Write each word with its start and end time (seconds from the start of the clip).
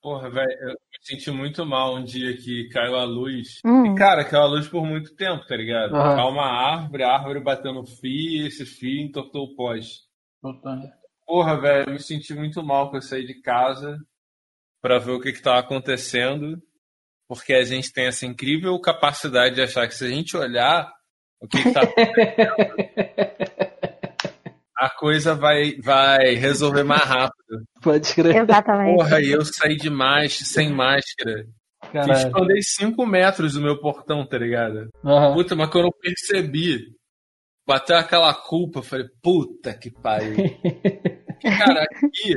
Porra, 0.00 0.30
velho, 0.30 0.52
eu 0.60 0.68
me 0.68 0.98
senti 1.02 1.30
muito 1.30 1.66
mal 1.66 1.96
um 1.96 2.04
dia 2.04 2.36
que 2.36 2.68
caiu 2.68 2.96
a 2.96 3.04
luz. 3.04 3.60
Hum. 3.64 3.92
E, 3.92 3.94
cara, 3.96 4.24
caiu 4.24 4.42
a 4.42 4.46
luz 4.46 4.68
por 4.68 4.84
muito 4.86 5.14
tempo, 5.16 5.44
tá 5.46 5.56
ligado? 5.56 5.94
Aham. 5.94 6.16
Caiu 6.16 6.28
uma 6.28 6.46
árvore, 6.46 7.02
a 7.02 7.12
árvore 7.12 7.40
bateu 7.40 7.72
no 7.72 7.84
fio, 7.84 8.46
esse 8.46 8.64
fio 8.64 9.02
entortou 9.02 9.44
o 9.44 9.56
poste. 9.56 10.02
Porra, 11.26 11.60
velho, 11.60 11.88
eu 11.88 11.92
me 11.94 12.00
senti 12.00 12.32
muito 12.32 12.62
mal 12.62 12.90
que 12.90 12.96
eu 12.98 13.02
saí 13.02 13.26
de 13.26 13.40
casa 13.42 13.98
pra 14.80 14.98
ver 14.98 15.12
o 15.12 15.20
que 15.20 15.32
que 15.32 15.42
tava 15.42 15.58
acontecendo, 15.58 16.62
porque 17.26 17.52
a 17.52 17.64
gente 17.64 17.92
tem 17.92 18.06
essa 18.06 18.24
incrível 18.24 18.78
capacidade 18.80 19.56
de 19.56 19.62
achar 19.62 19.86
que 19.88 19.94
se 19.94 20.04
a 20.04 20.08
gente 20.08 20.36
olhar 20.36 20.90
o 21.40 21.48
que 21.48 21.62
que 21.62 21.72
tá 21.72 21.82
acontecendo, 21.82 22.76
a 24.78 24.88
coisa 24.88 25.34
vai, 25.34 25.74
vai 25.82 26.34
resolver 26.34 26.84
mais 26.84 27.02
rápido. 27.02 27.64
Pode 27.82 28.14
crer. 28.14 28.36
Exatamente. 28.36 28.96
Porra, 28.96 29.20
e 29.20 29.30
eu 29.30 29.44
saí 29.44 29.76
de 29.76 29.90
máscara, 29.90 30.30
sem 30.30 30.72
máscara. 30.72 31.44
Fiz 31.90 32.24
quando 32.24 32.36
eu 32.36 32.44
andei 32.44 32.62
5 32.62 33.06
metros 33.06 33.54
do 33.54 33.60
meu 33.60 33.80
portão, 33.80 34.26
tá 34.26 34.38
ligado? 34.38 34.88
Aham. 35.04 35.34
Puta, 35.34 35.56
mas 35.56 35.70
quando 35.70 35.86
eu 35.86 35.92
percebi, 35.92 36.84
bateu 37.66 37.96
aquela 37.96 38.32
culpa, 38.32 38.78
eu 38.78 38.82
falei, 38.84 39.06
puta 39.20 39.74
que 39.74 39.90
pariu. 39.90 40.36
Cara, 41.42 41.82
aqui, 41.82 42.34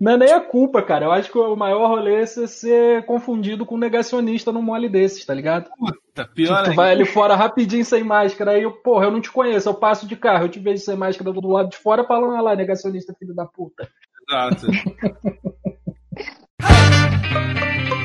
Não 0.00 0.12
é 0.12 0.16
nem 0.16 0.32
a 0.32 0.40
culpa, 0.40 0.82
cara. 0.82 1.06
Eu 1.06 1.12
acho 1.12 1.30
que 1.30 1.38
o 1.38 1.54
maior 1.54 1.88
rolê 1.88 2.16
é 2.16 2.26
você 2.26 2.48
ser 2.48 3.06
confundido 3.06 3.64
com 3.64 3.76
um 3.76 3.78
negacionista 3.78 4.50
num 4.50 4.62
mole 4.62 4.88
desses, 4.88 5.24
tá 5.24 5.32
ligado? 5.32 5.70
puta, 5.78 6.28
pior 6.34 6.62
tu 6.62 6.70
ainda. 6.70 6.74
vai 6.74 6.92
ali 6.92 7.04
fora 7.04 7.36
rapidinho 7.36 7.84
sem 7.84 8.02
máscara, 8.02 8.52
aí 8.52 8.62
eu, 8.62 8.72
porra, 8.72 9.06
eu 9.06 9.10
não 9.10 9.20
te 9.20 9.30
conheço, 9.30 9.68
eu 9.68 9.74
passo 9.74 10.06
de 10.06 10.16
carro, 10.16 10.44
eu 10.44 10.48
te 10.48 10.58
vejo 10.58 10.82
sem 10.82 10.96
máscara 10.96 11.32
do 11.32 11.48
lado 11.48 11.70
de 11.70 11.76
fora, 11.76 12.04
falando, 12.04 12.42
lá, 12.42 12.56
negacionista, 12.56 13.14
filho 13.18 13.34
da 13.34 13.46
puta. 13.46 13.88
Exato. 14.28 14.66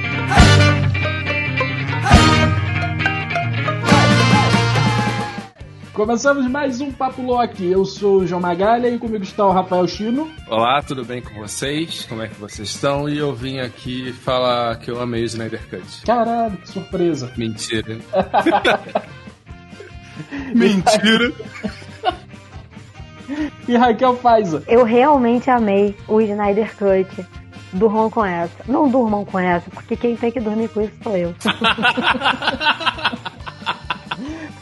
Começamos 5.97 6.45
mais 6.45 6.79
um 6.79 6.91
Papo 6.91 7.23
Loki. 7.23 7.65
Eu 7.65 7.83
sou 7.83 8.17
o 8.17 8.27
João 8.27 8.39
Magalha 8.39 8.87
e 8.87 8.99
comigo 8.99 9.23
está 9.23 9.47
o 9.47 9.51
Rafael 9.51 9.87
Chino. 9.87 10.31
Olá, 10.47 10.79
tudo 10.83 11.03
bem 11.03 11.23
com 11.23 11.33
vocês? 11.33 12.05
Como 12.05 12.21
é 12.21 12.27
que 12.27 12.39
vocês 12.39 12.69
estão? 12.69 13.09
E 13.09 13.17
eu 13.17 13.33
vim 13.33 13.57
aqui 13.57 14.13
falar 14.13 14.77
que 14.77 14.91
eu 14.91 15.01
amei 15.01 15.23
o 15.23 15.25
Snyder 15.25 15.59
Cut. 15.67 16.05
Caralho, 16.05 16.55
que 16.57 16.69
surpresa. 16.69 17.33
Mentira. 17.35 17.97
Mentira. 20.53 21.33
E 23.67 23.75
Raquel 23.75 24.17
Faiza. 24.17 24.63
Eu 24.67 24.83
realmente 24.83 25.49
amei 25.49 25.97
o 26.07 26.21
Snyder 26.21 26.77
Cut. 26.77 27.25
Durmam 27.73 28.11
com 28.11 28.23
essa. 28.23 28.63
Não 28.67 28.87
durmam 28.87 29.25
com 29.25 29.39
essa, 29.39 29.67
porque 29.71 29.95
quem 29.95 30.15
tem 30.15 30.31
que 30.31 30.39
dormir 30.39 30.69
com 30.69 30.81
isso 30.81 30.93
sou 31.01 31.17
eu. 31.17 31.33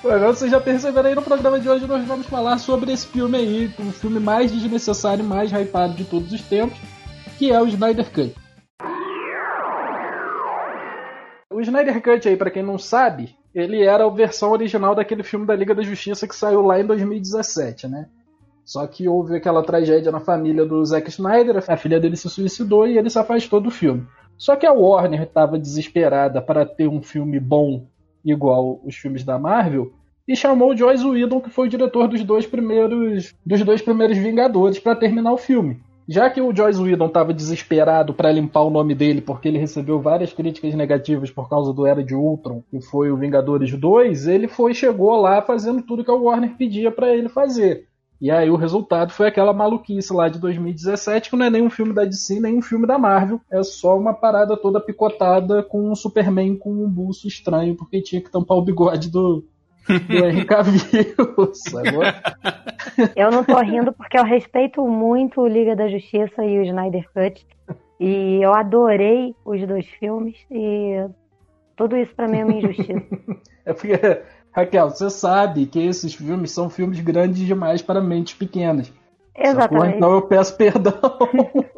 Agora 0.05 0.27
vocês 0.27 0.51
já 0.51 0.61
perceberam 0.61 1.09
aí 1.09 1.15
no 1.15 1.23
programa 1.23 1.59
de 1.59 1.67
hoje 1.67 1.87
nós 1.87 2.05
vamos 2.05 2.27
falar 2.27 2.59
sobre 2.59 2.91
esse 2.91 3.07
filme 3.07 3.39
aí, 3.39 3.73
o 3.79 3.91
filme 3.91 4.19
mais 4.19 4.51
desnecessário 4.51 5.25
e 5.25 5.27
mais 5.27 5.51
hypado 5.51 5.95
de 5.95 6.05
todos 6.05 6.31
os 6.31 6.41
tempos, 6.43 6.77
que 7.39 7.51
é 7.51 7.59
o 7.59 7.65
Snyder 7.65 8.05
Cut. 8.11 8.35
O 11.51 11.59
Snyder 11.59 11.99
Cut 12.03 12.29
aí, 12.29 12.37
pra 12.37 12.51
quem 12.51 12.61
não 12.61 12.77
sabe, 12.77 13.35
ele 13.51 13.81
era 13.81 14.05
a 14.05 14.09
versão 14.11 14.51
original 14.51 14.93
daquele 14.93 15.23
filme 15.23 15.47
da 15.47 15.55
Liga 15.55 15.73
da 15.73 15.81
Justiça 15.81 16.27
que 16.27 16.35
saiu 16.35 16.61
lá 16.61 16.79
em 16.79 16.85
2017, 16.85 17.87
né? 17.87 18.07
Só 18.63 18.85
que 18.85 19.07
houve 19.07 19.37
aquela 19.37 19.63
tragédia 19.63 20.11
na 20.11 20.19
família 20.19 20.67
do 20.67 20.85
Zack 20.85 21.09
Snyder, 21.09 21.63
a 21.67 21.77
filha 21.77 21.99
dele 21.99 22.15
se 22.15 22.29
suicidou 22.29 22.87
e 22.87 22.95
ele 22.95 23.09
se 23.09 23.17
afastou 23.17 23.59
do 23.59 23.71
filme. 23.71 24.05
Só 24.37 24.55
que 24.55 24.67
a 24.67 24.71
Warner 24.71 25.23
estava 25.23 25.57
desesperada 25.57 26.43
para 26.43 26.63
ter 26.63 26.87
um 26.87 27.01
filme 27.01 27.39
bom 27.39 27.87
igual 28.25 28.81
os 28.83 28.95
filmes 28.95 29.23
da 29.23 29.37
Marvel 29.37 29.93
e 30.27 30.35
chamou 30.35 30.71
o 30.71 30.77
Joss 30.77 31.05
Whedon, 31.05 31.39
que 31.39 31.51
foi 31.51 31.67
o 31.67 31.69
diretor 31.69 32.07
dos 32.07 32.23
dois 32.23 32.47
primeiros 32.47 33.35
dos 33.45 33.63
dois 33.63 33.81
primeiros 33.81 34.17
Vingadores, 34.17 34.79
para 34.79 34.95
terminar 34.95 35.31
o 35.31 35.37
filme. 35.37 35.79
Já 36.07 36.29
que 36.29 36.39
o 36.39 36.55
Joss 36.55 36.79
Whedon 36.79 37.07
estava 37.07 37.33
desesperado 37.33 38.13
para 38.13 38.31
limpar 38.31 38.61
o 38.61 38.69
nome 38.69 38.93
dele, 38.93 39.21
porque 39.21 39.47
ele 39.47 39.57
recebeu 39.57 39.99
várias 39.99 40.31
críticas 40.33 40.73
negativas 40.75 41.31
por 41.31 41.49
causa 41.49 41.73
do 41.73 41.85
Era 41.85 42.03
de 42.03 42.13
Ultron, 42.13 42.63
que 42.69 42.79
foi 42.79 43.11
o 43.11 43.17
Vingadores 43.17 43.71
2, 43.71 44.27
ele 44.27 44.47
foi 44.47 44.73
chegou 44.73 45.19
lá 45.19 45.41
fazendo 45.41 45.81
tudo 45.81 46.03
que 46.03 46.11
a 46.11 46.13
Warner 46.13 46.55
pedia 46.57 46.91
para 46.91 47.11
ele 47.13 47.29
fazer. 47.29 47.87
E 48.19 48.31
aí 48.31 48.49
o 48.49 48.55
resultado 48.55 49.11
foi 49.11 49.27
aquela 49.27 49.53
maluquice 49.53 50.13
lá 50.13 50.29
de 50.29 50.39
2017, 50.39 51.29
que 51.29 51.35
não 51.35 51.45
é 51.45 51.49
nem 51.49 51.61
um 51.61 51.69
filme 51.69 51.93
da 51.93 52.05
DC, 52.05 52.39
nem 52.39 52.57
um 52.57 52.61
filme 52.61 52.87
da 52.87 52.97
Marvel. 52.97 53.41
É 53.51 53.61
só 53.61 53.97
uma 53.97 54.13
parada 54.13 54.55
toda 54.55 54.79
picotada 54.79 55.61
com 55.63 55.91
um 55.91 55.95
Superman 55.95 56.55
com 56.57 56.71
um 56.71 56.89
buço 56.89 57.27
estranho, 57.27 57.75
porque 57.75 58.01
tinha 58.01 58.21
que 58.21 58.31
tampar 58.31 58.57
o 58.57 58.61
bigode 58.61 59.11
do, 59.11 59.43
do 59.87 60.13
Henry 60.25 60.45
Cavill, 60.45 61.53
sacou? 61.53 62.03
Eu 63.15 63.31
não 63.31 63.43
tô 63.43 63.59
rindo 63.59 63.91
porque 63.91 64.17
eu 64.17 64.23
respeito 64.23 64.85
muito 64.87 65.41
o 65.41 65.47
Liga 65.47 65.75
da 65.75 65.87
Justiça 65.87 66.45
e 66.45 66.59
o 66.59 66.63
Snyder 66.63 67.09
Cut. 67.11 67.45
E 67.99 68.39
eu 68.41 68.53
adorei 68.53 69.35
os 69.43 69.65
dois 69.67 69.85
filmes 69.87 70.37
e 70.51 71.05
tudo 71.75 71.97
isso 71.97 72.13
pra 72.15 72.27
mim 72.27 72.39
é 72.39 72.45
uma 72.45 72.53
injustiça. 72.53 73.01
É 73.67 73.73
porque, 73.73 73.93
Raquel, 74.55 74.89
você 74.89 75.09
sabe 75.09 75.65
que 75.65 75.79
esses 75.79 76.13
filmes 76.13 76.51
são 76.51 76.69
filmes 76.69 76.99
grandes 77.01 77.39
demais 77.45 77.81
para 77.81 77.99
mentes 77.99 78.35
pequenas. 78.35 78.91
Exatamente. 79.37 79.97
Então 79.97 80.13
eu 80.13 80.21
peço 80.21 80.55
perdão. 80.55 80.93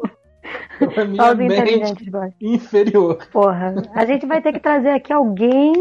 A 0.96 1.04
minha 1.04 1.22
Só 1.22 1.32
os 1.32 1.38
mente 1.38 1.52
inteligentes 1.54 2.08
gostam. 2.08 2.32
inferior. 2.40 3.18
Porra, 3.32 3.74
a 3.94 4.06
gente 4.06 4.24
vai 4.26 4.40
ter 4.40 4.52
que 4.52 4.60
trazer 4.60 4.90
aqui 4.90 5.12
alguém 5.12 5.72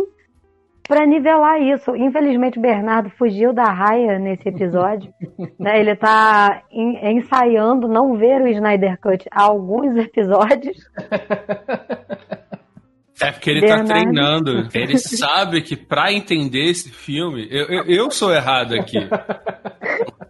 pra 0.88 1.06
nivelar 1.06 1.62
isso. 1.62 1.96
Infelizmente 1.96 2.58
o 2.58 2.62
Bernardo 2.62 3.10
fugiu 3.12 3.54
da 3.54 3.66
raia 3.66 4.18
nesse 4.18 4.50
episódio. 4.50 5.14
né? 5.60 5.80
Ele 5.80 5.96
tá 5.96 6.64
en- 6.72 7.18
ensaiando 7.18 7.88
não 7.88 8.18
ver 8.18 8.42
o 8.42 8.48
Snyder 8.48 9.00
Cut 9.00 9.24
há 9.30 9.44
alguns 9.44 9.96
episódios. 9.98 10.78
É 13.20 13.32
porque 13.32 13.50
ele 13.50 13.62
tá 13.62 13.78
Bernardo. 13.78 13.88
treinando. 13.88 14.70
Ele 14.74 14.98
sabe 15.00 15.62
que 15.62 15.76
pra 15.76 16.14
entender 16.14 16.70
esse 16.70 16.90
filme, 16.90 17.48
eu, 17.50 17.66
eu, 17.66 17.84
eu 17.86 18.12
sou 18.12 18.34
errado 18.34 18.76
aqui. 18.76 18.98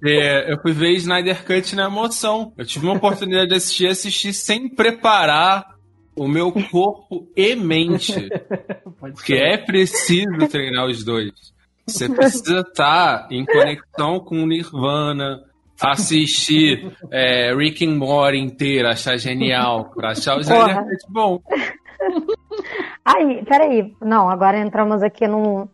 É, 0.06 0.54
eu 0.54 0.62
fui 0.62 0.72
ver 0.72 0.92
Snyder 0.94 1.44
Cut 1.44 1.76
na 1.76 1.86
emoção. 1.86 2.54
Eu 2.58 2.66
tive 2.66 2.86
uma 2.86 2.96
oportunidade 2.96 3.50
de 3.50 3.56
assistir, 3.56 3.88
assistir 3.88 4.34
sem 4.34 4.70
preparar 4.70 5.76
o 6.16 6.28
meu 6.28 6.52
corpo 6.52 7.28
e 7.36 7.56
mente. 7.56 8.30
Porque 9.00 9.34
é 9.34 9.58
preciso 9.58 10.48
treinar 10.50 10.86
os 10.88 11.04
dois. 11.04 11.32
Você 11.86 12.10
precisa 12.10 12.60
estar 12.60 13.28
em 13.32 13.46
conexão 13.46 14.20
com 14.20 14.44
o 14.44 14.48
Nirvana, 14.48 15.42
assistir 15.82 16.92
é, 17.12 17.56
Rick 17.56 17.86
and 17.86 17.96
Morty 17.96 18.40
inteiro, 18.40 18.90
achar 18.90 19.18
genial, 19.18 19.92
pra 19.96 20.12
achar 20.12 20.38
o 20.38 20.42
Snyder. 20.42 20.76
Cut 20.76 21.06
bom. 21.10 21.42
Aí, 23.08 23.46
peraí. 23.46 23.96
Não, 24.02 24.30
agora 24.30 24.60
entramos 24.60 25.02
aqui 25.02 25.26
num, 25.26 25.66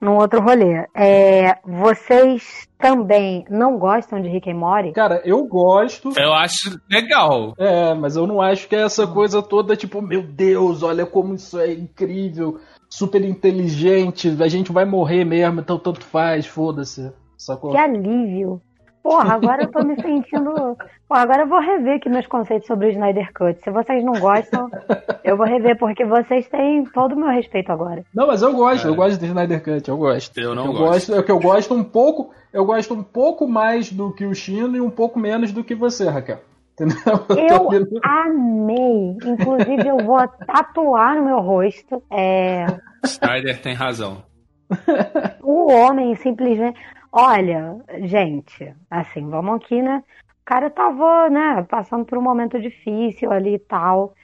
num 0.00 0.16
outro 0.16 0.40
rolê. 0.40 0.86
É, 0.96 1.58
vocês 1.62 2.66
também 2.78 3.44
não 3.50 3.78
gostam 3.78 4.18
de 4.18 4.30
Rick 4.30 4.50
and 4.50 4.54
Morty? 4.54 4.92
Cara, 4.92 5.20
eu 5.22 5.46
gosto. 5.46 6.10
Eu 6.18 6.32
acho 6.32 6.80
legal. 6.90 7.52
É, 7.58 7.92
mas 7.92 8.16
eu 8.16 8.26
não 8.26 8.40
acho 8.40 8.66
que 8.66 8.74
é 8.74 8.80
essa 8.80 9.06
coisa 9.06 9.42
toda, 9.42 9.76
tipo, 9.76 10.00
meu 10.00 10.22
Deus, 10.22 10.82
olha 10.82 11.04
como 11.04 11.34
isso 11.34 11.58
é 11.60 11.70
incrível, 11.70 12.58
super 12.88 13.22
inteligente, 13.22 14.34
a 14.40 14.48
gente 14.48 14.72
vai 14.72 14.86
morrer 14.86 15.26
mesmo, 15.26 15.60
então 15.60 15.78
tanto 15.78 16.02
faz, 16.02 16.46
foda-se. 16.46 17.12
Sacou? 17.36 17.72
Que 17.72 17.78
alívio. 17.78 18.60
Porra, 19.02 19.34
agora 19.34 19.62
eu 19.62 19.70
tô 19.70 19.82
me 19.82 19.94
sentindo. 20.00 20.52
Porra, 21.08 21.22
agora 21.22 21.42
eu 21.42 21.48
vou 21.48 21.58
rever 21.60 21.96
aqui 21.96 22.08
meus 22.08 22.26
conceitos 22.26 22.66
sobre 22.66 22.86
o 22.86 22.90
Snyder 22.90 23.32
Cut. 23.32 23.58
Se 23.64 23.70
vocês 23.70 24.04
não 24.04 24.12
gostam, 24.20 24.70
eu 25.24 25.36
vou 25.36 25.46
rever, 25.46 25.78
porque 25.78 26.04
vocês 26.04 26.46
têm 26.48 26.84
todo 26.84 27.12
o 27.12 27.16
meu 27.16 27.28
respeito 27.30 27.72
agora. 27.72 28.04
Não, 28.14 28.26
mas 28.26 28.42
eu 28.42 28.52
gosto, 28.52 28.86
É. 28.86 28.90
eu 28.90 28.94
gosto 28.94 29.18
do 29.18 29.24
Snyder 29.26 29.62
Cut, 29.64 29.88
eu 29.88 29.96
gosto. 29.96 30.38
Eu 30.38 30.54
não 30.54 30.66
eu 30.66 30.72
gosto. 30.74 31.14
É 31.14 31.22
que 31.22 31.32
eu 31.32 31.40
gosto 31.40 31.72
um 31.74 31.82
pouco, 31.82 32.30
eu 32.52 32.64
gosto 32.64 32.92
um 32.94 33.02
pouco 33.02 33.48
mais 33.48 33.90
do 33.90 34.12
que 34.12 34.26
o 34.26 34.34
Chino 34.34 34.76
e 34.76 34.80
um 34.80 34.90
pouco 34.90 35.18
menos 35.18 35.50
do 35.50 35.64
que 35.64 35.74
você, 35.74 36.08
Raquel. 36.08 36.38
Entendeu? 36.80 37.26
Eu 37.36 37.68
vendo- 37.68 38.00
amei. 38.02 39.16
Inclusive, 39.24 39.86
eu 39.88 39.98
vou 39.98 40.26
tatuar 40.46 41.16
no 41.16 41.24
meu 41.24 41.38
rosto. 41.40 42.02
É, 42.10 42.66
Snyder 43.04 43.60
tem 43.62 43.74
razão. 43.74 44.22
o 45.42 45.70
homem 45.72 46.14
simplesmente. 46.16 46.78
Olha, 47.12 47.76
gente, 48.02 48.72
assim, 48.88 49.28
vamos 49.28 49.56
aqui, 49.56 49.82
né? 49.82 50.02
O 50.28 50.44
cara 50.44 50.70
tava, 50.70 51.28
né, 51.28 51.66
passando 51.68 52.04
por 52.04 52.16
um 52.16 52.22
momento 52.22 52.60
difícil 52.60 53.32
ali 53.32 53.54
e 53.54 53.58
tal. 53.58 54.14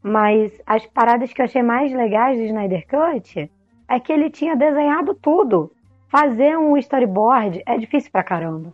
Mas 0.00 0.52
as 0.64 0.86
paradas 0.86 1.32
que 1.32 1.40
eu 1.40 1.44
achei 1.44 1.62
mais 1.62 1.92
legais 1.92 2.38
do 2.38 2.44
Snyder 2.44 2.86
Cut 2.86 3.50
é 3.88 4.00
que 4.00 4.12
ele 4.12 4.30
tinha 4.30 4.54
desenhado 4.54 5.14
tudo. 5.14 5.72
Fazer 6.08 6.56
um 6.56 6.76
storyboard 6.76 7.62
é 7.66 7.76
difícil 7.76 8.12
pra 8.12 8.22
caramba. 8.22 8.72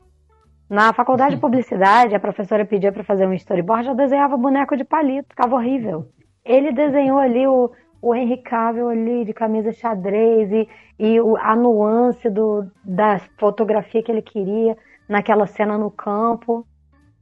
Na 0.68 0.92
faculdade 0.92 1.36
de 1.36 1.40
publicidade, 1.42 2.14
a 2.14 2.20
professora 2.20 2.66
pedia 2.66 2.92
pra 2.92 3.02
fazer 3.02 3.26
um 3.26 3.32
storyboard, 3.32 3.88
eu 3.88 3.94
desenhava 3.94 4.36
boneco 4.36 4.76
de 4.76 4.84
palito, 4.84 5.30
ficava 5.30 5.56
horrível. 5.56 6.06
Ele 6.44 6.72
desenhou 6.72 7.18
ali 7.18 7.46
o, 7.46 7.70
o 8.02 8.12
Henry 8.12 8.38
Cavill 8.38 8.88
ali 8.88 9.24
de 9.24 9.32
camisa 9.32 9.72
xadrez 9.72 10.50
e, 10.50 10.68
e 10.98 11.18
a 11.40 11.54
nuance 11.54 12.28
do, 12.28 12.68
da 12.84 13.20
fotografia 13.38 14.02
que 14.02 14.10
ele 14.10 14.20
queria 14.20 14.76
naquela 15.08 15.46
cena 15.46 15.78
no 15.78 15.88
campo. 15.88 16.66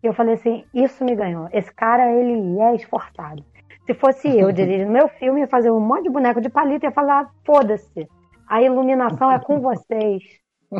E 0.02 0.06
eu 0.06 0.14
falei 0.14 0.34
assim, 0.34 0.64
isso 0.72 1.04
me 1.04 1.14
ganhou. 1.14 1.48
Esse 1.52 1.70
cara, 1.74 2.10
ele 2.10 2.58
é 2.58 2.74
esforçado. 2.74 3.44
Se 3.84 3.92
fosse 3.92 4.26
eu 4.28 4.50
dirigindo 4.52 4.90
meu 4.90 5.08
filme, 5.08 5.40
ia 5.40 5.48
fazer 5.48 5.70
um 5.70 5.80
monte 5.80 6.04
de 6.04 6.10
boneco 6.10 6.40
de 6.40 6.48
palito 6.48 6.86
e 6.86 6.88
ia 6.88 6.92
falar, 6.92 7.30
foda-se. 7.44 8.08
A 8.48 8.62
iluminação 8.62 9.30
é 9.30 9.38
com 9.38 9.60
vocês. 9.62 10.22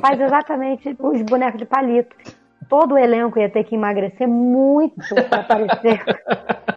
Faz 0.01 0.19
exatamente 0.19 0.97
os 0.99 1.23
bonecos 1.23 1.59
de 1.59 1.67
palito. 1.67 2.17
Todo 2.71 2.95
o 2.95 2.99
elenco 2.99 3.39
ia 3.39 3.51
ter 3.51 3.65
que 3.65 3.75
emagrecer 3.75 4.29
muito 4.29 5.15
para 5.29 5.41
aparecer 5.41 6.01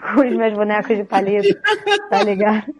com 0.00 0.20
os 0.20 0.36
meus 0.36 0.54
bonecos 0.54 0.96
de 0.96 1.04
palito, 1.04 1.48
tá 2.08 2.22
ligado? 2.22 2.74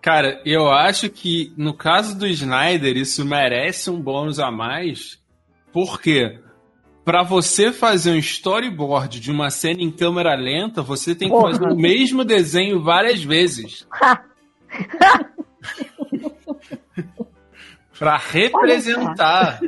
Cara, 0.00 0.40
eu 0.44 0.70
acho 0.70 1.08
que 1.08 1.52
no 1.56 1.74
caso 1.74 2.18
do 2.18 2.26
Snyder, 2.26 2.96
isso 2.96 3.24
merece 3.24 3.90
um 3.90 4.00
bônus 4.00 4.38
a 4.38 4.50
mais, 4.50 5.18
porque 5.72 6.38
para 7.04 7.22
você 7.22 7.72
fazer 7.72 8.10
um 8.12 8.18
storyboard 8.18 9.20
de 9.20 9.30
uma 9.30 9.50
cena 9.50 9.82
em 9.82 9.90
câmera 9.90 10.34
lenta, 10.34 10.82
você 10.82 11.14
tem 11.14 11.28
que 11.28 11.34
Porra. 11.34 11.52
fazer 11.52 11.66
o 11.66 11.76
mesmo 11.76 12.24
desenho 12.24 12.82
várias 12.82 13.22
vezes. 13.22 13.86
para 17.98 18.16
representar. 18.16 19.60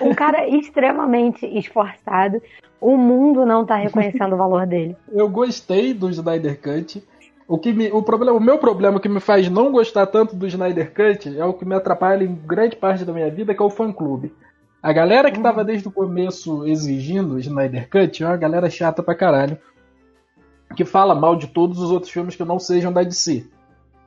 Um 0.00 0.14
cara 0.14 0.48
extremamente 0.48 1.46
esforçado. 1.46 2.40
O 2.80 2.96
mundo 2.96 3.44
não 3.44 3.64
tá 3.64 3.76
reconhecendo 3.76 4.34
o 4.34 4.38
valor 4.38 4.66
dele. 4.66 4.96
Eu 5.12 5.28
gostei 5.28 5.92
do 5.92 6.08
Snyder 6.10 6.60
Cut. 6.60 7.02
O, 7.46 7.58
que 7.58 7.72
me, 7.72 7.90
o, 7.90 8.02
problema, 8.02 8.36
o 8.36 8.40
meu 8.40 8.58
problema 8.58 9.00
que 9.00 9.08
me 9.08 9.20
faz 9.20 9.48
não 9.48 9.72
gostar 9.72 10.06
tanto 10.06 10.36
do 10.36 10.46
Snyder 10.46 10.92
Cut 10.92 11.38
é 11.38 11.44
o 11.44 11.54
que 11.54 11.64
me 11.64 11.74
atrapalha 11.74 12.22
em 12.22 12.34
grande 12.34 12.76
parte 12.76 13.04
da 13.04 13.12
minha 13.12 13.30
vida, 13.30 13.54
que 13.54 13.62
é 13.62 13.64
o 13.64 13.70
fã 13.70 13.90
clube. 13.90 14.32
A 14.82 14.92
galera 14.92 15.30
que 15.30 15.40
tava 15.40 15.64
desde 15.64 15.88
o 15.88 15.90
começo 15.90 16.66
exigindo 16.66 17.34
o 17.34 17.38
Snyder 17.40 17.88
Cut 17.90 18.22
é 18.22 18.26
uma 18.26 18.36
galera 18.36 18.70
chata 18.70 19.02
pra 19.02 19.14
caralho. 19.14 19.58
Que 20.76 20.84
fala 20.84 21.14
mal 21.14 21.34
de 21.34 21.48
todos 21.48 21.80
os 21.80 21.90
outros 21.90 22.12
filmes 22.12 22.36
que 22.36 22.44
não 22.44 22.58
sejam 22.58 22.92
da 22.92 23.02
DC. 23.02 23.46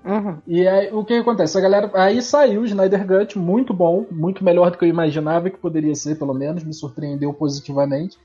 Uhum. 0.05 0.37
E 0.47 0.67
aí, 0.67 0.91
o 0.91 1.03
que 1.03 1.13
acontece? 1.13 1.57
A 1.57 1.61
galera. 1.61 1.91
Aí 1.93 2.21
saiu 2.21 2.61
o 2.61 2.65
Snyder 2.65 3.05
Cut, 3.05 3.37
muito 3.37 3.73
bom, 3.73 4.05
muito 4.09 4.43
melhor 4.43 4.71
do 4.71 4.77
que 4.77 4.85
eu 4.85 4.89
imaginava 4.89 5.49
que 5.49 5.57
poderia 5.57 5.93
ser, 5.93 6.17
pelo 6.17 6.33
menos, 6.33 6.63
me 6.63 6.73
surpreendeu 6.73 7.33
positivamente. 7.33 8.17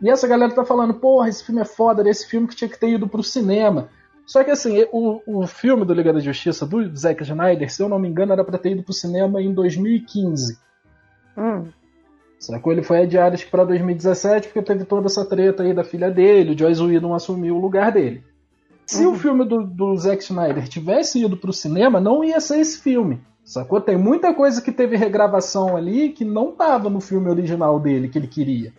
E 0.00 0.10
essa 0.10 0.28
galera 0.28 0.54
tá 0.54 0.64
falando, 0.64 0.94
porra, 0.94 1.28
esse 1.28 1.44
filme 1.44 1.60
é 1.60 1.64
foda, 1.64 2.08
esse 2.08 2.26
filme 2.26 2.46
que 2.46 2.56
tinha 2.56 2.68
que 2.68 2.78
ter 2.78 2.90
ido 2.90 3.08
pro 3.08 3.22
cinema. 3.22 3.88
Só 4.26 4.42
que 4.42 4.50
assim, 4.50 4.84
o, 4.92 5.20
o 5.26 5.46
filme 5.46 5.84
do 5.84 5.94
Liga 5.94 6.12
da 6.12 6.20
Justiça 6.20 6.66
do 6.66 6.94
Zack 6.96 7.22
Snyder, 7.22 7.72
se 7.72 7.82
eu 7.82 7.88
não 7.88 7.98
me 7.98 8.08
engano, 8.08 8.32
era 8.32 8.44
pra 8.44 8.58
ter 8.58 8.72
ido 8.72 8.82
pro 8.82 8.92
cinema 8.92 9.40
em 9.40 9.54
2015. 9.54 10.58
Hum. 11.38 11.68
Sacou? 12.38 12.72
Ele 12.72 12.82
foi 12.82 13.02
adiado 13.02 13.38
pra 13.50 13.64
2017 13.64 14.48
porque 14.48 14.62
teve 14.62 14.84
toda 14.84 15.06
essa 15.06 15.24
treta 15.24 15.62
aí 15.62 15.72
da 15.72 15.84
filha 15.84 16.10
dele, 16.10 16.52
o 16.52 16.58
Joyce 16.58 16.82
Whedon 16.82 17.14
assumiu 17.14 17.56
o 17.56 17.60
lugar 17.60 17.92
dele. 17.92 18.22
Se 18.84 19.04
uhum. 19.04 19.12
o 19.12 19.16
filme 19.16 19.44
do, 19.44 19.64
do 19.64 19.96
Zack 19.96 20.22
Snyder 20.22 20.68
tivesse 20.68 21.24
ido 21.24 21.36
pro 21.36 21.52
cinema, 21.52 22.00
não 22.00 22.22
ia 22.22 22.40
ser 22.40 22.58
esse 22.58 22.80
filme. 22.80 23.20
Sacou? 23.44 23.80
Tem 23.80 23.96
muita 23.96 24.34
coisa 24.34 24.60
que 24.60 24.72
teve 24.72 24.96
regravação 24.96 25.76
ali 25.76 26.10
que 26.10 26.24
não 26.24 26.52
tava 26.52 26.90
no 26.90 27.00
filme 27.00 27.28
original 27.28 27.78
dele, 27.78 28.08
que 28.08 28.18
ele 28.18 28.26
queria. 28.26 28.72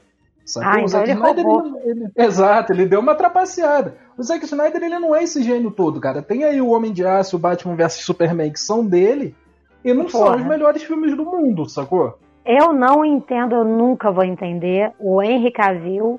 Sacou? 0.48 0.70
Ah, 0.70 0.76
o 0.76 0.78
então 0.78 0.88
Zack 0.88 1.10
ele 1.10 1.20
Snyder, 1.20 1.46
ele, 1.46 1.90
ele, 1.92 2.12
exato, 2.16 2.72
ele 2.72 2.86
deu 2.86 3.02
uma 3.02 3.14
trapaceada. 3.14 3.98
O 4.18 4.24
Zack 4.24 4.46
Snyder 4.46 4.82
ele 4.82 4.98
não 4.98 5.14
é 5.14 5.24
esse 5.24 5.44
gênio 5.44 5.70
todo, 5.70 6.00
cara. 6.00 6.22
Tem 6.22 6.46
aí 6.46 6.62
o 6.62 6.70
Homem 6.70 6.94
de 6.94 7.06
Aço, 7.06 7.36
o 7.36 7.40
Batman 7.40 7.76
vs 7.76 8.06
Superman, 8.06 8.52
que 8.52 8.60
são 8.60 8.86
dele, 8.86 9.36
e 9.84 9.94
não 9.94 10.06
Porra. 10.06 10.28
são 10.28 10.36
os 10.38 10.46
melhores 10.46 10.82
filmes 10.84 11.16
do 11.18 11.26
mundo, 11.26 11.68
sacou? 11.68 12.18
Eu 12.46 12.72
não 12.72 13.04
entendo, 13.04 13.56
eu 13.56 13.66
nunca 13.66 14.10
vou 14.10 14.24
entender 14.24 14.94
o 14.98 15.22
Henry 15.22 15.52
Cavill 15.52 16.18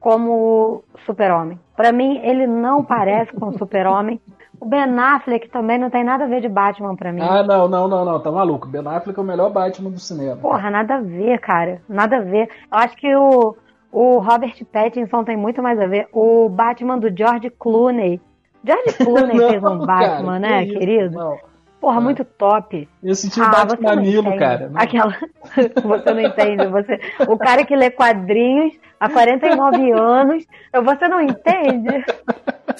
como 0.00 0.82
super-homem. 1.06 1.58
Para 1.76 1.92
mim, 1.92 2.18
ele 2.22 2.46
não 2.46 2.84
parece 2.84 3.32
com 3.32 3.48
o 3.48 3.58
super-homem. 3.58 4.20
O 4.60 4.66
Ben 4.66 4.84
Affleck 4.98 5.48
também 5.48 5.78
não 5.78 5.90
tem 5.90 6.04
nada 6.04 6.24
a 6.24 6.28
ver 6.28 6.40
de 6.40 6.48
Batman 6.48 6.94
para 6.94 7.12
mim. 7.12 7.20
Ah, 7.20 7.42
não, 7.42 7.66
não, 7.66 7.88
não, 7.88 8.04
não, 8.04 8.20
tá 8.20 8.30
maluco. 8.30 8.68
Ben 8.68 8.86
Affleck 8.86 9.18
é 9.18 9.22
o 9.22 9.24
melhor 9.24 9.50
Batman 9.50 9.90
do 9.90 9.98
cinema. 9.98 10.36
Porra, 10.36 10.70
nada 10.70 10.96
a 10.96 11.00
ver, 11.00 11.40
cara. 11.40 11.82
Nada 11.88 12.18
a 12.18 12.20
ver. 12.20 12.48
Eu 12.70 12.78
acho 12.78 12.96
que 12.96 13.14
o, 13.16 13.56
o 13.90 14.18
Robert 14.18 14.54
Pattinson 14.72 15.24
tem 15.24 15.36
muito 15.36 15.62
mais 15.62 15.80
a 15.80 15.86
ver. 15.86 16.08
O 16.12 16.48
Batman 16.48 16.98
do 16.98 17.08
George 17.16 17.50
Clooney. 17.50 18.20
George 18.64 18.92
Clooney 19.02 19.36
não, 19.36 19.48
fez 19.48 19.64
um 19.64 19.78
Batman, 19.78 20.24
cara, 20.24 20.38
né, 20.38 20.66
querido? 20.66 21.18
Não. 21.18 21.36
Porra, 21.80 21.98
ah. 21.98 22.00
muito 22.00 22.24
top. 22.24 22.88
Eu 23.02 23.14
senti 23.16 23.40
o 23.40 23.42
ah, 23.42 23.48
bate 23.48 23.82
mamilo, 23.82 24.38
cara. 24.38 24.70
Aquela. 24.76 25.16
você 25.82 26.14
não 26.14 26.20
entende. 26.20 26.66
Você... 26.68 27.00
O 27.28 27.36
cara 27.36 27.64
que 27.64 27.74
lê 27.74 27.90
quadrinhos 27.90 28.74
há 29.02 29.08
49 29.08 29.90
anos, 29.92 30.46
você 30.84 31.08
não 31.08 31.20
entende. 31.20 32.04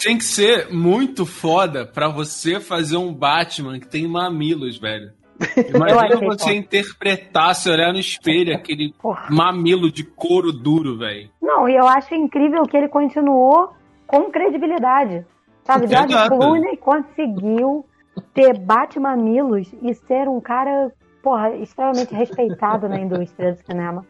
Tem 0.00 0.16
que 0.16 0.24
ser 0.24 0.72
muito 0.72 1.26
foda 1.26 1.84
pra 1.84 2.08
você 2.08 2.60
fazer 2.60 2.96
um 2.96 3.12
Batman 3.12 3.80
que 3.80 3.88
tem 3.88 4.06
mamilos, 4.06 4.78
velho. 4.78 5.10
Imagina 5.74 6.30
você 6.30 6.44
foda. 6.44 6.54
interpretar, 6.54 7.54
se 7.56 7.68
olhar 7.68 7.92
no 7.92 7.98
espelho, 7.98 8.54
aquele 8.54 8.94
Porra. 9.02 9.26
mamilo 9.28 9.90
de 9.90 10.04
couro 10.04 10.52
duro, 10.52 10.96
velho. 10.96 11.28
Não, 11.42 11.68
e 11.68 11.74
eu 11.74 11.86
acho 11.88 12.14
incrível 12.14 12.62
que 12.62 12.76
ele 12.76 12.88
continuou 12.88 13.72
com 14.06 14.30
credibilidade. 14.30 15.26
Sabe, 15.64 15.88
George 15.88 16.14
Clooney 16.28 16.76
conseguiu 16.76 17.84
ter 18.34 18.58
bate-mamilos 18.58 19.72
e 19.82 19.94
ser 19.94 20.28
um 20.28 20.40
cara, 20.40 20.92
porra, 21.22 21.50
extremamente 21.56 22.14
respeitado 22.14 22.88
na 22.88 23.00
indústria 23.00 23.52
do 23.52 23.64
cinema. 23.64 24.06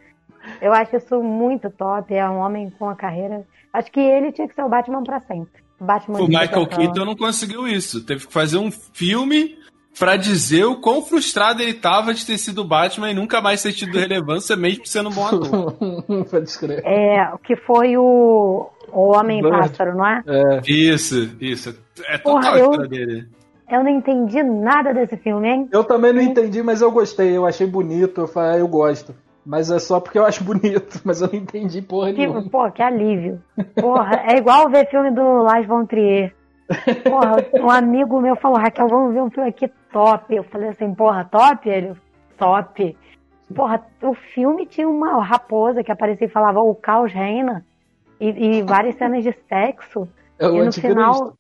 Eu 0.60 0.72
acho 0.72 0.96
isso 0.96 1.22
muito 1.22 1.70
top. 1.70 2.14
É 2.14 2.28
um 2.28 2.38
homem 2.38 2.70
com 2.70 2.86
uma 2.86 2.96
carreira. 2.96 3.44
Acho 3.72 3.90
que 3.90 4.00
ele 4.00 4.32
tinha 4.32 4.48
que 4.48 4.54
ser 4.54 4.62
o 4.62 4.68
Batman 4.68 5.02
para 5.02 5.20
sempre. 5.20 5.62
Batman 5.80 6.20
o 6.20 6.28
Michael 6.28 6.66
Keaton 6.66 7.04
não 7.04 7.16
conseguiu 7.16 7.66
isso. 7.66 8.04
Teve 8.04 8.26
que 8.26 8.32
fazer 8.32 8.58
um 8.58 8.70
filme 8.70 9.56
para 9.98 10.16
dizer 10.16 10.64
o 10.64 10.80
quão 10.80 11.02
frustrado 11.02 11.62
ele 11.62 11.74
tava 11.74 12.14
de 12.14 12.24
ter 12.24 12.38
sido 12.38 12.64
Batman 12.64 13.10
e 13.10 13.14
nunca 13.14 13.40
mais 13.40 13.62
ter 13.62 13.72
tido 13.72 13.98
relevância, 13.98 14.56
mesmo 14.56 14.86
sendo 14.86 15.10
um 15.10 15.12
bom 15.12 15.26
ator. 15.26 15.74
Pode 16.30 16.48
escrever. 16.48 16.82
É, 16.86 17.32
que 17.44 17.56
foi 17.56 17.96
o, 17.96 18.70
o 18.92 19.16
Homem-Pássaro, 19.16 19.96
não 19.96 20.06
é? 20.06 20.22
é? 20.26 20.60
Isso, 20.66 21.30
isso. 21.40 21.76
É 22.06 22.18
total 22.18 22.40
Porra, 22.40 22.54
a 22.54 22.58
história 22.58 22.84
eu... 22.84 22.88
dele. 22.88 23.28
Eu 23.70 23.82
não 23.82 23.90
entendi 23.90 24.42
nada 24.42 24.92
desse 24.92 25.16
filme, 25.16 25.48
hein? 25.48 25.68
Eu 25.72 25.82
também 25.82 26.12
não 26.12 26.20
entendi, 26.20 26.62
mas 26.62 26.82
eu 26.82 26.90
gostei. 26.90 27.34
Eu 27.34 27.46
achei 27.46 27.66
bonito. 27.66 28.20
Eu 28.20 28.28
falei, 28.28 28.56
ah, 28.56 28.58
eu 28.58 28.68
gosto. 28.68 29.14
Mas 29.44 29.70
é 29.70 29.78
só 29.78 30.00
porque 30.00 30.18
eu 30.18 30.24
acho 30.24 30.44
bonito, 30.44 31.00
mas 31.04 31.20
eu 31.20 31.28
não 31.28 31.38
entendi 31.38 31.82
porra 31.82 32.12
que, 32.12 32.18
nenhuma. 32.18 32.48
Porra, 32.48 32.70
que 32.70 32.82
alívio. 32.82 33.42
Porra, 33.80 34.24
é 34.28 34.36
igual 34.36 34.70
ver 34.70 34.88
filme 34.88 35.10
do 35.10 35.42
Lars 35.42 35.66
von 35.66 35.84
Trier. 35.84 36.34
Porra, 37.02 37.44
um 37.60 37.70
amigo 37.70 38.20
meu 38.20 38.36
falou, 38.36 38.58
Raquel, 38.58 38.88
vamos 38.88 39.12
ver 39.12 39.22
um 39.22 39.30
filme 39.30 39.48
aqui 39.48 39.68
top. 39.92 40.34
Eu 40.34 40.44
falei 40.44 40.68
assim, 40.70 40.94
porra, 40.94 41.24
top? 41.24 41.68
Ele, 41.68 41.94
top. 42.38 42.96
Porra, 43.54 43.84
o 44.02 44.14
filme 44.14 44.64
tinha 44.64 44.88
uma 44.88 45.22
raposa 45.22 45.82
que 45.82 45.92
aparecia 45.92 46.26
e 46.26 46.30
falava 46.30 46.60
o 46.60 46.74
caos 46.74 47.12
reina. 47.12 47.64
E, 48.20 48.58
e 48.58 48.62
várias 48.62 48.94
cenas 48.94 49.24
de 49.24 49.34
sexo. 49.48 50.08
É 50.38 50.46
e 50.46 50.64
no 50.64 50.72
final... 50.72 51.36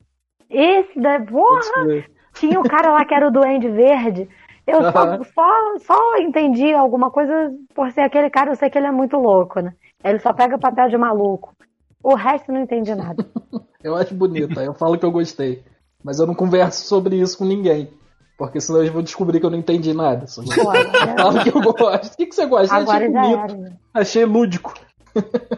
Esse 0.50 1.00
da... 1.00 1.18
Porra! 1.20 2.04
Tinha 2.34 2.58
o 2.58 2.68
cara 2.68 2.92
lá 2.92 3.04
que 3.04 3.14
era 3.14 3.28
o 3.28 3.30
Duende 3.30 3.68
Verde. 3.68 4.28
Eu 4.66 4.82
só, 4.92 5.24
só, 5.24 5.78
só 5.80 6.16
entendi 6.18 6.72
alguma 6.72 7.10
coisa 7.10 7.52
por 7.74 7.90
ser 7.90 8.02
aquele 8.02 8.30
cara, 8.30 8.50
eu 8.50 8.56
sei 8.56 8.70
que 8.70 8.78
ele 8.78 8.86
é 8.86 8.92
muito 8.92 9.16
louco, 9.16 9.60
né? 9.60 9.74
Ele 10.04 10.18
só 10.18 10.32
pega 10.32 10.58
papel 10.58 10.88
de 10.88 10.96
maluco. 10.96 11.54
O 12.02 12.14
resto 12.14 12.52
não 12.52 12.60
entendi 12.60 12.94
nada. 12.94 13.24
eu 13.82 13.96
acho 13.96 14.14
bonito, 14.14 14.60
eu 14.60 14.74
falo 14.74 14.98
que 14.98 15.04
eu 15.04 15.10
gostei. 15.10 15.64
Mas 16.02 16.18
eu 16.18 16.26
não 16.26 16.34
converso 16.34 16.84
sobre 16.86 17.16
isso 17.20 17.38
com 17.38 17.44
ninguém. 17.44 17.92
Porque 18.36 18.60
senão 18.60 18.82
eu 18.82 18.92
vou 18.92 19.02
descobrir 19.02 19.38
que 19.38 19.46
eu 19.46 19.50
não 19.50 19.58
entendi 19.58 19.94
nada. 19.94 20.26
Eu 20.34 21.16
falo 21.16 21.44
que 21.44 21.48
eu 21.50 21.60
gosto. 21.60 22.14
O 22.14 22.16
que, 22.16 22.26
que 22.26 22.34
você 22.34 22.46
gosta? 22.46 22.74
Agora 22.74 23.04
achei 23.04 23.08
bonito. 23.08 23.54
Era. 23.54 23.78
Achei 23.94 24.24
lúdico. 24.24 24.74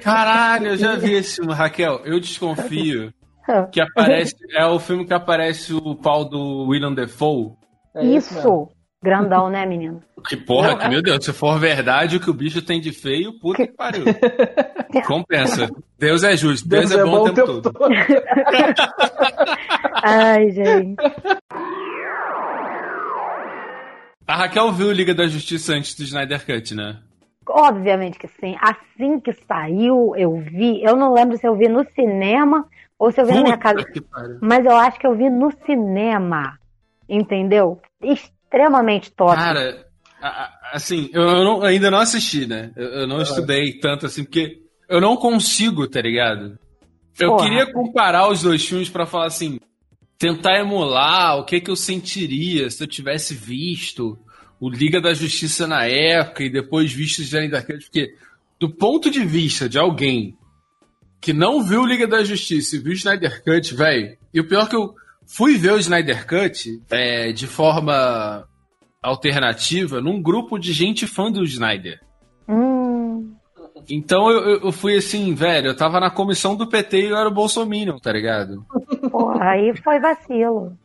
Caralho, 0.02 0.66
eu 0.66 0.76
já 0.76 0.96
vi 0.96 1.14
esse 1.14 1.36
filme, 1.36 1.54
Raquel. 1.54 2.00
Eu 2.04 2.20
desconfio 2.20 3.14
que 3.72 3.80
aparece. 3.80 4.34
É 4.54 4.66
o 4.66 4.78
filme 4.78 5.06
que 5.06 5.14
aparece 5.14 5.72
o 5.72 5.94
pau 5.94 6.24
do 6.24 6.66
William 6.68 6.92
Defoe. 6.92 7.52
É 7.94 8.04
Isso! 8.04 8.68
Grandão, 9.04 9.50
né, 9.50 9.66
menino? 9.66 10.02
Que 10.26 10.34
porra, 10.34 10.78
que, 10.78 10.88
meu 10.88 11.02
Deus, 11.02 11.22
se 11.22 11.30
for 11.30 11.60
verdade 11.60 12.16
o 12.16 12.20
que 12.20 12.30
o 12.30 12.34
bicho 12.34 12.62
tem 12.62 12.80
de 12.80 12.90
feio, 12.90 13.38
puta 13.38 13.66
que 13.66 13.72
pariu. 13.72 14.06
Compensa. 15.06 15.68
Deus 15.98 16.24
é 16.24 16.34
justo, 16.34 16.66
Deus, 16.66 16.88
Deus 16.88 16.98
é, 16.98 17.02
é, 17.02 17.10
bom 17.10 17.20
o 17.20 17.24
tempo, 17.24 17.34
tempo 17.34 17.60
todo. 17.60 17.72
todo. 17.74 17.92
Ai, 20.02 20.50
gente. 20.52 20.96
A 24.26 24.36
Raquel 24.36 24.72
viu 24.72 24.90
Liga 24.90 25.14
da 25.14 25.26
Justiça 25.26 25.74
antes 25.74 25.94
do 25.94 26.02
Snyder 26.02 26.46
Cut, 26.46 26.74
né? 26.74 26.96
Obviamente 27.46 28.18
que 28.18 28.26
sim. 28.26 28.56
Assim 28.58 29.20
que 29.20 29.34
saiu, 29.46 30.14
eu 30.16 30.38
vi. 30.38 30.82
Eu 30.82 30.96
não 30.96 31.12
lembro 31.12 31.36
se 31.36 31.46
eu 31.46 31.54
vi 31.54 31.68
no 31.68 31.84
cinema 31.94 32.66
ou 32.98 33.12
se 33.12 33.20
eu 33.20 33.26
vi 33.26 33.32
Puta 33.32 33.42
na 33.42 33.44
minha 33.44 33.58
casa. 33.58 33.84
Mas 34.40 34.64
eu 34.64 34.74
acho 34.74 34.98
que 34.98 35.06
eu 35.06 35.14
vi 35.14 35.28
no 35.28 35.52
cinema. 35.66 36.58
Entendeu? 37.06 37.78
Extremamente 38.54 39.10
top. 39.10 39.34
Cara, 39.34 39.84
assim, 40.72 41.10
eu 41.12 41.24
não, 41.44 41.62
ainda 41.62 41.90
não 41.90 41.98
assisti, 41.98 42.46
né? 42.46 42.70
Eu, 42.76 42.86
eu 43.00 43.06
não 43.08 43.18
é. 43.18 43.22
estudei 43.24 43.72
tanto 43.80 44.06
assim, 44.06 44.22
porque 44.22 44.62
eu 44.88 45.00
não 45.00 45.16
consigo, 45.16 45.88
tá 45.88 46.00
ligado? 46.00 46.56
Eu 47.18 47.30
Porra. 47.30 47.44
queria 47.44 47.72
comparar 47.72 48.28
os 48.28 48.42
dois 48.42 48.64
filmes 48.64 48.88
para 48.88 49.06
falar 49.06 49.26
assim, 49.26 49.58
tentar 50.16 50.60
emular 50.60 51.38
o 51.38 51.44
que 51.44 51.60
que 51.60 51.70
eu 51.70 51.74
sentiria 51.74 52.70
se 52.70 52.82
eu 52.82 52.86
tivesse 52.86 53.34
visto 53.34 54.16
o 54.60 54.70
Liga 54.70 55.00
da 55.00 55.12
Justiça 55.12 55.66
na 55.66 55.84
época 55.86 56.44
e 56.44 56.50
depois 56.50 56.92
visto 56.92 57.18
o 57.18 57.22
Snyder 57.22 57.66
Cut, 57.66 57.84
porque 57.84 58.14
do 58.60 58.70
ponto 58.70 59.10
de 59.10 59.24
vista 59.24 59.68
de 59.68 59.78
alguém 59.80 60.38
que 61.20 61.32
não 61.32 61.60
viu 61.60 61.82
o 61.82 61.86
Liga 61.86 62.06
da 62.06 62.22
Justiça 62.22 62.76
e 62.76 62.78
viu 62.78 62.92
o 62.92 62.94
Snyder 62.94 63.42
Cut, 63.42 63.74
velho, 63.74 64.16
e 64.32 64.40
o 64.40 64.46
pior 64.46 64.64
é 64.64 64.68
que 64.68 64.76
eu 64.76 64.94
fui 65.26 65.56
ver 65.56 65.72
o 65.72 65.78
Snyder 65.78 66.26
Cut 66.26 66.82
é, 66.90 67.32
de 67.32 67.46
forma 67.46 68.46
alternativa 69.02 70.00
num 70.00 70.20
grupo 70.20 70.58
de 70.58 70.72
gente 70.72 71.06
fã 71.06 71.30
do 71.30 71.44
Snyder. 71.44 72.00
Hum. 72.48 73.34
Então 73.88 74.30
eu, 74.30 74.60
eu 74.60 74.72
fui 74.72 74.96
assim, 74.96 75.34
velho, 75.34 75.68
eu 75.68 75.76
tava 75.76 76.00
na 76.00 76.10
comissão 76.10 76.56
do 76.56 76.66
PT 76.66 77.00
e 77.00 77.10
eu 77.10 77.16
era 77.16 77.28
o 77.28 77.34
Bolsonaro, 77.34 78.00
tá 78.00 78.12
ligado? 78.12 78.64
Porra, 79.10 79.50
aí 79.50 79.76
foi 79.82 80.00
vacilo. 80.00 80.76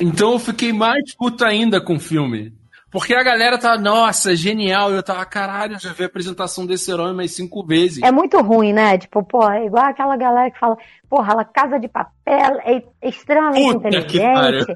Então 0.00 0.32
eu 0.32 0.38
fiquei 0.38 0.72
mais 0.72 1.14
puta 1.14 1.46
ainda 1.46 1.80
com 1.80 1.94
o 1.94 2.00
filme. 2.00 2.52
Porque 2.96 3.14
a 3.14 3.22
galera 3.22 3.58
tá, 3.58 3.76
nossa, 3.76 4.34
genial. 4.34 4.90
Eu 4.90 5.02
tava, 5.02 5.22
caralho, 5.26 5.78
já 5.78 5.92
vi 5.92 6.04
a 6.04 6.06
apresentação 6.06 6.64
desse 6.64 6.90
herói 6.90 7.12
mais 7.12 7.36
cinco 7.36 7.62
vezes. 7.62 8.02
É 8.02 8.10
muito 8.10 8.40
ruim, 8.40 8.72
né? 8.72 8.96
Tipo, 8.96 9.22
pô, 9.22 9.46
é 9.46 9.66
igual 9.66 9.84
aquela 9.84 10.16
galera 10.16 10.50
que 10.50 10.58
fala, 10.58 10.78
porra, 11.06 11.34
La 11.34 11.44
Casa 11.44 11.78
de 11.78 11.88
Papel 11.88 12.58
é 12.64 12.82
extremamente 13.06 13.74
Puta 13.74 13.88
inteligente. 13.88 14.66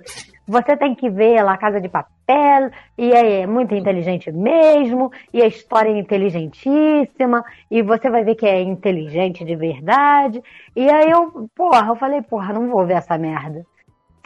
Você 0.47 0.77
tem 0.77 0.95
que 0.95 1.09
ver 1.09 1.43
La 1.43 1.57
Casa 1.57 1.81
de 1.81 1.89
Papel, 1.89 2.71
e 2.99 3.11
é 3.11 3.47
muito 3.47 3.75
inteligente 3.75 4.31
mesmo, 4.31 5.11
e 5.33 5.41
a 5.41 5.47
história 5.47 5.89
é 5.89 5.99
inteligentíssima, 5.99 7.43
e 7.71 7.81
você 7.81 8.11
vai 8.11 8.23
ver 8.23 8.35
que 8.35 8.45
é 8.45 8.61
inteligente 8.61 9.47
de 9.47 9.57
verdade. 9.57 10.43
E 10.77 10.91
aí 10.91 11.11
eu, 11.11 11.49
porra, 11.57 11.87
eu 11.89 11.97
falei, 11.97 12.21
porra, 12.21 12.53
não 12.53 12.69
vou 12.69 12.85
ver 12.85 12.99
essa 12.99 13.17
merda. 13.17 13.65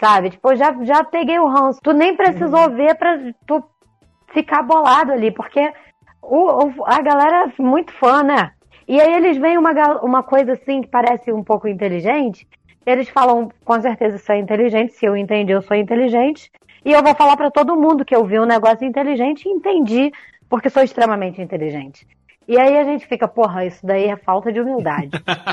Sabe? 0.00 0.30
Tipo, 0.30 0.56
já, 0.56 0.74
já 0.82 1.04
peguei 1.04 1.38
o 1.38 1.46
ranço. 1.46 1.80
Tu 1.80 1.92
nem 1.92 2.16
precisou 2.16 2.68
uhum. 2.68 2.74
ver 2.74 2.96
pra 2.96 3.16
tu 3.46 3.62
ficar 4.34 4.62
bolado 4.62 5.12
ali, 5.12 5.30
porque 5.30 5.72
o, 6.20 6.64
o, 6.66 6.84
a 6.84 7.00
galera 7.00 7.46
é 7.46 7.62
muito 7.62 7.92
fã, 7.92 8.22
né? 8.22 8.50
E 8.86 9.00
aí 9.00 9.14
eles 9.14 9.38
veem 9.38 9.56
uma, 9.56 9.72
uma 10.02 10.22
coisa 10.22 10.52
assim 10.52 10.82
que 10.82 10.88
parece 10.88 11.32
um 11.32 11.42
pouco 11.42 11.66
inteligente, 11.66 12.46
eles 12.84 13.08
falam, 13.08 13.48
com 13.64 13.80
certeza 13.80 14.16
isso 14.16 14.30
é 14.30 14.38
inteligente, 14.38 14.92
se 14.92 15.06
eu 15.06 15.16
entendi, 15.16 15.52
eu 15.52 15.62
sou 15.62 15.76
inteligente, 15.76 16.50
e 16.84 16.92
eu 16.92 17.02
vou 17.02 17.14
falar 17.14 17.36
para 17.36 17.50
todo 17.50 17.80
mundo 17.80 18.04
que 18.04 18.14
eu 18.14 18.26
vi 18.26 18.38
um 18.38 18.44
negócio 18.44 18.86
inteligente 18.86 19.46
e 19.46 19.50
entendi, 19.50 20.12
porque 20.50 20.68
sou 20.68 20.82
extremamente 20.82 21.40
inteligente. 21.40 22.06
E 22.46 22.60
aí 22.60 22.76
a 22.76 22.84
gente 22.84 23.06
fica, 23.06 23.26
porra, 23.26 23.64
isso 23.64 23.86
daí 23.86 24.04
é 24.04 24.16
falta 24.16 24.52
de 24.52 24.60
humildade. 24.60 25.10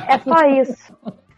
é 0.10 0.18
só 0.20 0.46
isso. 0.62 0.94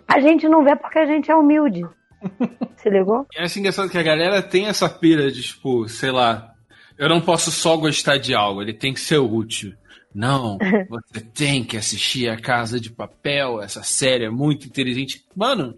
A 0.08 0.20
gente 0.20 0.50
não 0.50 0.64
vê 0.64 0.76
porque 0.76 0.98
a 0.98 1.06
gente 1.06 1.30
é 1.30 1.36
humilde. 1.36 1.84
Se 2.78 2.90
ligou? 2.90 3.28
É 3.36 3.44
assim 3.44 3.60
engraçado 3.60 3.90
que 3.90 3.98
a 3.98 4.04
galera 4.04 4.42
tem 4.42 4.66
essa 4.66 4.90
pira 4.90 5.32
de, 5.32 5.44
tipo, 5.44 5.88
sei 5.88 6.12
lá, 6.12 6.53
eu 6.98 7.10
não 7.10 7.22
posso 7.22 7.52
só 7.52 7.76
gostar 7.78 8.18
de 8.18 8.34
algo, 8.34 8.62
ele 8.62 8.74
tem 8.74 8.94
que 8.94 9.00
ser 9.00 9.18
útil. 9.18 9.74
Não, 10.14 10.58
você 10.90 11.22
tem 11.22 11.64
que 11.64 11.78
assistir 11.78 12.30
a 12.30 12.40
Casa 12.40 12.80
de 12.80 12.92
Papel, 12.92 13.62
essa 13.62 13.84
série 13.84 14.26
é 14.26 14.30
muito 14.30 14.68
inteligente. 14.68 15.24
Mano, 15.36 15.76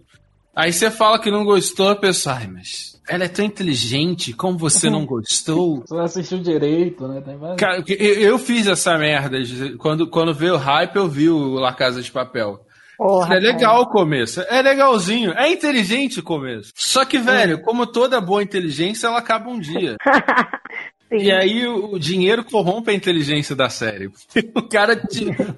aí 0.54 0.72
você 0.72 0.90
fala 0.90 1.18
que 1.18 1.30
não 1.30 1.44
gostou, 1.44 1.88
a 1.88 1.96
pessoa, 1.96 2.36
ai, 2.36 2.46
mas 2.46 3.00
ela 3.08 3.24
é 3.24 3.28
tão 3.28 3.44
inteligente, 3.44 4.32
como 4.32 4.58
você 4.58 4.90
não 4.90 5.06
gostou? 5.06 5.82
Você 5.86 5.96
assistiu 5.96 6.38
direito, 6.38 7.06
né? 7.06 7.22
Cara, 7.56 7.82
eu, 7.86 8.14
eu 8.14 8.38
fiz 8.38 8.66
essa 8.66 8.98
merda. 8.98 9.38
Quando, 9.78 10.08
quando 10.08 10.34
veio 10.34 10.54
o 10.54 10.58
hype, 10.58 10.96
eu 10.96 11.08
vi 11.08 11.28
o 11.30 11.54
La 11.54 11.72
Casa 11.72 12.02
de 12.02 12.10
Papel. 12.10 12.60
Porra, 12.96 13.36
é 13.36 13.38
legal 13.38 13.82
o 13.82 13.90
começo. 13.90 14.40
É 14.48 14.62
legalzinho. 14.62 15.32
É 15.32 15.50
inteligente 15.52 16.20
o 16.20 16.22
começo. 16.22 16.72
Só 16.74 17.04
que, 17.04 17.18
velho, 17.18 17.60
como 17.60 17.86
toda 17.86 18.20
boa 18.20 18.42
inteligência, 18.42 19.06
ela 19.06 19.18
acaba 19.18 19.50
um 19.50 19.60
dia. 19.60 19.96
Sim. 21.08 21.18
E 21.18 21.30
aí 21.30 21.66
o 21.66 21.98
dinheiro 21.98 22.44
corrompe 22.44 22.90
a 22.90 22.94
inteligência 22.94 23.54
da 23.54 23.68
série. 23.68 24.10
O 24.54 24.62
cara 24.62 25.00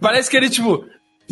parece 0.01 0.31
que 0.31 0.37
ele, 0.37 0.51
tipo, 0.51 0.85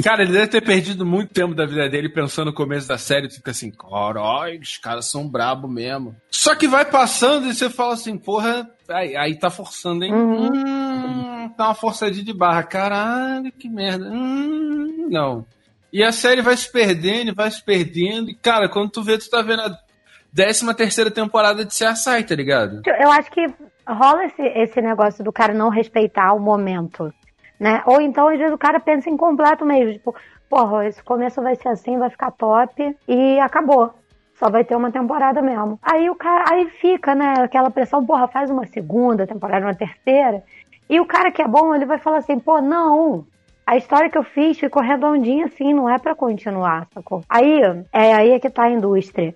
Cara, 0.02 0.22
ele 0.22 0.32
deve 0.32 0.48
ter 0.48 0.60
perdido 0.60 1.06
muito 1.06 1.32
tempo 1.32 1.54
da 1.54 1.64
vida 1.64 1.88
dele 1.88 2.10
pensando 2.10 2.48
no 2.48 2.54
começo 2.54 2.86
da 2.86 2.98
série. 2.98 3.28
Tu 3.28 3.36
fica 3.36 3.50
assim, 3.50 3.70
carai, 3.70 4.58
os 4.58 4.76
caras 4.76 5.06
são 5.06 5.26
brabo 5.26 5.66
mesmo. 5.66 6.14
Só 6.30 6.54
que 6.54 6.68
vai 6.68 6.84
passando 6.84 7.46
e 7.46 7.54
você 7.54 7.70
fala 7.70 7.94
assim, 7.94 8.18
porra, 8.18 8.68
aí, 8.90 9.16
aí 9.16 9.38
tá 9.38 9.48
forçando, 9.48 10.04
hein? 10.04 10.12
Uhum. 10.12 10.50
Hum, 10.54 11.48
tá 11.56 11.68
uma 11.68 11.74
forçadinha 11.74 12.24
de 12.24 12.34
barra. 12.34 12.62
Caralho, 12.62 13.50
que 13.52 13.70
merda. 13.70 14.04
Hum, 14.10 15.08
não. 15.10 15.46
E 15.90 16.02
a 16.02 16.12
série 16.12 16.42
vai 16.42 16.56
se 16.58 16.70
perdendo, 16.70 17.34
vai 17.34 17.50
se 17.50 17.64
perdendo. 17.64 18.30
E, 18.30 18.34
cara, 18.34 18.68
quando 18.68 18.90
tu 18.90 19.02
vê, 19.02 19.16
tu 19.16 19.30
tá 19.30 19.40
vendo 19.40 19.62
a 19.62 19.78
décima 20.30 20.74
terceira 20.74 21.10
temporada 21.10 21.64
de 21.64 21.72
CSI, 21.72 22.22
tá 22.22 22.34
ligado? 22.34 22.82
Eu 23.00 23.10
acho 23.10 23.30
que 23.30 23.46
rola 23.88 24.24
esse, 24.24 24.42
esse 24.42 24.80
negócio 24.80 25.24
do 25.24 25.32
cara 25.32 25.54
não 25.54 25.68
respeitar 25.68 26.32
o 26.32 26.40
momento, 26.40 27.12
né? 27.58 27.82
Ou 27.86 28.00
então, 28.00 28.28
às 28.28 28.38
vezes, 28.38 28.54
o 28.54 28.58
cara 28.58 28.80
pensa 28.80 29.08
em 29.08 29.16
completo 29.16 29.64
mesmo, 29.64 29.92
tipo, 29.92 30.14
porra, 30.48 30.86
esse 30.86 31.02
começo 31.02 31.42
vai 31.42 31.56
ser 31.56 31.68
assim, 31.68 31.98
vai 31.98 32.10
ficar 32.10 32.30
top 32.30 32.96
e 33.08 33.40
acabou. 33.40 33.92
Só 34.34 34.50
vai 34.50 34.64
ter 34.64 34.76
uma 34.76 34.92
temporada 34.92 35.40
mesmo. 35.40 35.78
Aí 35.82 36.10
o 36.10 36.14
cara, 36.14 36.44
aí 36.50 36.68
fica, 36.68 37.14
né, 37.14 37.34
aquela 37.38 37.70
pressão, 37.70 38.04
porra, 38.04 38.28
faz 38.28 38.50
uma 38.50 38.66
segunda 38.66 39.26
temporada, 39.26 39.64
uma 39.64 39.74
terceira. 39.74 40.42
E 40.90 41.00
o 41.00 41.06
cara 41.06 41.30
que 41.30 41.40
é 41.40 41.48
bom, 41.48 41.74
ele 41.74 41.86
vai 41.86 41.98
falar 41.98 42.18
assim, 42.18 42.38
pô, 42.38 42.60
não, 42.60 43.26
a 43.66 43.76
história 43.76 44.10
que 44.10 44.18
eu 44.18 44.22
fiz 44.22 44.58
ficou 44.58 44.82
redondinha 44.82 45.46
assim, 45.46 45.72
não 45.72 45.88
é 45.88 45.98
para 45.98 46.14
continuar, 46.14 46.86
sacou? 46.92 47.22
Aí, 47.28 47.60
é 47.92 48.14
aí 48.14 48.30
é 48.32 48.38
que 48.38 48.50
tá 48.50 48.64
a 48.64 48.70
indústria 48.70 49.34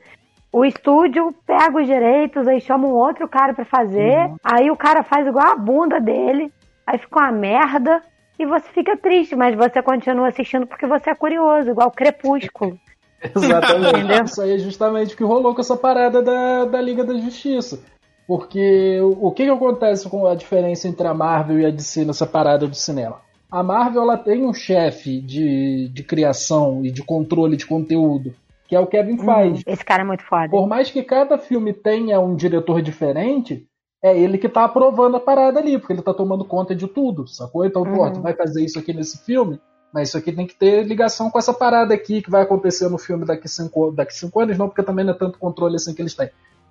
o 0.53 0.65
estúdio 0.65 1.35
pega 1.47 1.79
os 1.79 1.87
direitos, 1.87 2.47
aí 2.49 2.61
chama 2.61 2.89
um 2.89 2.93
outro 2.93 3.29
cara 3.29 3.55
para 3.55 3.65
fazer, 3.65 4.27
uhum. 4.27 4.37
aí 4.43 4.71
o 4.71 4.77
cara 4.77 5.03
faz 5.03 5.27
igual 5.27 5.47
a 5.47 5.57
bunda 5.57 6.01
dele, 6.01 6.53
aí 6.87 6.99
fica 6.99 7.21
uma 7.21 7.33
merda 7.33 8.03
e 8.39 8.45
você 8.45 8.67
fica 8.73 8.97
triste, 8.97 9.37
mas 9.37 9.55
você 9.55 9.83
continua 9.83 10.29
assistindo 10.29 10.67
porque 10.67 10.87
você 10.87 11.11
é 11.11 11.15
curioso, 11.15 11.71
igual 11.71 11.91
Crepúsculo. 11.91 12.79
Exatamente. 13.37 14.25
Isso 14.25 14.43
aí 14.43 14.55
é 14.55 14.59
justamente 14.59 15.15
o 15.15 15.17
que 15.17 15.23
rolou 15.23 15.55
com 15.55 15.61
essa 15.61 15.77
parada 15.77 16.23
da, 16.23 16.65
da 16.65 16.81
Liga 16.81 17.05
da 17.05 17.15
Justiça. 17.15 17.81
Porque 18.27 18.99
o, 19.01 19.27
o 19.27 19.33
que, 19.33 19.45
que 19.45 19.51
acontece 19.51 20.09
com 20.09 20.27
a 20.27 20.35
diferença 20.35 20.89
entre 20.89 21.07
a 21.07 21.13
Marvel 21.13 21.61
e 21.61 21.67
a 21.67 21.71
DC 21.71 22.05
nessa 22.05 22.27
parada 22.27 22.67
do 22.67 22.75
cinema? 22.75 23.21
A 23.51 23.63
Marvel 23.63 24.03
ela 24.03 24.17
tem 24.17 24.47
um 24.47 24.55
chefe 24.55 25.21
de, 25.21 25.89
de 25.89 26.03
criação 26.03 26.85
e 26.85 26.91
de 26.91 27.03
controle 27.03 27.57
de 27.57 27.67
conteúdo 27.67 28.33
que 28.71 28.77
é 28.77 28.79
o 28.79 28.87
Kevin 28.87 29.19
uhum. 29.19 29.25
Feige. 29.25 29.65
esse 29.67 29.85
cara 29.85 30.03
é 30.03 30.07
muito 30.07 30.23
foda. 30.23 30.49
Por 30.49 30.69
mais 30.69 30.93
que 30.93 31.03
cada 31.03 31.37
filme 31.37 31.73
tenha 31.73 32.21
um 32.21 32.37
diretor 32.37 32.81
diferente, 32.81 33.67
é 34.01 34.17
ele 34.17 34.39
que 34.39 34.49
tá 34.49 34.63
aprovando 34.63 35.17
a 35.17 35.21
parada 35.21 35.59
ali, 35.59 35.77
porque 35.77 35.93
ele 35.93 36.03
tá 36.03 36.15
tomando 36.15 36.45
conta 36.45 36.73
de 36.73 36.87
tudo, 36.87 37.27
sacou? 37.27 37.67
Então, 37.67 37.83
uhum. 37.83 37.97
pô, 37.97 38.11
tu 38.13 38.21
vai 38.21 38.33
fazer 38.33 38.65
isso 38.65 38.79
aqui 38.79 38.93
nesse 38.93 39.25
filme, 39.25 39.61
mas 39.93 40.11
isso 40.11 40.19
aqui 40.19 40.31
tem 40.31 40.47
que 40.47 40.55
ter 40.55 40.87
ligação 40.87 41.29
com 41.33 41.39
essa 41.41 41.53
parada 41.53 41.93
aqui 41.93 42.23
que 42.23 42.31
vai 42.31 42.43
acontecer 42.43 42.89
no 42.89 42.97
filme 42.97 43.27
daqui 43.27 43.49
cinco, 43.49 43.91
daqui 43.91 44.15
cinco 44.15 44.39
anos, 44.39 44.57
não, 44.57 44.69
porque 44.69 44.85
também 44.85 45.05
não 45.05 45.15
é 45.15 45.19
tanto 45.19 45.37
controle 45.37 45.75
assim 45.75 45.93
que 45.93 46.01
eles 46.01 46.15
têm. 46.15 46.31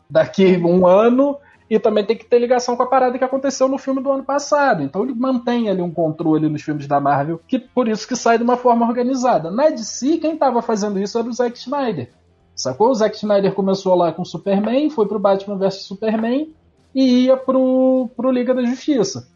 Daqui 0.10 0.56
um 0.56 0.88
ano, 0.88 1.38
e 1.70 1.80
também 1.80 2.04
tem 2.04 2.18
que 2.18 2.26
ter 2.26 2.40
ligação 2.40 2.76
com 2.76 2.84
a 2.84 2.88
parada 2.88 3.18
que 3.18 3.24
aconteceu 3.24 3.68
no 3.68 3.78
filme 3.78 4.02
do 4.02 4.12
ano 4.12 4.24
passado. 4.24 4.82
Então 4.82 5.04
ele 5.04 5.14
mantém 5.14 5.70
ali 5.70 5.82
um 5.82 5.92
controle 5.92 6.50
nos 6.50 6.62
filmes 6.62 6.88
da 6.88 7.00
Marvel, 7.00 7.40
que 7.48 7.60
por 7.60 7.88
isso 7.88 8.08
que 8.08 8.16
sai 8.16 8.38
de 8.38 8.44
uma 8.44 8.58
forma 8.58 8.88
organizada. 8.88 9.52
Na 9.52 9.70
DC, 9.70 10.18
quem 10.18 10.34
estava 10.34 10.62
fazendo 10.62 11.00
isso 11.00 11.20
era 11.20 11.28
o 11.28 11.34
Zack 11.34 11.58
Snyder. 11.58 12.10
Sacou? 12.56 12.90
O 12.90 12.96
Zack 12.96 13.16
Snyder 13.16 13.54
começou 13.54 13.96
lá 13.96 14.12
com 14.12 14.26
Superman, 14.26 14.90
foi 14.90 15.08
pro 15.08 15.20
Batman 15.20 15.58
vs 15.58 15.84
Superman 15.84 16.54
e 16.94 17.26
ia 17.26 17.38
pro, 17.38 18.10
pro 18.16 18.32
Liga 18.32 18.54
da 18.54 18.64
Justiça. 18.64 19.28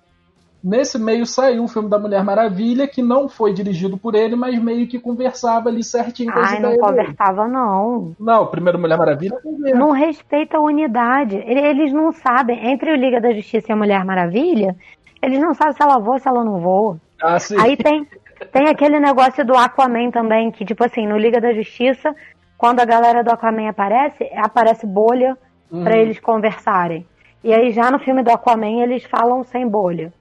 Nesse 0.64 0.98
meio 0.98 1.26
saiu 1.26 1.66
o 1.66 1.68
filme 1.68 1.90
da 1.90 2.00
Mulher 2.00 2.24
Maravilha, 2.24 2.88
que 2.88 3.02
não 3.02 3.28
foi 3.28 3.54
dirigido 3.54 3.98
por 3.98 4.16
ele, 4.16 4.34
mas 4.34 4.58
meio 4.58 4.88
que 4.88 4.98
conversava 4.98 5.68
ali 5.68 5.84
certinho 5.84 6.32
com 6.32 6.40
Ai, 6.40 6.58
não 6.60 6.78
conversava, 6.78 7.46
não. 7.50 8.16
Não, 8.18 8.48
primeiro 8.48 8.80
Mulher 8.80 8.98
Maravilha. 8.98 9.38
Não 9.44 9.92
respeita 9.92 10.56
a 10.56 10.62
unidade. 10.62 11.36
Eles 11.36 11.92
não 11.92 12.14
sabem. 12.14 12.72
Entre 12.72 12.94
o 12.94 12.96
Liga 12.96 13.20
da 13.20 13.34
Justiça 13.34 13.68
e 13.70 13.74
a 13.74 13.76
Mulher 13.76 14.06
Maravilha, 14.06 14.74
eles 15.22 15.38
não 15.42 15.54
sabem 15.54 15.74
se 15.74 15.84
ela 15.84 16.00
voa 16.00 16.14
ou 16.14 16.20
se 16.20 16.30
ela 16.30 16.46
não 16.46 16.62
voa. 16.62 16.98
Ah, 17.22 17.38
sim. 17.38 17.60
Aí 17.60 17.76
tem, 17.76 18.08
tem 18.50 18.70
aquele 18.70 19.02
negócio 19.02 19.46
do 19.46 19.58
Aquaman 19.58 20.12
também, 20.12 20.50
que, 20.50 20.64
tipo 20.64 20.86
assim, 20.86 21.06
no 21.06 21.18
Liga 21.18 21.42
da 21.42 21.52
Justiça, 21.52 22.16
quando 22.58 22.80
a 22.80 22.86
galera 22.86 23.22
do 23.22 23.32
Aquaman 23.32 23.68
aparece, 23.68 24.30
aparece 24.34 24.88
bolha 24.88 25.38
uhum. 25.70 25.84
para 25.84 25.98
eles 25.98 26.22
conversarem. 26.22 27.06
E 27.44 27.54
aí 27.54 27.74
já 27.74 27.92
no 27.92 28.00
filme 28.00 28.24
do 28.24 28.32
Aquaman 28.32 28.82
eles 28.82 29.04
falam 29.04 29.44
sem 29.44 29.68
bolha. 29.68 30.14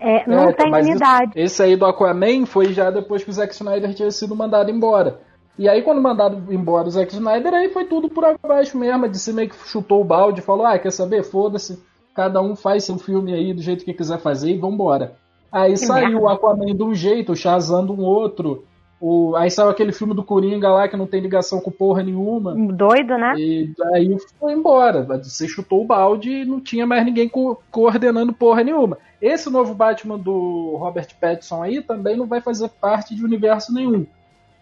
É, 0.00 0.26
não 0.26 0.48
é, 0.48 0.52
tem 0.52 0.72
unidade. 0.72 1.32
Esse 1.36 1.62
aí 1.62 1.76
do 1.76 1.84
Aquaman 1.84 2.46
foi 2.46 2.72
já 2.72 2.90
depois 2.90 3.22
que 3.22 3.28
o 3.28 3.32
Zack 3.32 3.52
Snyder 3.52 3.92
tinha 3.94 4.10
sido 4.10 4.34
mandado 4.34 4.70
embora. 4.70 5.20
E 5.58 5.68
aí, 5.68 5.82
quando 5.82 6.00
mandaram 6.00 6.42
embora 6.48 6.88
o 6.88 6.90
Zack 6.90 7.12
Snyder, 7.12 7.52
aí 7.52 7.68
foi 7.68 7.84
tudo 7.84 8.08
por 8.08 8.24
abaixo 8.24 8.78
mesmo. 8.78 9.04
A 9.04 9.08
DC 9.08 9.32
meio 9.34 9.50
que 9.50 9.68
chutou 9.68 10.00
o 10.00 10.04
balde 10.04 10.40
e 10.40 10.42
falou: 10.42 10.64
ah, 10.64 10.78
quer 10.78 10.90
saber? 10.90 11.22
Foda-se, 11.22 11.78
cada 12.14 12.40
um 12.40 12.56
faz 12.56 12.84
seu 12.84 12.96
filme 12.96 13.34
aí 13.34 13.52
do 13.52 13.60
jeito 13.60 13.84
que 13.84 13.92
quiser 13.92 14.18
fazer 14.18 14.50
e 14.50 14.58
vambora. 14.58 15.16
Aí 15.52 15.72
que 15.72 15.78
saiu 15.78 16.22
o 16.22 16.28
Aquaman 16.28 16.74
de 16.74 16.82
um 16.82 16.94
jeito, 16.94 17.32
o 17.32 17.36
Shazam 17.36 17.84
de 17.84 17.92
um 17.92 18.00
outro. 18.00 18.64
O, 19.00 19.34
aí 19.34 19.50
saiu 19.50 19.70
aquele 19.70 19.92
filme 19.92 20.14
do 20.14 20.22
Coringa 20.22 20.68
lá 20.68 20.86
que 20.86 20.96
não 20.96 21.06
tem 21.06 21.22
ligação 21.22 21.58
com 21.58 21.70
porra 21.70 22.02
nenhuma. 22.02 22.54
Doido, 22.54 23.16
né? 23.16 23.32
E 23.38 23.72
aí 23.94 24.14
foi 24.38 24.52
embora. 24.52 25.02
Você 25.02 25.48
chutou 25.48 25.82
o 25.82 25.86
balde 25.86 26.30
e 26.30 26.44
não 26.44 26.60
tinha 26.60 26.86
mais 26.86 27.04
ninguém 27.04 27.26
co 27.26 27.62
coordenando 27.70 28.32
porra 28.32 28.62
nenhuma. 28.62 28.98
Esse 29.20 29.48
novo 29.48 29.74
Batman 29.74 30.18
do 30.18 30.76
Robert 30.78 31.08
Pattinson 31.18 31.62
aí 31.62 31.80
também 31.80 32.16
não 32.16 32.26
vai 32.26 32.42
fazer 32.42 32.68
parte 32.68 33.14
de 33.14 33.24
universo 33.24 33.72
nenhum. 33.72 34.06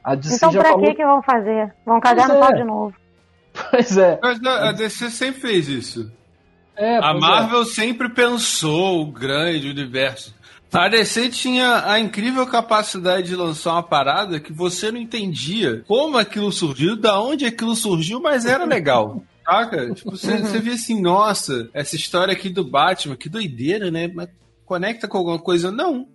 A 0.04 0.14
DC 0.14 0.36
então 0.36 0.52
pra 0.52 0.70
falou... 0.70 0.86
que, 0.86 0.94
que 0.94 1.04
vão 1.04 1.20
fazer? 1.20 1.74
Vão 1.84 2.00
cagar 2.00 2.26
pois 2.26 2.38
no 2.38 2.44
é. 2.44 2.46
pau 2.46 2.56
de 2.56 2.64
novo. 2.64 2.94
Pois 3.70 3.98
é. 3.98 4.20
Mas 4.22 4.40
a 4.44 4.70
DC 4.70 5.10
sempre 5.10 5.40
fez 5.40 5.68
isso. 5.68 6.12
É, 6.76 6.98
a 6.98 7.10
é. 7.10 7.18
Marvel 7.18 7.62
é. 7.62 7.64
sempre 7.64 8.08
pensou 8.08 9.02
o 9.02 9.06
grande 9.06 9.68
universo. 9.68 10.32
A 10.72 10.88
DC 10.88 11.30
tinha 11.30 11.90
a 11.90 11.98
incrível 11.98 12.46
capacidade 12.46 13.28
de 13.28 13.36
lançar 13.36 13.72
uma 13.72 13.82
parada 13.82 14.38
que 14.38 14.52
você 14.52 14.92
não 14.92 15.00
entendia 15.00 15.82
como 15.86 16.18
aquilo 16.18 16.52
surgiu, 16.52 16.94
da 16.94 17.20
onde 17.20 17.46
aquilo 17.46 17.74
surgiu, 17.74 18.20
mas 18.20 18.44
era 18.44 18.64
legal. 18.64 19.22
Saca? 19.44 19.94
Tipo, 19.94 20.10
você, 20.10 20.36
você 20.36 20.58
via 20.58 20.74
assim, 20.74 21.00
nossa, 21.00 21.70
essa 21.72 21.96
história 21.96 22.32
aqui 22.32 22.50
do 22.50 22.62
Batman, 22.62 23.16
que 23.16 23.30
doideira, 23.30 23.90
né? 23.90 24.06
Mas 24.14 24.28
conecta 24.66 25.08
com 25.08 25.16
alguma 25.16 25.38
coisa? 25.38 25.72
Não. 25.72 26.06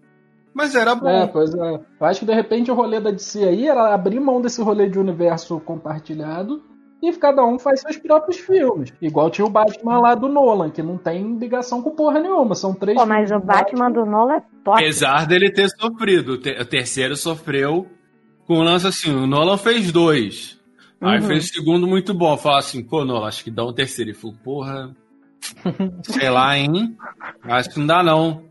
Mas 0.53 0.75
era 0.75 0.93
bom. 0.93 1.09
É, 1.09 1.25
pois 1.25 1.51
é. 1.55 1.73
Eu 1.99 2.05
acho 2.05 2.19
que 2.19 2.25
de 2.27 2.33
repente 2.33 2.69
o 2.69 2.75
rolê 2.75 2.99
da 2.99 3.09
DC 3.09 3.43
aí 3.43 3.67
era 3.67 3.91
abrir 3.91 4.19
mão 4.19 4.39
desse 4.39 4.61
rolê 4.61 4.87
de 4.87 4.99
universo 4.99 5.59
compartilhado 5.59 6.61
e 7.03 7.11
cada 7.17 7.43
um 7.43 7.59
faz 7.59 7.81
seus 7.81 7.97
próprios 7.97 8.37
filmes. 8.37 8.93
Igual 9.01 9.29
tinha 9.29 9.45
o 9.45 9.49
Batman 9.49 9.99
lá 9.99 10.15
do 10.15 10.29
Nolan, 10.29 10.69
que 10.69 10.81
não 10.81 10.97
tem 10.97 11.37
ligação 11.37 11.81
com 11.81 11.91
porra 11.91 12.19
nenhuma. 12.21 12.55
São 12.55 12.73
três 12.73 12.97
Pô, 12.97 13.05
mas 13.05 13.29
o 13.29 13.39
Batman, 13.39 13.89
Batman, 13.89 13.91
do 13.91 14.05
Nolan 14.05 14.35
é 14.35 14.43
top. 14.63 14.81
Apesar 14.81 15.27
dele 15.27 15.51
ter 15.51 15.69
sofrido. 15.69 16.33
O 16.33 16.65
terceiro 16.65 17.17
sofreu 17.17 17.87
com 18.47 18.59
o 18.59 18.63
lance 18.63 18.87
assim: 18.87 19.13
o 19.13 19.27
Nolan 19.27 19.57
fez 19.57 19.91
dois. 19.91 20.57
Uhum. 21.01 21.09
Aí 21.09 21.21
fez 21.21 21.45
o 21.45 21.53
segundo 21.53 21.85
muito 21.85 22.13
bom. 22.13 22.37
Fala 22.37 22.59
assim, 22.59 22.81
pô, 22.81 23.03
Nolan, 23.03 23.27
acho 23.27 23.43
que 23.43 23.51
dá 23.51 23.65
um 23.65 23.73
terceiro. 23.73 24.11
Ele 24.11 24.17
falou, 24.17 24.37
porra. 24.41 24.95
sei 26.03 26.29
lá, 26.29 26.57
hein? 26.57 26.95
Acho 27.43 27.71
que 27.71 27.79
não 27.79 27.87
dá, 27.87 28.01
não. 28.01 28.45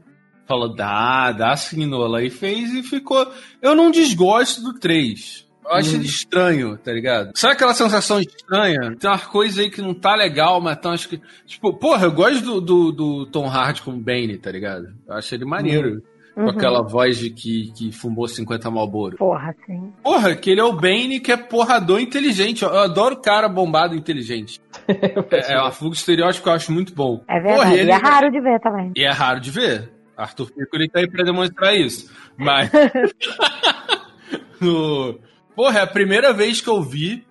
Falou, 0.47 0.75
dá, 0.75 1.33
dá 1.33 1.57
sim, 1.57 1.87
Nolan. 1.87 2.23
E 2.23 2.29
fez 2.29 2.71
e 2.75 2.83
ficou. 2.83 3.27
Eu 3.63 3.75
não 3.75 3.91
desgosto 3.91 4.63
do 4.63 4.79
3. 4.79 5.51
Eu 5.65 5.73
acho 5.73 5.95
ele 5.95 6.05
estranho, 6.05 6.77
tá 6.77 6.93
ligado? 6.93 7.31
Sabe 7.35 7.55
aquela 7.55 7.75
sensação 7.75 8.21
estranha? 8.21 8.97
Tem 8.99 9.09
uma 9.09 9.19
coisa 9.19 9.61
aí 9.63 9.71
que 9.71 9.81
não 9.81 9.95
tá 9.95 10.15
legal, 10.15 10.61
mas 10.61 10.77
tão 10.79 10.93
acho 10.93 11.09
que. 11.09 11.21
Tipo, 11.47 11.73
porra, 11.73 12.07
eu 12.07 12.13
gosto 12.13 12.43
do, 12.43 12.61
do, 12.61 12.93
do 12.93 13.27
Tom 13.27 13.47
Hardy 13.47 13.83
como 13.83 13.99
Bane, 13.99 14.39
tá 14.39 14.51
ligado? 14.51 14.93
Eu 15.07 15.15
acho 15.15 15.35
ele 15.35 15.45
maneiro. 15.45 16.03
Uhum. 16.35 16.45
Com 16.45 16.51
aquela 16.51 16.81
voz 16.81 17.19
de 17.19 17.29
que, 17.29 17.71
que 17.77 17.93
fumou 17.93 18.27
50 18.27 18.71
Malboro. 18.71 19.19
Porra, 19.19 19.55
sim. 19.67 19.93
Porra, 20.03 20.35
que 20.35 20.51
ele 20.51 20.63
é 20.63 20.65
o 20.65 20.73
Bane 20.73 21.21
que 21.21 21.31
é 21.31 21.37
porrador 21.37 22.01
inteligente. 22.01 22.63
Eu 22.63 22.79
adoro 22.79 23.21
cara 23.21 23.51
bombado 23.51 23.95
inteligente. 23.95 24.59
é, 24.89 25.53
é 25.53 25.61
uma 25.61 25.71
fuga 25.71 25.95
estereótipo 25.95 26.45
que 26.45 26.49
eu 26.49 26.55
acho 26.55 26.73
muito 26.73 26.95
bom. 26.95 27.23
É 27.29 27.35
verdade. 27.35 27.57
Porra, 27.57 27.75
ele... 27.75 27.91
E 27.91 27.93
é 27.93 27.97
raro 27.97 28.31
de 28.31 28.41
ver 28.41 28.61
também. 28.61 28.93
E 28.97 29.05
é 29.05 29.11
raro 29.11 29.41
de 29.41 29.51
ver. 29.51 29.93
Arthur 30.17 30.51
Piccoli 30.53 30.89
tá 30.89 31.01
aí 31.01 31.11
pra 31.11 31.23
demonstrar 31.23 31.75
isso. 31.75 32.11
Mas. 32.37 32.71
no 34.61 35.19
Porra, 35.55 35.81
é 35.81 35.83
a 35.83 35.87
primeira 35.87 36.33
vez 36.33 36.61
que 36.61 36.69
eu 36.69 36.83
vi 36.83 37.27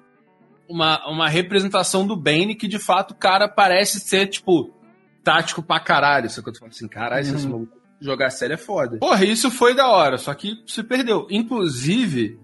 uma, 0.70 1.08
uma 1.10 1.28
representação 1.28 2.06
do 2.06 2.16
Bane 2.16 2.56
que 2.56 2.68
de 2.68 2.80
fato 2.80 3.12
o 3.12 3.16
cara 3.16 3.48
parece 3.48 4.00
ser, 4.00 4.28
tipo, 4.28 4.72
tático 5.24 5.62
pra 5.62 5.80
caralho. 5.80 6.30
Só 6.30 6.42
que 6.42 6.50
eu 6.50 6.54
tô 6.54 6.60
falando 6.60 6.74
assim, 6.74 6.88
caralho, 6.88 7.28
uhum. 7.28 7.36
esse 7.36 7.48
maluco 7.48 7.82
jogar 8.00 8.32
sério 8.32 8.56
é 8.56 8.58
foda. 8.58 8.98
Porra, 8.98 9.24
isso 9.24 9.52
foi 9.52 9.76
da 9.76 9.88
hora, 9.88 10.18
só 10.18 10.34
que 10.34 10.62
se 10.66 10.84
perdeu. 10.84 11.28
Inclusive, 11.30 12.40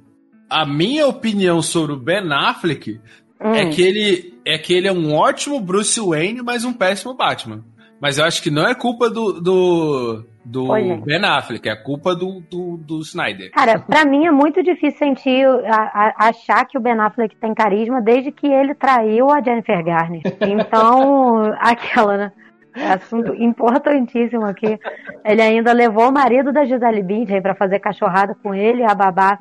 a 0.50 0.66
minha 0.66 1.08
opinião 1.08 1.62
sobre 1.62 1.94
o 1.94 1.98
Ben 1.98 2.32
Affleck 2.32 3.02
é 3.40 3.48
hum. 3.48 3.56
é, 3.56 3.70
que 3.70 3.82
ele, 3.82 4.40
é 4.46 4.58
que 4.58 4.74
ele 4.74 4.88
é 4.88 4.92
um 4.92 5.13
ótimo 5.13 5.60
Bruce 5.60 6.00
Wayne, 6.00 6.42
mas 6.42 6.63
um 6.63 6.74
péssimo 6.74 7.16
Batman. 7.16 7.66
Mas 8.00 8.18
eu 8.18 8.26
acho 8.26 8.42
que 8.42 8.52
não 8.52 8.68
é 8.68 8.76
culpa 8.76 9.10
do, 9.10 9.42
do, 9.42 10.26
do 10.46 10.68
Ben 11.04 11.24
Affleck, 11.24 11.68
é 11.68 11.76
culpa 11.76 12.16
do, 12.16 12.42
do, 12.42 12.78
do, 12.78 13.00
Snyder. 13.02 13.52
Cara, 13.52 13.80
pra 13.80 14.06
mim 14.06 14.26
é 14.26 14.32
muito 14.32 14.62
difícil 14.64 14.98
sentir, 14.98 15.46
a, 15.46 15.76
a, 15.76 16.28
achar 16.30 16.66
que 16.66 16.78
o 16.78 16.82
Ben 16.82 17.00
Affleck 17.00 17.36
tem 17.38 17.54
carisma 17.54 18.02
desde 18.02 18.32
que 18.32 18.48
ele 18.48 18.76
traiu 18.76 19.32
a 19.32 19.42
Jennifer 19.42 19.84
Garner. 19.84 20.22
Então, 20.42 21.54
aquela, 21.60 22.18
né? 22.18 22.32
Assunto 22.76 23.34
importantíssimo 23.34 24.46
aqui. 24.46 24.78
Ele 25.26 25.42
ainda 25.42 25.74
levou 25.74 26.10
o 26.10 26.12
marido 26.12 26.54
da 26.54 26.64
Gisele 26.64 27.02
Bündchen 27.02 27.42
para 27.42 27.56
fazer 27.56 27.80
cachorrada 27.80 28.36
com 28.44 28.54
ele, 28.54 28.84
a 28.84 28.94
babá. 28.94 29.40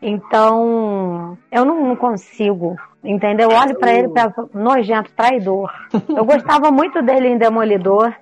Então, 0.00 1.38
eu 1.50 1.64
não, 1.64 1.88
não 1.88 1.96
consigo, 1.96 2.76
entendeu? 3.02 3.50
Eu 3.50 3.56
olho 3.56 3.78
para 3.78 3.92
ele, 3.92 4.08
penso, 4.08 4.50
nojento, 4.52 5.10
traidor. 5.12 5.72
Eu 6.08 6.24
gostava 6.24 6.70
muito 6.70 7.02
dele 7.02 7.28
em 7.28 7.38
Demolidor. 7.38 8.14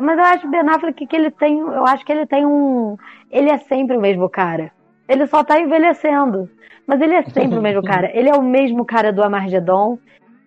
Mas 0.00 0.18
eu 0.18 0.24
acho 0.24 0.48
Ben 0.48 0.60
Affleck 0.60 1.06
que 1.06 1.14
ele 1.14 1.30
tem, 1.30 1.58
eu 1.58 1.86
acho 1.86 2.04
que 2.06 2.12
ele 2.12 2.26
tem 2.26 2.46
um, 2.46 2.96
ele 3.30 3.50
é 3.50 3.58
sempre 3.58 3.96
o 3.96 4.00
mesmo 4.00 4.28
cara. 4.30 4.72
Ele 5.06 5.26
só 5.26 5.44
tá 5.44 5.60
envelhecendo, 5.60 6.48
mas 6.86 7.00
ele 7.02 7.14
é 7.14 7.22
sempre 7.24 7.58
o 7.58 7.62
mesmo 7.62 7.82
cara. 7.84 8.10
Ele 8.16 8.30
é 8.30 8.34
o 8.34 8.42
mesmo 8.42 8.84
cara 8.84 9.12
do 9.12 9.22
Amargedon, 9.22 9.98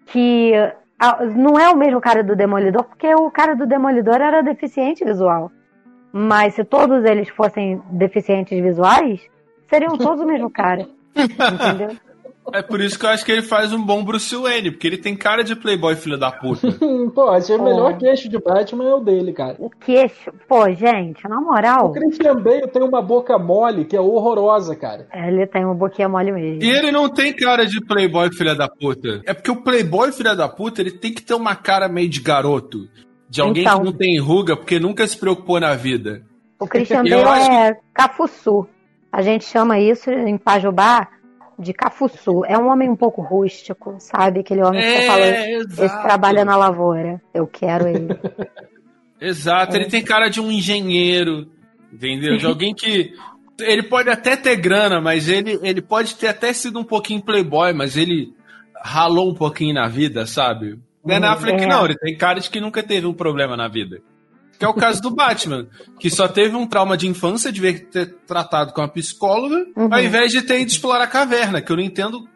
que 0.08 0.54
não 1.36 1.60
é 1.60 1.70
o 1.70 1.78
mesmo 1.78 2.02
cara 2.02 2.24
do 2.24 2.36
Demolidor, 2.36 2.84
porque 2.86 3.14
o 3.14 3.30
cara 3.30 3.56
do 3.56 3.68
Demolidor 3.68 4.16
era 4.16 4.42
deficiente 4.42 5.06
visual. 5.06 5.52
Mas 6.12 6.56
se 6.56 6.64
todos 6.64 7.06
eles 7.06 7.30
fossem 7.30 7.80
deficientes 7.92 8.60
visuais, 8.60 9.22
seriam 9.70 9.98
todos 9.98 10.24
o 10.24 10.28
mesmo 10.28 10.50
cara. 10.50 10.88
Entendeu? 11.16 11.98
É 12.54 12.62
por 12.62 12.80
isso 12.80 12.98
que 12.98 13.06
eu 13.06 13.10
acho 13.10 13.26
que 13.26 13.32
ele 13.32 13.42
faz 13.42 13.74
um 13.74 13.84
bom 13.84 14.04
Bruce 14.04 14.34
Wayne, 14.34 14.72
porque 14.72 14.88
ele 14.88 14.98
tem 14.98 15.16
cara 15.16 15.44
de 15.44 15.56
playboy 15.56 15.96
filho 15.96 16.18
da 16.18 16.32
puta. 16.32 16.68
pô, 17.14 17.30
achei 17.30 17.56
o 17.56 17.64
melhor 17.64 17.98
queixo 17.98 18.30
de 18.30 18.40
Batman 18.40 18.86
é 18.86 18.94
o 18.94 19.00
dele, 19.00 19.34
cara. 19.34 19.56
O 19.60 19.70
queixo? 19.70 20.32
Pô, 20.48 20.70
gente, 20.74 21.28
na 21.28 21.42
moral... 21.42 21.88
O 21.88 21.92
Christian 21.92 22.36
Bale 22.36 22.68
tem 22.68 22.82
uma 22.82 23.02
boca 23.02 23.38
mole 23.38 23.84
que 23.84 23.96
é 23.98 24.00
horrorosa, 24.00 24.76
cara. 24.76 25.08
É, 25.12 25.28
ele 25.28 25.46
tem 25.46 25.66
uma 25.66 25.76
boquinha 25.76 26.08
mole 26.08 26.32
mesmo. 26.32 26.64
E 26.64 26.70
ele 26.70 26.92
não 26.92 27.10
tem 27.10 27.34
cara 27.34 27.66
de 27.66 27.82
playboy 27.82 28.32
filha 28.34 28.56
da 28.56 28.70
puta. 28.70 29.22
É 29.26 29.34
porque 29.34 29.52
o 29.52 29.62
playboy 29.62 30.12
filha 30.14 30.36
da 30.36 30.48
puta, 30.48 30.82
ele 30.82 30.92
tem 30.92 31.14
que 31.14 31.22
ter 31.22 31.34
uma 31.34 31.56
cara 31.56 31.90
meio 31.90 32.10
de 32.10 32.22
garoto. 32.22 32.88
De 33.30 33.42
alguém 33.42 33.64
então, 33.64 33.80
que 33.80 33.86
não 33.86 33.92
tem 33.92 34.18
ruga, 34.20 34.56
porque 34.56 34.80
nunca 34.80 35.06
se 35.06 35.18
preocupou 35.18 35.60
na 35.60 35.76
vida. 35.76 36.22
O 36.58 36.66
Christian 36.66 37.04
Bale 37.04 37.42
é 37.42 37.74
que... 37.74 37.82
cafuçu. 37.94 38.66
A 39.12 39.22
gente 39.22 39.46
chama 39.46 39.80
isso 39.80 40.10
em 40.10 40.38
Pajubá 40.38 41.08
de 41.58 41.74
Cafuçu. 41.74 42.46
É 42.46 42.58
um 42.58 42.70
homem 42.70 42.90
um 42.90 42.96
pouco 42.96 43.22
rústico, 43.22 43.96
sabe? 44.00 44.42
Aquele 44.42 44.64
homem 44.64 44.82
é, 44.82 44.84
que 44.84 45.00
você 45.00 45.08
fala, 45.08 45.86
esse 45.86 46.02
trabalha 46.02 46.46
na 46.46 46.56
lavoura. 46.56 47.22
Eu 47.34 47.48
quero 47.48 47.88
ele. 47.88 48.08
exato, 49.20 49.76
é. 49.76 49.80
ele 49.80 49.90
tem 49.90 50.04
cara 50.04 50.30
de 50.30 50.40
um 50.40 50.52
engenheiro, 50.52 51.48
entendeu? 51.92 52.38
De 52.38 52.46
alguém 52.46 52.74
que. 52.74 53.14
Ele 53.60 53.82
pode 53.82 54.08
até 54.08 54.36
ter 54.36 54.56
grana, 54.56 55.02
mas 55.02 55.28
ele, 55.28 55.60
ele 55.64 55.82
pode 55.82 56.16
ter 56.16 56.28
até 56.28 56.54
sido 56.54 56.80
um 56.80 56.84
pouquinho 56.84 57.24
playboy, 57.24 57.74
mas 57.74 57.98
ele 57.98 58.32
ralou 58.84 59.32
um 59.32 59.34
pouquinho 59.34 59.74
na 59.74 59.88
vida, 59.88 60.28
sabe? 60.28 60.78
Ben 61.04 61.20
uhum, 61.20 61.26
Affleck 61.26 61.64
é. 61.64 61.66
não, 61.66 61.86
ele 61.86 61.96
tem 61.96 62.16
cara 62.16 62.40
de 62.40 62.52
que 62.52 62.62
nunca 62.62 62.84
teve 62.84 63.08
um 63.08 63.14
problema 63.14 63.58
na 63.58 63.68
vida. 63.68 64.00
Que 64.58 64.66
é 64.66 64.68
o 64.68 64.74
caso 64.74 65.02
do 65.02 65.12
Batman, 65.12 65.68
que 66.00 66.10
só 66.10 66.28
teve 66.28 66.56
um 66.56 66.66
trauma 66.66 66.98
de 66.98 67.08
infância, 67.08 67.52
de 67.52 67.80
ter 67.80 68.16
tratado 68.26 68.74
com 68.74 68.82
uma 68.82 68.88
psicóloga, 68.88 69.66
uhum. 69.76 69.94
ao 69.94 70.02
invés 70.02 70.32
de 70.32 70.42
ter 70.42 70.60
ido 70.60 70.72
explorar 70.72 71.04
a 71.04 71.08
caverna, 71.08 71.62
que 71.62 71.72
eu 71.72 71.76
não 71.76 71.84
entendo. 71.84 72.28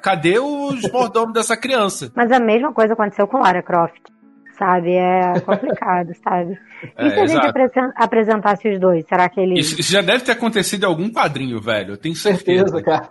Cadê 0.00 0.38
os 0.38 0.80
mordomos 0.90 1.34
dessa 1.34 1.56
criança? 1.56 2.10
Mas 2.14 2.32
a 2.32 2.40
mesma 2.40 2.72
coisa 2.72 2.94
aconteceu 2.94 3.26
com 3.26 3.38
Lara 3.38 3.62
Croft 3.62 4.13
sabe? 4.58 4.94
É 4.94 5.40
complicado, 5.40 6.12
sabe? 6.22 6.58
E 6.98 7.06
é, 7.06 7.10
se 7.10 7.20
a 7.20 7.26
gente 7.26 7.92
apresentasse 7.96 8.68
os 8.68 8.78
dois? 8.78 9.06
Será 9.06 9.28
que 9.28 9.40
ele. 9.40 9.58
Isso, 9.58 9.80
isso, 9.80 9.92
já 9.92 10.02
deve 10.02 10.24
ter 10.24 10.32
acontecido 10.32 10.84
em 10.84 10.86
algum 10.86 11.10
quadrinho, 11.10 11.60
velho. 11.60 11.92
Eu 11.92 11.96
tenho 11.96 12.14
certeza, 12.14 12.68
certeza 12.68 12.82
cara. 12.82 13.08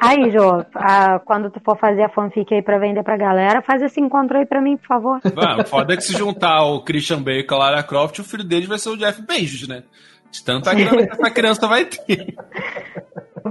Aí, 0.00 0.30
Jô, 0.30 0.64
a, 0.74 1.18
quando 1.20 1.50
tu 1.50 1.60
for 1.60 1.78
fazer 1.78 2.02
a 2.02 2.08
fanfic 2.08 2.54
aí 2.54 2.62
pra 2.62 2.78
vender 2.78 3.02
pra 3.02 3.16
galera, 3.16 3.62
faz 3.62 3.82
esse 3.82 4.00
encontro 4.00 4.38
aí 4.38 4.46
pra 4.46 4.60
mim, 4.60 4.76
por 4.76 4.86
favor. 4.86 5.20
Mano, 5.34 5.66
foda 5.66 5.94
é 5.94 5.96
que 5.96 6.04
se 6.04 6.12
juntar 6.12 6.62
o 6.64 6.82
Christian 6.82 7.22
Bale 7.22 7.44
com 7.44 7.54
a 7.54 7.58
Lara 7.58 7.82
Croft, 7.82 8.18
o 8.18 8.24
filho 8.24 8.44
dele 8.44 8.66
vai 8.66 8.78
ser 8.78 8.90
o 8.90 8.96
Jeff 8.96 9.20
Bezos, 9.22 9.68
né? 9.68 9.82
De 10.30 10.44
tanta 10.44 10.74
grana 10.74 11.06
que 11.06 11.12
essa 11.12 11.30
criança 11.30 11.66
vai 11.66 11.84
ter. 11.84 12.34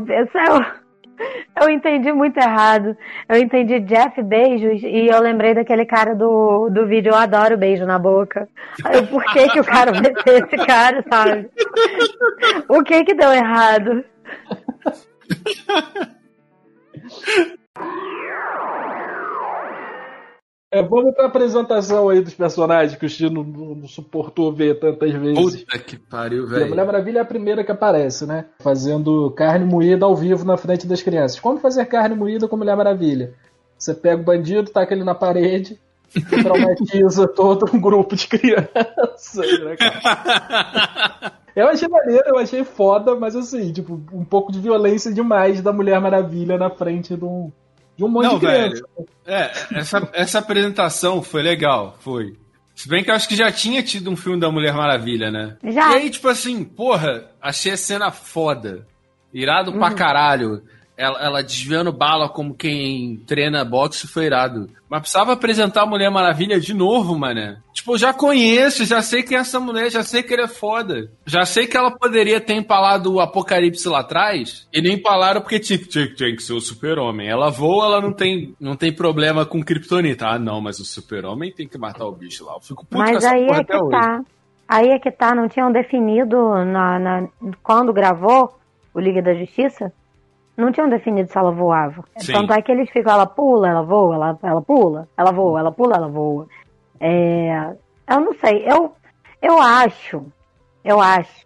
Esse 0.10 0.38
é 0.38 0.85
Eu 1.60 1.70
entendi 1.70 2.12
muito 2.12 2.38
errado. 2.38 2.98
Eu 3.30 3.38
entendi 3.38 3.80
Jeff 3.82 4.22
Beijos 4.22 4.82
e 4.84 5.08
eu 5.08 5.22
lembrei 5.22 5.54
daquele 5.54 5.86
cara 5.86 6.14
do, 6.14 6.70
do 6.70 6.86
vídeo 6.86 7.12
Eu 7.12 7.16
Adoro 7.16 7.58
Beijo 7.58 7.86
na 7.86 7.98
Boca. 7.98 8.48
Por 9.10 9.24
que, 9.26 9.50
que 9.50 9.60
o 9.60 9.64
cara 9.64 9.92
vai 9.92 10.14
ser 10.24 10.44
esse 10.44 10.66
cara, 10.66 11.04
sabe? 11.10 11.50
O 12.68 12.84
que 12.84 13.04
que 13.06 13.14
deu 13.14 13.32
errado? 13.32 14.04
É, 20.72 20.82
vamos 20.82 21.14
pra 21.14 21.28
apresentação 21.28 22.10
aí 22.10 22.22
dos 22.22 22.34
personagens 22.34 22.98
que 22.98 23.06
o 23.06 23.10
Chino 23.10 23.44
não, 23.44 23.76
não 23.76 23.88
suportou 23.88 24.52
ver 24.52 24.80
tantas 24.80 25.14
vezes. 25.14 25.64
Puta 25.64 25.80
que 25.80 25.98
pariu, 25.98 26.48
velho. 26.48 26.66
A 26.66 26.68
Mulher 26.68 26.86
Maravilha 26.86 27.20
é 27.20 27.22
a 27.22 27.26
primeira 27.26 27.64
que 27.64 27.72
aparece, 27.72 28.26
né? 28.26 28.46
Fazendo 28.60 29.32
carne 29.32 29.64
moída 29.64 30.06
ao 30.06 30.16
vivo 30.16 30.44
na 30.44 30.58
frente 30.58 30.86
das 30.88 31.02
crianças. 31.02 31.40
Como 31.40 31.60
fazer 31.60 31.86
carne 31.86 32.16
moída 32.16 32.48
com 32.48 32.58
Mulher 32.58 32.76
Maravilha? 32.76 33.34
Você 33.78 33.94
pega 33.94 34.22
o 34.22 34.26
bandido, 34.26 34.72
taca 34.72 34.94
ele 34.94 35.04
na 35.04 35.16
parede, 35.16 35.80
traumatiza 36.44 37.28
todo 37.28 37.70
um 37.74 37.80
grupo 37.80 38.16
de 38.16 38.28
crianças, 38.28 39.60
né, 39.64 39.76
cara? 39.78 41.34
Eu 41.56 41.70
achei 41.70 41.88
maneiro, 41.88 42.24
eu 42.28 42.38
achei 42.38 42.66
foda, 42.66 43.16
mas 43.16 43.34
assim, 43.34 43.72
tipo, 43.72 43.94
um 44.12 44.26
pouco 44.26 44.52
de 44.52 44.60
violência 44.60 45.14
demais 45.14 45.62
da 45.62 45.72
Mulher 45.72 46.02
Maravilha 46.02 46.58
na 46.58 46.70
frente 46.70 47.16
de 47.16 47.24
um, 47.24 47.50
de 47.98 48.04
um 48.04 48.08
monte 48.10 48.24
Não, 48.26 48.40
de 48.40 48.46
criança. 48.46 48.70
velho. 48.70 49.08
É, 49.26 49.52
essa, 49.80 50.10
essa 50.14 50.40
apresentação 50.40 51.22
foi 51.22 51.42
legal, 51.42 51.98
foi. 52.00 52.36
Se 52.76 52.90
bem 52.90 53.04
que 53.04 53.10
eu 53.10 53.16
acho 53.16 53.28
que 53.28 53.36
já 53.36 53.52
tinha 53.52 53.82
tido 53.82 54.10
um 54.12 54.18
filme 54.18 54.40
da 54.40 54.52
Mulher 54.52 54.74
Maravilha, 54.74 55.32
né? 55.32 55.58
Já. 55.64 55.92
E 55.94 55.96
aí, 55.96 56.10
tipo 56.10 56.28
assim, 56.28 56.64
porra, 56.64 57.32
achei 57.42 57.72
a 57.72 57.78
cena 57.78 58.12
foda. 58.12 58.86
Irado 59.34 59.72
pra 59.74 59.92
caralho. 59.94 60.62
Ela, 60.98 61.20
ela 61.22 61.44
desviando 61.44 61.92
bala 61.92 62.30
como 62.30 62.54
quem 62.56 63.18
treina 63.28 63.66
boxe 63.66 64.08
foi 64.08 64.26
irado. 64.28 64.70
Mas 64.90 65.02
precisava 65.02 65.34
apresentar 65.34 65.82
a 65.82 65.86
Mulher 65.86 66.10
Maravilha 66.10 66.58
de 66.58 66.74
novo, 66.74 67.18
mané. 67.20 67.58
Tipo, 67.74 67.96
eu 67.96 67.98
já 67.98 68.14
conheço, 68.14 68.86
já 68.86 69.02
sei 69.02 69.22
quem 69.22 69.36
é 69.38 69.42
essa 69.42 69.60
mulher, 69.60 69.92
já 69.92 70.04
sei 70.04 70.24
que 70.24 70.34
ela 70.34 70.44
é 70.44 70.48
foda. 70.48 71.12
Já 71.26 71.44
sei 71.46 71.68
que 71.68 71.76
ela 71.76 71.92
poderia 71.92 72.40
ter 72.40 72.54
empalado 72.54 73.12
o 73.14 73.20
Apocalipse 73.20 73.90
lá 73.90 74.00
atrás. 74.00 74.66
E 74.72 74.82
nem 74.82 74.94
empalaram 74.94 75.42
porque 75.42 75.60
tinha, 75.60 75.80
tinha, 75.80 76.08
tinha 76.14 76.34
que 76.34 76.42
ser 76.42 76.54
o 76.54 76.62
super-homem. 76.62 77.28
Ela 77.28 77.50
voa, 77.50 77.86
ela 77.88 78.02
não 78.02 78.14
tem, 78.14 78.56
não 78.58 78.76
tem 78.78 78.94
problema 78.94 79.46
com 79.46 79.62
Kryptonita. 79.62 80.28
Ah, 80.28 80.40
não, 80.40 80.62
mas 80.62 80.80
o 80.80 80.86
super-homem 80.86 81.52
tem 81.52 81.68
que 81.68 81.78
matar 81.78 82.06
o 82.06 82.12
bicho 82.14 82.46
lá. 82.46 82.54
Eu 82.54 82.62
fico 82.62 82.86
puto 82.86 82.96
com 82.96 83.00
Mas 83.00 83.18
essa 83.18 83.32
aí 83.36 83.48
porra 83.48 83.58
é 83.58 83.62
até 83.64 83.74
que 83.78 83.84
hoje. 83.84 83.92
tá. 83.92 84.22
Aí 84.68 84.88
é 84.92 85.00
que 85.00 85.12
tá, 85.12 85.36
não 85.36 85.50
tinham 85.50 85.72
definido 85.74 86.38
na, 86.66 86.98
na- 87.00 87.28
quando 87.62 87.92
gravou 87.92 88.58
o 88.94 89.00
Liga 89.02 89.22
da 89.22 89.34
Justiça? 89.34 89.92
Não 90.58 90.72
tinham 90.72 90.90
definido 90.90 91.30
se 91.30 91.38
ela 91.38 91.52
voava. 91.52 92.04
Sim. 92.18 92.34
Tanto 92.34 92.54
é 92.54 92.62
que 92.62 92.72
eles 92.72 92.90
ficam, 92.90 93.14
ela 93.14 93.26
pula, 93.26 93.68
ela 93.68 93.82
voa, 93.82 94.16
ela, 94.16 94.40
ela 94.42 94.62
pula, 94.62 95.08
ela 95.18 95.32
voa, 95.32 95.60
ela 95.60 95.72
pula, 95.72 95.96
ela 95.96 96.08
voa. 96.08 96.48
É, 97.00 97.76
eu 98.10 98.22
não 98.22 98.34
sei, 98.34 98.66
eu, 98.66 98.94
eu 99.42 99.60
acho, 99.60 100.26
eu 100.84 101.02
acho 101.02 101.46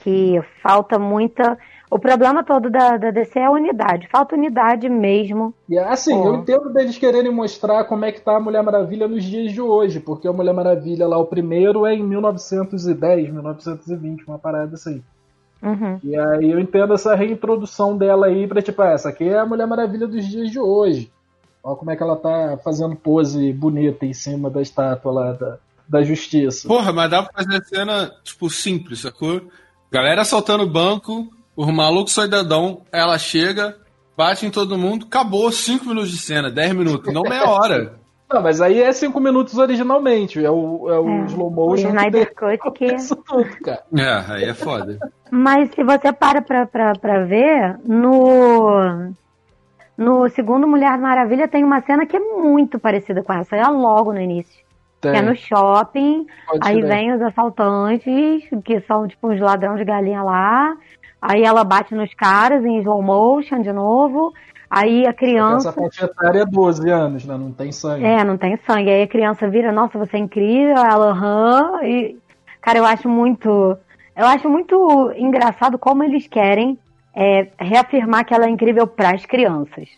que 0.00 0.40
falta 0.62 0.98
muita. 0.98 1.56
O 1.90 1.98
problema 1.98 2.44
todo 2.44 2.70
da, 2.70 2.96
da 2.96 3.10
DC 3.10 3.38
é 3.38 3.46
a 3.46 3.50
unidade. 3.50 4.08
Falta 4.08 4.36
unidade 4.36 4.88
mesmo. 4.88 5.52
E 5.68 5.76
assim, 5.78 6.14
Pô. 6.14 6.28
eu 6.28 6.34
entendo 6.36 6.72
deles 6.72 6.96
quererem 6.98 7.32
mostrar 7.32 7.84
como 7.84 8.04
é 8.04 8.12
que 8.12 8.20
tá 8.20 8.36
a 8.36 8.40
Mulher 8.40 8.62
Maravilha 8.62 9.08
nos 9.08 9.24
dias 9.24 9.52
de 9.52 9.60
hoje, 9.60 9.98
porque 9.98 10.28
a 10.28 10.32
Mulher 10.32 10.54
Maravilha 10.54 11.08
lá, 11.08 11.18
o 11.18 11.26
primeiro 11.26 11.84
é 11.86 11.94
em 11.94 12.02
1910, 12.02 13.32
1920, 13.32 14.24
uma 14.26 14.38
parada 14.38 14.74
assim. 14.74 15.02
Uhum. 15.62 16.00
E 16.02 16.16
aí 16.16 16.50
eu 16.50 16.58
entendo 16.58 16.94
essa 16.94 17.14
reintrodução 17.14 17.96
dela 17.96 18.26
aí 18.26 18.46
pra 18.46 18.62
tipo, 18.62 18.80
ah, 18.82 18.90
essa 18.90 19.10
aqui 19.10 19.24
é 19.24 19.38
a 19.38 19.46
Mulher 19.46 19.66
Maravilha 19.66 20.06
dos 20.06 20.26
dias 20.26 20.50
de 20.50 20.58
hoje. 20.58 21.10
Olha 21.62 21.76
como 21.76 21.90
é 21.90 21.96
que 21.96 22.02
ela 22.02 22.16
tá 22.16 22.58
fazendo 22.64 22.96
pose 22.96 23.52
bonita 23.52 24.06
em 24.06 24.14
cima 24.14 24.48
da 24.48 24.62
estátua 24.62 25.12
lá 25.12 25.32
da, 25.32 25.58
da 25.86 26.02
justiça. 26.02 26.66
Porra, 26.66 26.92
mas 26.92 27.10
dá 27.10 27.22
pra 27.22 27.42
fazer 27.42 27.56
a 27.56 27.64
cena, 27.64 28.12
tipo, 28.24 28.48
simples, 28.48 29.00
sacou? 29.00 29.42
Galera 29.90 30.22
assaltando 30.22 30.64
o 30.64 30.70
banco, 30.70 31.28
os 31.54 31.66
malucos 31.68 32.14
soidadão, 32.14 32.82
ela 32.90 33.18
chega, 33.18 33.76
bate 34.16 34.46
em 34.46 34.50
todo 34.50 34.78
mundo, 34.78 35.04
acabou 35.06 35.52
5 35.52 35.84
minutos 35.84 36.10
de 36.10 36.18
cena, 36.18 36.50
10 36.50 36.74
minutos, 36.74 37.12
não 37.12 37.22
meia 37.22 37.48
hora. 37.50 37.96
Não, 38.32 38.40
mas 38.40 38.60
aí 38.60 38.80
é 38.80 38.92
cinco 38.92 39.18
minutos 39.18 39.58
originalmente. 39.58 40.44
É 40.44 40.50
o, 40.50 40.88
é 40.88 40.98
o 40.98 41.08
É, 41.08 41.24
slow 41.26 41.48
O 41.48 41.50
motion 41.50 41.82
que 41.82 41.88
Snyder 41.88 42.34
Cut 42.34 42.70
que. 42.78 42.94
isso 42.94 43.16
tudo, 43.16 43.50
cara. 43.62 43.82
É, 43.96 44.32
aí 44.32 44.44
é 44.44 44.54
foda. 44.54 44.98
Mas 45.30 45.70
se 45.70 45.82
você 45.82 46.12
para 46.12 46.40
pra, 46.40 46.66
pra, 46.66 46.92
pra 46.92 47.24
ver, 47.24 47.78
no. 47.84 49.12
No 49.96 50.26
segundo 50.30 50.66
Mulher 50.66 50.96
Maravilha 50.96 51.46
tem 51.46 51.62
uma 51.62 51.82
cena 51.82 52.06
que 52.06 52.16
é 52.16 52.20
muito 52.20 52.78
parecida 52.78 53.22
com 53.22 53.34
essa. 53.34 53.54
É 53.54 53.66
logo 53.66 54.12
no 54.14 54.20
início. 54.20 54.64
Que 55.00 55.08
é 55.08 55.20
no 55.20 55.34
shopping, 55.34 56.26
Pode 56.46 56.60
aí 56.62 56.82
vem 56.82 57.12
os 57.12 57.22
assaltantes, 57.22 58.42
que 58.64 58.80
são 58.82 59.08
tipo 59.08 59.28
uns 59.28 59.40
ladrão 59.40 59.76
de 59.76 59.84
galinha 59.84 60.22
lá. 60.22 60.74
Aí 61.20 61.42
ela 61.42 61.64
bate 61.64 61.94
nos 61.94 62.12
caras 62.14 62.64
em 62.64 62.78
slow 62.80 63.02
motion 63.02 63.60
de 63.60 63.72
novo. 63.72 64.32
Aí 64.70 65.04
a 65.04 65.08
Essa 65.10 65.18
criança. 65.18 65.72
faixa 65.72 66.04
etária 66.04 66.42
é 66.42 66.46
12 66.46 66.88
anos, 66.88 67.24
né? 67.24 67.36
Não 67.36 67.50
tem 67.50 67.72
sangue. 67.72 68.04
É, 68.04 68.22
não 68.22 68.38
tem 68.38 68.56
sangue. 68.64 68.88
Aí 68.88 69.02
a 69.02 69.08
criança 69.08 69.48
vira, 69.48 69.72
nossa, 69.72 69.98
você 69.98 70.16
é 70.16 70.20
incrível, 70.20 70.76
ela, 70.76 71.10
aham. 71.10 71.80
E, 71.82 72.16
cara, 72.60 72.78
eu 72.78 72.84
acho 72.84 73.08
muito. 73.08 73.76
Eu 74.16 74.26
acho 74.26 74.48
muito 74.48 75.12
engraçado 75.16 75.76
como 75.76 76.04
eles 76.04 76.28
querem 76.28 76.78
é, 77.14 77.48
reafirmar 77.58 78.24
que 78.24 78.32
ela 78.32 78.46
é 78.46 78.48
incrível 78.48 78.86
pras 78.86 79.26
crianças. 79.26 79.88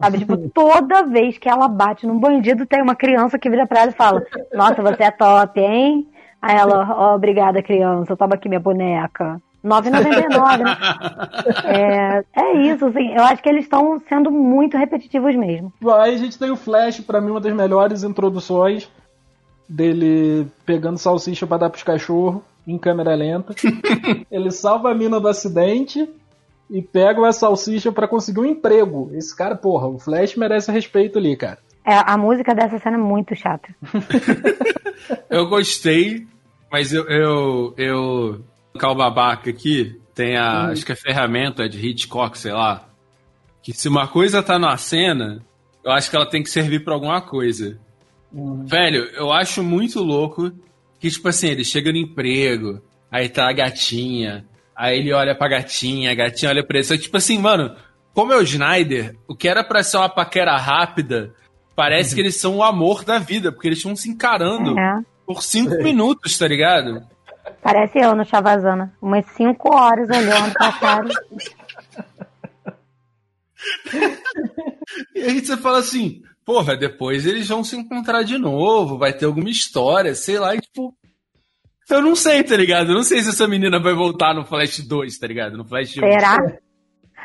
Sabe, 0.00 0.18
tipo, 0.18 0.36
toda 0.50 1.02
vez 1.02 1.36
que 1.36 1.48
ela 1.48 1.68
bate 1.68 2.06
num 2.06 2.18
bandido, 2.18 2.64
tem 2.64 2.80
uma 2.80 2.96
criança 2.96 3.38
que 3.38 3.50
vira 3.50 3.66
pra 3.66 3.82
ela 3.82 3.90
e 3.90 3.94
fala, 3.94 4.22
nossa, 4.54 4.80
você 4.82 5.02
é 5.04 5.10
top, 5.10 5.60
hein? 5.60 6.08
Aí 6.40 6.56
ela, 6.56 6.88
ó, 6.90 7.14
obrigada, 7.14 7.62
criança, 7.62 8.16
toma 8.16 8.34
aqui 8.34 8.48
minha 8.48 8.58
boneca. 8.60 9.40
9,99, 9.64 10.58
né? 10.58 10.76
É, 11.64 12.24
é 12.34 12.72
isso, 12.72 12.86
assim, 12.86 13.12
eu 13.14 13.22
acho 13.22 13.42
que 13.42 13.48
eles 13.48 13.64
estão 13.64 14.00
sendo 14.08 14.30
muito 14.30 14.76
repetitivos 14.76 15.34
mesmo. 15.36 15.72
Aí 16.00 16.14
a 16.14 16.18
gente 16.18 16.38
tem 16.38 16.50
o 16.50 16.56
Flash, 16.56 17.00
pra 17.00 17.20
mim, 17.20 17.30
uma 17.30 17.40
das 17.40 17.54
melhores 17.54 18.02
introduções 18.02 18.90
dele 19.68 20.46
pegando 20.66 20.98
salsicha 20.98 21.46
pra 21.46 21.56
dar 21.56 21.70
pros 21.70 21.82
cachorros 21.82 22.42
em 22.66 22.78
câmera 22.78 23.14
lenta. 23.14 23.54
Ele 24.30 24.50
salva 24.50 24.90
a 24.90 24.94
mina 24.94 25.20
do 25.20 25.28
acidente 25.28 26.08
e 26.70 26.82
pega 26.82 27.26
a 27.26 27.32
salsicha 27.32 27.90
pra 27.92 28.08
conseguir 28.08 28.40
um 28.40 28.44
emprego. 28.44 29.10
Esse 29.14 29.36
cara, 29.36 29.56
porra, 29.56 29.88
o 29.88 29.98
Flash 29.98 30.36
merece 30.36 30.70
respeito 30.70 31.18
ali, 31.18 31.36
cara. 31.36 31.58
É, 31.84 31.96
a 31.96 32.16
música 32.16 32.54
dessa 32.54 32.78
cena 32.78 32.96
é 32.96 33.00
muito 33.00 33.34
chata. 33.34 33.74
Eu 35.28 35.48
gostei, 35.48 36.26
mas 36.70 36.92
eu. 36.92 37.04
eu, 37.08 37.74
eu 37.76 38.40
o 38.74 38.94
babaca 38.94 39.50
aqui 39.50 39.98
tem 40.14 40.36
a. 40.36 40.66
Acho 40.68 40.84
que 40.86 40.92
a 40.92 40.96
ferramenta 40.96 41.64
é 41.64 41.68
de 41.68 41.84
Hitchcock, 41.86 42.36
sei 42.38 42.52
lá. 42.52 42.88
Que 43.62 43.72
se 43.72 43.88
uma 43.88 44.08
coisa 44.08 44.42
tá 44.42 44.58
na 44.58 44.76
cena, 44.76 45.40
eu 45.84 45.92
acho 45.92 46.10
que 46.10 46.16
ela 46.16 46.26
tem 46.28 46.42
que 46.42 46.50
servir 46.50 46.84
pra 46.84 46.94
alguma 46.94 47.20
coisa. 47.20 47.78
Velho, 48.64 49.04
eu 49.14 49.32
acho 49.32 49.62
muito 49.62 50.02
louco 50.02 50.50
que, 50.98 51.10
tipo 51.10 51.28
assim, 51.28 51.48
ele 51.48 51.64
chega 51.64 51.92
no 51.92 51.98
emprego, 51.98 52.80
aí 53.10 53.28
tá 53.28 53.48
a 53.48 53.52
gatinha, 53.52 54.46
aí 54.74 54.98
ele 54.98 55.12
olha 55.12 55.34
pra 55.34 55.48
gatinha, 55.48 56.10
a 56.10 56.14
gatinha 56.14 56.50
olha 56.50 56.64
pra 56.64 56.78
ele. 56.78 56.84
Só 56.86 56.96
tipo 56.96 57.16
assim, 57.16 57.38
mano, 57.38 57.74
como 58.14 58.32
é 58.32 58.36
o 58.36 58.42
Snyder, 58.42 59.16
o 59.28 59.34
que 59.36 59.48
era 59.48 59.62
pra 59.62 59.82
ser 59.82 59.98
uma 59.98 60.08
paquera 60.08 60.56
rápida, 60.56 61.34
parece 61.76 62.14
que 62.14 62.20
eles 62.20 62.36
são 62.36 62.56
o 62.56 62.62
amor 62.62 63.04
da 63.04 63.18
vida, 63.18 63.52
porque 63.52 63.68
eles 63.68 63.78
estão 63.78 63.94
se 63.94 64.08
encarando 64.08 64.78
É. 64.78 65.00
por 65.26 65.42
cinco 65.42 65.82
minutos, 65.82 66.36
tá 66.38 66.48
ligado? 66.48 67.02
Parece 67.62 68.00
eu 68.00 68.14
no 68.16 68.24
Chavazana. 68.24 68.92
Umas 69.00 69.24
5 69.36 69.74
horas 69.74 70.08
olhando 70.10 70.52
pra 70.52 70.72
cara. 70.72 71.08
E 75.14 75.20
aí 75.20 75.40
você 75.40 75.56
fala 75.56 75.78
assim, 75.78 76.22
porra, 76.44 76.76
depois 76.76 77.24
eles 77.24 77.48
vão 77.48 77.62
se 77.62 77.76
encontrar 77.76 78.24
de 78.24 78.36
novo, 78.36 78.98
vai 78.98 79.12
ter 79.12 79.26
alguma 79.26 79.48
história, 79.48 80.14
sei 80.14 80.38
lá, 80.38 80.56
e 80.56 80.60
tipo. 80.60 80.92
Eu 81.88 82.02
não 82.02 82.16
sei, 82.16 82.42
tá 82.42 82.56
ligado? 82.56 82.90
Eu 82.90 82.94
não 82.96 83.02
sei 83.04 83.22
se 83.22 83.30
essa 83.30 83.46
menina 83.46 83.80
vai 83.80 83.94
voltar 83.94 84.34
no 84.34 84.44
Flash 84.44 84.80
2, 84.80 85.18
tá 85.18 85.26
ligado? 85.26 85.56
No 85.56 85.64
Flash 85.64 85.98
1. 85.98 86.00
Será? 86.00 86.36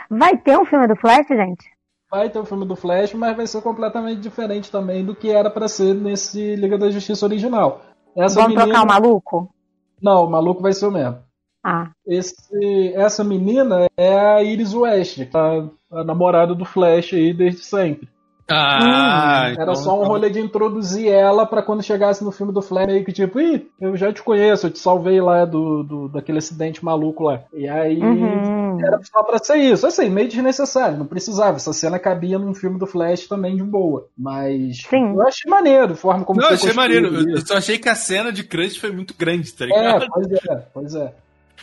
Vai 0.09 0.37
ter 0.37 0.57
um 0.57 0.65
filme 0.65 0.87
do 0.87 0.95
Flash, 0.95 1.27
gente? 1.27 1.65
Vai 2.11 2.29
ter 2.29 2.39
o 2.39 2.45
filme 2.45 2.65
do 2.65 2.75
Flash, 2.75 3.13
mas 3.13 3.35
vai 3.35 3.47
ser 3.47 3.61
completamente 3.61 4.21
diferente 4.21 4.71
também 4.71 5.03
do 5.03 5.15
que 5.15 5.29
era 5.29 5.49
pra 5.49 5.67
ser 5.67 5.93
nesse 5.95 6.55
Liga 6.55 6.77
da 6.77 6.89
Justiça 6.89 7.25
original. 7.25 7.81
Essa 8.15 8.41
Vamos 8.41 8.55
trocar 8.55 8.83
o 8.83 8.87
maluco? 8.87 9.53
Não, 10.01 10.25
o 10.25 10.29
maluco 10.29 10.61
vai 10.61 10.73
ser 10.73 10.85
o 10.87 10.91
mesmo. 10.91 11.19
Ah, 11.63 11.91
Esse, 12.05 12.93
essa 12.93 13.23
menina 13.23 13.87
é 13.97 14.17
a 14.17 14.43
Iris 14.43 14.73
West, 14.73 15.19
a, 15.33 15.99
a 15.99 16.03
namorada 16.03 16.55
do 16.55 16.63
Flash 16.63 17.13
aí 17.13 17.33
desde 17.33 17.63
sempre. 17.63 18.07
Ah, 18.49 19.51
hum, 19.51 19.61
era 19.61 19.75
só 19.75 19.93
um 19.93 20.01
então- 20.01 20.07
rolê 20.07 20.29
de 20.29 20.39
introduzir 20.39 21.09
ela 21.11 21.45
para 21.45 21.61
quando 21.61 21.83
chegasse 21.83 22.23
no 22.23 22.31
filme 22.31 22.53
do 22.53 22.61
Flash 22.61 22.87
meio 22.87 23.03
que 23.03 23.11
tipo, 23.11 23.39
ih, 23.39 23.67
eu 23.79 23.97
já 23.97 24.11
te 24.13 24.23
conheço, 24.23 24.67
eu 24.67 24.71
te 24.71 24.79
salvei 24.79 25.19
lá 25.19 25.43
do, 25.43 25.83
do 25.83 26.07
daquele 26.07 26.37
acidente 26.37 26.83
maluco 26.83 27.23
lá. 27.23 27.41
E 27.53 27.67
aí 27.67 27.99
uhum. 27.99 28.79
era 28.85 28.99
só 29.03 29.21
pra 29.23 29.37
ser 29.37 29.57
isso. 29.57 29.85
Assim, 29.85 30.09
meio 30.09 30.29
desnecessário, 30.29 30.97
não 30.97 31.05
precisava. 31.05 31.57
Essa 31.57 31.73
cena 31.73 31.99
cabia 31.99 32.39
num 32.39 32.53
filme 32.53 32.79
do 32.79 32.87
Flash 32.87 33.27
também 33.27 33.55
de 33.55 33.63
boa. 33.63 34.07
Mas 34.17 34.83
Sim. 34.89 35.13
eu 35.15 35.27
achei 35.27 35.49
maneiro, 35.49 35.93
a 35.93 35.95
forma 35.95 36.23
como 36.23 36.39
Não, 36.39 36.49
achei 36.49 36.73
maneiro. 36.73 37.29
Eu 37.29 37.45
só 37.45 37.57
achei 37.57 37.77
que 37.77 37.89
a 37.89 37.95
cena 37.95 38.31
de 38.31 38.43
Crush 38.43 38.77
foi 38.77 38.91
muito 38.91 39.13
grande, 39.17 39.51
tá 39.53 39.65
ligado? 39.65 40.03
É, 40.03 40.07
pois 40.07 40.31
é, 40.31 40.67
pois 40.73 40.95
é. 40.95 41.13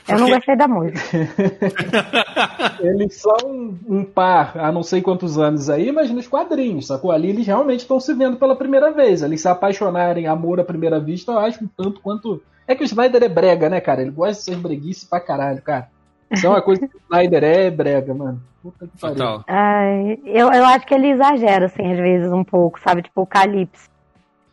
Eu 0.07 0.19
não 0.19 0.29
gostei 0.29 0.55
da 0.55 0.69
música. 0.69 1.01
eles 2.81 3.21
são 3.21 3.79
um 3.89 4.05
par 4.05 4.53
há 4.59 4.71
não 4.71 4.83
sei 4.83 5.01
quantos 5.01 5.39
anos 5.39 5.71
aí, 5.71 5.91
mas 5.91 6.11
nos 6.11 6.29
quadrinhos, 6.29 6.87
sacou? 6.87 7.11
Ali 7.11 7.31
eles 7.31 7.47
realmente 7.47 7.81
estão 7.81 7.99
se 7.99 8.13
vendo 8.13 8.37
pela 8.37 8.55
primeira 8.55 8.93
vez. 8.93 9.23
Eles 9.23 9.41
se 9.41 9.49
apaixonarem, 9.49 10.27
amor 10.27 10.61
à 10.61 10.65
primeira 10.65 11.01
vista, 11.01 11.33
eu 11.33 11.39
acho 11.39 11.65
um 11.65 11.69
tanto 11.69 12.01
quanto. 12.01 12.43
É 12.67 12.75
que 12.75 12.83
o 12.83 12.85
Snyder 12.85 13.23
é 13.23 13.29
brega, 13.29 13.69
né, 13.69 13.81
cara? 13.81 14.03
Ele 14.03 14.11
gosta 14.11 14.35
de 14.35 14.43
ser 14.43 14.57
breguice 14.57 15.07
pra 15.07 15.21
caralho, 15.21 15.63
cara. 15.63 15.89
Isso 16.31 16.47
é 16.47 16.49
uma 16.51 16.63
coisa 16.63 16.87
que 16.87 16.97
o 16.97 17.01
Snyder 17.01 17.45
é 17.45 17.71
brega, 17.71 18.15
mano. 18.15 18.43
Puta 18.63 18.87
que 18.87 18.99
pariu. 18.99 19.45
Ai, 19.47 20.19
eu, 20.25 20.53
eu 20.53 20.65
acho 20.65 20.87
que 20.87 20.95
ele 20.95 21.09
exagera, 21.09 21.67
assim, 21.67 21.93
às 21.93 21.99
vezes, 21.99 22.33
um 22.33 22.45
pouco, 22.45 22.81
sabe? 22.81 23.03
Tipo 23.03 23.23
o 23.23 23.27
Calypso. 23.27 23.89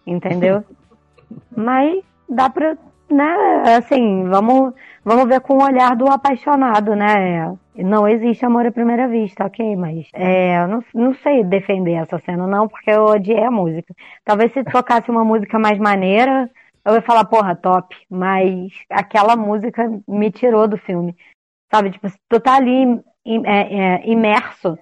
Entendeu? 0.05 0.63
mas 1.55 2.03
dá 2.29 2.49
pra. 2.49 2.77
Né, 3.11 3.75
assim, 3.75 4.23
vamos 4.29 4.73
vamos 5.03 5.27
ver 5.27 5.41
com 5.41 5.55
o 5.55 5.63
olhar 5.63 5.97
do 5.97 6.07
apaixonado, 6.07 6.95
né? 6.95 7.53
Não 7.75 8.07
existe 8.07 8.45
amor 8.45 8.65
à 8.65 8.71
primeira 8.71 9.05
vista, 9.07 9.45
ok, 9.45 9.75
mas 9.75 10.07
é, 10.13 10.65
não, 10.65 10.81
não 10.93 11.13
sei 11.15 11.43
defender 11.43 11.93
essa 11.93 12.19
cena, 12.19 12.47
não, 12.47 12.69
porque 12.69 12.89
eu 12.89 13.03
odiei 13.03 13.43
a 13.43 13.51
música. 13.51 13.93
Talvez 14.23 14.53
se 14.53 14.63
tocasse 14.63 15.11
uma 15.11 15.25
música 15.25 15.59
mais 15.59 15.77
maneira, 15.77 16.49
eu 16.85 16.93
ia 16.95 17.01
falar, 17.01 17.25
porra, 17.25 17.53
top, 17.53 17.95
mas 18.09 18.71
aquela 18.89 19.35
música 19.35 19.83
me 20.07 20.31
tirou 20.31 20.65
do 20.65 20.77
filme. 20.77 21.13
Sabe, 21.69 21.91
tipo, 21.91 22.07
tu 22.29 22.39
tá 22.39 22.55
ali 22.55 22.97
é, 23.45 24.03
é, 24.05 24.09
imerso 24.09 24.77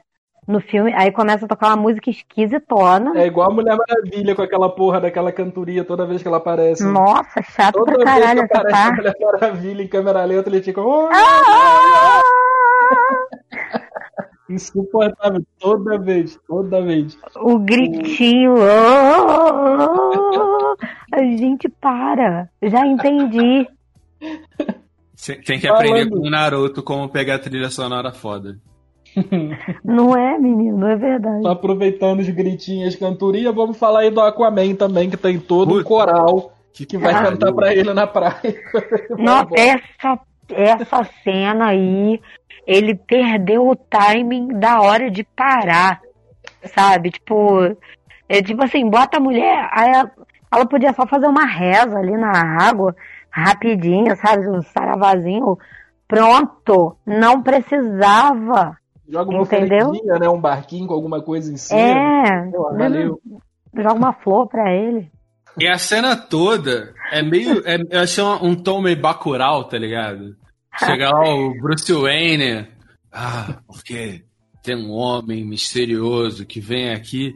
no 0.50 0.60
filme, 0.60 0.92
aí 0.96 1.12
começa 1.12 1.46
a 1.46 1.48
tocar 1.48 1.68
uma 1.68 1.76
música 1.76 2.10
esquisitona. 2.10 3.14
É 3.16 3.28
igual 3.28 3.52
a 3.52 3.54
Mulher 3.54 3.78
Maravilha 3.78 4.34
com 4.34 4.42
aquela 4.42 4.68
porra 4.68 5.00
daquela 5.00 5.32
cantoria 5.32 5.84
toda 5.84 6.08
vez 6.08 6.24
que 6.24 6.28
ela 6.28 6.38
aparece. 6.38 6.84
Nossa, 6.84 7.44
chato 7.44 7.76
toda 7.76 7.94
pra 7.94 8.04
caralho 8.04 8.42
essa 8.42 8.64
parte. 8.64 8.74
A 8.74 8.96
Mulher 8.96 9.16
Maravilha 9.20 9.84
em 9.84 9.88
câmera 9.88 10.26
lenta, 10.26 10.50
ele 10.50 10.64
fica. 10.64 10.82
Oh, 10.82 11.08
ah! 11.12 12.22
Insuportável, 14.50 15.46
toda 15.60 16.00
vez, 16.00 16.40
toda 16.48 16.82
vez. 16.82 17.16
O 17.36 17.60
gritinho. 17.60 18.56
Oh, 18.56 19.86
a 21.14 21.22
gente 21.22 21.70
para. 21.70 22.50
Já 22.64 22.88
entendi. 22.88 23.68
Tem 25.46 25.60
que 25.60 25.68
aprender 25.68 26.06
Falando. 26.06 26.22
com 26.22 26.28
o 26.28 26.30
Naruto 26.32 26.82
como 26.82 27.08
pegar 27.08 27.36
a 27.36 27.40
trilha 27.40 27.70
sonora 27.70 28.12
foda. 28.12 28.58
Não 29.84 30.16
é, 30.16 30.38
menino, 30.38 30.88
é 30.88 30.96
verdade. 30.96 31.44
Tá 31.44 31.52
aproveitando 31.52 32.20
os 32.20 32.30
gritinhos, 32.30 32.96
cantoria, 32.96 33.52
vamos 33.52 33.78
falar 33.78 34.02
aí 34.02 34.12
do 34.12 34.22
Aquaman 34.22 34.76
também, 34.76 35.10
que 35.10 35.18
tem 35.18 35.40
todo 35.40 35.70
Puta. 35.70 35.82
um 35.82 35.84
coral 35.84 36.54
que, 36.74 36.86
que 36.86 36.98
vai 36.98 37.14
cantar 37.14 37.54
pra 37.54 37.74
ele 37.74 37.94
na 37.94 38.08
praia. 38.08 38.56
Não, 39.18 39.48
essa, 39.54 40.20
essa 40.50 41.04
cena 41.24 41.68
aí, 41.68 42.22
ele 42.66 42.96
perdeu 42.96 43.68
o 43.68 43.76
timing 43.76 44.60
da 44.60 44.82
hora 44.82 45.10
de 45.10 45.24
parar, 45.24 46.02
sabe? 46.74 47.12
Tipo, 47.12 47.76
é 48.28 48.42
tipo 48.42 48.64
assim, 48.64 48.90
bota 48.90 49.18
a 49.18 49.22
mulher, 49.22 49.70
aí 49.72 49.90
ela, 49.92 50.12
ela 50.52 50.66
podia 50.66 50.94
só 50.94 51.06
fazer 51.06 51.28
uma 51.28 51.46
reza 51.46 51.98
ali 51.98 52.16
na 52.16 52.32
água, 52.62 52.96
rapidinho, 53.30 54.16
sabe? 54.16 54.48
Um 54.48 54.62
saravazinho. 54.62 55.58
Pronto, 56.08 56.98
não 57.06 57.44
precisava 57.44 58.79
Joga 59.12 59.32
uma 59.32 59.42
Entendeu? 59.42 59.92
né? 60.20 60.30
Um 60.30 60.40
barquinho 60.40 60.88
com 60.88 60.94
alguma 60.94 61.22
coisa 61.22 61.52
em 61.52 61.58
cima. 61.58 61.80
É. 61.80 62.50
valeu. 62.78 63.20
Joga 63.76 63.94
uma 63.94 64.14
flor 64.14 64.48
pra 64.48 64.72
ele. 64.72 65.12
E 65.58 65.68
a 65.68 65.78
cena 65.78 66.16
toda 66.16 66.94
é 67.12 67.22
meio. 67.22 67.64
É, 67.66 67.78
eu 67.90 68.02
achei 68.02 68.24
um, 68.24 68.50
um 68.50 68.56
tom 68.56 68.82
meio 68.82 69.00
bacural, 69.00 69.64
tá 69.66 69.78
ligado? 69.78 70.36
Chega 70.78 71.10
lá 71.10 71.34
o 71.34 71.54
Bruce 71.60 71.92
Wayne. 71.92 72.68
Ah, 73.12 73.58
porque 73.68 74.24
tem 74.64 74.76
um 74.76 74.92
homem 74.92 75.44
misterioso 75.44 76.46
que 76.46 76.60
vem 76.60 76.92
aqui. 76.92 77.34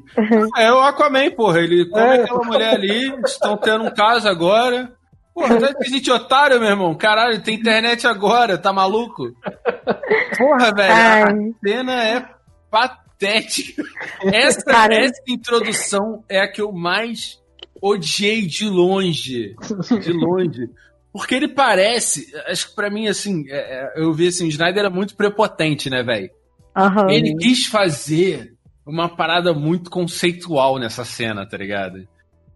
É 0.56 0.72
o 0.72 0.80
Aquaman, 0.80 1.32
porra. 1.32 1.60
Ele 1.60 1.90
come 1.90 2.04
é. 2.04 2.24
aquela 2.24 2.46
mulher 2.46 2.76
ali, 2.76 3.14
estão 3.26 3.58
tendo 3.58 3.86
um 3.86 3.94
caso 3.94 4.28
agora. 4.30 4.94
Porra, 5.34 5.60
tá 5.60 5.80
de 5.80 6.12
otário, 6.12 6.60
meu 6.60 6.70
irmão. 6.70 6.96
Caralho, 6.96 7.42
tem 7.42 7.56
internet 7.56 8.06
agora, 8.06 8.58
tá 8.58 8.72
maluco? 8.72 9.34
Porra, 10.38 10.72
velho, 10.74 10.94
a 10.94 11.68
cena 11.68 12.04
é 12.04 12.30
patética. 12.70 13.84
Essa, 14.26 14.64
essa 14.92 15.22
introdução 15.28 16.24
é 16.30 16.40
a 16.40 16.52
que 16.52 16.62
eu 16.62 16.72
mais 16.72 17.42
odiei 17.82 18.46
de 18.46 18.70
longe. 18.70 19.56
De 20.02 20.14
longe. 20.14 20.70
Porque 21.12 21.36
ele 21.36 21.48
parece, 21.48 22.32
acho 22.48 22.70
que 22.70 22.76
pra 22.76 22.90
mim, 22.90 23.08
assim, 23.08 23.46
é, 23.48 23.58
é, 23.58 23.94
eu 24.04 24.14
vi 24.14 24.28
assim, 24.28 24.46
o 24.46 24.50
Snyder 24.50 24.80
era 24.80 24.90
muito 24.90 25.16
prepotente, 25.16 25.90
né, 25.90 26.02
velho? 26.02 26.30
Uhum. 26.76 27.10
Ele 27.10 27.36
quis 27.36 27.68
fazer 27.68 28.54
uma 28.86 29.08
parada 29.08 29.54
muito 29.54 29.92
conceitual 29.92 30.80
nessa 30.80 31.06
cena, 31.06 31.46
tá 31.48 31.56
ligado? 31.56 32.08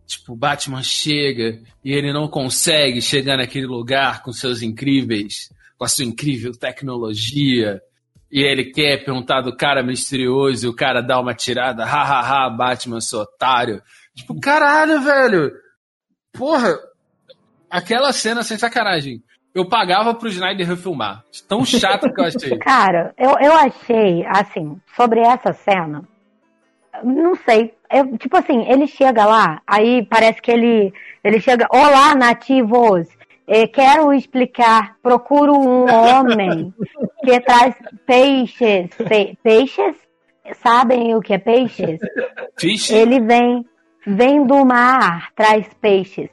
Tipo, 0.08 0.38
Batman 0.38 0.82
chega 0.82 1.60
e 1.84 1.92
ele 1.92 2.14
não 2.14 2.30
consegue 2.30 3.02
chegar 3.02 3.36
naquele 3.36 3.68
lugar 3.68 4.24
com 4.24 4.32
seus 4.32 4.62
incríveis, 4.62 5.52
com 5.78 5.84
a 5.84 5.88
sua 5.90 6.06
incrível 6.06 6.54
tecnologia. 6.54 7.82
E 8.32 8.42
ele 8.42 8.72
quer 8.72 9.04
perguntar 9.04 9.42
do 9.42 9.56
cara 9.56 9.84
misterioso 9.84 10.66
e 10.66 10.70
o 10.70 10.76
cara 10.76 11.02
dá 11.02 11.20
uma 11.20 11.34
tirada, 11.34 11.86
hahaha, 11.86 12.50
Batman, 12.50 13.02
seu 13.02 13.20
otário. 13.20 13.82
Tipo, 14.16 14.40
caralho, 14.40 15.02
velho. 15.02 15.52
Porra, 16.32 16.80
aquela 17.70 18.14
cena 18.14 18.44
sem 18.44 18.58
sacanagem. 18.58 19.22
Eu 19.54 19.68
pagava 19.68 20.14
pro 20.14 20.30
Snyder 20.30 20.68
refilmar. 20.68 21.24
Tão 21.50 21.66
chato 21.66 22.14
que 22.14 22.22
eu 22.22 22.26
achei. 22.26 22.58
Cara, 22.60 23.14
eu, 23.18 23.32
eu 23.42 23.54
achei, 23.54 24.26
assim, 24.28 24.80
sobre 24.96 25.20
essa 25.20 25.52
cena, 25.52 26.08
não 27.04 27.36
sei. 27.36 27.74
Eu, 27.92 28.18
tipo 28.18 28.36
assim, 28.38 28.70
ele 28.70 28.88
chega 28.88 29.26
lá, 29.26 29.62
aí 29.66 30.06
parece 30.06 30.42
que 30.42 30.52
ele, 30.52 30.94
ele 31.24 31.40
chega. 31.40 31.68
Olá, 31.72 32.16
nativos! 32.16 33.08
Eh, 33.48 33.68
quero 33.68 34.14
explicar. 34.14 34.98
Procuro 35.02 35.54
um 35.54 35.86
homem 35.90 36.74
que 37.24 37.40
traz 37.40 37.76
peixes. 38.06 38.90
Pe 38.96 39.38
peixes? 39.42 39.96
Sabem 40.56 41.16
o 41.16 41.22
que 41.22 41.34
é 41.34 41.38
peixes? 41.38 42.00
Peixe? 42.60 42.94
Ele 42.94 43.20
vem, 43.22 43.66
vem 44.06 44.46
do 44.46 44.66
mar, 44.66 45.32
traz 45.34 45.74
peixes. 45.76 46.30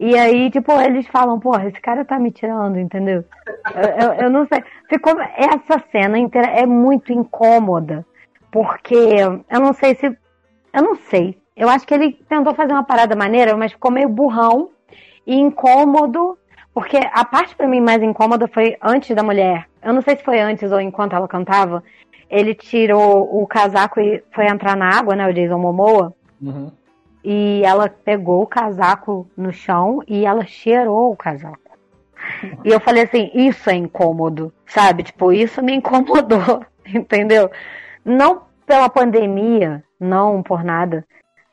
E 0.00 0.16
aí, 0.16 0.50
tipo, 0.50 0.72
eles 0.80 1.06
falam, 1.08 1.40
porra, 1.40 1.66
esse 1.66 1.80
cara 1.80 2.04
tá 2.04 2.18
me 2.18 2.30
tirando, 2.30 2.78
entendeu? 2.78 3.24
Eu, 3.74 4.06
eu, 4.06 4.12
eu 4.14 4.30
não 4.30 4.46
sei. 4.46 4.62
Ficou, 4.88 5.18
essa 5.20 5.82
cena 5.90 6.18
inteira 6.18 6.48
é 6.48 6.64
muito 6.64 7.12
incômoda. 7.12 8.06
Porque 8.50 8.94
eu 8.94 9.60
não 9.60 9.72
sei 9.72 9.94
se. 9.94 10.06
Eu 10.06 10.82
não 10.82 10.96
sei. 10.96 11.38
Eu 11.56 11.68
acho 11.68 11.86
que 11.86 11.94
ele 11.94 12.12
tentou 12.28 12.54
fazer 12.54 12.72
uma 12.72 12.84
parada 12.84 13.16
maneira, 13.16 13.56
mas 13.56 13.72
ficou 13.72 13.90
meio 13.90 14.08
burrão 14.08 14.70
e 15.26 15.34
incômodo. 15.34 16.38
Porque 16.72 16.96
a 16.96 17.24
parte 17.24 17.56
para 17.56 17.66
mim 17.66 17.80
mais 17.80 18.02
incômoda 18.02 18.46
foi 18.46 18.76
antes 18.80 19.14
da 19.14 19.22
mulher. 19.22 19.66
Eu 19.82 19.92
não 19.92 20.02
sei 20.02 20.16
se 20.16 20.22
foi 20.22 20.40
antes 20.40 20.70
ou 20.70 20.80
enquanto 20.80 21.16
ela 21.16 21.26
cantava. 21.26 21.82
Ele 22.30 22.54
tirou 22.54 23.42
o 23.42 23.46
casaco 23.46 24.00
e 24.00 24.22
foi 24.30 24.46
entrar 24.46 24.76
na 24.76 24.88
água, 24.88 25.16
né? 25.16 25.28
O 25.28 25.32
Jason 25.32 25.58
Momoa. 25.58 26.14
Uhum. 26.40 26.70
E 27.24 27.62
ela 27.64 27.88
pegou 27.88 28.42
o 28.42 28.46
casaco 28.46 29.28
no 29.36 29.52
chão 29.52 30.02
e 30.06 30.24
ela 30.24 30.44
cheirou 30.46 31.10
o 31.10 31.16
casaco. 31.16 31.58
E 32.64 32.68
eu 32.68 32.80
falei 32.80 33.04
assim, 33.04 33.30
isso 33.34 33.70
é 33.70 33.74
incômodo, 33.74 34.52
sabe? 34.66 35.02
Tipo, 35.02 35.32
isso 35.32 35.62
me 35.62 35.74
incomodou, 35.74 36.64
entendeu? 36.86 37.50
Não 38.04 38.42
pela 38.66 38.88
pandemia, 38.88 39.82
não 39.98 40.42
por 40.42 40.62
nada. 40.62 41.04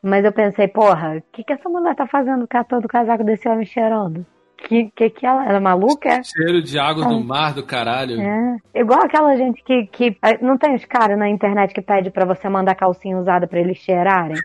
Mas 0.02 0.24
eu 0.24 0.32
pensei, 0.32 0.68
porra, 0.68 1.16
o 1.16 1.22
que, 1.32 1.42
que 1.42 1.52
essa 1.52 1.68
mulher 1.68 1.94
tá 1.96 2.06
fazendo 2.06 2.46
catando 2.46 2.86
o 2.86 2.88
casaco 2.88 3.24
desse 3.24 3.48
homem 3.48 3.66
cheirando? 3.66 4.24
Que, 4.56 4.90
que 4.94 5.10
que 5.10 5.26
ela, 5.26 5.44
ela 5.44 5.56
é 5.56 5.60
maluca? 5.60 6.22
Cheiro 6.22 6.62
de 6.62 6.78
água 6.78 7.04
é. 7.04 7.08
do 7.08 7.20
mar 7.20 7.52
do 7.52 7.64
caralho. 7.64 8.20
É. 8.20 8.56
Igual 8.74 9.02
aquela 9.02 9.36
gente 9.36 9.62
que, 9.62 9.86
que 9.86 10.16
não 10.40 10.56
tem 10.56 10.74
os 10.74 10.84
caras 10.84 11.18
na 11.18 11.28
internet 11.28 11.74
que 11.74 11.82
pede 11.82 12.10
para 12.10 12.24
você 12.24 12.48
mandar 12.48 12.74
calcinha 12.74 13.18
usada 13.18 13.46
para 13.46 13.60
eles 13.60 13.78
cheirarem. 13.78 14.40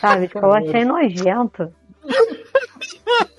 Sabe? 0.00 0.28
Tipo, 0.28 0.40
eu 0.40 0.52
achei 0.52 0.84
nojento. 0.84 1.72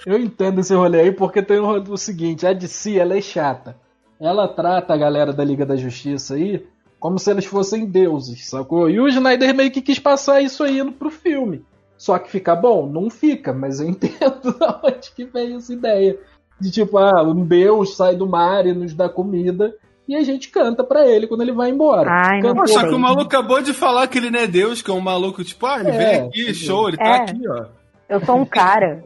Eu 0.06 0.20
entendo 0.20 0.60
esse 0.60 0.74
rolê 0.74 1.02
aí 1.02 1.12
porque 1.12 1.42
tem 1.42 1.60
o, 1.60 1.68
o 1.68 1.98
seguinte, 1.98 2.46
a 2.46 2.54
DC 2.54 2.98
ela 3.00 3.18
é 3.18 3.22
chata. 3.22 3.76
Ela 4.20 4.48
trata 4.48 4.94
a 4.94 4.98
galera 4.98 5.34
da 5.34 5.44
Liga 5.44 5.66
da 5.66 5.76
Justiça 5.76 6.36
aí 6.36 6.66
como 7.06 7.20
se 7.20 7.30
eles 7.30 7.46
fossem 7.46 7.86
deuses, 7.86 8.50
sacou? 8.50 8.90
E 8.90 9.00
o 9.00 9.08
Snyder 9.08 9.54
meio 9.54 9.70
que 9.70 9.80
quis 9.80 10.00
passar 10.00 10.42
isso 10.42 10.64
aí 10.64 10.84
pro 10.92 11.12
filme. 11.12 11.64
Só 11.96 12.18
que 12.18 12.32
fica 12.32 12.56
bom? 12.56 12.90
Não 12.90 13.12
fica, 13.12 13.54
mas 13.54 13.80
eu 13.80 13.86
entendo 13.90 14.42
de 14.42 14.66
onde 14.84 15.12
que 15.16 15.24
veio 15.24 15.58
essa 15.58 15.72
ideia. 15.72 16.18
De 16.60 16.72
tipo, 16.72 16.98
ah, 16.98 17.22
um 17.22 17.46
deus 17.46 17.96
sai 17.96 18.16
do 18.16 18.26
mar 18.28 18.66
e 18.66 18.74
nos 18.74 18.92
dá 18.96 19.08
comida 19.08 19.76
e 20.08 20.16
a 20.16 20.24
gente 20.24 20.50
canta 20.50 20.84
pra 20.84 21.06
ele 21.06 21.28
quando 21.28 21.42
ele 21.42 21.52
vai 21.52 21.70
embora. 21.70 22.10
Ai, 22.10 22.40
não 22.42 22.66
só 22.66 22.88
que 22.88 22.96
o 22.96 22.98
maluco 22.98 23.22
acabou 23.22 23.62
de 23.62 23.72
falar 23.72 24.08
que 24.08 24.18
ele 24.18 24.32
não 24.32 24.40
é 24.40 24.48
Deus, 24.48 24.82
que 24.82 24.90
é 24.90 24.94
um 24.96 25.00
maluco, 25.00 25.44
tipo, 25.44 25.64
ah, 25.68 25.80
ele 25.80 25.90
É, 25.90 25.98
vem 25.98 26.28
aqui, 26.28 26.42
entendi. 26.42 26.54
show, 26.56 26.88
ele 26.88 26.98
tá 26.98 27.06
É. 27.06 27.18
aqui, 27.22 27.48
ó. 27.48 27.66
Eu 28.10 28.26
sou 28.26 28.36
um 28.38 28.46
cara. 28.46 29.04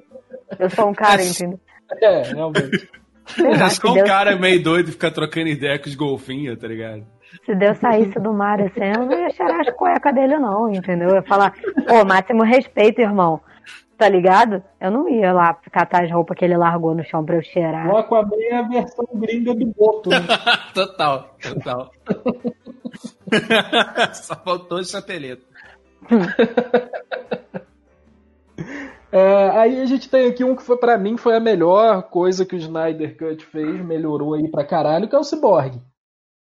Eu 0.58 0.70
sou 0.70 0.88
um 0.88 0.94
cara, 0.94 1.20
entendeu? 1.22 1.60
É, 2.02 2.22
realmente. 2.34 2.90
É 3.38 3.70
se 3.70 3.76
só 3.76 3.90
um 3.90 3.94
Deus, 3.96 4.08
cara 4.08 4.38
meio 4.38 4.64
doido 4.64 4.90
ficar 4.90 5.12
trocando 5.12 5.50
ideia 5.50 5.78
com 5.78 5.90
os 5.90 5.96
golfinhos, 5.96 6.58
tá 6.58 6.66
ligado? 6.68 7.06
Se 7.46 7.56
Deus 7.56 7.78
saísse 7.78 8.20
do 8.20 8.34
mar 8.34 8.62
assim, 8.62 8.92
eu 8.96 9.06
não 9.06 9.12
ia 9.12 9.30
cheirar 9.30 9.62
as 9.62 9.70
cuecas 9.72 10.14
dele, 10.14 10.38
não, 10.38 10.70
entendeu? 10.70 11.10
Eu 11.10 11.16
ia 11.16 11.24
falar, 11.24 11.54
pô, 11.88 12.06
máximo 12.06 12.44
respeito, 12.44 13.02
irmão. 13.02 13.40
Tá 13.98 14.08
ligado? 14.08 14.64
Eu 14.80 14.92
não 14.92 15.10
ia 15.10 15.34
lá 15.34 15.54
catar 15.72 16.06
as 16.06 16.12
roupas 16.12 16.38
que 16.38 16.46
ele 16.46 16.56
largou 16.56 16.96
no 16.96 17.04
chão 17.04 17.26
pra 17.26 17.36
eu 17.36 17.44
cheirar. 17.44 17.94
O 17.94 17.98
Aquaman 17.98 18.38
é 18.50 18.56
a 18.56 18.62
versão 18.62 19.06
gringa 19.14 19.54
do 19.54 19.66
Boto, 19.66 20.10
né? 20.10 20.26
total, 20.74 21.36
total. 21.42 21.92
Só 24.14 24.36
faltou 24.38 24.80
esse 24.80 24.94
chapeleto. 24.94 25.44
É, 29.12 29.50
aí 29.50 29.82
a 29.82 29.86
gente 29.86 30.10
tem 30.10 30.28
aqui 30.28 30.44
um 30.44 30.56
que 30.56 30.64
foi 30.64 30.78
para 30.78 30.98
mim 30.98 31.18
foi 31.18 31.36
a 31.36 31.40
melhor 31.40 32.04
coisa 32.04 32.46
que 32.46 32.56
o 32.56 32.60
Snyder 32.60 33.18
Cut 33.18 33.44
fez, 33.46 33.84
melhorou 33.84 34.36
aí 34.36 34.50
pra 34.50 34.64
caralho, 34.64 35.10
que 35.10 35.16
é 35.16 35.20
o 35.20 35.24
Cyborg. 35.24 35.82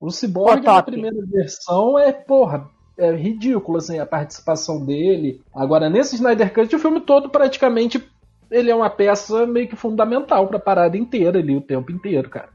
O 0.00 0.10
Cyborg 0.10 0.64
na 0.64 0.82
primeira 0.82 1.16
versão 1.26 1.98
é, 1.98 2.10
porra, 2.12 2.66
é 2.96 3.12
ridículo 3.14 3.78
assim 3.78 3.98
a 3.98 4.06
participação 4.06 4.84
dele. 4.84 5.42
Agora 5.54 5.90
nesse 5.90 6.14
Snyder 6.16 6.52
Cut 6.52 6.74
o 6.74 6.78
filme 6.78 7.00
todo 7.00 7.28
praticamente 7.28 8.02
ele 8.50 8.70
é 8.70 8.74
uma 8.74 8.90
peça 8.90 9.46
meio 9.46 9.68
que 9.68 9.76
fundamental 9.76 10.46
pra 10.48 10.58
parada 10.58 10.96
inteira 10.96 11.38
ali 11.38 11.54
o 11.56 11.60
tempo 11.60 11.92
inteiro, 11.92 12.28
cara. 12.28 12.48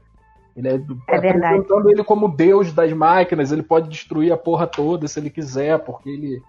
Ele 0.56 0.68
é, 0.68 0.74
É 0.74 1.20
verdade. 1.20 1.54
apresentando 1.54 1.90
ele 1.90 2.02
como 2.04 2.28
deus 2.28 2.72
das 2.72 2.92
máquinas, 2.92 3.52
ele 3.52 3.62
pode 3.62 3.88
destruir 3.88 4.32
a 4.32 4.36
porra 4.36 4.66
toda 4.66 5.06
se 5.06 5.18
ele 5.20 5.30
quiser, 5.30 5.78
porque 5.78 6.08
ele 6.10 6.42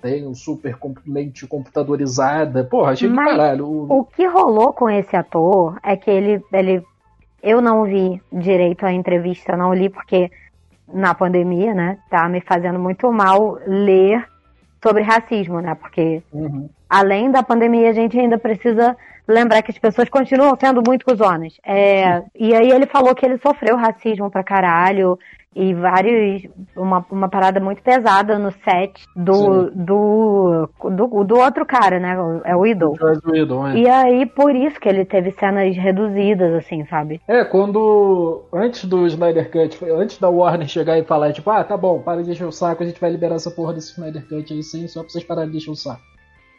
tem 0.00 0.26
um 0.26 0.34
super 0.34 0.76
mente 1.04 1.44
computadorizada. 1.46 2.64
Porra, 2.64 2.92
achei 2.92 3.08
Mas 3.08 3.30
caralho. 3.32 3.66
O- 3.66 3.98
O 4.00 4.04
que 4.04 4.26
rolou 4.26 4.72
com 4.72 4.88
esse 4.88 5.16
ator 5.16 5.76
é 5.82 5.96
que 5.96 6.10
ele, 6.10 6.40
ele. 6.52 6.82
Eu 7.42 7.60
não 7.60 7.84
vi 7.84 8.20
direito 8.32 8.84
a 8.84 8.92
entrevista, 8.92 9.56
não 9.56 9.72
li 9.72 9.88
porque 9.88 10.30
na 10.92 11.14
pandemia, 11.14 11.74
né? 11.74 11.98
Tá 12.10 12.28
me 12.28 12.40
fazendo 12.40 12.78
muito 12.78 13.12
mal 13.12 13.58
ler 13.66 14.26
sobre 14.82 15.02
racismo, 15.02 15.60
né? 15.60 15.74
Porque 15.74 16.22
Uhum. 16.32 16.68
Além 16.88 17.30
da 17.30 17.42
pandemia, 17.42 17.90
a 17.90 17.92
gente 17.92 18.18
ainda 18.18 18.38
precisa 18.38 18.96
lembrar 19.26 19.62
que 19.62 19.70
as 19.70 19.78
pessoas 19.78 20.08
continuam 20.08 20.56
sendo 20.58 20.82
muito 20.86 21.04
cuzonas. 21.04 21.54
É, 21.64 22.22
e 22.34 22.54
aí 22.54 22.70
ele 22.70 22.86
falou 22.86 23.14
que 23.14 23.26
ele 23.26 23.38
sofreu 23.38 23.76
racismo 23.76 24.30
pra 24.30 24.42
caralho 24.42 25.18
e 25.54 25.74
vários. 25.74 26.42
Uma, 26.76 27.04
uma 27.10 27.28
parada 27.28 27.58
muito 27.58 27.82
pesada 27.82 28.38
no 28.38 28.52
set 28.64 29.04
do, 29.16 29.70
do, 29.70 30.68
do, 30.90 31.24
do 31.24 31.38
outro 31.38 31.66
cara, 31.66 31.98
né? 31.98 32.16
É 32.44 32.54
o 32.54 32.64
Idol. 32.64 32.96
É. 33.68 33.76
E 33.76 33.88
aí, 33.88 34.26
por 34.26 34.54
isso 34.54 34.78
que 34.80 34.88
ele 34.88 35.04
teve 35.04 35.32
cenas 35.32 35.76
reduzidas, 35.76 36.54
assim, 36.54 36.86
sabe? 36.86 37.20
É, 37.26 37.44
quando. 37.44 38.44
Antes 38.52 38.84
do 38.84 39.06
Snyder 39.06 39.50
Cut, 39.50 39.84
antes 39.90 40.18
da 40.18 40.28
Warner 40.28 40.68
chegar 40.68 40.96
e 40.98 41.04
falar, 41.04 41.32
tipo, 41.32 41.50
ah, 41.50 41.64
tá 41.64 41.76
bom, 41.76 42.00
para 42.00 42.22
de 42.22 42.30
encher 42.30 42.46
o 42.46 42.52
saco, 42.52 42.82
a 42.82 42.86
gente 42.86 43.00
vai 43.00 43.10
liberar 43.10 43.34
essa 43.34 43.50
porra 43.50 43.74
desse 43.74 43.92
Snyder 43.92 44.26
Cut 44.28 44.52
aí 44.52 44.62
sim, 44.62 44.86
só 44.86 45.00
pra 45.00 45.10
vocês 45.10 45.24
pararem 45.24 45.50
de 45.50 45.56
encher 45.56 45.70
o 45.70 45.76
saco. 45.76 46.00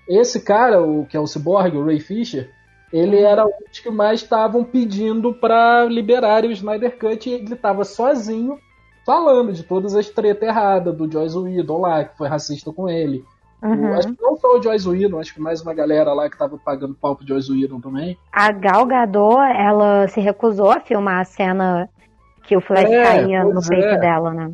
Esse 0.09 0.41
cara, 0.41 0.81
o 0.81 1.05
que 1.05 1.15
é 1.15 1.19
o 1.19 1.27
Cyborg, 1.27 1.77
o 1.77 1.85
Ray 1.85 1.99
Fisher, 1.99 2.49
ele 2.91 3.21
era 3.21 3.45
um 3.45 3.51
dos 3.67 3.79
que 3.79 3.91
mais 3.91 4.21
estavam 4.21 4.63
pedindo 4.63 5.33
pra 5.33 5.85
liberarem 5.85 6.49
o 6.49 6.53
Snyder 6.53 6.97
Cut 6.97 7.29
e 7.29 7.33
ele 7.33 7.55
tava 7.55 7.83
sozinho 7.83 8.57
falando 9.05 9.53
de 9.53 9.63
todas 9.63 9.95
as 9.95 10.09
tretas 10.09 10.49
erradas 10.49 10.95
do 10.95 11.09
Joyce 11.11 11.37
Whedon 11.37 11.79
lá, 11.81 12.03
que 12.03 12.17
foi 12.17 12.27
racista 12.27 12.71
com 12.73 12.89
ele. 12.89 13.23
O- 13.61 13.67
Uhum. 13.67 13.93
acho 13.93 14.13
que 14.13 14.21
não 14.21 14.35
só 14.37 14.57
o 14.57 14.61
Joyce 14.63 14.87
Whedon, 14.87 15.19
acho 15.19 15.33
que 15.33 15.41
mais 15.41 15.61
uma 15.61 15.73
galera 15.73 16.13
lá 16.13 16.29
que 16.29 16.37
tava 16.37 16.57
pagando 16.57 16.95
pau 16.95 17.15
pro 17.15 17.27
Joyce 17.27 17.51
Whedon 17.51 17.79
também. 17.81 18.17
A 18.31 18.51
Gal 18.51 18.85
Gadot, 18.85 19.37
ela 19.55 20.07
se 20.07 20.19
recusou 20.21 20.71
a 20.71 20.79
filmar 20.79 21.19
a 21.19 21.25
cena 21.25 21.89
que 22.43 22.55
o 22.57 22.61
Flash 22.61 22.89
É, 22.89 23.03
caía 23.03 23.43
no 23.43 23.51
pois 23.53 23.67
peito 23.67 23.85
é. 23.85 23.97
dela, 23.99 24.33
né? 24.33 24.51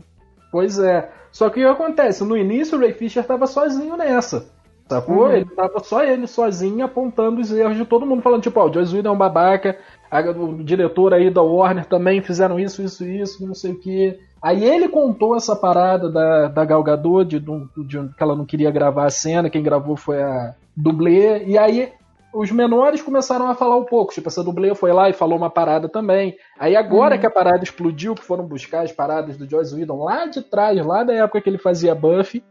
Pois 0.51 0.79
é. 0.79 1.09
Só 1.31 1.49
que 1.49 1.63
o 1.63 1.67
que 1.67 1.69
acontece? 1.83 2.23
No 2.23 2.35
início 2.35 2.77
o 2.77 2.81
Ray 2.81 2.93
Fisher 2.93 3.23
tava 3.25 3.45
sozinho 3.45 3.95
nessa. 3.95 4.53
Sacou? 4.87 5.25
Uhum. 5.25 5.31
Ele 5.31 5.45
tava 5.45 5.79
só 5.79 6.03
ele 6.03 6.27
sozinho 6.27 6.85
apontando 6.85 7.41
os 7.41 7.51
erros 7.51 7.75
de 7.75 7.85
todo 7.85 8.05
mundo, 8.05 8.21
falando, 8.21 8.43
tipo, 8.43 8.59
ó, 8.59 8.67
o 8.69 8.73
Joss 8.73 8.95
Whedon 8.95 9.09
é 9.09 9.13
um 9.13 9.17
babaca, 9.17 9.77
a- 10.11 10.21
o 10.21 10.63
diretor 10.63 11.13
aí 11.13 11.29
da 11.31 11.41
Warner 11.41 11.85
também 11.85 12.21
fizeram 12.21 12.59
isso, 12.59 12.81
isso, 12.83 13.03
isso, 13.03 13.45
não 13.47 13.55
sei 13.55 13.71
o 13.71 13.79
que. 13.79 14.19
Aí 14.41 14.63
ele 14.63 14.87
contou 14.87 15.35
essa 15.35 15.55
parada 15.55 16.07
da, 16.11 16.47
da 16.49 16.63
Gal 16.65 16.83
Gadot, 16.83 17.25
de, 17.27 17.39
de, 17.39 17.83
de 17.87 18.13
que 18.15 18.21
ela 18.23 18.35
não 18.35 18.45
queria 18.45 18.69
gravar 18.69 19.05
a 19.05 19.09
cena, 19.09 19.49
quem 19.49 19.63
gravou 19.63 19.95
foi 19.97 20.21
a 20.21 20.53
dublê, 20.77 21.43
e 21.45 21.57
aí 21.57 21.91
os 22.31 22.51
menores 22.51 23.01
começaram 23.01 23.47
a 23.47 23.55
falar 23.55 23.77
um 23.77 23.85
pouco, 23.85 24.13
tipo, 24.13 24.27
essa 24.27 24.43
dublê 24.43 24.75
foi 24.75 24.91
lá 24.93 25.09
e 25.09 25.13
falou 25.13 25.37
uma 25.37 25.49
parada 25.49 25.87
também. 25.89 26.35
Aí 26.59 26.75
agora 26.75 27.15
Uhum. 27.15 27.21
que 27.21 27.25
a 27.25 27.31
parada 27.31 27.63
explodiu, 27.63 28.13
que 28.13 28.21
foram 28.23 28.45
buscar 28.45 28.81
as 28.83 28.91
paradas 28.91 29.35
do 29.37 29.49
Joss 29.49 29.73
Whedon 29.73 30.03
lá 30.03 30.27
de 30.27 30.41
trás, 30.43 30.85
lá 30.85 31.03
da 31.03 31.13
época 31.13 31.41
que 31.41 31.49
ele 31.49 31.57
fazia 31.57 31.95
Buffy, 31.95 32.43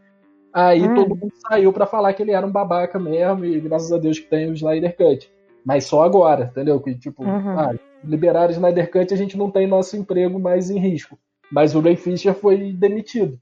aí 0.55 0.87
Hum. 0.87 0.95
todo 0.95 1.15
mundo 1.15 1.33
saiu 1.47 1.71
pra 1.73 1.85
falar 1.85 2.13
que 2.13 2.23
ele 2.23 2.31
era 2.31 2.45
um 2.47 2.51
babaca 2.51 2.97
mesmo, 2.97 3.43
e 3.45 3.59
graças 3.59 3.91
a 3.91 3.97
Deus 3.97 4.17
que 4.17 4.27
tem 4.29 4.49
o 4.49 4.53
Snyder 4.53 4.95
Cut. 4.95 5.29
Mas 5.65 5.85
só 5.85 6.03
agora, 6.03 6.45
entendeu? 6.51 6.79
Que 6.79 6.95
tipo, 6.95 7.23
Uhum. 7.23 7.59
ah, 7.59 7.73
liberar 8.03 8.49
o 8.49 8.51
Snyder 8.51 8.89
Cut 8.91 9.13
a 9.13 9.17
gente 9.17 9.37
não 9.37 9.51
tem 9.51 9.67
nosso 9.67 9.97
emprego 9.97 10.39
mais 10.39 10.69
em 10.69 10.79
risco. 10.79 11.17
Mas 11.51 11.75
o 11.75 11.79
Ray 11.79 11.95
Fisher 11.95 12.33
foi 12.33 12.71
demitido. 12.73 13.39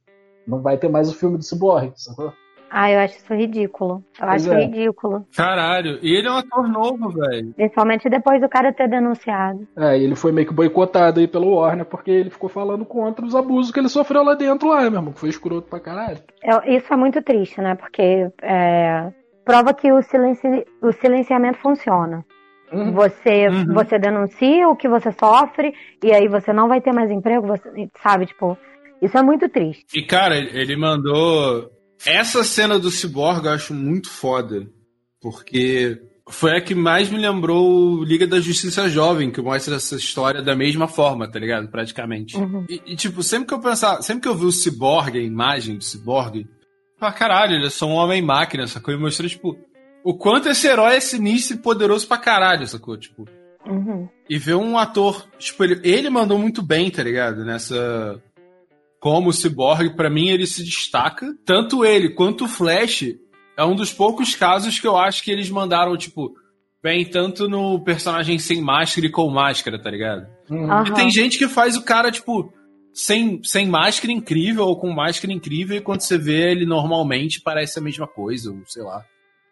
Não 0.48 0.62
vai 0.62 0.78
ter 0.78 0.90
mais 0.90 1.10
o 1.10 1.14
filme 1.16 1.38
do 1.38 1.44
Cyborg, 1.44 1.94
sacou? 1.96 2.34
Ah, 2.76 2.90
eu 2.92 3.00
acho 3.02 3.18
isso 3.18 3.34
ridículo. 3.36 4.04
Eu 4.20 4.28
Pois 4.28 4.48
acho 4.48 4.54
é. 4.54 4.66
ridículo. 4.66 5.26
Caralho, 5.36 6.00
e 6.02 6.12
ele 6.16 6.28
é 6.28 6.32
um 6.32 6.38
ator 6.38 6.68
novo, 6.68 7.10
velho. 7.10 7.54
Principalmente 7.54 8.10
depois 8.10 8.42
do 8.42 8.50
cara 8.50 8.74
ter 8.74 8.90
denunciado. 8.90 9.68
É, 9.78 9.96
e 9.98 10.04
ele 10.04 10.16
foi 10.16 10.32
meio 10.32 10.48
que 10.48 10.54
boicotado 10.54 11.20
aí 11.20 11.28
pelo 11.28 11.54
Warner 11.56 11.86
porque 11.86 12.10
ele 12.10 12.32
ficou 12.32 12.50
falando 12.50 12.84
contra 12.84 13.24
os 13.24 13.36
abusos 13.36 13.72
que 13.72 13.80
ele 13.80 13.90
sofreu 13.90 14.24
lá 14.24 14.34
dentro, 14.34 14.70
lá, 14.70 14.82
meu 14.90 15.00
irmão, 15.00 15.14
que 15.14 15.20
foi 15.20 15.30
escroto 15.30 15.70
pra 15.70 15.80
caralho. 15.80 16.18
Eu- 16.44 16.64
isso 16.76 16.92
é 16.92 16.98
muito 16.98 17.22
triste, 17.22 17.62
né? 17.62 17.76
Porque 17.76 18.28
é, 18.42 19.12
prova 19.46 19.72
que 19.74 19.92
o, 19.92 20.02
silenci, 20.02 20.66
o 20.82 20.92
silenciamento 20.94 21.60
funciona. 21.60 22.26
Uhum. 22.72 22.92
Você, 22.94 23.50
Uhum. 23.50 23.72
você 23.72 24.00
denuncia 24.00 24.68
o 24.68 24.76
que 24.76 24.88
você 24.90 25.12
sofre 25.12 25.76
e 26.04 26.12
aí 26.12 26.28
você 26.28 26.52
não 26.52 26.68
vai 26.68 26.82
ter 26.82 26.92
mais 26.92 27.12
emprego, 27.12 27.46
você, 27.46 27.88
sabe? 28.02 28.26
Tipo, 28.26 28.58
isso 29.00 29.16
é 29.16 29.22
muito 29.22 29.48
triste. 29.48 29.86
E, 29.96 30.02
cara, 30.02 30.36
ele 30.38 30.76
mandou. 30.76 31.70
Essa 32.06 32.44
cena 32.44 32.78
do 32.80 32.92
Cyborg 32.92 33.46
eu 33.46 33.52
acho 33.54 33.74
muito 33.74 34.10
foda. 34.10 34.68
Porque 35.22 36.02
foi 36.30 36.58
a 36.58 36.62
que 36.62 36.76
mais 36.76 37.10
me 37.10 37.18
lembrou 37.18 38.00
o 38.00 38.04
Liga 38.04 38.28
da 38.28 38.40
Justiça 38.40 38.90
Jovem, 38.90 39.32
que 39.32 39.42
mostra 39.42 39.76
essa 39.76 39.96
história 39.96 40.42
da 40.42 40.56
mesma 40.56 40.88
forma, 40.88 41.30
tá 41.30 41.40
ligado? 41.40 41.68
Praticamente. 41.70 42.38
Uhum. 42.38 42.66
E, 42.70 42.82
e, 42.88 42.96
tipo, 42.96 43.24
sempre 43.24 43.48
que 43.48 43.54
eu 43.54 43.60
pensava, 43.60 44.02
sempre 44.02 44.24
que 44.24 44.28
eu 44.28 44.36
vi 44.36 44.46
o 44.46 44.52
Cyborg, 44.52 45.18
a 45.18 45.22
imagem 45.22 45.78
do 45.78 45.84
Cyborg, 45.84 46.46
falava, 47.00 47.18
caralho, 47.18 47.56
ele 47.56 47.68
é 47.68 47.70
só 47.70 47.86
um 47.88 47.94
homem-máquina, 47.94 48.68
sacou? 48.68 48.94
E 48.94 48.98
mostrou, 48.98 49.30
tipo, 49.30 49.58
o 50.04 50.14
quanto 50.14 50.50
esse 50.50 50.68
herói 50.68 50.96
é 50.96 51.00
sinistro 51.00 51.56
e 51.56 51.60
poderoso 51.62 52.08
pra 52.08 52.18
caralho, 52.18 52.68
sacou? 52.68 52.98
Tipo, 52.98 53.26
Uhum. 53.66 54.10
e 54.30 54.38
ver 54.38 54.56
um 54.56 54.78
ator, 54.78 55.26
tipo, 55.40 55.64
ele, 55.64 55.80
ele 55.86 56.10
mandou 56.10 56.38
muito 56.38 56.62
bem, 56.62 56.92
tá 56.92 57.02
ligado? 57.02 57.46
Nessa. 57.46 58.22
Como 59.04 59.32
o 59.32 59.34
Cyborg, 59.34 59.98
pra 59.98 60.10
mim, 60.10 60.30
ele 60.30 60.48
se 60.48 60.64
destaca. 60.64 61.36
Tanto 61.46 61.84
ele 61.84 62.12
quanto 62.12 62.46
o 62.46 62.48
Flash 62.48 63.04
é 63.58 63.66
um 63.66 63.76
dos 63.76 63.92
poucos 63.92 64.34
casos 64.34 64.80
que 64.80 64.88
eu 64.88 64.96
acho 64.96 65.22
que 65.22 65.30
eles 65.30 65.50
mandaram, 65.50 65.98
tipo, 65.98 66.34
bem, 66.82 67.04
tanto 67.04 67.50
no 67.50 67.84
personagem 67.84 68.40
sem 68.40 68.62
máscara 68.62 69.06
e 69.06 69.12
com 69.12 69.30
máscara, 69.30 69.78
tá 69.78 69.92
ligado? 69.92 70.26
Uhum. 70.50 70.86
E 70.88 70.94
tem 70.94 71.12
gente 71.12 71.38
que 71.38 71.50
faz 71.50 71.76
o 71.76 71.84
cara, 71.84 72.10
tipo, 72.12 72.54
sem, 72.94 73.44
sem 73.44 73.68
máscara 73.68 74.14
incrível 74.14 74.68
ou 74.68 74.80
com 74.80 74.90
máscara 74.90 75.34
incrível, 75.34 75.76
e 75.76 75.82
quando 75.82 76.00
você 76.00 76.18
vê 76.18 76.52
ele 76.52 76.66
normalmente 76.66 77.42
parece 77.42 77.80
a 77.80 77.82
mesma 77.82 78.08
coisa, 78.08 78.52
ou 78.52 78.62
sei 78.66 78.84
lá. 78.84 79.04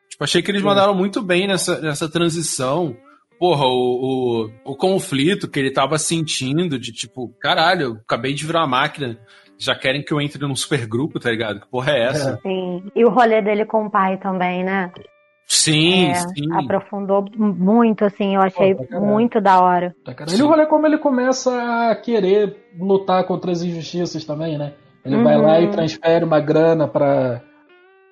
Tipo, 0.09 0.23
achei 0.23 0.41
que 0.41 0.49
eles 0.49 0.61
mandaram 0.61 0.95
muito 0.95 1.21
bem 1.21 1.45
nessa, 1.45 1.81
nessa 1.81 2.07
transição. 2.07 2.95
Porra, 3.37 3.65
o, 3.65 4.45
o, 4.65 4.71
o 4.71 4.75
conflito 4.77 5.49
que 5.49 5.59
ele 5.59 5.71
tava 5.71 5.97
sentindo 5.97 6.79
de 6.79 6.93
tipo, 6.93 7.27
caralho, 7.41 7.81
eu 7.81 7.91
acabei 7.93 8.33
de 8.33 8.45
virar 8.45 8.61
uma 8.61 8.67
máquina, 8.67 9.19
já 9.61 9.75
querem 9.75 10.01
que 10.01 10.11
eu 10.11 10.19
entre 10.19 10.41
num 10.41 10.55
supergrupo, 10.55 11.19
tá 11.19 11.29
ligado? 11.29 11.59
Que 11.59 11.67
porra 11.67 11.91
é 11.91 12.03
essa? 12.05 12.39
Sim. 12.41 12.83
E 12.95 13.05
o 13.05 13.09
rolê 13.09 13.41
dele 13.41 13.63
com 13.65 13.85
o 13.85 13.91
pai 13.91 14.17
também, 14.17 14.63
né? 14.63 14.91
Sim, 15.45 16.09
É, 16.09 16.15
sim. 16.15 16.51
Aprofundou 16.53 17.25
muito, 17.37 18.05
assim, 18.05 18.35
eu 18.35 18.41
achei 18.41 18.73
Pô, 18.73 18.85
caralho. 18.85 19.05
muito 19.05 19.39
da 19.39 19.61
hora. 19.61 19.93
Tá. 20.03 20.15
E 20.33 20.41
o 20.41 20.47
rolê 20.47 20.65
como 20.65 20.87
ele 20.87 20.97
começa 20.97 21.89
a 21.91 21.95
querer 21.95 22.55
lutar 22.79 23.25
contra 23.25 23.51
as 23.51 23.61
injustiças 23.61 24.23
também, 24.23 24.57
né? 24.57 24.73
Ele 25.05 25.17
uhum. 25.17 25.23
vai 25.23 25.37
lá 25.37 25.59
e 25.59 25.65
uhum. 25.65 25.71
transfere 25.71 26.23
uma 26.23 26.39
grana 26.39 26.87
pra, 26.87 27.41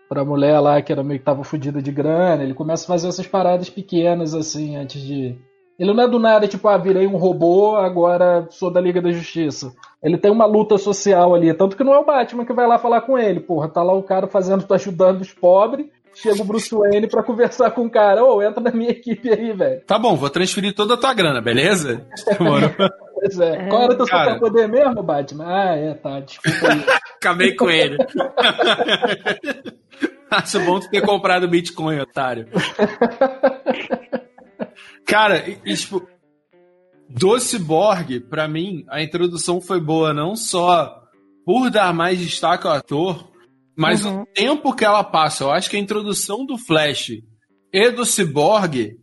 pra 0.08 0.26
mulher 0.26 0.60
lá 0.60 0.82
que 0.82 0.91
era 0.91 1.04
meio 1.04 1.20
que 1.20 1.26
tava 1.26 1.43
fodida 1.43 1.82
de 1.82 1.91
grana. 1.91 2.43
Ele 2.43 2.54
começa 2.54 2.84
a 2.84 2.88
fazer 2.88 3.08
essas 3.08 3.26
paradas 3.26 3.70
pequenas, 3.70 4.36
assim, 4.36 4.76
antes 4.76 5.02
de. 5.02 5.39
Ele 5.80 5.93
não 5.93 6.03
é 6.03 6.07
do 6.07 6.19
nada, 6.19 6.47
tipo, 6.47 6.67
ah, 6.67 6.77
virei 6.77 7.07
um 7.07 7.15
robô, 7.15 7.75
agora 7.77 8.47
sou 8.49 8.71
da 8.71 8.82
Liga 8.82 9.01
da 9.01 9.11
Justiça. 9.11 9.73
Ele 10.03 10.17
tem 10.17 10.30
uma 10.30 10.45
luta 10.45 10.77
social 10.77 11.34
ali, 11.34 11.53
tanto 11.53 11.77
que 11.77 11.84
não 11.84 11.93
é 11.93 11.99
o 11.99 12.05
Batman 12.05 12.45
que 12.45 12.53
vai 12.53 12.67
lá 12.67 12.77
falar 12.77 13.01
com 13.01 13.17
ele, 13.17 13.39
porra. 13.39 13.69
Tá 13.69 13.82
lá 13.82 13.93
o 13.93 14.03
cara 14.03 14.27
fazendo, 14.27 14.65
tá 14.65 14.75
ajudando 14.75 15.21
os 15.21 15.34
pobres 15.34 15.88
chega 16.21 16.41
o 16.41 16.45
Bruce 16.45 16.73
Wayne 16.73 17.07
pra 17.07 17.23
conversar 17.23 17.71
com 17.71 17.86
o 17.86 17.89
cara. 17.89 18.23
Ô, 18.23 18.36
oh, 18.36 18.43
entra 18.43 18.61
na 18.61 18.71
minha 18.71 18.91
equipe 18.91 19.32
aí, 19.32 19.53
velho. 19.53 19.82
Tá 19.86 19.97
bom, 19.97 20.15
vou 20.15 20.30
transferir 20.30 20.73
toda 20.73 20.93
a 20.95 20.97
tua 20.97 21.13
grana, 21.13 21.41
beleza? 21.41 22.05
Mano. 22.39 22.73
pois 23.13 23.39
é. 23.39 23.67
Qual 23.67 23.84
era 23.84 23.93
o 23.93 23.97
teu 23.97 24.05
cara... 24.05 24.34
superpoder 24.34 24.69
mesmo, 24.69 25.03
Batman? 25.03 25.45
Ah, 25.47 25.75
é, 25.75 25.93
tá, 25.93 26.19
desculpa 26.19 26.73
aí. 26.73 26.84
Acabei 27.15 27.55
com 27.55 27.69
ele. 27.69 27.97
Acho 30.30 30.59
bom 30.59 30.80
tu 30.80 30.89
ter 30.89 31.01
comprado 31.01 31.47
Bitcoin, 31.47 31.99
otário. 31.99 32.47
Cara, 35.10 35.43
e, 35.66 35.76
tipo, 35.76 36.07
do 37.10 37.39
Cyborg, 37.39 38.20
pra 38.20 38.47
mim, 38.47 38.86
a 38.88 39.01
introdução 39.01 39.60
foi 39.60 39.82
boa 39.82 40.14
não 40.14 40.36
só 40.36 41.01
por 41.43 41.72
dar 41.72 41.91
mais 41.91 42.20
destaque 42.20 42.68
ao 42.68 42.74
ator, 42.74 43.28
mas 43.76 44.05
uhum. 44.05 44.22
o 44.22 44.26
tempo 44.28 44.76
que 44.76 44.86
ela 44.86 45.03
passa, 45.03 45.43
eu 45.43 45.51
acho 45.51 45.68
que 45.68 45.76
a 45.76 45.80
introdução 45.80 46.45
do 46.45 46.60
Flash 46.60 47.14
e 47.74 47.89
do 47.89 48.05
Cyborg 48.05 48.97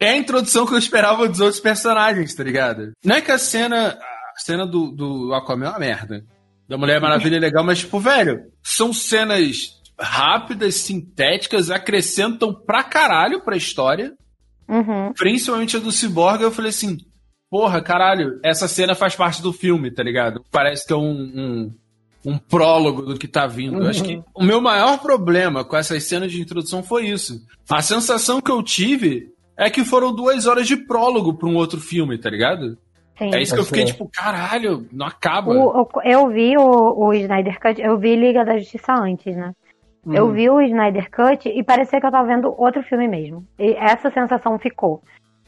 é 0.00 0.10
a 0.10 0.16
introdução 0.16 0.64
que 0.64 0.74
eu 0.74 0.78
esperava 0.78 1.28
dos 1.28 1.40
outros 1.40 1.60
personagens, 1.60 2.32
tá 2.34 2.44
ligado? 2.44 2.92
Não 3.04 3.16
é 3.16 3.20
que 3.20 3.32
a 3.32 3.38
cena, 3.38 3.98
a 3.98 4.40
cena 4.40 4.64
do, 4.64 4.92
do 4.92 5.34
Aquaman 5.34 5.66
é 5.66 5.70
uma 5.70 5.78
merda. 5.80 6.24
Da 6.68 6.78
Mulher 6.78 7.00
Maravilha 7.00 7.36
é 7.36 7.40
legal, 7.40 7.64
mas, 7.64 7.80
tipo, 7.80 7.98
velho, 7.98 8.44
são 8.62 8.92
cenas 8.92 9.72
rápidas, 9.98 10.76
sintéticas, 10.76 11.68
acrescentam 11.68 12.54
pra 12.54 12.84
caralho 12.84 13.42
pra 13.42 13.56
história. 13.56 14.12
Uhum. 14.68 15.12
Principalmente 15.14 15.76
a 15.76 15.80
do 15.80 15.92
Cyborg, 15.92 16.42
eu 16.42 16.50
falei 16.50 16.70
assim, 16.70 16.98
porra, 17.50 17.82
caralho, 17.82 18.40
essa 18.42 18.66
cena 18.68 18.94
faz 18.94 19.14
parte 19.14 19.42
do 19.42 19.52
filme, 19.52 19.90
tá 19.90 20.02
ligado? 20.02 20.44
Parece 20.50 20.86
que 20.86 20.92
é 20.92 20.96
um, 20.96 21.10
um 21.10 21.72
um 22.24 22.38
prólogo 22.38 23.02
do 23.02 23.18
que 23.18 23.26
tá 23.26 23.46
vindo. 23.46 23.78
Uhum. 23.78 23.88
Acho 23.88 24.04
que 24.04 24.16
uhum. 24.16 24.24
o 24.34 24.44
meu 24.44 24.60
maior 24.60 24.98
problema 24.98 25.64
com 25.64 25.76
essas 25.76 26.04
cenas 26.04 26.30
de 26.30 26.40
introdução 26.40 26.82
foi 26.82 27.06
isso. 27.06 27.40
A 27.68 27.82
sensação 27.82 28.40
que 28.40 28.50
eu 28.50 28.62
tive 28.62 29.32
é 29.56 29.68
que 29.68 29.84
foram 29.84 30.14
duas 30.14 30.46
horas 30.46 30.66
de 30.66 30.76
prólogo 30.76 31.34
para 31.34 31.48
um 31.48 31.56
outro 31.56 31.80
filme, 31.80 32.18
tá 32.18 32.30
ligado? 32.30 32.78
Sim. 33.18 33.34
É 33.34 33.42
isso 33.42 33.54
que 33.54 33.60
eu 33.60 33.64
fiquei 33.64 33.84
tipo, 33.84 34.08
caralho, 34.08 34.86
não 34.92 35.06
acaba. 35.06 35.52
O, 35.52 35.82
o, 35.82 36.02
eu 36.04 36.28
vi 36.30 36.56
o, 36.56 37.06
o 37.06 37.12
Snyder 37.14 37.60
Cut, 37.60 37.80
eu 37.80 37.98
vi 37.98 38.16
Liga 38.16 38.44
da 38.44 38.58
Justiça 38.58 38.94
antes, 38.94 39.36
né? 39.36 39.52
Uhum. 40.04 40.14
Eu 40.14 40.32
vi 40.32 40.50
o 40.50 40.60
Snyder 40.60 41.10
Cut 41.10 41.48
e 41.48 41.62
parecia 41.62 42.00
que 42.00 42.06
eu 42.06 42.10
tava 42.10 42.26
vendo 42.26 42.54
outro 42.56 42.82
filme 42.82 43.06
mesmo. 43.06 43.46
E 43.58 43.72
essa 43.74 44.10
sensação 44.10 44.58
ficou. 44.58 45.02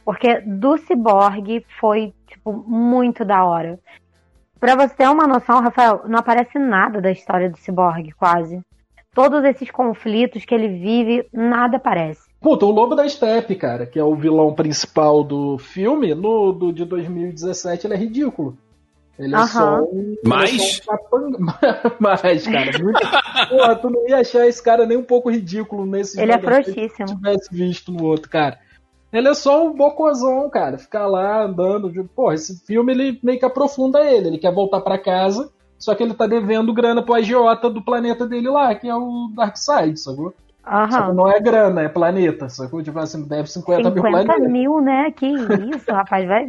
Porque 0.04 0.40
do 0.40 0.76
Cyborg 0.78 1.64
foi, 1.80 2.12
tipo, 2.26 2.52
muito 2.52 3.24
da 3.24 3.44
hora. 3.44 3.78
Pra 4.60 4.76
você 4.76 4.94
ter 4.94 5.08
uma 5.08 5.26
noção, 5.26 5.60
Rafael, 5.60 6.02
não 6.06 6.18
aparece 6.18 6.58
nada 6.58 7.00
da 7.00 7.10
história 7.10 7.50
do 7.50 7.58
Cyborg, 7.58 8.12
quase. 8.12 8.60
Todos 9.14 9.44
esses 9.44 9.70
conflitos 9.70 10.44
que 10.44 10.54
ele 10.54 10.68
vive, 10.68 11.26
nada 11.32 11.76
aparece. 11.76 12.22
Puta, 12.40 12.66
o 12.66 12.70
Lobo 12.70 12.94
da 12.94 13.08
Steppe, 13.08 13.54
cara, 13.54 13.86
que 13.86 13.98
é 13.98 14.04
o 14.04 14.14
vilão 14.14 14.54
principal 14.54 15.24
do 15.24 15.56
filme, 15.56 16.14
no 16.14 16.52
do 16.52 16.72
de 16.72 16.84
2017, 16.84 17.86
ele 17.86 17.94
é 17.94 17.96
ridículo. 17.96 18.58
Ele 19.18 19.34
é 19.34 19.46
só 19.46 19.82
um. 19.82 20.16
Mais? 20.24 20.80
Mais, 22.00 22.46
cara. 22.46 22.78
Muito... 22.82 23.00
Porra, 23.48 23.76
tu 23.76 23.90
não 23.90 24.08
ia 24.08 24.18
achar 24.18 24.46
esse 24.46 24.62
cara 24.62 24.86
nem 24.86 24.96
um 24.96 25.04
pouco 25.04 25.30
ridículo 25.30 25.86
nesse 25.86 26.20
Ele 26.20 26.32
é 26.32 26.38
frouxíssimo. 26.38 27.08
Se 27.08 27.14
tivesse 27.14 27.54
visto 27.54 27.92
no 27.92 28.04
outro, 28.04 28.28
cara. 28.28 28.58
Ele 29.12 29.28
é 29.28 29.34
só 29.34 29.64
um 29.64 29.72
bocozão, 29.72 30.50
cara. 30.50 30.76
Ficar 30.76 31.06
lá 31.06 31.44
andando. 31.44 31.90
De... 31.90 32.02
Pô, 32.02 32.32
esse 32.32 32.58
filme 32.66 32.92
ele 32.92 33.20
meio 33.22 33.38
que 33.38 33.44
aprofunda 33.44 34.00
ele. 34.00 34.28
Ele 34.28 34.38
quer 34.38 34.52
voltar 34.52 34.80
para 34.80 34.98
casa, 34.98 35.48
só 35.78 35.94
que 35.94 36.02
ele 36.02 36.14
tá 36.14 36.26
devendo 36.26 36.74
grana 36.74 37.00
pro 37.00 37.14
agiota 37.14 37.70
do 37.70 37.82
planeta 37.82 38.26
dele 38.26 38.48
lá, 38.48 38.74
que 38.74 38.88
é 38.88 38.94
o 38.94 39.30
Darkseid, 39.34 40.00
sacou? 40.00 40.34
Aham. 40.66 40.90
Só 40.90 41.06
que 41.08 41.12
não 41.12 41.30
é 41.30 41.40
grana, 41.40 41.82
é 41.82 41.88
planeta, 41.88 42.48
sacou? 42.48 42.82
Tipo 42.82 42.98
assim, 42.98 43.26
deve 43.26 43.48
50, 43.48 43.90
50 43.90 43.90
mil 43.90 44.02
planetas. 44.02 44.34
50 44.36 44.48
mil, 44.50 44.80
né? 44.80 45.10
Que 45.10 45.26
isso, 45.26 45.90
rapaz. 45.90 46.26
Vai... 46.26 46.46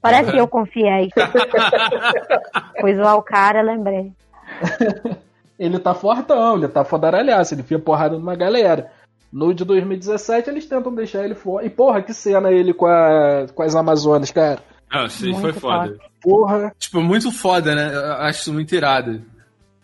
Parece 0.00 0.30
que 0.32 0.38
eu 0.38 0.48
confiei. 0.48 1.10
pois 2.80 2.96
lá 2.98 3.14
o 3.14 3.22
cara, 3.22 3.60
lembrei. 3.60 4.12
ele 5.58 5.78
tá 5.78 5.94
fortão, 5.94 6.56
ele 6.56 6.68
tá 6.68 6.84
fodaralhaço, 6.84 7.54
ele 7.54 7.62
fia 7.62 7.78
porrada 7.78 8.18
numa 8.18 8.34
galera. 8.34 8.90
No 9.30 9.54
de 9.54 9.64
2017 9.64 10.50
eles 10.50 10.66
tentam 10.66 10.92
deixar 10.94 11.24
ele 11.24 11.34
fora. 11.34 11.64
E 11.64 11.70
porra, 11.70 12.02
que 12.02 12.14
cena 12.14 12.50
ele 12.50 12.72
com, 12.72 12.86
a, 12.86 13.46
com 13.54 13.62
as 13.62 13.76
Amazonas, 13.76 14.30
cara. 14.30 14.60
Ah, 14.90 15.08
sim, 15.08 15.30
muito 15.30 15.40
foi 15.40 15.52
foda. 15.52 15.98
Porra. 16.20 16.72
Tipo, 16.78 17.00
muito 17.00 17.30
foda, 17.30 17.74
né? 17.74 17.94
Eu 17.94 18.12
acho 18.14 18.40
isso 18.40 18.52
muito 18.52 18.74
irado. 18.74 19.22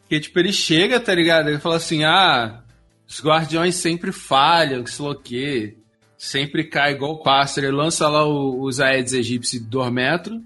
Porque, 0.00 0.18
tipo, 0.18 0.38
ele 0.38 0.52
chega, 0.52 0.98
tá 0.98 1.14
ligado? 1.14 1.48
Ele 1.48 1.58
fala 1.58 1.76
assim: 1.76 2.04
ah, 2.04 2.60
os 3.08 3.22
guardiões 3.22 3.76
sempre 3.76 4.12
falham, 4.12 4.82
que 4.82 4.90
sei 4.90 5.04
lá 5.04 5.12
o 5.12 5.14
quê. 5.14 5.76
Sempre 6.18 6.64
cai 6.64 6.92
igual 6.92 7.12
o 7.12 7.22
pássaro. 7.22 7.66
Ele 7.66 7.76
lança 7.76 8.08
lá 8.08 8.26
os 8.26 8.80
Aedes 8.80 9.12
egípcios 9.12 9.62
de 9.62 9.68
2 9.68 9.92
metros. 9.92 10.40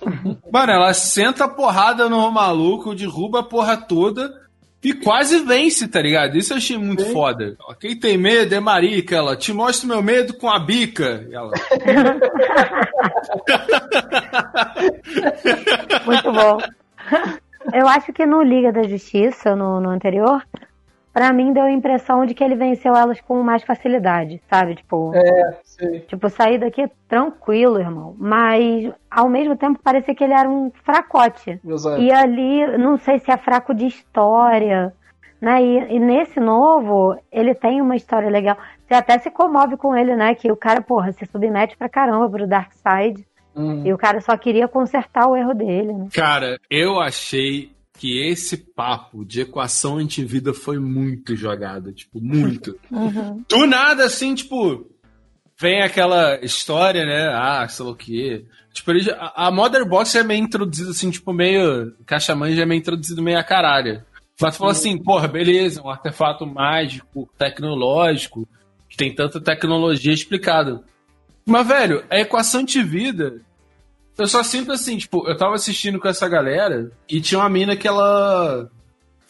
Mano, 0.50 0.72
ela 0.72 0.94
senta 0.94 1.44
a 1.44 1.48
porrada 1.48 2.08
no 2.08 2.30
maluco, 2.30 2.94
derruba 2.94 3.40
a 3.40 3.42
porra 3.42 3.76
toda. 3.76 4.32
E 4.82 4.94
quase 4.94 5.40
vence, 5.40 5.86
tá 5.88 6.00
ligado? 6.00 6.38
Isso 6.38 6.52
eu 6.52 6.56
achei 6.56 6.78
muito 6.78 7.02
Sim. 7.02 7.12
foda. 7.12 7.56
Quem 7.80 7.98
tem 7.98 8.16
medo 8.16 8.54
é 8.54 8.60
Marica, 8.60 9.16
ela. 9.16 9.36
Te 9.36 9.52
mostro 9.52 9.88
meu 9.88 10.00
medo 10.00 10.34
com 10.34 10.48
a 10.48 10.60
bica. 10.60 11.26
Ela. 11.32 11.50
muito 16.06 16.32
bom. 16.32 16.58
Eu 17.74 17.88
acho 17.88 18.12
que 18.12 18.24
no 18.24 18.40
Liga 18.40 18.70
da 18.70 18.84
Justiça, 18.84 19.56
no, 19.56 19.80
no 19.80 19.90
anterior, 19.90 20.44
para 21.12 21.32
mim 21.32 21.52
deu 21.52 21.64
a 21.64 21.70
impressão 21.70 22.24
de 22.24 22.34
que 22.34 22.44
ele 22.44 22.54
venceu 22.54 22.94
elas 22.94 23.20
com 23.20 23.42
mais 23.42 23.62
facilidade, 23.62 24.40
sabe? 24.48 24.76
Tipo, 24.76 25.12
é, 25.14 25.58
sim. 25.64 26.00
tipo 26.06 26.28
sair 26.28 26.58
daqui 26.58 26.88
tranquilo, 27.08 27.80
irmão. 27.80 28.14
Mas 28.18 28.92
ao 29.10 29.28
mesmo 29.28 29.56
tempo 29.56 29.80
parecia 29.82 30.14
que 30.14 30.22
ele 30.22 30.34
era 30.34 30.48
um 30.48 30.70
fracote. 30.84 31.60
Exato. 31.66 32.00
E 32.00 32.12
ali, 32.12 32.78
não 32.78 32.96
sei 32.98 33.18
se 33.18 33.30
é 33.30 33.36
fraco 33.36 33.74
de 33.74 33.86
história, 33.86 34.92
né? 35.40 35.62
E, 35.62 35.96
e, 35.96 35.98
nesse 35.98 36.38
novo, 36.38 37.16
ele 37.32 37.54
tem 37.54 37.80
uma 37.80 37.96
história 37.96 38.28
legal. 38.28 38.56
Você 38.86 38.94
até 38.94 39.18
se 39.18 39.30
comove 39.30 39.76
com 39.76 39.96
ele, 39.96 40.14
né? 40.14 40.34
Que 40.34 40.50
o 40.52 40.56
cara, 40.56 40.80
porra, 40.80 41.12
se 41.12 41.26
submete 41.26 41.76
pra 41.76 41.88
caramba 41.88 42.28
pro 42.28 42.46
Dark 42.46 42.72
Side. 42.72 43.26
Uhum. 43.54 43.84
E 43.84 43.92
o 43.92 43.98
cara 43.98 44.20
só 44.20 44.36
queria 44.36 44.68
consertar 44.68 45.26
o 45.26 45.36
erro 45.36 45.52
dele, 45.52 45.92
né? 45.92 46.06
Cara, 46.14 46.58
eu 46.70 47.00
achei 47.00 47.72
que 47.98 48.22
esse 48.22 48.56
papo 48.56 49.24
de 49.24 49.40
equação 49.40 49.98
antivida 49.98 50.54
foi 50.54 50.78
muito 50.78 51.34
jogado, 51.34 51.92
tipo, 51.92 52.20
muito. 52.20 52.78
Uhum. 52.90 53.44
Do 53.48 53.66
nada, 53.66 54.04
assim, 54.04 54.34
tipo, 54.34 54.86
vem 55.60 55.82
aquela 55.82 56.38
história, 56.42 57.04
né? 57.04 57.28
Ah, 57.34 57.66
sei 57.68 57.84
lá 57.84 57.90
o 57.90 57.96
quê. 57.96 58.44
Tipo, 58.72 58.92
ele, 58.92 59.10
a, 59.10 59.48
a 59.48 59.50
Mother 59.50 59.84
Box 59.86 60.14
é 60.16 60.22
meio 60.22 60.42
introduzida, 60.42 60.90
assim, 60.90 61.10
tipo, 61.10 61.32
meio. 61.32 61.92
Caixa 62.06 62.34
já 62.50 62.62
é 62.62 62.66
meio 62.66 62.78
introduzido 62.78 63.22
meio 63.22 63.38
a 63.38 63.44
caralho. 63.44 64.02
Mas 64.40 64.54
tu 64.54 64.58
fala 64.58 64.70
assim, 64.70 64.96
porra, 64.96 65.26
beleza, 65.26 65.82
um 65.82 65.90
artefato 65.90 66.46
mágico, 66.46 67.28
tecnológico, 67.36 68.48
que 68.88 68.96
tem 68.96 69.12
tanta 69.12 69.40
tecnologia 69.40 70.12
explicada. 70.12 70.82
Mas, 71.44 71.66
velho, 71.66 72.04
a 72.08 72.20
equação 72.20 72.60
antivida 72.60 73.40
eu 74.18 74.26
só 74.26 74.42
sinto 74.42 74.72
assim, 74.72 74.98
tipo, 74.98 75.28
eu 75.28 75.36
tava 75.36 75.54
assistindo 75.54 76.00
com 76.00 76.08
essa 76.08 76.28
galera 76.28 76.90
e 77.08 77.20
tinha 77.20 77.38
uma 77.38 77.48
mina 77.48 77.76
que 77.76 77.86
ela 77.86 78.68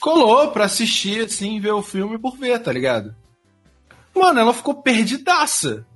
colou 0.01 0.51
pra 0.51 0.65
assistir, 0.65 1.27
assim, 1.27 1.61
ver 1.61 1.73
o 1.73 1.83
filme 1.83 2.19
por 2.19 2.37
ver, 2.37 2.59
tá 2.59 2.73
ligado? 2.73 3.15
Mano, 4.15 4.41
ela 4.41 4.55
ficou 4.55 4.83
perdidaça. 4.83 5.87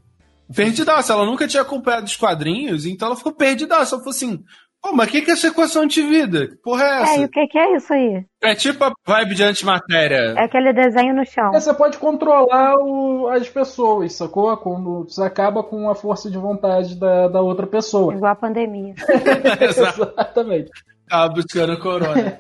Perdidaça. 0.55 1.13
Ela 1.13 1.25
nunca 1.25 1.49
tinha 1.49 1.63
acompanhado 1.63 2.07
os 2.07 2.17
quadrinhos, 2.17 2.85
então 2.85 3.07
ela 3.09 3.17
ficou 3.17 3.33
perdidaça. 3.33 3.95
Ela 3.95 4.03
falou 4.03 4.15
assim: 4.15 4.45
Pô, 4.83 4.93
mas 4.93 5.09
o 5.09 5.13
que, 5.13 5.23
que 5.23 5.31
é 5.31 5.35
essa 5.35 5.47
equação 5.47 5.83
antivida? 5.83 6.49
Que 6.49 6.57
porra 6.57 6.83
é 6.83 7.03
essa? 7.03 7.13
É, 7.13 7.21
e 7.21 7.25
o 7.25 7.29
que, 7.29 7.47
que 7.47 7.57
é 7.57 7.77
isso 7.77 7.93
aí? 7.93 8.25
É 8.43 8.55
tipo 8.57 8.83
a 8.83 8.93
vibe 9.07 9.37
de 9.37 9.45
antimatéria. 9.45 10.35
É 10.37 10.45
aquele 10.45 10.73
desenho 10.73 11.15
no 11.15 11.25
chão. 11.25 11.55
É, 11.55 11.61
você 11.61 11.73
pode 11.73 11.99
controlar 11.99 12.75
o, 12.79 13.29
as 13.29 13.49
pessoas, 13.49 14.13
sacou? 14.13 14.55
Quando 14.57 15.05
você 15.05 15.23
acaba 15.23 15.63
com 15.63 15.89
a 15.89 15.95
força 15.95 16.29
de 16.29 16.37
vontade 16.37 16.99
da, 16.99 17.29
da 17.29 17.41
outra 17.41 17.65
pessoa. 17.65 18.13
Igual 18.13 18.33
a 18.33 18.35
pandemia. 18.35 18.95
Exatamente. 19.61 20.71
Tava 21.09 21.33
buscando 21.33 21.79
corona. 21.79 22.37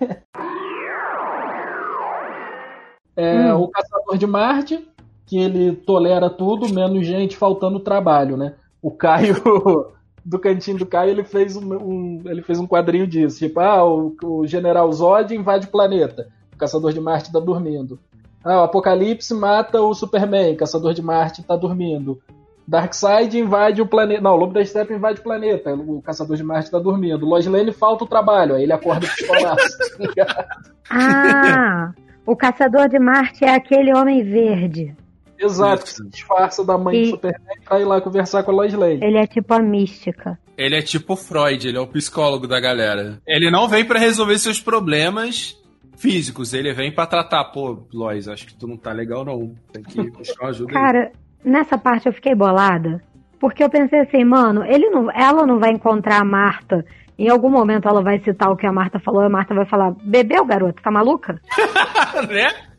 É, 3.16 3.55
hum. 3.55 3.62
O 3.62 3.68
Caçador 3.68 4.18
de 4.18 4.26
Marte, 4.26 4.88
que 5.26 5.38
ele 5.38 5.76
tolera 5.76 6.28
tudo, 6.28 6.74
menos 6.74 7.07
gente 7.07 7.36
faltando 7.36 7.78
trabalho, 7.78 8.36
né? 8.36 8.55
O 8.82 8.90
Caio 8.90 9.93
do 10.24 10.38
cantinho 10.38 10.78
do 10.78 10.86
Caio, 10.86 11.10
ele 11.10 11.24
fez 11.24 11.56
um, 11.56 11.74
um, 11.74 12.22
ele 12.26 12.42
fez 12.42 12.58
um 12.58 12.66
quadrinho 12.66 13.06
disso. 13.06 13.38
Tipo, 13.38 13.60
ah, 13.60 13.84
o, 13.84 14.14
o 14.22 14.46
General 14.46 14.90
Zod 14.92 15.34
invade 15.34 15.66
o 15.66 15.70
planeta. 15.70 16.28
O 16.52 16.56
Caçador 16.56 16.92
de 16.92 17.00
Marte 17.00 17.32
tá 17.32 17.40
dormindo. 17.40 17.98
Ah, 18.44 18.60
o 18.60 18.64
Apocalipse 18.64 19.34
mata 19.34 19.80
o 19.80 19.94
Superman. 19.94 20.56
Caçador 20.56 20.94
de 20.94 21.02
Marte 21.02 21.42
tá 21.42 21.56
dormindo. 21.56 22.20
Darkseid 22.66 23.36
invade 23.36 23.82
o 23.82 23.86
planeta. 23.86 24.20
Não, 24.20 24.32
o 24.32 24.36
Lobo 24.36 24.52
da 24.52 24.64
Steppe 24.64 24.94
invade 24.94 25.20
o 25.20 25.22
planeta. 25.22 25.74
O 25.74 26.00
Caçador 26.00 26.36
de 26.36 26.44
Marte 26.44 26.70
tá 26.70 26.78
dormindo. 26.78 27.26
Lois 27.26 27.46
Lane 27.46 27.72
falta 27.72 28.04
o 28.04 28.08
trabalho. 28.08 28.54
Aí 28.54 28.62
ele 28.62 28.72
acorda 28.72 29.06
pistolaço. 29.06 29.78
Tá 30.14 30.46
ah, 30.90 31.92
o 32.26 32.36
Caçador 32.36 32.88
de 32.88 32.98
Marte 32.98 33.44
é 33.44 33.54
aquele 33.54 33.94
homem 33.94 34.22
verde. 34.22 34.94
Exato, 35.43 35.84
que 35.84 35.90
se 35.90 36.09
disfarça 36.09 36.64
da 36.64 36.78
mãe 36.78 36.97
e... 36.97 37.03
do 37.03 37.11
Superman 37.11 37.59
pra 37.64 37.80
ir 37.80 37.84
lá 37.84 38.01
conversar 38.01 38.43
com 38.43 38.51
a 38.51 38.55
Lois 38.55 38.72
Lane. 38.72 39.01
Ele 39.03 39.18
é 39.18 39.26
tipo 39.26 39.53
a 39.53 39.59
mística. 39.59 40.38
Ele 40.57 40.76
é 40.76 40.82
tipo 40.82 41.16
Freud, 41.16 41.66
ele 41.66 41.78
é 41.78 41.80
o 41.80 41.86
psicólogo 41.86 42.47
da 42.47 42.61
galera. 42.61 43.20
Ele 43.26 43.51
não 43.51 43.68
vem 43.68 43.84
para 43.84 43.99
resolver 43.99 44.38
seus 44.38 44.61
problemas 44.61 45.59
físicos, 45.97 46.53
ele 46.53 46.72
vem 46.72 46.93
para 46.93 47.07
tratar. 47.07 47.45
Pô, 47.45 47.86
Lois, 47.93 48.28
acho 48.28 48.47
que 48.47 48.55
tu 48.55 48.66
não 48.66 48.76
tá 48.76 48.93
legal 48.93 49.24
não. 49.24 49.55
Tem 49.72 49.82
que 49.82 50.03
buscar 50.11 50.45
uma 50.45 50.51
ajuda 50.51 50.72
Cara, 50.72 51.05
aí. 51.05 51.11
nessa 51.51 51.78
parte 51.78 52.07
eu 52.07 52.12
fiquei 52.12 52.34
bolada. 52.34 53.03
Porque 53.40 53.64
eu 53.64 53.70
pensei 53.70 54.01
assim, 54.01 54.24
mano, 54.24 54.64
ele 54.64 54.88
não, 54.90 55.11
ela 55.11 55.45
não 55.45 55.59
vai 55.59 55.72
encontrar 55.72 56.20
a 56.20 56.24
Marta. 56.24 56.84
Em 57.18 57.28
algum 57.28 57.51
momento 57.51 57.88
ela 57.88 58.03
vai 58.03 58.20
citar 58.20 58.51
o 58.51 58.57
que 58.57 58.66
a 58.66 58.72
Marta 58.72 58.99
falou 59.01 59.22
e 59.22 59.26
a 59.26 59.30
Marta 59.30 59.55
vai 59.55 59.66
falar: 59.66 59.93
Bebeu, 60.03 60.45
garoto, 60.45 60.82
tá 60.82 60.90
maluca? 60.90 61.40
né? 62.30 62.71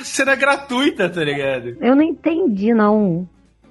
Cena 0.04 0.34
gratuita, 0.34 1.08
tá 1.08 1.22
ligado? 1.22 1.76
Eu 1.80 1.94
não 1.94 2.02
entendi, 2.02 2.72
não. 2.74 3.28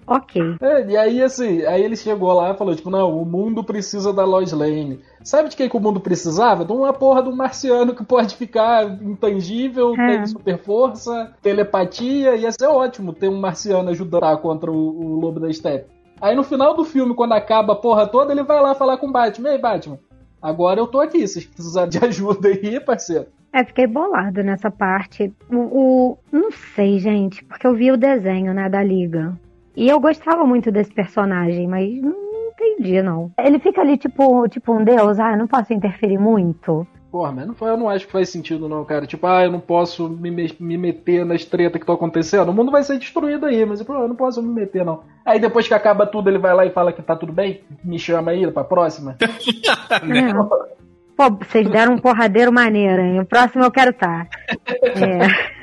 Ok. 0.07 0.39
É, 0.61 0.85
e 0.85 0.97
aí, 0.97 1.21
assim, 1.23 1.63
aí 1.65 1.83
ele 1.83 1.95
chegou 1.95 2.31
lá 2.31 2.51
e 2.51 2.57
falou, 2.57 2.75
tipo, 2.75 2.91
não, 2.91 3.19
o 3.19 3.25
mundo 3.25 3.63
precisa 3.63 4.13
da 4.13 4.23
Lois 4.23 4.51
Lane. 4.51 4.99
Sabe 5.23 5.49
de 5.49 5.55
quem 5.55 5.67
que 5.67 5.75
o 5.75 5.79
mundo 5.79 5.99
precisava? 5.99 6.63
De 6.63 6.71
uma 6.71 6.93
porra 6.93 7.23
de 7.23 7.29
um 7.29 7.35
marciano 7.35 7.95
que 7.95 8.03
pode 8.03 8.35
ficar 8.35 8.85
intangível, 9.01 9.95
é. 9.95 10.07
tem 10.07 10.27
super 10.27 10.59
força, 10.59 11.33
telepatia, 11.41 12.35
ia 12.35 12.51
ser 12.51 12.67
ótimo 12.67 13.13
ter 13.13 13.29
um 13.29 13.39
marciano 13.39 13.89
ajudar 13.89 14.37
contra 14.37 14.71
o, 14.71 14.75
o 14.75 15.19
Lobo 15.19 15.39
da 15.39 15.51
Steppe. 15.51 15.89
Aí 16.21 16.35
no 16.35 16.43
final 16.43 16.75
do 16.75 16.85
filme, 16.85 17.15
quando 17.15 17.33
acaba 17.33 17.73
a 17.73 17.75
porra 17.75 18.07
toda, 18.07 18.31
ele 18.31 18.43
vai 18.43 18.61
lá 18.61 18.75
falar 18.75 18.97
com 18.97 19.07
o 19.07 19.11
Batman. 19.11 19.49
Ei, 19.49 19.57
Batman, 19.57 19.99
agora 20.39 20.79
eu 20.79 20.87
tô 20.87 21.01
aqui, 21.01 21.27
vocês 21.27 21.45
precisarem 21.45 21.89
de 21.89 21.97
ajuda 22.05 22.47
aí, 22.47 22.79
parceiro. 22.79 23.25
É, 23.55 23.63
fiquei 23.63 23.87
bolado 23.87 24.43
nessa 24.43 24.69
parte. 24.69 25.33
O, 25.49 25.55
o, 25.55 26.17
não 26.29 26.51
sei, 26.51 26.99
gente, 26.99 27.41
porque 27.45 27.65
eu 27.65 27.73
vi 27.73 27.89
o 27.89 27.95
desenho, 27.95 28.53
né, 28.53 28.67
da 28.67 28.83
Liga. 28.83 29.33
E 29.73 29.87
eu 29.87 29.97
gostava 29.97 30.45
muito 30.45 30.69
desse 30.69 30.93
personagem, 30.93 31.65
mas 31.65 31.89
não, 32.01 32.11
não 32.11 32.49
entendi, 32.49 33.01
não. 33.01 33.31
Ele 33.39 33.57
fica 33.57 33.79
ali 33.79 33.97
tipo, 33.97 34.45
tipo 34.49 34.73
um 34.73 34.83
deus, 34.83 35.19
ah, 35.21 35.37
não 35.37 35.47
posso 35.47 35.73
interferir 35.73 36.17
muito. 36.17 36.85
Porra, 37.09 37.31
mas 37.31 37.47
não, 37.47 37.55
eu 37.65 37.77
não 37.77 37.87
acho 37.87 38.05
que 38.05 38.11
faz 38.11 38.27
sentido, 38.27 38.67
não, 38.67 38.83
cara. 38.83 39.07
Tipo, 39.07 39.25
ah, 39.25 39.45
eu 39.45 39.51
não 39.53 39.61
posso 39.61 40.09
me, 40.09 40.29
me 40.59 40.77
meter 40.77 41.25
nas 41.25 41.45
tretas 41.45 41.79
que 41.79 41.83
estão 41.83 41.95
acontecendo. 41.95 42.49
O 42.49 42.53
mundo 42.53 42.73
vai 42.73 42.83
ser 42.83 42.99
destruído 42.99 43.45
aí, 43.45 43.65
mas 43.65 43.79
eu 43.79 44.07
não 44.09 44.17
posso 44.17 44.43
me 44.43 44.53
meter, 44.53 44.83
não. 44.83 45.03
Aí 45.25 45.39
depois 45.39 45.65
que 45.65 45.73
acaba 45.73 46.05
tudo, 46.05 46.29
ele 46.29 46.39
vai 46.39 46.53
lá 46.53 46.65
e 46.65 46.71
fala 46.71 46.91
que 46.91 47.01
tá 47.01 47.15
tudo 47.15 47.31
bem, 47.31 47.61
me 47.85 47.97
chama 47.97 48.31
aí 48.31 48.51
pra 48.51 48.65
próxima. 48.65 49.15
é. 49.23 50.84
Pô, 51.15 51.29
vocês 51.31 51.69
deram 51.69 51.93
um 51.93 51.97
porradeiro 51.97 52.51
maneiro, 52.51 53.01
hein? 53.01 53.19
O 53.19 53.25
próximo 53.25 53.63
eu 53.63 53.71
quero 53.71 53.91
estar. 53.91 54.27
Tá. 54.27 54.37
É. 54.83 55.55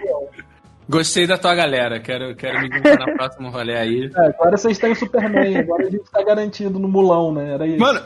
Gostei 0.89 1.27
da 1.27 1.39
tua 1.39 1.55
galera, 1.55 2.01
quero, 2.01 2.35
quero 2.35 2.61
me 2.61 2.71
juntar 2.75 2.99
na 2.99 3.15
próxima 3.15 3.51
rolê 3.51 3.77
aí. 3.77 4.11
É, 4.15 4.27
agora 4.27 4.57
vocês 4.57 4.79
têm 4.79 4.93
o 4.93 4.97
Superman, 4.97 5.59
agora 5.59 5.87
a 5.87 5.91
gente 5.91 6.11
tá 6.11 6.23
garantido 6.23 6.79
no 6.79 6.89
mulão, 6.89 7.33
né? 7.33 7.55
Era 7.55 7.67
isso. 7.67 7.79
Mano, 7.79 8.01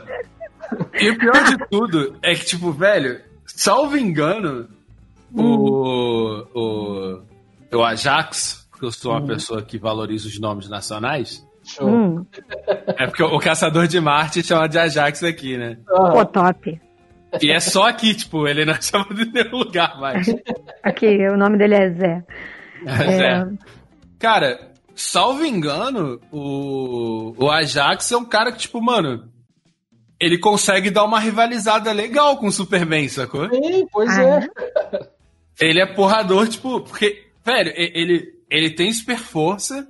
e 1.01 1.11
o 1.11 1.19
pior 1.19 1.45
de 1.45 1.59
tudo 1.69 2.17
é 2.23 2.35
que, 2.35 2.45
tipo, 2.45 2.71
velho, 2.73 3.21
salvo 3.45 3.97
engano, 3.97 4.69
o, 5.35 6.47
o, 6.55 7.23
o 7.73 7.83
Ajax, 7.83 8.67
porque 8.71 8.87
eu 8.87 8.93
sou 8.93 9.13
uma 9.13 9.21
uhum. 9.21 9.27
pessoa 9.27 9.63
que 9.63 9.79
valoriza 9.79 10.29
os 10.29 10.39
nomes 10.39 10.69
nacionais. 10.69 11.45
Hum. 11.81 12.25
É 12.87 13.07
porque 13.07 13.23
o 13.23 13.39
Caçador 13.41 13.89
de 13.89 14.01
Marte 14.01 14.43
chama 14.43 14.69
de 14.69 14.79
Ajax 14.79 15.25
aqui, 15.25 15.57
né? 15.57 15.79
Pô, 15.87 16.25
top. 16.25 16.81
E 17.43 17.51
é 17.51 17.61
só 17.61 17.85
aqui, 17.89 18.15
tipo, 18.15 18.47
ele 18.47 18.65
não 18.65 18.81
chama 18.81 19.07
de 19.15 19.25
nenhum 19.27 19.59
lugar 19.59 19.99
mais. 20.01 20.27
aqui, 20.83 21.29
o 21.29 21.37
nome 21.37 21.59
dele 21.59 21.75
é 21.75 21.91
Zé. 21.91 22.25
É, 22.87 23.17
Zé. 23.17 23.47
Cara, 24.19 24.73
salvo 24.95 25.45
engano, 25.45 26.21
o, 26.33 27.35
o 27.37 27.51
Ajax 27.51 28.11
é 28.13 28.17
um 28.17 28.25
cara 28.25 28.53
que, 28.53 28.59
tipo, 28.59 28.81
mano, 28.81 29.31
ele 30.19 30.39
consegue 30.39 30.91
dar 30.91 31.05
uma 31.05 31.21
rivalizada 31.21 31.93
legal 31.93 32.39
com 32.39 32.47
o 32.47 32.53
Superman, 32.53 33.09
sacou? 33.09 33.49
Sim, 33.53 33.87
pois 33.93 34.11
ah. 34.19 34.41
é. 34.93 35.17
Ele 35.61 35.81
é 35.81 35.87
porrador, 35.87 36.49
tipo, 36.49 36.81
porque, 36.81 37.29
velho, 37.45 37.73
ele, 37.77 38.35
ele 38.51 38.71
tem 38.71 38.93
super 38.93 39.19
força, 39.19 39.87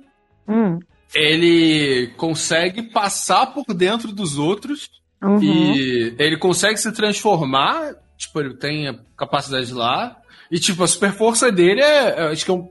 hum. 0.47 0.79
ele 1.13 2.13
consegue 2.17 2.83
passar 2.83 3.47
por 3.47 3.65
dentro 3.73 4.11
dos 4.11 4.37
outros 4.37 4.89
uhum. 5.21 5.39
e 5.41 6.15
ele 6.17 6.37
consegue 6.37 6.77
se 6.77 6.91
transformar, 6.91 7.95
tipo, 8.17 8.39
ele 8.39 8.55
tem 8.55 8.87
a 8.87 8.95
capacidade 9.15 9.73
lá, 9.73 10.17
e, 10.51 10.59
tipo, 10.59 10.83
a 10.83 10.87
super 10.87 11.11
força 11.11 11.51
dele 11.51 11.81
é, 11.81 12.31
acho 12.31 12.45
que 12.45 12.51
é 12.51 12.53
um 12.53 12.69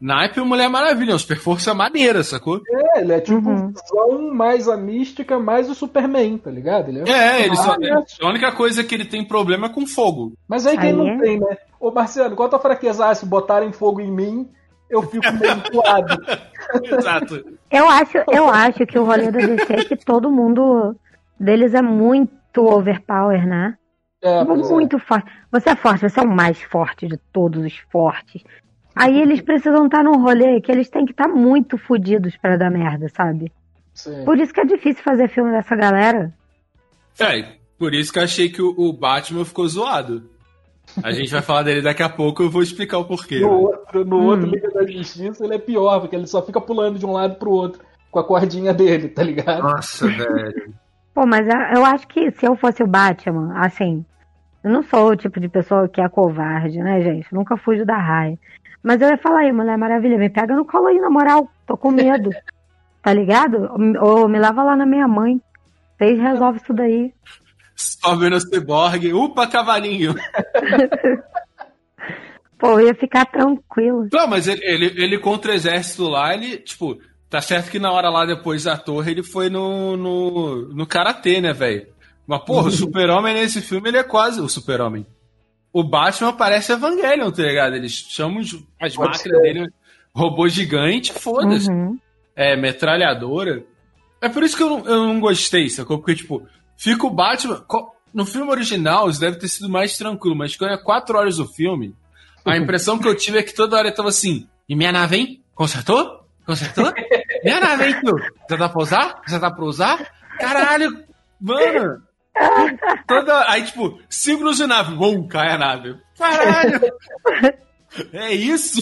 Naipe 0.00 0.38
e 0.38 0.44
Mulher 0.44 0.68
Maravilha, 0.68 1.12
uma 1.12 1.18
super 1.18 1.38
força 1.38 1.72
maneira, 1.72 2.22
sacou? 2.22 2.60
É, 2.68 3.00
ele 3.00 3.14
é 3.14 3.20
tipo 3.20 3.48
uhum. 3.48 3.72
visão 3.72 4.34
mais 4.34 4.68
a 4.68 4.76
mística, 4.76 5.38
mais 5.38 5.70
o 5.70 5.74
Superman, 5.74 6.36
tá 6.36 6.50
ligado? 6.50 6.90
Ele 6.90 7.10
é, 7.10 7.12
é 7.12 7.46
ele 7.46 7.56
só, 7.56 7.74
a 8.20 8.28
única 8.28 8.52
coisa 8.52 8.84
que 8.84 8.94
ele 8.94 9.06
tem 9.06 9.24
problema 9.24 9.68
é 9.68 9.70
com 9.70 9.86
fogo. 9.86 10.34
Mas 10.46 10.66
aí 10.66 10.76
quem 10.76 10.90
aí 10.90 10.92
não 10.92 11.08
é? 11.08 11.18
tem, 11.18 11.40
né? 11.40 11.56
Ô 11.80 11.90
Marciano, 11.90 12.36
qual 12.36 12.46
a 12.46 12.50
tua 12.50 12.58
fraqueza? 12.58 13.06
Ah, 13.06 13.14
se 13.14 13.24
botarem 13.24 13.72
fogo 13.72 14.02
em 14.02 14.10
mim, 14.10 14.48
eu 14.90 15.02
fico 15.02 15.32
meio 15.32 15.54
entoado. 15.54 16.22
Exato. 16.84 17.44
Eu 17.70 17.88
acho, 17.88 18.18
eu 18.30 18.48
acho 18.50 18.86
que 18.86 18.98
o 18.98 19.04
rolê 19.04 19.30
do 19.30 19.38
DC 19.38 19.72
é 19.72 19.84
que 19.84 19.96
todo 19.96 20.30
mundo 20.30 20.94
deles 21.38 21.74
é 21.74 21.82
muito 21.82 22.64
overpower, 22.64 23.46
né? 23.46 23.76
É, 24.22 24.44
muito 24.44 24.96
é. 24.96 24.98
forte. 24.98 25.30
Você 25.52 25.70
é 25.70 25.76
forte, 25.76 26.08
você 26.08 26.20
é 26.20 26.22
o 26.22 26.28
mais 26.28 26.60
forte 26.62 27.06
de 27.06 27.16
todos 27.32 27.64
os 27.64 27.76
fortes. 27.90 28.42
Aí 28.94 29.20
eles 29.20 29.42
precisam 29.42 29.86
estar 29.86 30.02
num 30.02 30.22
rolê 30.22 30.60
que 30.60 30.72
eles 30.72 30.88
têm 30.88 31.04
que 31.04 31.12
estar 31.12 31.28
muito 31.28 31.76
fodidos 31.76 32.36
para 32.36 32.56
dar 32.56 32.70
merda, 32.70 33.08
sabe? 33.10 33.52
Sim. 33.92 34.24
Por 34.24 34.38
isso 34.38 34.52
que 34.54 34.60
é 34.60 34.64
difícil 34.64 35.02
fazer 35.02 35.28
filme 35.28 35.50
dessa 35.50 35.76
galera. 35.76 36.32
É, 37.20 37.56
por 37.78 37.94
isso 37.94 38.10
que 38.10 38.18
eu 38.18 38.24
achei 38.24 38.48
que 38.48 38.62
o, 38.62 38.92
Batman 38.92 39.44
ficou 39.44 39.68
zoado. 39.68 40.30
A 41.02 41.12
gente 41.12 41.30
vai 41.30 41.42
falar 41.42 41.62
dele 41.62 41.82
daqui 41.82 42.02
a 42.02 42.08
pouco, 42.08 42.42
eu 42.42 42.50
vou 42.50 42.62
explicar 42.62 42.98
o 42.98 43.04
porquê. 43.04 43.40
No, 43.40 43.48
né? 43.48 43.54
outro, 43.54 44.04
no 44.04 44.18
hum. 44.18 44.26
outro 44.26 44.46
Liga 44.46 44.70
da 44.70 44.86
Justiça 44.86 45.44
ele 45.44 45.54
é 45.54 45.58
pior, 45.58 46.00
porque 46.00 46.16
ele 46.16 46.26
só 46.26 46.40
fica 46.42 46.60
pulando 46.60 46.98
de 46.98 47.04
um 47.04 47.12
lado 47.12 47.36
pro 47.36 47.50
outro 47.50 47.82
com 48.10 48.18
a 48.18 48.24
cordinha 48.24 48.72
dele, 48.72 49.08
tá 49.08 49.22
ligado? 49.22 49.62
Nossa, 49.62 50.06
velho. 50.06 50.74
Pô, 51.16 51.24
mas 51.24 51.48
eu 51.74 51.82
acho 51.82 52.06
que 52.08 52.30
se 52.32 52.44
eu 52.46 52.54
fosse 52.56 52.82
o 52.82 52.86
Batman, 52.86 53.58
assim, 53.58 54.04
eu 54.62 54.70
não 54.70 54.82
sou 54.82 55.12
o 55.12 55.16
tipo 55.16 55.40
de 55.40 55.48
pessoa 55.48 55.88
que 55.88 55.98
é 55.98 56.06
covarde, 56.10 56.76
né, 56.78 57.00
gente? 57.00 57.32
nunca 57.32 57.56
fujo 57.56 57.86
da 57.86 57.96
raia. 57.96 58.38
Mas 58.82 59.00
eu 59.00 59.08
ia 59.08 59.16
falar 59.16 59.40
aí, 59.40 59.50
Mulher 59.50 59.78
Maravilha, 59.78 60.18
me 60.18 60.28
pega 60.28 60.54
no 60.54 60.66
colo 60.66 60.88
aí, 60.88 60.98
na 60.98 61.08
moral. 61.08 61.50
Tô 61.66 61.74
com 61.74 61.90
medo. 61.90 62.28
tá 63.02 63.14
ligado? 63.14 63.70
Ou 63.98 64.28
me 64.28 64.38
lava 64.38 64.62
lá 64.62 64.76
na 64.76 64.84
minha 64.84 65.08
mãe. 65.08 65.40
Vocês 65.96 66.20
resolvem 66.20 66.60
isso 66.62 66.74
daí. 66.74 67.14
Sobe 67.74 68.28
no 68.28 68.38
ciborgue. 68.38 69.14
Upa, 69.14 69.46
cavalinho. 69.46 70.14
Pô, 72.60 72.78
eu 72.78 72.88
ia 72.88 72.94
ficar 72.94 73.24
tranquilo. 73.24 74.06
Não, 74.12 74.28
mas 74.28 74.46
ele, 74.46 74.60
ele, 74.62 75.02
ele 75.02 75.18
contra 75.18 75.52
o 75.52 75.54
exército 75.54 76.10
lá, 76.10 76.34
ele, 76.34 76.58
tipo, 76.58 76.98
tá 77.36 77.42
certo 77.42 77.70
que 77.70 77.78
na 77.78 77.92
hora 77.92 78.08
lá 78.10 78.24
depois 78.24 78.64
da 78.64 78.76
torre 78.76 79.12
ele 79.12 79.22
foi 79.22 79.48
no, 79.48 79.96
no, 79.96 80.68
no 80.68 80.86
karatê, 80.86 81.40
né, 81.40 81.52
velho? 81.52 81.88
Mas, 82.26 82.42
porra, 82.44 82.68
o 82.68 82.72
super-homem 82.72 83.34
nesse 83.34 83.60
filme, 83.60 83.88
ele 83.88 83.98
é 83.98 84.02
quase 84.02 84.40
o 84.40 84.48
super-homem 84.48 85.06
o 85.76 85.84
Batman 85.84 86.32
parece 86.32 86.72
Evangelion, 86.72 87.30
tá 87.30 87.42
ligado? 87.42 87.76
Eles 87.76 87.92
chamam 87.92 88.40
as 88.40 88.96
Pode 88.96 88.98
máquinas 88.98 89.20
ser. 89.20 89.42
dele 89.42 89.68
robô 90.14 90.48
gigante, 90.48 91.12
foda-se. 91.12 91.70
Uhum. 91.70 91.98
É, 92.34 92.56
metralhadora. 92.56 93.62
É 94.22 94.26
por 94.30 94.42
isso 94.42 94.56
que 94.56 94.62
eu 94.62 94.70
não, 94.70 94.86
eu 94.86 95.04
não 95.04 95.20
gostei, 95.20 95.68
sacou? 95.68 95.98
Porque, 95.98 96.14
tipo, 96.14 96.48
fica 96.78 97.06
o 97.06 97.10
Batman. 97.10 97.62
No 98.14 98.24
filme 98.24 98.50
original, 98.50 99.10
isso 99.10 99.20
deve 99.20 99.36
ter 99.36 99.48
sido 99.48 99.68
mais 99.68 99.98
tranquilo, 99.98 100.34
mas 100.34 100.56
quando 100.56 100.72
é 100.72 100.78
quatro 100.78 101.18
horas 101.18 101.36
do 101.36 101.46
filme, 101.46 101.94
a 102.42 102.56
impressão 102.56 102.98
que 102.98 103.06
eu 103.06 103.14
tive 103.14 103.36
é 103.36 103.42
que 103.42 103.52
toda 103.52 103.76
hora 103.76 103.88
eu 103.88 103.94
tava 103.94 104.08
assim: 104.08 104.48
e 104.66 104.74
minha 104.74 104.92
nave, 104.92 105.16
hein? 105.18 105.44
Consertou? 105.54 106.26
Consertou? 106.46 106.90
tio? 108.00 108.16
Já 108.50 108.56
dá 108.56 108.68
pra 108.68 108.82
usar? 108.82 109.22
Já 109.28 109.38
dá 109.38 109.50
pra 109.50 109.64
usar? 109.64 110.12
Caralho, 110.38 111.04
mano! 111.40 112.02
Toda, 113.06 113.50
aí, 113.50 113.64
tipo, 113.64 113.98
cinco 114.10 114.52
de 114.52 114.66
nave, 114.66 114.94
bum, 114.94 115.26
cai 115.26 115.52
a 115.52 115.58
nave. 115.58 115.96
Caralho! 116.18 116.80
é 118.12 118.32
isso? 118.32 118.80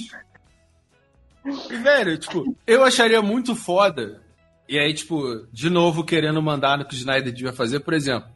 Velho, 1.82 2.18
tipo, 2.18 2.56
eu 2.66 2.82
acharia 2.82 3.20
muito 3.20 3.54
foda 3.54 4.22
E 4.66 4.78
aí, 4.78 4.94
tipo, 4.94 5.46
de 5.52 5.68
novo 5.68 6.02
querendo 6.02 6.42
mandar 6.42 6.78
no 6.78 6.86
que 6.86 6.94
o 6.94 6.96
Snyder 6.96 7.32
devia 7.32 7.52
fazer, 7.52 7.80
por 7.80 7.92
exemplo. 7.92 8.28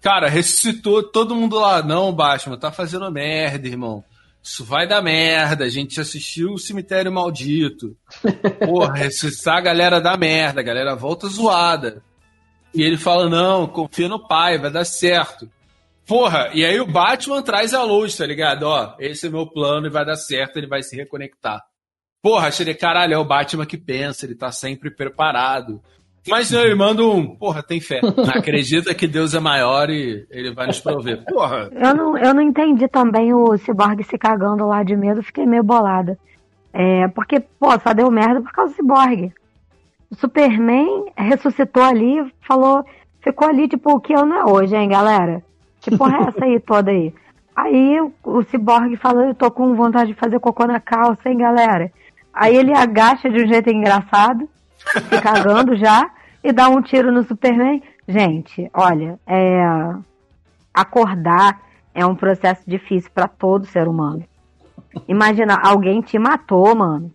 Cara, 0.00 0.28
ressuscitou 0.28 1.02
todo 1.02 1.34
mundo 1.34 1.58
lá. 1.58 1.82
Não, 1.82 2.12
Batman, 2.12 2.58
tá 2.58 2.70
fazendo 2.70 3.10
merda, 3.10 3.66
irmão. 3.66 4.04
Isso 4.42 4.64
vai 4.64 4.86
dar 4.86 5.02
merda. 5.02 5.64
A 5.64 5.68
gente 5.68 6.00
assistiu 6.00 6.52
o 6.52 6.58
Cemitério 6.58 7.12
Maldito. 7.12 7.96
Porra, 8.64 8.94
ressuscitar 8.94 9.58
a 9.58 9.60
galera 9.60 10.00
da 10.00 10.16
merda. 10.16 10.60
A 10.60 10.64
galera 10.64 10.94
volta 10.94 11.28
zoada. 11.28 12.02
E 12.74 12.82
ele 12.82 12.96
fala: 12.96 13.28
não, 13.28 13.66
confia 13.66 14.08
no 14.08 14.26
pai, 14.26 14.58
vai 14.58 14.70
dar 14.70 14.84
certo. 14.84 15.50
Porra, 16.06 16.50
e 16.52 16.64
aí 16.64 16.80
o 16.80 16.86
Batman 16.86 17.42
traz 17.42 17.72
a 17.72 17.84
luz, 17.84 18.16
tá 18.16 18.26
ligado? 18.26 18.64
Ó, 18.64 18.96
esse 18.98 19.26
é 19.26 19.30
meu 19.30 19.46
plano 19.46 19.86
e 19.86 19.90
vai 19.90 20.04
dar 20.04 20.16
certo, 20.16 20.56
ele 20.56 20.66
vai 20.66 20.82
se 20.82 20.96
reconectar. 20.96 21.62
Porra, 22.22 22.48
achei, 22.48 22.74
caralho, 22.74 23.14
é 23.14 23.18
o 23.18 23.24
Batman 23.24 23.64
que 23.64 23.78
pensa, 23.78 24.26
ele 24.26 24.34
tá 24.34 24.50
sempre 24.50 24.90
preparado. 24.90 25.80
Mas 26.28 26.50
não, 26.50 26.60
ele 26.60 26.74
manda 26.74 27.02
um, 27.04 27.34
porra, 27.34 27.62
tem 27.62 27.80
fé. 27.80 28.00
Acredita 28.34 28.94
que 28.94 29.06
Deus 29.06 29.34
é 29.34 29.40
maior 29.40 29.88
e 29.88 30.26
ele 30.30 30.52
vai 30.52 30.66
nos 30.66 30.80
prover. 30.80 31.24
Porra. 31.24 31.70
Eu 31.72 31.94
não, 31.94 32.18
eu 32.18 32.34
não 32.34 32.42
entendi 32.42 32.86
também 32.88 33.32
o 33.32 33.56
Cyborg 33.58 34.02
se 34.04 34.18
cagando 34.18 34.66
lá 34.66 34.82
de 34.82 34.96
medo, 34.96 35.22
fiquei 35.22 35.46
meio 35.46 35.62
bolada. 35.62 36.18
É, 36.72 37.08
porque, 37.08 37.40
pô, 37.40 37.70
só 37.80 37.92
deu 37.92 38.10
merda 38.10 38.40
por 38.40 38.52
causa 38.52 38.72
do 38.72 38.76
Cyborg. 38.76 39.32
O 40.10 40.14
Superman 40.16 41.06
ressuscitou 41.16 41.82
ali, 41.82 42.32
falou, 42.46 42.84
ficou 43.20 43.48
ali, 43.48 43.68
tipo, 43.68 43.92
o 43.92 44.00
que 44.00 44.12
eu 44.12 44.26
não 44.26 44.36
é 44.36 44.44
hoje, 44.44 44.76
hein, 44.76 44.88
galera? 44.88 45.42
Que 45.80 45.96
porra 45.96 46.18
é 46.18 46.28
essa 46.28 46.44
aí 46.44 46.60
toda 46.60 46.90
aí? 46.90 47.14
Aí 47.56 48.00
o 48.24 48.42
Cyborg 48.42 48.96
falou, 48.96 49.24
eu 49.24 49.34
tô 49.34 49.50
com 49.50 49.74
vontade 49.74 50.12
de 50.12 50.18
fazer 50.18 50.38
cocô 50.40 50.66
na 50.66 50.80
calça, 50.80 51.28
hein, 51.28 51.38
galera? 51.38 51.90
Aí 52.32 52.56
ele 52.56 52.72
agacha 52.72 53.28
de 53.28 53.44
um 53.44 53.48
jeito 53.48 53.70
engraçado, 53.70 54.48
se 54.92 55.20
cagando 55.20 55.76
já, 55.76 56.10
e 56.42 56.52
dá 56.52 56.68
um 56.68 56.82
tiro 56.82 57.12
no 57.12 57.22
Superman. 57.22 57.82
Gente, 58.08 58.68
olha, 58.72 59.18
é... 59.26 59.62
acordar 60.72 61.60
é 61.94 62.04
um 62.06 62.14
processo 62.14 62.62
difícil 62.66 63.10
para 63.14 63.28
todo 63.28 63.66
ser 63.66 63.88
humano. 63.88 64.24
Imagina, 65.08 65.60
alguém 65.62 66.00
te 66.00 66.18
matou, 66.18 66.74
mano. 66.74 67.12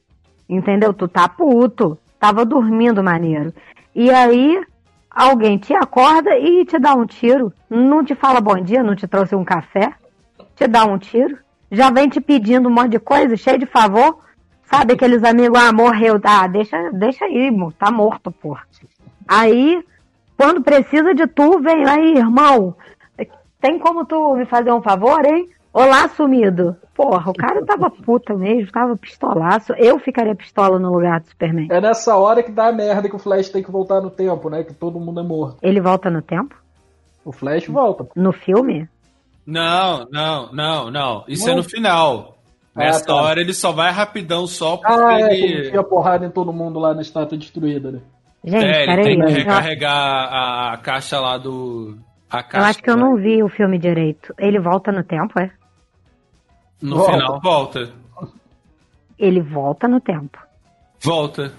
Entendeu? 0.47 0.93
Tu 0.93 1.07
tá 1.07 1.27
puto. 1.27 1.97
Tava 2.19 2.45
dormindo 2.45 3.03
maneiro. 3.03 3.53
E 3.93 4.09
aí, 4.09 4.61
alguém 5.09 5.57
te 5.57 5.73
acorda 5.73 6.37
e 6.37 6.65
te 6.65 6.79
dá 6.79 6.93
um 6.93 7.05
tiro. 7.05 7.53
Não 7.69 8.03
te 8.03 8.15
fala 8.15 8.41
bom 8.41 8.55
dia, 8.55 8.83
não 8.83 8.95
te 8.95 9.07
trouxe 9.07 9.35
um 9.35 9.43
café. 9.43 9.93
Te 10.55 10.67
dá 10.67 10.85
um 10.85 10.97
tiro. 10.97 11.37
Já 11.71 11.89
vem 11.89 12.07
te 12.07 12.21
pedindo 12.21 12.69
um 12.69 12.73
monte 12.73 12.91
de 12.91 12.99
coisa, 12.99 13.35
cheio 13.35 13.59
de 13.59 13.65
favor. 13.65 14.19
Sabe 14.65 14.93
aqueles 14.93 15.23
amigos, 15.23 15.59
ah, 15.59 15.71
morreu, 15.71 16.19
tá, 16.19 16.47
deixa, 16.47 16.91
deixa 16.91 17.25
aí, 17.25 17.51
tá 17.77 17.91
morto, 17.91 18.31
porra. 18.31 18.63
Aí, 19.27 19.83
quando 20.37 20.61
precisa 20.61 21.13
de 21.13 21.27
tu, 21.27 21.59
vem 21.59 21.87
aí, 21.87 22.17
irmão. 22.17 22.75
Tem 23.61 23.79
como 23.79 24.05
tu 24.05 24.35
me 24.35 24.45
fazer 24.45 24.71
um 24.71 24.81
favor, 24.81 25.25
hein? 25.25 25.49
Olá, 25.73 26.07
sumido. 26.07 26.75
Porra, 26.93 27.31
o 27.31 27.33
cara 27.33 27.65
tava 27.65 27.89
puta 28.05 28.33
mesmo, 28.33 28.71
tava 28.71 28.95
pistolaço. 28.95 29.73
Eu 29.73 29.99
ficaria 29.99 30.35
pistola 30.35 30.79
no 30.79 30.89
lugar 30.91 31.19
do 31.19 31.27
Superman. 31.27 31.67
É 31.69 31.81
nessa 31.81 32.15
hora 32.15 32.41
que 32.41 32.51
dá 32.51 32.67
a 32.67 32.71
merda 32.71 33.09
que 33.09 33.15
o 33.15 33.19
Flash 33.19 33.49
tem 33.49 33.61
que 33.61 33.71
voltar 33.71 33.99
no 34.01 34.09
tempo, 34.09 34.49
né? 34.49 34.63
Que 34.63 34.73
todo 34.73 34.99
mundo 34.99 35.19
é 35.19 35.23
morto. 35.23 35.57
Ele 35.61 35.81
volta 35.81 36.09
no 36.09 36.21
tempo? 36.21 36.55
O 37.25 37.31
Flash 37.31 37.67
volta. 37.67 38.07
No 38.15 38.31
filme? 38.31 38.87
Não, 39.45 40.05
não, 40.11 40.51
não, 40.53 40.91
não. 40.91 41.25
Isso 41.27 41.45
não. 41.47 41.53
é 41.53 41.55
no 41.57 41.63
final. 41.63 42.34
Nessa 42.75 43.03
ah, 43.03 43.05
tá. 43.05 43.15
hora 43.15 43.39
ele 43.39 43.53
só 43.53 43.71
vai 43.71 43.91
rapidão 43.91 44.45
só 44.45 44.75
porque 44.75 44.91
ah, 44.91 45.19
é, 45.19 45.33
ele... 45.33 45.67
enfia 45.67 45.83
porrada 45.83 46.25
em 46.25 46.29
todo 46.29 46.51
mundo 46.51 46.77
lá 46.77 46.93
na 46.93 47.01
estátua 47.01 47.37
destruída, 47.37 47.91
né? 47.91 48.01
Gente, 48.43 48.65
é, 48.65 48.83
ele 48.83 49.03
tem 49.03 49.21
aí, 49.21 49.27
que 49.27 49.33
recarregar 49.39 49.93
a, 49.95 50.73
a 50.73 50.77
caixa 50.77 51.19
lá 51.19 51.37
do... 51.37 51.97
A 52.29 52.43
caixa, 52.43 52.57
eu 52.57 52.69
acho 52.69 52.83
que 52.83 52.89
eu 52.89 52.97
não 52.97 53.15
vi 53.15 53.41
o 53.41 53.47
filme 53.47 53.79
direito. 53.79 54.33
Ele 54.37 54.59
volta 54.59 54.91
no 54.91 55.03
tempo, 55.03 55.39
é? 55.39 55.49
No 56.81 56.97
volta. 56.97 57.11
final, 57.13 57.39
volta. 57.41 57.93
Ele 59.17 59.41
volta 59.41 59.87
no 59.87 60.01
tempo. 60.01 60.37
Volta. 61.01 61.53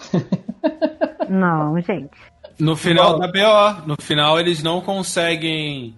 não, 1.29 1.81
gente. 1.81 2.11
No 2.59 2.77
final 2.77 3.19
volta. 3.19 3.33
da 3.33 3.33
BO. 3.33 3.87
No 3.87 3.97
final 3.99 4.39
eles 4.39 4.62
não 4.62 4.81
conseguem 4.81 5.95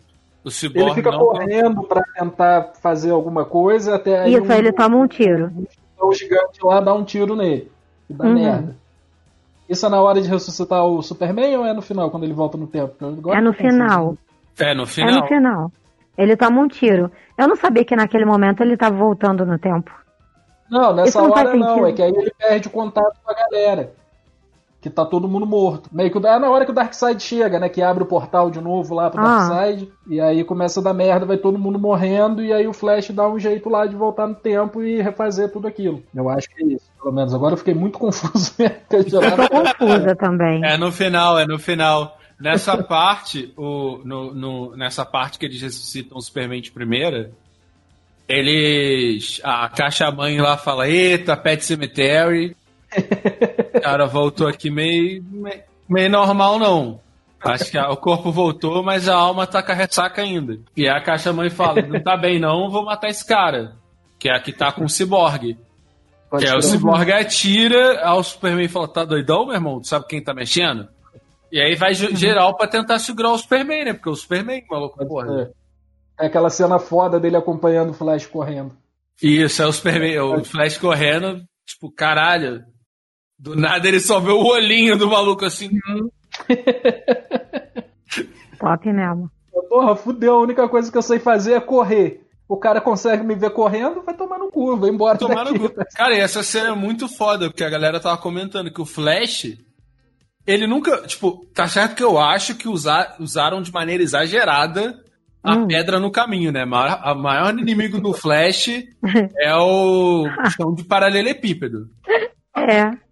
o 0.49 0.51
Cyborg 0.51 0.87
ele 0.87 0.95
fica 0.95 1.11
não... 1.11 1.19
correndo 1.19 1.83
para 1.85 2.03
tentar 2.03 2.73
fazer 2.81 3.11
alguma 3.11 3.45
coisa 3.45 3.95
até 3.95 4.21
aí. 4.21 4.35
Isso, 4.35 4.43
um... 4.43 4.53
ele 4.53 4.73
toma 4.73 4.97
um 4.97 5.07
tiro. 5.07 5.53
O 6.01 6.13
gigante 6.13 6.59
lá 6.63 6.81
dá 6.81 6.95
um 6.95 7.05
tiro 7.05 7.37
nele. 7.37 7.71
E 8.09 8.15
dá 8.15 8.25
uhum. 8.25 8.35
merda. 8.35 8.77
Isso 9.69 9.85
é 9.85 9.89
na 9.89 10.01
hora 10.01 10.21
de 10.21 10.29
ressuscitar 10.29 10.85
o 10.85 11.03
Superman 11.03 11.59
ou 11.59 11.67
é 11.67 11.75
no 11.75 11.83
final, 11.83 12.11
quando 12.11 12.25
ele 12.25 12.33
volta 12.33 12.57
no 12.57 12.67
tempo? 12.67 12.95
É 13.31 13.41
no 13.41 13.53
final. 13.53 14.17
É 14.59 14.75
no 14.75 14.87
final. 14.87 15.09
É 15.09 15.21
no 15.21 15.27
final. 15.27 15.73
Ele 16.17 16.37
toma 16.37 16.61
um 16.61 16.69
tiro. 16.69 17.13
Eu 17.37 17.47
não 17.47 17.55
sabia 17.55 17.85
que 17.85 17.95
naquele 17.95 18.25
momento 18.25 18.63
ele 18.63 18.75
estava 18.75 18.97
voltando 18.97 19.45
no 19.45 19.59
tempo. 19.59 19.93
Não, 20.71 20.95
nessa 20.95 21.21
não 21.21 21.31
hora 21.31 21.55
não. 21.55 21.87
É 21.87 21.93
que 21.93 22.03
aí 22.03 22.11
ele 22.11 22.33
perde 22.37 22.69
o 22.69 22.71
contato 22.71 23.17
com 23.23 23.31
a 23.31 23.35
galera 23.35 23.93
que 24.81 24.89
tá 24.89 25.05
todo 25.05 25.29
mundo 25.29 25.45
morto. 25.45 25.91
Meio 25.93 26.11
que 26.11 26.19
é 26.19 26.39
na 26.39 26.51
hora 26.51 26.65
que 26.65 26.71
o 26.71 26.75
Darkseid 26.75 27.21
chega, 27.21 27.59
né? 27.59 27.69
Que 27.69 27.83
abre 27.83 28.05
o 28.05 28.07
portal 28.07 28.51
de 28.51 28.61
novo 28.61 28.95
lá 28.95 29.11
pro 29.11 29.21
ah. 29.21 29.49
Darkseid. 29.49 29.91
E 30.09 30.21
aí 30.21 30.45
começa 30.45 30.79
a 30.79 30.83
dar 30.83 30.95
merda, 30.95 31.27
vai 31.27 31.37
todo 31.37 31.59
mundo 31.59 31.79
morrendo. 31.79 32.43
E 32.43 32.53
aí 32.53 32.67
o 32.67 32.73
Flash 32.73 33.11
dá 33.11 33.29
um 33.29 33.39
jeito 33.39 33.69
lá 33.69 33.87
de 33.87 33.97
voltar 33.97 34.29
no 34.29 34.37
tempo 34.37 34.83
e 34.83 35.03
refazer 35.03 35.51
tudo 35.53 35.67
aquilo. 35.67 36.03
Eu 36.15 36.29
acho 36.29 36.49
que 36.49 36.63
é 36.63 36.67
isso, 36.67 36.89
pelo 37.01 37.13
menos. 37.13 37.35
Agora 37.35 37.55
eu 37.55 37.59
fiquei 37.59 37.75
muito 37.75 37.99
confuso. 38.01 38.55
eu 38.59 39.05
tô 39.05 39.49
confusa 39.49 40.15
também. 40.17 40.65
É 40.65 40.77
no 40.77 40.93
final, 40.93 41.39
é 41.39 41.47
no 41.47 41.59
final. 41.59 42.17
Nessa 42.41 42.81
parte, 42.81 43.53
o, 43.57 44.01
no, 44.05 44.33
no, 44.33 44.77
nessa 44.77 45.05
parte 45.05 45.41
que 45.41 45.47
eles 45.47 45.61
ressuscitam 45.61 46.17
o 46.17 46.23
Superman 46.23 46.61
de 46.61 46.71
primeira, 46.71 47.33
eles. 48.29 49.41
A 49.43 49.69
caixa 49.69 50.09
mãe 50.13 50.41
lá 50.41 50.57
fala: 50.57 50.89
Eita, 50.89 51.37
Pet 51.37 51.65
Cemetery. 51.65 52.57
O 53.75 53.81
cara 53.81 54.07
voltou 54.07 54.47
aqui 54.47 54.71
meio, 54.71 55.25
meio, 55.89 56.11
normal, 56.11 56.59
não. 56.59 57.01
Acho 57.41 57.71
que 57.71 57.79
o 57.79 57.97
corpo 57.97 58.33
voltou, 58.33 58.83
mas 58.83 59.09
a 59.09 59.15
alma 59.15 59.47
tá 59.47 59.63
com 59.63 59.71
a 59.71 59.75
ressaca 59.75 60.23
ainda. 60.23 60.59
E 60.77 60.89
a 60.89 61.01
caixa 61.01 61.33
mãe 61.33 61.51
fala: 61.51 61.83
não 61.83 62.01
tá 62.03 62.17
bem, 62.17 62.41
não, 62.41 62.71
vou 62.71 62.85
matar 62.85 63.09
esse 63.09 63.25
cara. 63.25 63.77
Que 64.19 64.29
é 64.29 64.35
a 64.35 64.41
que 64.41 64.53
tá 64.53 64.73
com 64.73 64.85
o 64.85 64.89
ciborgue. 64.89 65.57
Pode 66.29 66.45
que 66.45 66.51
é 66.51 66.57
o 66.57 66.61
ciborgue 66.61 67.13
atira, 67.13 68.01
aí 68.05 68.19
o 68.19 68.23
Superman 68.23 68.69
fala: 68.69 68.89
tá 68.89 69.05
doidão, 69.05 69.47
meu 69.47 69.55
irmão? 69.55 69.81
Tu 69.81 69.89
sabe 69.89 70.07
quem 70.07 70.23
tá 70.23 70.35
mexendo? 70.35 70.89
E 71.51 71.61
aí 71.61 71.75
vai 71.77 71.95
geral 71.95 72.57
pra 72.57 72.67
tentar 72.67 72.99
segurar 72.99 73.33
o 73.33 73.39
Superman, 73.39 73.85
né? 73.85 73.93
Porque 73.95 74.11
o 74.11 74.17
Superman, 74.17 74.65
maluco, 74.69 75.07
porra. 75.07 75.51
É 76.19 76.27
aquela 76.27 76.51
cena 76.51 76.79
foda 76.79 77.21
dele 77.21 77.37
acompanhando 77.37 77.91
o 77.91 77.95
Flash 77.95 78.27
correndo. 78.27 78.77
Isso, 79.23 79.63
é 79.63 79.67
o 79.67 79.73
Superman, 79.73 80.19
o 80.21 80.45
Flash 80.45 80.77
correndo, 80.77 81.43
tipo, 81.65 81.91
caralho, 81.91 82.65
do 83.39 83.55
nada 83.55 83.87
ele 83.87 84.01
só 84.01 84.19
vê 84.19 84.33
o 84.33 84.45
olhinho 84.45 84.99
do 84.99 85.09
maluco 85.09 85.45
assim. 85.45 85.71
Top 88.59 88.93
mesmo. 88.93 89.31
Porra, 89.69 89.95
fudeu. 89.95 90.35
A 90.35 90.41
única 90.41 90.69
coisa 90.69 90.91
que 90.91 90.99
eu 90.99 91.03
sei 91.03 91.19
fazer 91.19 91.53
é 91.53 91.61
correr. 91.61 92.27
O 92.49 92.57
cara 92.57 92.81
consegue 92.81 93.23
me 93.23 93.35
ver 93.35 93.51
correndo, 93.51 94.03
vai 94.03 94.15
tomar 94.15 94.39
no 94.39 94.51
cu, 94.51 94.77
vai 94.77 94.91
embora. 94.91 95.19
Tomar 95.19 95.45
daqui. 95.45 95.59
no 95.59 95.69
cu. 95.69 95.85
Cara, 95.95 96.17
e 96.17 96.21
essa 96.21 96.43
cena 96.43 96.71
é 96.71 96.75
muito 96.75 97.07
foda, 97.07 97.51
porque 97.51 97.63
a 97.63 97.71
galera 97.71 98.01
tava 98.01 98.17
comentando 98.17 98.73
que 98.73 98.81
o 98.81 98.87
Flash. 98.87 99.59
Ele 100.47 100.67
nunca. 100.67 101.07
Tipo, 101.07 101.45
tá 101.55 101.69
certo 101.69 101.95
que 101.95 102.03
eu 102.03 102.19
acho 102.19 102.55
que 102.55 102.67
usar, 102.67 103.17
usaram 103.21 103.61
de 103.61 103.71
maneira 103.71 104.03
exagerada 104.03 104.99
a 105.43 105.55
hum. 105.55 105.67
pedra 105.67 106.01
no 106.01 106.11
caminho, 106.11 106.51
né? 106.51 106.65
O 106.65 107.15
maior 107.15 107.57
inimigo 107.57 108.01
do 108.01 108.15
Flash 108.15 108.69
é 109.39 109.55
o 109.55 110.25
chão 110.57 110.75
de 110.75 110.85
paralelepípedo. 110.85 111.91
É. 112.57 113.08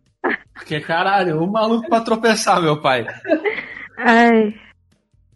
Porque, 0.54 0.80
caralho, 0.80 1.42
o 1.42 1.50
maluco 1.50 1.88
pra 1.88 2.00
tropeçar, 2.00 2.60
meu 2.60 2.80
pai. 2.80 3.06
Ai. 3.98 4.54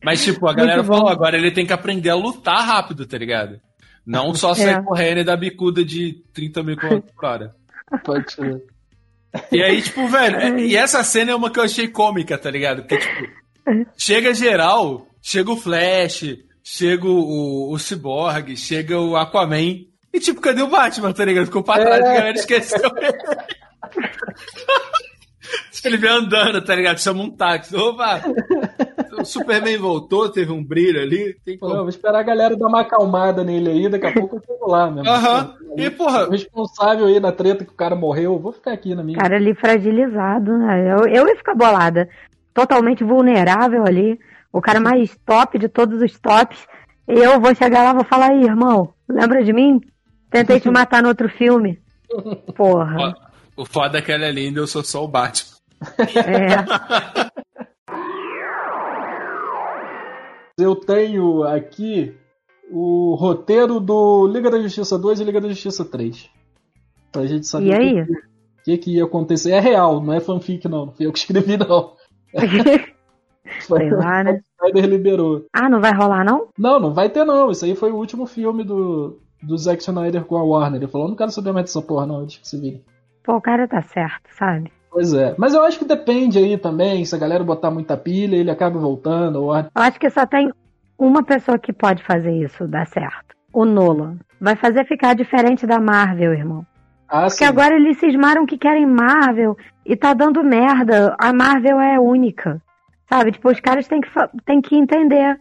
Mas, 0.02 0.24
tipo, 0.24 0.48
a 0.48 0.54
galera 0.54 0.82
falou, 0.82 1.08
agora 1.08 1.36
ele 1.36 1.50
tem 1.50 1.66
que 1.66 1.72
aprender 1.72 2.10
a 2.10 2.14
lutar 2.14 2.66
rápido, 2.66 3.06
tá 3.06 3.18
ligado? 3.18 3.60
Não 4.06 4.34
só 4.34 4.54
sair 4.54 4.76
é. 4.76 4.82
correndo 4.82 5.18
e 5.20 5.24
dar 5.24 5.36
bicuda 5.36 5.84
de 5.84 6.24
30 6.32 6.62
mil 6.62 6.76
km 6.76 7.00
por 7.14 7.24
hora. 7.24 7.54
Pode 8.02 8.32
ser. 8.32 8.62
E 9.52 9.62
aí, 9.62 9.80
tipo, 9.82 10.08
velho, 10.08 10.58
e 10.58 10.76
essa 10.76 11.04
cena 11.04 11.30
é 11.32 11.34
uma 11.34 11.50
que 11.50 11.58
eu 11.58 11.64
achei 11.64 11.86
cômica, 11.86 12.36
tá 12.36 12.50
ligado? 12.50 12.82
Porque, 12.82 12.98
tipo, 12.98 13.86
chega 13.96 14.34
geral, 14.34 15.06
chega 15.22 15.52
o 15.52 15.56
Flash, 15.56 16.36
chega 16.64 17.06
o, 17.06 17.72
o 17.72 17.78
Cyborg, 17.78 18.56
chega 18.56 18.98
o 18.98 19.16
Aquaman. 19.16 19.84
E, 20.12 20.18
tipo, 20.18 20.40
cadê 20.40 20.62
o 20.62 20.66
Batman, 20.66 21.12
tá 21.12 21.24
ligado? 21.24 21.46
Ficou 21.46 21.62
pra 21.62 21.78
trás, 21.78 22.04
é. 22.04 22.10
a 22.10 22.14
galera 22.14 22.36
esqueceu 22.36 22.80
Ele 22.80 23.59
vem 25.98 26.10
andando, 26.10 26.62
tá 26.62 26.74
ligado? 26.74 26.98
Chama 26.98 27.22
um 27.22 27.30
táxi. 27.30 27.74
Opa! 27.74 28.20
O 29.18 29.24
Superman 29.24 29.78
voltou, 29.78 30.28
teve 30.28 30.52
um 30.52 30.62
brilho 30.62 31.00
ali. 31.00 31.34
Tem 31.44 31.58
como... 31.58 31.72
Pô, 31.72 31.80
vou 31.80 31.88
esperar 31.88 32.20
a 32.20 32.22
galera 32.22 32.56
dar 32.56 32.66
uma 32.66 32.82
acalmada 32.82 33.42
nele 33.42 33.70
aí, 33.70 33.88
daqui 33.88 34.06
a 34.06 34.12
pouco 34.12 34.36
eu 34.36 34.42
chego 34.46 34.70
lá 34.70 34.90
mesmo. 34.90 35.08
Aham. 35.08 35.54
Uhum. 35.60 35.74
E, 35.78 35.90
porra. 35.90 36.28
O 36.28 36.30
responsável 36.30 37.06
aí 37.06 37.20
na 37.20 37.32
treta 37.32 37.64
que 37.64 37.72
o 37.72 37.76
cara 37.76 37.94
morreu, 37.94 38.38
vou 38.38 38.52
ficar 38.52 38.72
aqui 38.72 38.94
na 38.94 39.02
minha. 39.02 39.18
Cara 39.18 39.36
ali 39.36 39.54
fragilizado, 39.54 40.56
né? 40.58 40.92
Eu, 40.92 41.06
eu 41.06 41.28
ia 41.28 41.36
ficar 41.36 41.54
bolada. 41.54 42.08
totalmente 42.52 43.04
vulnerável 43.04 43.84
ali, 43.84 44.18
o 44.52 44.60
cara 44.60 44.80
mais 44.80 45.16
top 45.24 45.58
de 45.58 45.68
todos 45.68 46.00
os 46.02 46.18
tops. 46.18 46.66
E 47.08 47.14
eu 47.14 47.40
vou 47.40 47.54
chegar 47.54 47.82
lá 47.82 47.90
e 47.90 47.94
vou 47.94 48.04
falar, 48.04 48.30
aí, 48.30 48.44
irmão, 48.44 48.92
lembra 49.08 49.42
de 49.42 49.52
mim? 49.52 49.80
Tentei 50.30 50.60
te 50.60 50.70
matar 50.70 51.02
no 51.02 51.08
outro 51.08 51.28
filme. 51.28 51.78
Porra. 52.56 53.14
O 53.60 53.66
foda 53.66 53.98
é 53.98 54.02
que 54.02 54.10
ela 54.10 54.24
é 54.24 54.32
linda, 54.32 54.58
eu 54.58 54.66
sou 54.66 54.82
só 54.82 55.04
o 55.04 55.08
Batman. 55.08 55.54
É. 55.98 56.64
Eu 60.58 60.74
tenho 60.74 61.42
aqui 61.42 62.16
o 62.70 63.14
roteiro 63.16 63.78
do 63.78 64.26
Liga 64.28 64.50
da 64.50 64.58
Justiça 64.58 64.98
2 64.98 65.20
e 65.20 65.24
Liga 65.24 65.42
da 65.42 65.48
Justiça 65.50 65.84
3. 65.84 66.30
Pra 67.12 67.26
gente 67.26 67.46
saber 67.46 67.66
e 67.66 67.74
aí? 67.74 68.00
o 68.00 68.06
que, 68.06 68.14
que, 68.64 68.78
que, 68.78 68.90
ia 68.96 69.04
acontecer. 69.04 69.50
É 69.50 69.60
real, 69.60 70.02
não 70.02 70.14
é 70.14 70.20
fanfic, 70.20 70.66
não. 70.66 70.86
Não 70.86 70.92
fui 70.94 71.04
eu 71.04 71.12
que 71.12 71.18
escrevi, 71.18 71.58
não. 71.58 71.96
Sei 73.60 73.90
lá, 73.90 74.24
né? 74.24 74.40
O 74.62 74.68
Snyder 74.68 74.90
liberou. 74.90 75.44
Ah, 75.52 75.68
não 75.68 75.82
vai 75.82 75.92
rolar, 75.92 76.24
não? 76.24 76.48
Não, 76.58 76.80
não 76.80 76.94
vai 76.94 77.10
ter, 77.10 77.26
não. 77.26 77.50
Isso 77.50 77.66
aí 77.66 77.76
foi 77.76 77.92
o 77.92 77.96
último 77.96 78.24
filme 78.24 78.64
do, 78.64 79.20
do 79.42 79.58
Zack 79.58 79.82
Snyder 79.82 80.24
com 80.24 80.38
a 80.38 80.42
Warner. 80.42 80.80
Ele 80.80 80.90
falou: 80.90 81.08
não 81.08 81.16
quero 81.16 81.30
saber 81.30 81.52
mais 81.52 81.66
dessa 81.66 81.82
porra, 81.82 82.06
não. 82.06 82.20
Deixa 82.20 82.40
que 82.40 82.48
se 82.48 82.58
vire. 82.58 82.82
Pô, 83.22 83.36
o 83.36 83.40
cara 83.40 83.68
tá 83.68 83.82
certo, 83.82 84.28
sabe? 84.38 84.72
Pois 84.90 85.12
é. 85.12 85.34
Mas 85.38 85.54
eu 85.54 85.62
acho 85.62 85.78
que 85.78 85.84
depende 85.84 86.38
aí 86.38 86.58
também. 86.58 87.04
Se 87.04 87.14
a 87.14 87.18
galera 87.18 87.44
botar 87.44 87.70
muita 87.70 87.96
pilha, 87.96 88.36
ele 88.36 88.50
acaba 88.50 88.78
voltando. 88.78 89.44
Ou... 89.44 89.56
Eu 89.56 89.68
acho 89.74 90.00
que 90.00 90.10
só 90.10 90.26
tem 90.26 90.52
uma 90.98 91.22
pessoa 91.22 91.58
que 91.58 91.72
pode 91.72 92.02
fazer 92.02 92.32
isso 92.32 92.66
dar 92.66 92.86
certo. 92.86 93.36
O 93.52 93.64
Nolan. 93.64 94.16
Vai 94.40 94.56
fazer 94.56 94.84
ficar 94.86 95.14
diferente 95.14 95.66
da 95.66 95.80
Marvel, 95.80 96.32
irmão. 96.32 96.66
Ah, 97.08 97.22
Porque 97.22 97.44
sim. 97.44 97.44
agora 97.44 97.74
eles 97.74 97.98
cismaram 97.98 98.46
que 98.46 98.56
querem 98.56 98.86
Marvel 98.86 99.56
e 99.84 99.96
tá 99.96 100.14
dando 100.14 100.42
merda. 100.42 101.14
A 101.18 101.32
Marvel 101.32 101.80
é 101.80 101.98
única. 101.98 102.60
Sabe? 103.08 103.32
Tipo, 103.32 103.50
os 103.50 103.60
caras 103.60 103.88
têm 103.88 104.00
que, 104.00 104.08
têm 104.44 104.60
que 104.60 104.76
entender. 104.76 105.38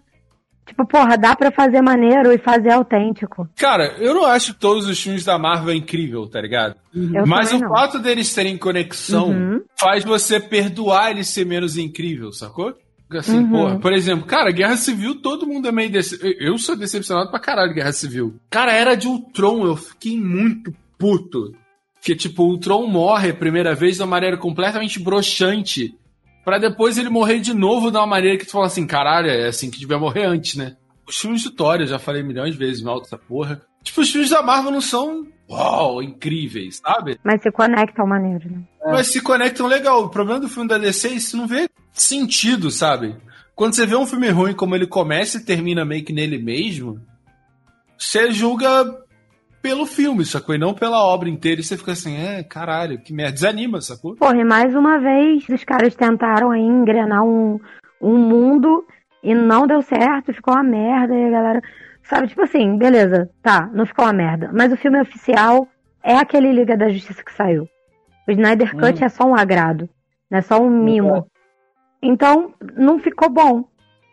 Tipo, 0.70 0.86
porra, 0.86 1.18
dá 1.18 1.36
pra 1.36 1.52
fazer 1.52 1.82
maneiro 1.82 2.32
e 2.32 2.38
fazer 2.38 2.74
autêntico. 2.74 3.50
Cara, 3.58 3.96
eu 3.98 4.14
não 4.14 4.24
acho 4.24 4.54
todos 4.54 4.88
os 4.88 5.02
filmes 5.02 5.26
da 5.26 5.36
Marvel 5.36 5.74
incrível, 5.74 6.28
tá 6.28 6.40
ligado? 6.40 6.76
Uhum. 6.96 7.26
Mas 7.26 7.52
o 7.52 7.58
não. 7.58 7.70
fato 7.70 7.98
deles 7.98 8.32
terem 8.32 8.56
conexão 8.56 9.30
uhum. 9.30 9.62
faz 9.76 10.04
você 10.04 10.40
perdoar 10.40 11.10
eles 11.10 11.28
ser 11.28 11.44
menos 11.44 11.76
incrível, 11.76 12.32
sacou? 12.32 12.76
Assim, 13.10 13.40
uhum. 13.40 13.50
porra, 13.50 13.80
por 13.80 13.92
exemplo, 13.92 14.28
cara, 14.28 14.52
Guerra 14.52 14.78
Civil, 14.78 15.16
todo 15.16 15.48
mundo 15.48 15.68
é 15.68 15.72
meio. 15.72 15.92
Dece... 15.92 16.20
Eu 16.40 16.56
sou 16.60 16.76
decepcionado 16.76 17.32
pra 17.32 17.40
caralho 17.40 17.70
de 17.70 17.76
Guerra 17.76 17.92
Civil. 17.92 18.36
Cara, 18.48 18.72
era 18.72 18.94
de 18.94 19.08
Ultron, 19.08 19.66
eu 19.66 19.76
fiquei 19.76 20.22
muito 20.22 20.72
puto. 21.00 21.52
Que, 22.00 22.16
tipo, 22.16 22.44
o 22.44 22.50
Ultron 22.52 22.86
morre 22.86 23.32
a 23.32 23.34
primeira 23.34 23.74
vez 23.74 23.96
de 23.96 24.04
uma 24.04 24.08
maneira 24.08 24.38
completamente 24.38 25.00
broxante. 25.00 25.98
Para 26.44 26.58
depois 26.58 26.98
ele 26.98 27.10
morrer 27.10 27.40
de 27.40 27.54
novo 27.54 27.92
de 27.92 27.98
uma 27.98 28.08
maneira 28.08 28.38
que 28.38 28.46
tu 28.46 28.52
fala 28.52 28.66
assim, 28.66 28.86
caralho, 28.86 29.30
é 29.30 29.48
assim 29.48 29.70
que 29.70 29.80
devia 29.80 29.98
morrer 29.98 30.26
antes, 30.26 30.56
né? 30.56 30.76
Os 31.08 31.20
filmes 31.20 31.42
de 31.42 31.52
Thor, 31.52 31.82
eu 31.82 31.88
já 31.88 31.98
falei 32.00 32.22
milhões 32.22 32.54
de 32.54 32.58
vezes 32.58 32.82
mal 32.82 33.02
dessa 33.02 33.18
porra. 33.18 33.62
Tipo, 33.84 34.02
os 34.02 34.12
filmes 34.12 34.30
da 34.30 34.42
Marvel 34.42 34.72
não 34.72 34.82
são 34.82 35.26
uau, 35.50 36.04
incríveis, 36.04 36.78
sabe? 36.78 37.20
Mas 37.24 37.42
se 37.42 37.52
conectam 37.52 38.06
maneiro, 38.06 38.52
né? 38.52 38.62
É. 38.84 38.92
Mas 38.92 39.08
se 39.08 39.22
conectam 39.22 39.66
legal. 39.68 40.04
O 40.04 40.10
problema 40.10 40.40
do 40.40 40.50
filme 40.50 40.70
da 40.70 40.78
DC 40.78 41.08
é 41.08 41.14
isso 41.14 41.36
não 41.36 41.48
vê 41.48 41.68
sentido, 41.92 42.70
sabe? 42.70 43.16
Quando 43.56 43.74
você 43.74 43.86
vê 43.86 43.96
um 43.96 44.06
filme 44.06 44.30
ruim 44.30 44.54
como 44.54 44.76
ele 44.76 44.88
começa 44.88 45.38
e 45.38 45.44
termina 45.44 45.84
meio 45.84 46.06
que 46.06 46.14
nele 46.14 46.38
mesmo, 46.38 47.02
você 47.98 48.32
julga 48.32 48.86
pelo 49.62 49.86
filme, 49.86 50.26
sacou? 50.26 50.56
E 50.56 50.58
não 50.58 50.74
pela 50.74 51.04
obra 51.04 51.30
inteira. 51.30 51.62
E 51.62 51.64
você 51.64 51.78
fica 51.78 51.92
assim, 51.92 52.18
é, 52.18 52.44
caralho, 52.44 53.00
que 53.00 53.14
merda. 53.14 53.34
Desanima, 53.34 53.82
sacou? 53.82 54.16
Porra, 54.16 54.38
e 54.38 54.44
mais 54.44 54.76
uma 54.76 55.00
vez, 55.00 55.48
os 55.50 55.64
caras 55.64 55.96
tentaram 55.96 56.52
aí 56.52 56.62
engrenar 56.62 57.24
um, 57.24 57.60
um 58.02 58.18
mundo 58.18 58.86
e 59.24 59.36
não 59.36 59.68
deu 59.68 59.82
certo, 59.82 60.34
ficou 60.34 60.54
uma 60.54 60.64
merda. 60.64 61.14
E 61.14 61.26
a 61.26 61.30
galera 61.30 61.62
Sabe, 62.10 62.28
tipo 62.28 62.42
assim, 62.42 62.76
beleza, 62.76 63.30
tá, 63.40 63.70
não 63.72 63.86
ficou 63.86 64.04
uma 64.04 64.14
merda. 64.14 64.50
Mas 64.52 64.74
o 64.74 64.78
filme 64.78 65.00
oficial 65.00 65.68
é 66.04 66.16
aquele 66.16 66.52
Liga 66.52 66.76
da 66.76 66.90
Justiça 66.90 67.24
que 67.24 67.32
saiu. 67.32 67.68
O 68.28 68.32
Snyder 68.32 68.72
Cut 68.76 69.00
hum. 69.00 69.06
é 69.06 69.10
só 69.10 69.26
um 69.26 69.36
agrado, 69.36 69.88
não 70.30 70.40
é 70.40 70.42
só 70.42 70.60
um 70.60 70.72
mimo. 70.72 71.28
Então, 72.02 72.52
não 72.76 72.98
ficou 72.98 73.30
bom. 73.30 73.64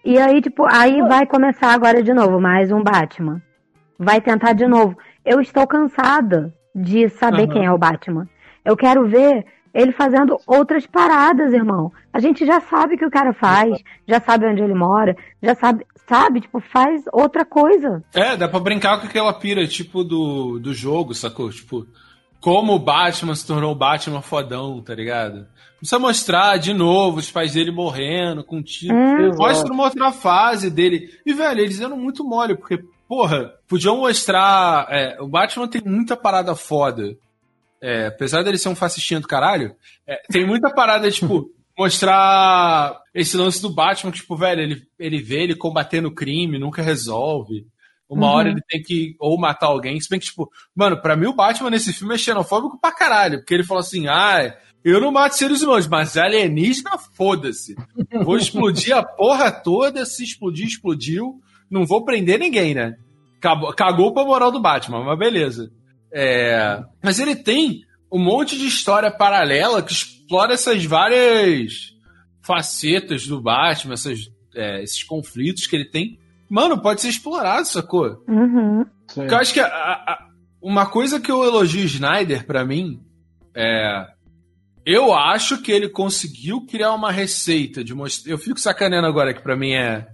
E 0.05 0.19
aí, 0.19 0.43
tipo, 0.43 0.67
aí 0.67 1.01
vai 1.09 1.27
começar 1.27 1.73
agora 1.73 2.03
de 2.03 2.13
novo, 2.13 2.39
mais 2.39 2.71
um 2.71 2.83
Batman. 2.83 3.41
Vai 3.99 4.21
tentar 4.21 4.53
de 4.53 4.67
novo. 4.67 4.99
Eu 5.27 5.41
estou 5.41 5.66
cansada 5.66 6.55
de 6.74 7.09
saber 7.09 7.49
uhum. 7.49 7.49
quem 7.49 7.64
é 7.66 7.72
o 7.72 7.79
Batman. 7.79 8.29
Eu 8.64 8.77
quero 8.77 9.07
ver 9.09 9.45
ele 9.74 9.93
fazendo 9.93 10.39
outras 10.47 10.87
paradas, 10.87 11.53
irmão. 11.53 11.93
A 12.12 12.18
gente 12.18 12.47
já 12.47 12.61
sabe 12.61 12.95
o 12.95 12.99
que 12.99 13.05
o 13.05 13.11
cara 13.11 13.35
faz, 13.35 13.77
já 14.09 14.20
sabe 14.20 14.47
onde 14.47 14.62
ele 14.62 14.74
mora, 14.74 15.14
já 15.43 15.55
sabe 15.55 15.85
sabe? 16.09 16.41
Tipo, 16.41 16.61
faz 16.61 17.03
outra 17.12 17.45
coisa. 17.45 18.03
É, 18.14 18.37
dá 18.37 18.49
pra 18.49 18.61
brincar 18.61 19.01
com 19.01 19.07
aquela 19.07 19.33
pira, 19.33 19.66
tipo, 19.66 20.05
do, 20.05 20.59
do 20.59 20.72
jogo, 20.72 21.14
sacou? 21.14 21.51
Tipo, 21.51 21.87
como 22.41 22.74
o 22.74 22.79
Batman 22.79 23.35
se 23.35 23.47
tornou 23.47 23.72
o 23.72 23.77
Batman 23.77 24.22
fodão, 24.22 24.81
tá 24.81 24.95
ligado? 24.95 25.47
Precisa 25.79 25.99
mostrar 25.99 26.57
de 26.59 26.72
novo 26.72 27.18
os 27.18 27.31
pais 27.31 27.53
dele 27.53 27.70
morrendo 27.70 28.45
com 28.45 28.62
tiro. 28.62 28.95
É. 28.95 29.37
Mostra 29.37 29.72
uma 29.72 29.85
outra 29.85 30.11
fase 30.12 30.70
dele. 30.70 31.11
E, 31.27 31.35
velho, 31.35 31.61
eles 31.61 31.81
eram 31.81 31.97
muito 31.97 32.24
mole, 32.24 32.57
porque, 32.57 32.83
porra, 33.09 33.55
podiam 33.69 33.97
mostrar. 33.97 34.87
É, 34.91 35.21
o 35.21 35.29
Batman 35.29 35.69
tem 35.69 35.83
muita 35.85 36.17
parada 36.17 36.55
foda. 36.55 37.17
É, 37.81 38.07
apesar 38.07 38.43
dele 38.43 38.59
ser 38.59 38.69
um 38.69 38.77
fascistinha 38.77 39.21
do 39.21 39.29
caralho, 39.29 39.77
é, 40.07 40.21
tem 40.31 40.47
muita 40.47 40.73
parada, 40.73 41.11
tipo, 41.11 41.51
mostrar 41.79 43.01
esse 43.15 43.37
lance 43.37 43.61
do 43.61 43.73
Batman, 43.73 44.11
que, 44.11 44.19
tipo, 44.19 44.37
velho, 44.37 44.63
ele, 44.63 44.83
ele 44.99 45.23
vê 45.23 45.43
ele 45.43 45.55
combatendo 45.55 46.09
o 46.09 46.15
crime, 46.15 46.59
nunca 46.59 46.83
resolve. 46.83 47.67
Uma 48.09 48.27
uhum. 48.27 48.33
hora 48.33 48.49
ele 48.51 48.61
tem 48.69 48.83
que 48.83 49.17
ou 49.19 49.39
matar 49.39 49.67
alguém. 49.67 50.01
Se 50.01 50.09
bem 50.09 50.21
que, 50.21 50.27
tipo, 50.27 50.51
mano, 50.75 51.01
pra 51.01 51.17
mim 51.17 51.27
o 51.27 51.35
Batman 51.35 51.71
nesse 51.71 51.93
filme 51.93 52.15
é 52.15 52.19
xenofóbico 52.19 52.79
pra 52.81 52.93
caralho. 52.93 53.39
Porque 53.39 53.53
ele 53.53 53.65
falou 53.65 53.81
assim: 53.81 54.07
ah, 54.07 54.57
eu 54.85 55.01
não 55.01 55.11
mato 55.11 55.37
seres 55.37 55.63
humanos, 55.63 55.89
mas 55.89 56.17
alienígena, 56.17 56.97
foda-se. 56.97 57.75
Vou 58.25 58.37
explodir 58.39 58.97
a 58.97 59.03
porra 59.03 59.51
toda. 59.51 60.07
Se 60.07 60.23
explodir, 60.23 60.67
explodiu. 60.67 61.41
Não 61.71 61.85
vou 61.85 62.05
prender 62.05 62.39
ninguém, 62.39 62.75
né? 62.75 62.97
Cagou, 63.41 63.73
cagou 63.75 64.14
pra 64.14 64.25
moral 64.25 64.51
do 64.51 64.61
Batman, 64.61 65.05
mas 65.05 65.19
beleza. 65.19 65.71
É... 66.12 66.83
Mas 67.03 67.19
ele 67.19 67.37
tem 67.37 67.83
um 68.11 68.19
monte 68.19 68.57
de 68.57 68.67
história 68.67 69.11
paralela 69.11 69.83
que 69.83 69.93
explora 69.93 70.55
essas 70.55 70.85
várias 70.85 71.95
facetas 72.43 73.27
do 73.27 73.41
Batman, 73.41 73.95
essas, 73.95 74.31
é, 74.55 74.83
esses 74.83 75.03
conflitos 75.03 75.67
que 75.67 75.77
ele 75.77 75.91
tem. 75.91 76.19
Mano, 76.49 76.81
pode 76.81 77.01
ser 77.01 77.09
explorado, 77.09 77.67
sacou? 77.67 78.23
Uhum. 78.29 78.85
eu 79.17 79.37
acho 79.37 79.53
que 79.53 79.61
a, 79.61 79.67
a, 79.67 80.27
uma 80.62 80.87
coisa 80.87 81.21
que 81.21 81.31
eu 81.31 81.45
elogio 81.45 81.83
o 81.83 81.87
Snyder 81.87 82.47
para 82.47 82.64
mim 82.64 83.01
é. 83.55 84.07
Eu 84.85 85.12
acho 85.12 85.61
que 85.62 85.73
ele 85.73 85.89
conseguiu 85.89 86.64
criar 86.64 86.93
uma 86.93 87.11
receita 87.11 87.83
de 87.83 87.93
mostrar. 87.93 88.31
Eu 88.31 88.39
fico 88.39 88.61
sacaneando 88.61 89.09
agora 89.09 89.35
que 89.35 89.43
para 89.43 89.57
mim 89.57 89.73
é 89.73 90.07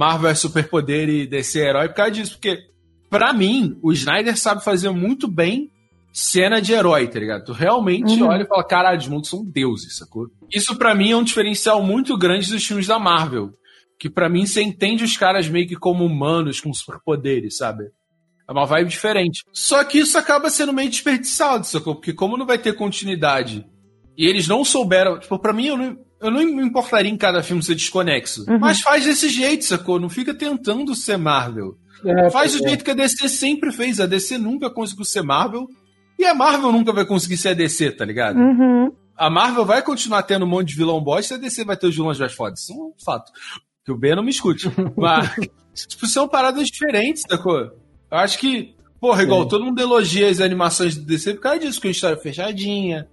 Marvel 0.00 0.30
é 0.30 0.34
superpoder 0.34 1.10
e 1.10 1.26
DC 1.26 1.60
é 1.60 1.68
herói 1.68 1.88
por 1.88 1.96
causa 1.96 2.12
disso, 2.12 2.32
porque 2.32 2.58
para 3.10 3.34
mim 3.34 3.78
o 3.82 3.92
Snyder 3.92 4.34
sabe 4.34 4.64
fazer 4.64 4.88
muito 4.88 5.28
bem 5.28 5.70
cena 6.10 6.58
de 6.58 6.72
herói, 6.72 7.06
tá 7.06 7.18
ligado? 7.18 7.44
Tu 7.44 7.52
realmente 7.52 8.14
uhum. 8.14 8.28
olha 8.28 8.44
e 8.44 8.46
fala, 8.46 8.64
caralho, 8.64 8.98
os 8.98 9.08
mundos 9.08 9.28
são 9.28 9.44
deuses, 9.44 9.98
sacou? 9.98 10.28
Isso 10.50 10.74
para 10.76 10.94
mim 10.94 11.10
é 11.10 11.16
um 11.16 11.22
diferencial 11.22 11.82
muito 11.82 12.16
grande 12.16 12.50
dos 12.50 12.64
filmes 12.64 12.86
da 12.86 12.98
Marvel. 12.98 13.50
Que 13.98 14.08
para 14.08 14.30
mim 14.30 14.46
você 14.46 14.62
entende 14.62 15.04
os 15.04 15.18
caras 15.18 15.50
meio 15.50 15.68
que 15.68 15.76
como 15.76 16.06
humanos 16.06 16.62
com 16.62 16.72
superpoderes, 16.72 17.58
sabe? 17.58 17.84
É 18.48 18.52
uma 18.52 18.64
vibe 18.64 18.88
diferente. 18.88 19.44
Só 19.52 19.84
que 19.84 19.98
isso 19.98 20.16
acaba 20.16 20.48
sendo 20.48 20.72
meio 20.72 20.88
desperdiçado, 20.88 21.66
sacou? 21.66 21.94
Porque 21.94 22.14
como 22.14 22.38
não 22.38 22.46
vai 22.46 22.56
ter 22.56 22.72
continuidade 22.72 23.66
e 24.16 24.26
eles 24.26 24.48
não 24.48 24.64
souberam. 24.64 25.20
Tipo, 25.20 25.38
pra 25.38 25.52
mim, 25.52 25.66
eu 25.66 25.76
não, 25.76 25.98
eu 26.20 26.30
não 26.30 26.44
me 26.44 26.62
importaria 26.62 27.10
em 27.10 27.16
cada 27.16 27.42
filme 27.42 27.62
ser 27.62 27.74
desconexo. 27.74 28.44
Uhum. 28.48 28.58
Mas 28.58 28.80
faz 28.80 29.04
desse 29.04 29.28
jeito, 29.28 29.64
sacou? 29.64 29.98
Não 29.98 30.10
fica 30.10 30.34
tentando 30.34 30.94
ser 30.94 31.16
Marvel. 31.16 31.76
É, 32.04 32.30
faz 32.30 32.52
do 32.52 32.64
é. 32.64 32.68
jeito 32.68 32.84
que 32.84 32.90
a 32.90 32.94
DC 32.94 33.28
sempre 33.28 33.72
fez. 33.72 33.98
A 34.00 34.06
DC 34.06 34.36
nunca 34.36 34.68
conseguiu 34.70 35.04
ser 35.04 35.22
Marvel 35.22 35.66
e 36.18 36.24
a 36.26 36.34
Marvel 36.34 36.70
nunca 36.72 36.92
vai 36.92 37.06
conseguir 37.06 37.38
ser 37.38 37.48
a 37.50 37.54
DC, 37.54 37.92
tá 37.92 38.04
ligado? 38.04 38.38
Uhum. 38.38 38.92
A 39.16 39.30
Marvel 39.30 39.64
vai 39.64 39.82
continuar 39.82 40.22
tendo 40.22 40.44
um 40.44 40.48
monte 40.48 40.68
de 40.68 40.76
vilão 40.76 41.02
bosta 41.02 41.34
e 41.34 41.36
a 41.36 41.40
DC 41.40 41.64
vai 41.64 41.76
ter 41.76 41.86
os 41.86 41.94
vilões 41.94 42.18
mais 42.18 42.32
fodas. 42.32 42.60
Isso 42.60 42.72
é 42.72 42.76
um 42.76 42.92
fato. 43.02 43.32
Que 43.84 43.92
o 43.92 43.96
Ben 43.96 44.14
não 44.14 44.22
me 44.22 44.30
escute. 44.30 44.70
Mas, 44.96 45.34
tipo, 45.88 46.06
são 46.06 46.28
paradas 46.28 46.66
diferentes, 46.68 47.22
sacou? 47.28 47.58
Eu 47.58 47.72
acho 48.10 48.38
que, 48.38 48.74
porra, 49.00 49.22
igual 49.22 49.44
Sim. 49.44 49.48
todo 49.48 49.64
mundo 49.64 49.80
elogia 49.80 50.28
as 50.28 50.40
animações 50.40 50.96
do 50.96 51.06
DC 51.06 51.34
por 51.34 51.40
causa 51.40 51.60
disso, 51.60 51.80
que 51.80 51.88
uma 51.88 51.92
história 51.92 52.16
fechadinha. 52.18 53.08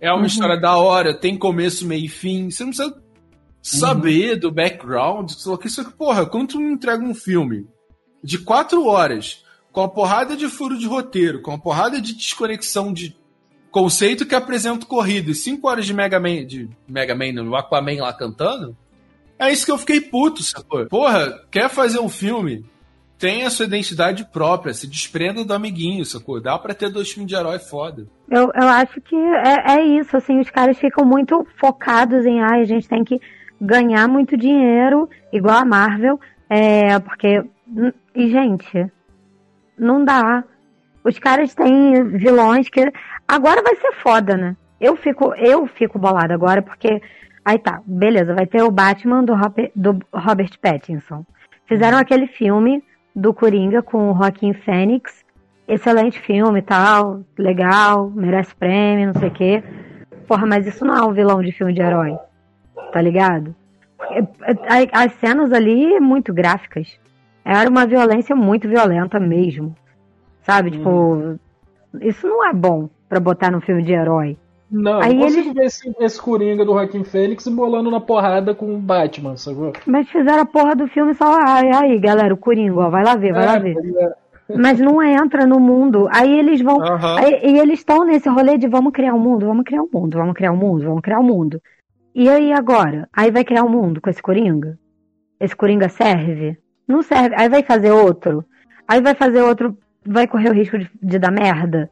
É 0.00 0.10
uma 0.10 0.20
uhum. 0.20 0.26
história 0.26 0.58
da 0.58 0.76
hora, 0.76 1.14
tem 1.14 1.36
começo, 1.36 1.86
meio 1.86 2.06
e 2.06 2.08
fim. 2.08 2.50
Você 2.50 2.64
não 2.64 2.70
precisa 2.70 3.02
saber 3.62 4.34
uhum. 4.34 4.40
do 4.40 4.50
background. 4.52 5.30
Só 5.30 5.56
que 5.56 5.66
isso 5.66 5.80
aqui, 5.80 5.92
porra, 5.92 6.24
quando 6.26 6.48
tu 6.48 6.60
me 6.60 6.72
entrega 6.72 7.04
um 7.04 7.14
filme 7.14 7.66
de 8.22 8.38
quatro 8.38 8.86
horas 8.86 9.44
com 9.72 9.82
a 9.82 9.88
porrada 9.88 10.36
de 10.36 10.48
furo 10.48 10.78
de 10.78 10.86
roteiro, 10.86 11.42
com 11.42 11.52
a 11.52 11.58
porrada 11.58 12.00
de 12.00 12.14
desconexão 12.14 12.92
de 12.92 13.16
conceito 13.70 14.26
que 14.26 14.34
apresenta 14.34 14.84
corrida 14.84 15.30
e 15.30 15.34
5 15.34 15.66
horas 15.68 15.86
de 15.86 15.94
Mega 15.94 16.18
Man, 16.18 16.44
de 16.44 16.68
Mega 16.88 17.14
Man, 17.14 17.32
no 17.32 17.54
Aquaman 17.54 18.02
lá 18.02 18.12
cantando, 18.12 18.76
é 19.38 19.50
isso 19.52 19.64
que 19.64 19.70
eu 19.70 19.78
fiquei 19.78 20.00
puto, 20.00 20.42
sacou? 20.42 20.86
Porra, 20.86 21.46
quer 21.50 21.70
fazer 21.70 22.00
um 22.00 22.08
filme? 22.08 22.64
Tem 23.20 23.44
a 23.44 23.50
sua 23.50 23.66
identidade 23.66 24.24
própria, 24.24 24.72
se 24.72 24.86
desprenda 24.86 25.44
do 25.44 25.52
amiguinho, 25.52 26.06
sacou? 26.06 26.40
Dá 26.40 26.58
pra 26.58 26.72
ter 26.72 26.88
dois 26.88 27.12
filmes 27.12 27.28
de 27.28 27.36
herói 27.36 27.58
foda. 27.58 28.06
Eu, 28.30 28.50
eu 28.54 28.66
acho 28.66 28.98
que 29.02 29.14
é, 29.14 29.76
é 29.76 29.84
isso, 29.84 30.16
assim, 30.16 30.40
os 30.40 30.48
caras 30.48 30.78
ficam 30.78 31.04
muito 31.04 31.46
focados 31.60 32.24
em, 32.24 32.40
ah, 32.40 32.54
a 32.54 32.64
gente 32.64 32.88
tem 32.88 33.04
que 33.04 33.20
ganhar 33.60 34.08
muito 34.08 34.38
dinheiro, 34.38 35.06
igual 35.30 35.58
a 35.58 35.66
Marvel, 35.66 36.18
é, 36.48 36.98
porque, 36.98 37.44
e 38.14 38.30
gente, 38.30 38.90
não 39.78 40.02
dá. 40.02 40.42
Os 41.04 41.18
caras 41.18 41.54
têm 41.54 42.02
vilões 42.16 42.70
que 42.70 42.90
agora 43.28 43.62
vai 43.62 43.76
ser 43.76 43.92
foda, 44.02 44.34
né? 44.34 44.56
Eu 44.80 44.96
fico, 44.96 45.34
eu 45.34 45.66
fico 45.66 45.98
bolada 45.98 46.32
agora 46.32 46.62
porque 46.62 47.02
aí 47.44 47.58
tá, 47.58 47.82
beleza, 47.84 48.34
vai 48.34 48.46
ter 48.46 48.62
o 48.62 48.70
Batman 48.70 49.22
do, 49.22 49.34
Robert, 49.34 49.70
do 49.76 49.98
Robert 50.10 50.58
Pattinson. 50.58 51.22
Fizeram 51.66 51.98
uhum. 51.98 52.02
aquele 52.02 52.26
filme 52.26 52.82
do 53.14 53.34
Coringa 53.34 53.82
com 53.82 54.10
o 54.10 54.14
Joaquim 54.16 54.52
Fênix. 54.52 55.24
Excelente 55.66 56.20
filme, 56.20 56.62
tal, 56.62 57.20
legal, 57.38 58.10
merece 58.10 58.54
prêmio, 58.54 59.12
não 59.12 59.20
sei 59.20 59.28
o 59.28 59.32
quê. 59.32 59.62
Porra, 60.26 60.46
mas 60.46 60.66
isso 60.66 60.84
não 60.84 60.96
é 60.96 61.02
um 61.02 61.12
vilão 61.12 61.42
de 61.42 61.52
filme 61.52 61.72
de 61.72 61.80
herói. 61.80 62.16
Tá 62.92 63.00
ligado? 63.00 63.54
É, 64.10 64.20
é, 64.20 64.88
as 64.92 65.12
cenas 65.14 65.52
ali 65.52 66.00
muito 66.00 66.32
gráficas. 66.32 66.98
Era 67.44 67.68
uma 67.68 67.86
violência 67.86 68.34
muito 68.34 68.68
violenta 68.68 69.20
mesmo. 69.20 69.74
Sabe? 70.42 70.72
Tipo, 70.72 71.14
hum. 71.14 71.38
isso 72.00 72.26
não 72.26 72.44
é 72.44 72.52
bom 72.52 72.88
para 73.08 73.20
botar 73.20 73.50
no 73.50 73.60
filme 73.60 73.82
de 73.82 73.92
herói. 73.92 74.36
Não, 74.70 75.00
aí 75.00 75.14
não 75.14 75.22
consigo 75.22 75.48
eles... 75.48 75.54
ver 75.54 75.64
esse, 75.64 75.94
esse 75.98 76.20
Coringa 76.20 76.64
do 76.64 76.72
Joaquim 76.72 77.02
Fênix 77.02 77.46
embolando 77.46 77.90
na 77.90 78.00
porrada 78.00 78.54
com 78.54 78.74
o 78.74 78.78
Batman, 78.78 79.36
sacou? 79.36 79.72
Mas 79.86 80.08
fizeram 80.08 80.42
a 80.42 80.46
porra 80.46 80.76
do 80.76 80.86
filme 80.86 81.12
só, 81.14 81.38
ai, 81.40 81.70
aí, 81.72 81.98
galera, 81.98 82.32
o 82.32 82.36
Coringa, 82.36 82.80
ó, 82.80 82.90
vai 82.90 83.04
lá 83.04 83.16
ver, 83.16 83.32
vai 83.32 83.42
é, 83.42 83.46
lá 83.46 83.58
ver. 83.58 83.76
É. 83.76 84.56
Mas 84.56 84.80
não 84.80 85.02
entra 85.02 85.46
no 85.46 85.60
mundo. 85.60 86.08
Aí 86.10 86.38
eles 86.38 86.60
vão. 86.60 86.78
Uhum. 86.78 87.18
Aí, 87.18 87.40
e 87.44 87.58
eles 87.58 87.80
estão 87.80 88.04
nesse 88.04 88.28
rolê 88.28 88.58
de 88.58 88.66
vamos 88.66 88.92
criar 88.92 89.14
um 89.14 89.18
mundo, 89.18 89.46
vamos 89.46 89.64
criar 89.64 89.82
um 89.82 89.88
mundo, 89.92 90.18
vamos 90.18 90.34
criar 90.34 90.52
um 90.52 90.56
mundo, 90.56 90.84
vamos 90.84 91.02
criar 91.02 91.20
um 91.20 91.24
mundo. 91.24 91.60
E 92.14 92.28
aí 92.28 92.52
agora? 92.52 93.08
Aí 93.12 93.30
vai 93.30 93.44
criar 93.44 93.62
um 93.62 93.68
mundo 93.68 94.00
com 94.00 94.10
esse 94.10 94.20
Coringa? 94.20 94.76
Esse 95.38 95.54
Coringa 95.54 95.88
serve? 95.88 96.58
Não 96.86 97.00
serve. 97.00 97.36
Aí 97.36 97.48
vai 97.48 97.62
fazer 97.62 97.92
outro. 97.92 98.44
Aí 98.88 99.00
vai 99.00 99.14
fazer 99.14 99.40
outro 99.40 99.76
vai 100.04 100.26
correr 100.26 100.50
o 100.50 100.54
risco 100.54 100.78
de, 100.78 100.90
de 101.00 101.18
dar 101.18 101.30
merda. 101.30 101.90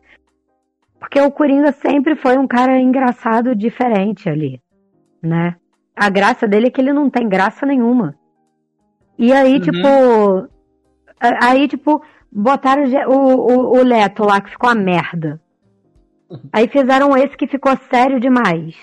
Porque 0.99 1.20
o 1.20 1.30
Coringa 1.30 1.72
sempre 1.72 2.16
foi 2.16 2.36
um 2.36 2.46
cara 2.46 2.80
engraçado, 2.80 3.55
diferente 3.55 4.28
ali, 4.28 4.61
né? 5.22 5.57
A 5.94 6.09
graça 6.11 6.46
dele 6.46 6.68
é 6.68 6.70
que 6.70 6.80
ele 6.80 6.92
não 6.92 7.09
tem 7.09 7.28
graça 7.28 7.64
nenhuma. 7.64 8.14
E 9.18 9.32
aí, 9.32 9.55
uhum. 9.55 9.61
tipo. 9.61 10.49
Aí, 11.20 11.66
tipo, 11.66 12.03
botaram 12.30 12.84
o, 13.09 13.12
o, 13.12 13.78
o 13.78 13.82
Leto 13.82 14.22
lá, 14.24 14.40
que 14.40 14.51
ficou 14.51 14.70
a 14.70 14.74
merda. 14.74 15.40
Aí 16.53 16.68
fizeram 16.68 17.16
esse 17.16 17.36
que 17.36 17.46
ficou 17.46 17.76
sério 17.90 18.20
demais. 18.20 18.76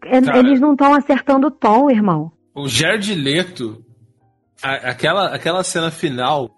Cara, 0.00 0.38
Eles 0.38 0.60
não 0.60 0.72
estão 0.72 0.94
acertando 0.94 1.48
o 1.48 1.50
tom, 1.50 1.90
irmão. 1.90 2.32
O 2.54 2.68
Jared 2.68 3.14
Leto, 3.14 3.84
a, 4.62 4.90
aquela, 4.90 5.34
aquela 5.34 5.62
cena 5.62 5.90
final 5.90 6.55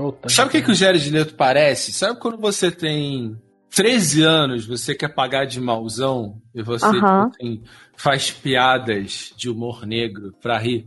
Puta 0.00 0.28
Sabe 0.28 0.48
o 0.48 0.50
que, 0.52 0.62
que 0.62 0.70
o 0.70 0.74
Jared 0.74 1.10
Leto 1.10 1.34
parece? 1.34 1.92
Sabe 1.92 2.18
quando 2.18 2.38
você 2.38 2.70
tem 2.70 3.36
13 3.70 4.22
anos, 4.22 4.66
você 4.66 4.94
quer 4.94 5.14
pagar 5.14 5.44
de 5.44 5.60
mauzão 5.60 6.40
e 6.54 6.62
você 6.62 6.86
tipo, 6.90 7.62
faz 7.96 8.30
piadas 8.30 9.32
de 9.36 9.50
humor 9.50 9.86
negro 9.86 10.32
pra 10.40 10.58
rir? 10.58 10.86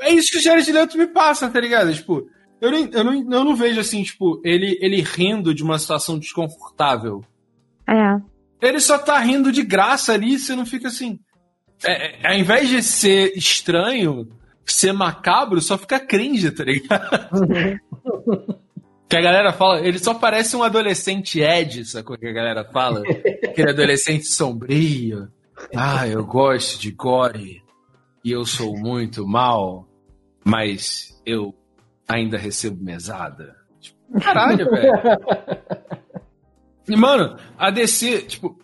É 0.00 0.10
isso 0.10 0.30
que 0.30 0.38
o 0.38 0.42
Jared 0.42 0.70
Leto 0.70 0.96
me 0.96 1.06
passa, 1.06 1.50
tá 1.50 1.60
ligado? 1.60 1.92
Tipo, 1.92 2.28
eu, 2.60 2.70
nem, 2.70 2.88
eu, 2.92 3.04
não, 3.04 3.12
eu 3.12 3.44
não 3.44 3.56
vejo 3.56 3.80
assim, 3.80 4.02
tipo, 4.02 4.40
ele, 4.44 4.78
ele 4.80 5.02
rindo 5.02 5.54
de 5.54 5.62
uma 5.62 5.78
situação 5.78 6.18
desconfortável. 6.18 7.24
É. 7.88 8.20
Ele 8.60 8.80
só 8.80 8.98
tá 8.98 9.18
rindo 9.18 9.52
de 9.52 9.62
graça 9.62 10.12
ali, 10.12 10.38
você 10.38 10.54
não 10.54 10.66
fica 10.66 10.88
assim. 10.88 11.18
É, 11.84 12.26
é, 12.26 12.32
ao 12.32 12.38
invés 12.38 12.68
de 12.68 12.82
ser 12.82 13.32
estranho, 13.36 14.28
ser 14.72 14.92
macabro, 14.92 15.60
só 15.60 15.76
fica 15.78 16.00
cringe, 16.00 16.50
tá 16.50 16.64
ligado? 16.64 17.80
Que 19.08 19.16
a 19.16 19.22
galera 19.22 19.52
fala, 19.52 19.80
ele 19.80 19.98
só 19.98 20.12
parece 20.12 20.54
um 20.54 20.62
adolescente 20.62 21.40
Ed, 21.40 21.84
sacou 21.86 22.18
que 22.18 22.26
a 22.26 22.32
galera 22.32 22.64
fala? 22.64 23.02
Aquele 23.42 23.70
adolescente 23.70 24.26
sombrio. 24.26 25.28
Ah, 25.74 26.06
eu 26.06 26.24
gosto 26.24 26.78
de 26.78 26.90
gore 26.90 27.62
e 28.22 28.30
eu 28.30 28.44
sou 28.44 28.76
muito 28.76 29.26
mal, 29.26 29.88
mas 30.44 31.18
eu 31.24 31.54
ainda 32.06 32.36
recebo 32.36 32.84
mesada. 32.84 33.56
Tipo, 33.80 34.20
caralho, 34.20 34.70
velho. 34.70 34.92
E, 36.88 36.96
mano, 36.96 37.38
a 37.56 37.70
DC, 37.70 38.22
tipo, 38.22 38.58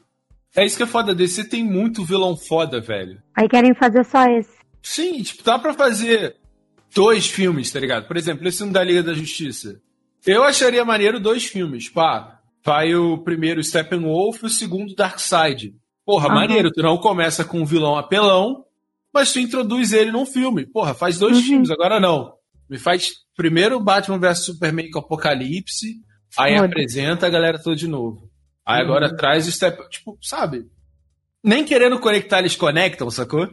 é 0.57 0.65
isso 0.65 0.77
que 0.77 0.83
é 0.83 0.87
foda. 0.87 1.13
A 1.13 1.15
DC 1.15 1.45
tem 1.45 1.65
muito 1.65 2.05
vilão 2.05 2.37
foda, 2.37 2.81
velho. 2.81 3.23
Aí 3.37 3.49
querem 3.49 3.75
fazer 3.75 4.05
só 4.05 4.25
esse. 4.27 4.64
Sim, 4.85 5.23
tipo, 5.23 5.43
dá 5.43 5.59
pra 5.59 5.73
fazer 5.73 6.37
dois 6.95 7.27
filmes, 7.27 7.73
tá 7.73 7.81
ligado? 7.81 8.07
Por 8.07 8.19
exemplo, 8.19 8.47
esse 8.47 8.59
filme 8.59 8.73
da 8.73 8.85
Liga 8.85 9.03
da 9.03 9.15
Justiça. 9.15 9.81
Eu 10.27 10.45
acharia 10.45 10.85
maneiro 10.85 11.19
dois 11.19 11.47
filmes. 11.47 11.89
Pá, 11.89 12.39
vai 12.63 12.95
o 12.95 13.17
primeiro 13.17 13.65
Steppenwolf 13.65 14.43
e 14.43 14.47
o 14.47 14.51
segundo 14.51 14.95
Darkseid. 14.95 15.75
Porra, 16.05 16.29
uhum. 16.29 16.35
maneiro. 16.35 16.71
Tu 16.71 16.83
não 16.83 16.99
começa 16.99 17.47
com 17.47 17.63
um 17.63 17.65
vilão 17.65 17.97
apelão, 17.97 18.67
mas 19.13 19.33
tu 19.33 19.41
introduz 19.41 19.95
ele 19.95 20.13
num 20.13 20.27
filme. 20.27 20.67
Porra, 20.67 20.93
faz 20.93 21.19
dois 21.19 21.39
uhum. 21.39 21.43
filmes. 21.43 21.71
Agora 21.71 21.99
não. 21.99 22.35
Me 22.69 22.79
faz 22.79 23.11
primeiro 23.35 23.81
Batman 23.81 24.19
vs 24.19 24.45
Superman 24.45 24.91
com 24.91 24.99
Apocalipse, 24.99 25.95
aí 26.37 26.57
Foda. 26.57 26.67
apresenta 26.67 27.27
a 27.27 27.31
galera 27.31 27.59
toda 27.59 27.75
de 27.75 27.89
novo. 27.89 28.31
Aí 28.67 28.83
uhum. 28.83 28.85
agora 28.85 29.17
traz 29.17 29.49
o 29.49 29.53
Step... 29.53 29.89
Tipo, 29.89 30.19
sabe? 30.21 30.67
Nem 31.43 31.65
querendo 31.65 31.99
conectar, 31.99 32.41
eles 32.41 32.55
conectam, 32.55 33.11
sacou? 33.11 33.49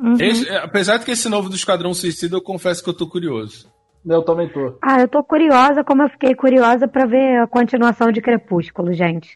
Uhum. 0.00 0.16
Esse, 0.18 0.48
apesar 0.50 0.96
de 0.96 1.04
que 1.04 1.10
esse 1.10 1.28
novo 1.28 1.48
do 1.48 1.54
Esquadrão 1.54 1.92
Suicida, 1.92 2.36
eu 2.36 2.42
confesso 2.42 2.82
que 2.82 2.88
eu 2.88 2.96
tô 2.96 3.06
curioso. 3.06 3.68
Eu 4.04 4.22
também 4.22 4.48
tô. 4.48 4.78
Ah, 4.80 5.00
eu 5.00 5.08
tô 5.08 5.22
curiosa, 5.22 5.84
como 5.84 6.02
eu 6.02 6.08
fiquei 6.08 6.34
curiosa 6.34 6.88
para 6.88 7.04
ver 7.04 7.42
a 7.42 7.46
continuação 7.46 8.10
de 8.10 8.22
Crepúsculo, 8.22 8.94
gente. 8.94 9.34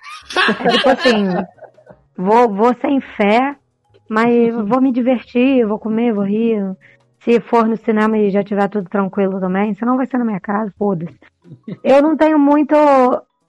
É 0.64 0.68
tipo 0.68 0.88
assim, 0.88 1.26
vou, 2.16 2.48
vou 2.48 2.74
sem 2.80 2.98
fé, 3.00 3.56
mas 4.08 4.54
vou 4.54 4.80
me 4.80 4.90
divertir, 4.90 5.66
vou 5.66 5.78
comer, 5.78 6.14
vou 6.14 6.24
rir. 6.24 6.62
Se 7.20 7.40
for 7.40 7.66
no 7.66 7.76
cinema 7.76 8.16
e 8.16 8.30
já 8.30 8.42
tiver 8.42 8.68
tudo 8.68 8.88
tranquilo 8.88 9.38
também, 9.38 9.74
senão 9.74 9.96
vai 9.96 10.06
ser 10.06 10.18
na 10.18 10.24
minha 10.24 10.40
casa, 10.40 10.72
foda-se. 10.78 11.18
Eu 11.82 12.02
não 12.02 12.16
tenho 12.16 12.38
muito, 12.38 12.74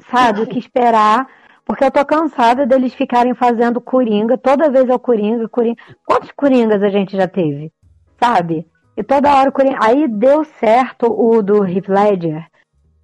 sabe, 0.10 0.42
o 0.42 0.48
que 0.48 0.60
esperar 0.60 1.28
porque 1.66 1.84
eu 1.84 1.92
tô 1.92 2.06
cansada 2.06 2.66
deles 2.66 2.94
ficarem 2.94 3.34
fazendo 3.34 3.82
coringa, 3.82 4.38
toda 4.38 4.70
vez 4.70 4.88
é 4.88 4.94
o 4.94 5.00
coringa, 5.00 5.50
coringa. 5.50 5.82
Quantos 6.06 6.32
coringas 6.32 6.84
a 6.84 6.90
gente 6.90 7.18
já 7.18 7.28
teve? 7.28 7.72
Sabe? 8.20 8.68
E 8.96 9.04
toda 9.04 9.34
hora 9.34 9.50
o 9.50 9.54
coringa. 9.54 9.80
Aí 9.82 10.08
deu 10.08 10.44
certo 10.44 11.08
o 11.08 11.42
do 11.42 11.66
Heath 11.66 11.90
Ledger. 11.90 12.46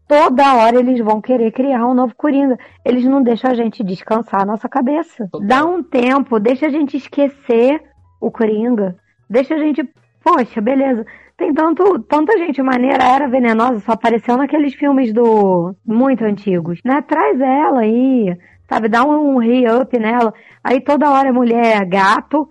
Toda 0.08 0.56
hora 0.56 0.78
eles 0.78 1.00
vão 1.00 1.22
querer 1.22 1.52
criar 1.52 1.86
um 1.88 1.94
novo 1.94 2.14
coringa. 2.16 2.58
Eles 2.86 3.04
não 3.06 3.24
deixam 3.24 3.50
a 3.50 3.56
gente 3.56 3.84
descansar 3.84 4.42
a 4.42 4.46
nossa 4.46 4.70
cabeça. 4.70 5.28
Dá 5.42 5.66
um 5.66 5.82
tempo, 5.82 6.40
deixa 6.40 6.68
a 6.68 6.70
gente 6.70 6.98
esquecer 6.98 7.82
o 8.20 8.30
coringa. 8.30 8.96
Deixa 9.30 9.56
a 9.56 9.58
gente. 9.58 9.90
Poxa, 10.24 10.62
beleza. 10.62 11.06
Tem 11.42 11.52
tanto, 11.54 11.98
tanta 12.04 12.38
gente 12.38 12.62
maneira, 12.62 13.04
era 13.04 13.28
venenosa, 13.28 13.80
só 13.80 13.94
apareceu 13.94 14.38
naqueles 14.38 14.76
filmes 14.76 15.12
do 15.12 15.74
muito 15.84 16.24
antigos, 16.24 16.80
né? 16.86 17.02
Traz 17.02 17.42
ela 17.42 17.80
aí, 17.80 18.38
sabe? 18.72 18.88
Dá 18.88 19.04
um, 19.04 19.36
um 19.36 19.38
re-up 19.38 20.00
nela. 20.00 20.34
Aí 20.64 20.80
toda 20.80 21.12
hora 21.12 21.28
é 21.28 21.32
mulher 21.32 21.86
gato, 21.86 22.48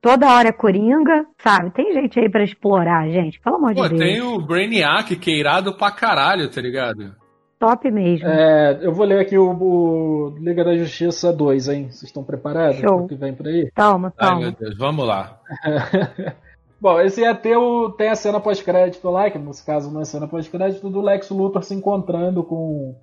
toda 0.00 0.32
hora 0.32 0.48
é 0.48 0.52
coringa, 0.52 1.26
sabe? 1.38 1.70
Tem 1.72 1.92
gente 1.92 2.18
aí 2.18 2.30
para 2.30 2.42
explorar, 2.42 3.06
gente, 3.10 3.38
pelo 3.38 3.56
amor 3.56 3.74
Pô, 3.74 3.82
de 3.82 3.88
Deus. 3.90 4.00
tem 4.00 4.22
o 4.22 4.40
Brainiac, 4.40 5.14
que 5.16 5.30
é 5.30 5.36
irado 5.36 5.74
pra 5.74 5.90
caralho, 5.90 6.50
tá 6.50 6.60
ligado? 6.60 7.14
Top 7.58 7.88
mesmo. 7.90 8.26
É, 8.26 8.80
eu 8.82 8.92
vou 8.92 9.06
ler 9.06 9.20
aqui 9.20 9.38
o, 9.38 9.52
o 9.52 10.34
Liga 10.38 10.64
da 10.64 10.74
Justiça 10.76 11.32
2, 11.32 11.68
hein? 11.68 11.84
Vocês 11.84 12.04
estão 12.04 12.24
preparados 12.24 12.80
Show. 12.80 13.06
que 13.06 13.14
vem 13.14 13.34
por 13.34 13.46
aí? 13.46 13.70
Toma, 13.74 14.10
toma. 14.10 14.32
Ai, 14.32 14.40
meu 14.40 14.52
Deus, 14.52 14.76
vamos 14.76 15.06
lá. 15.06 15.38
Bom, 16.80 16.98
esse 17.00 17.20
ia 17.20 17.32
ter 17.32 17.56
o, 17.56 17.90
tem 17.90 18.08
a 18.08 18.16
cena 18.16 18.40
pós-crédito 18.40 19.08
lá, 19.08 19.30
que 19.30 19.38
nesse 19.38 19.64
caso 19.64 19.92
não 19.92 20.00
é 20.00 20.04
cena 20.04 20.26
pós-crédito, 20.26 20.90
do 20.90 21.00
Lex 21.00 21.30
Luthor 21.30 21.62
se 21.62 21.74
encontrando 21.74 22.42
com 22.42 22.96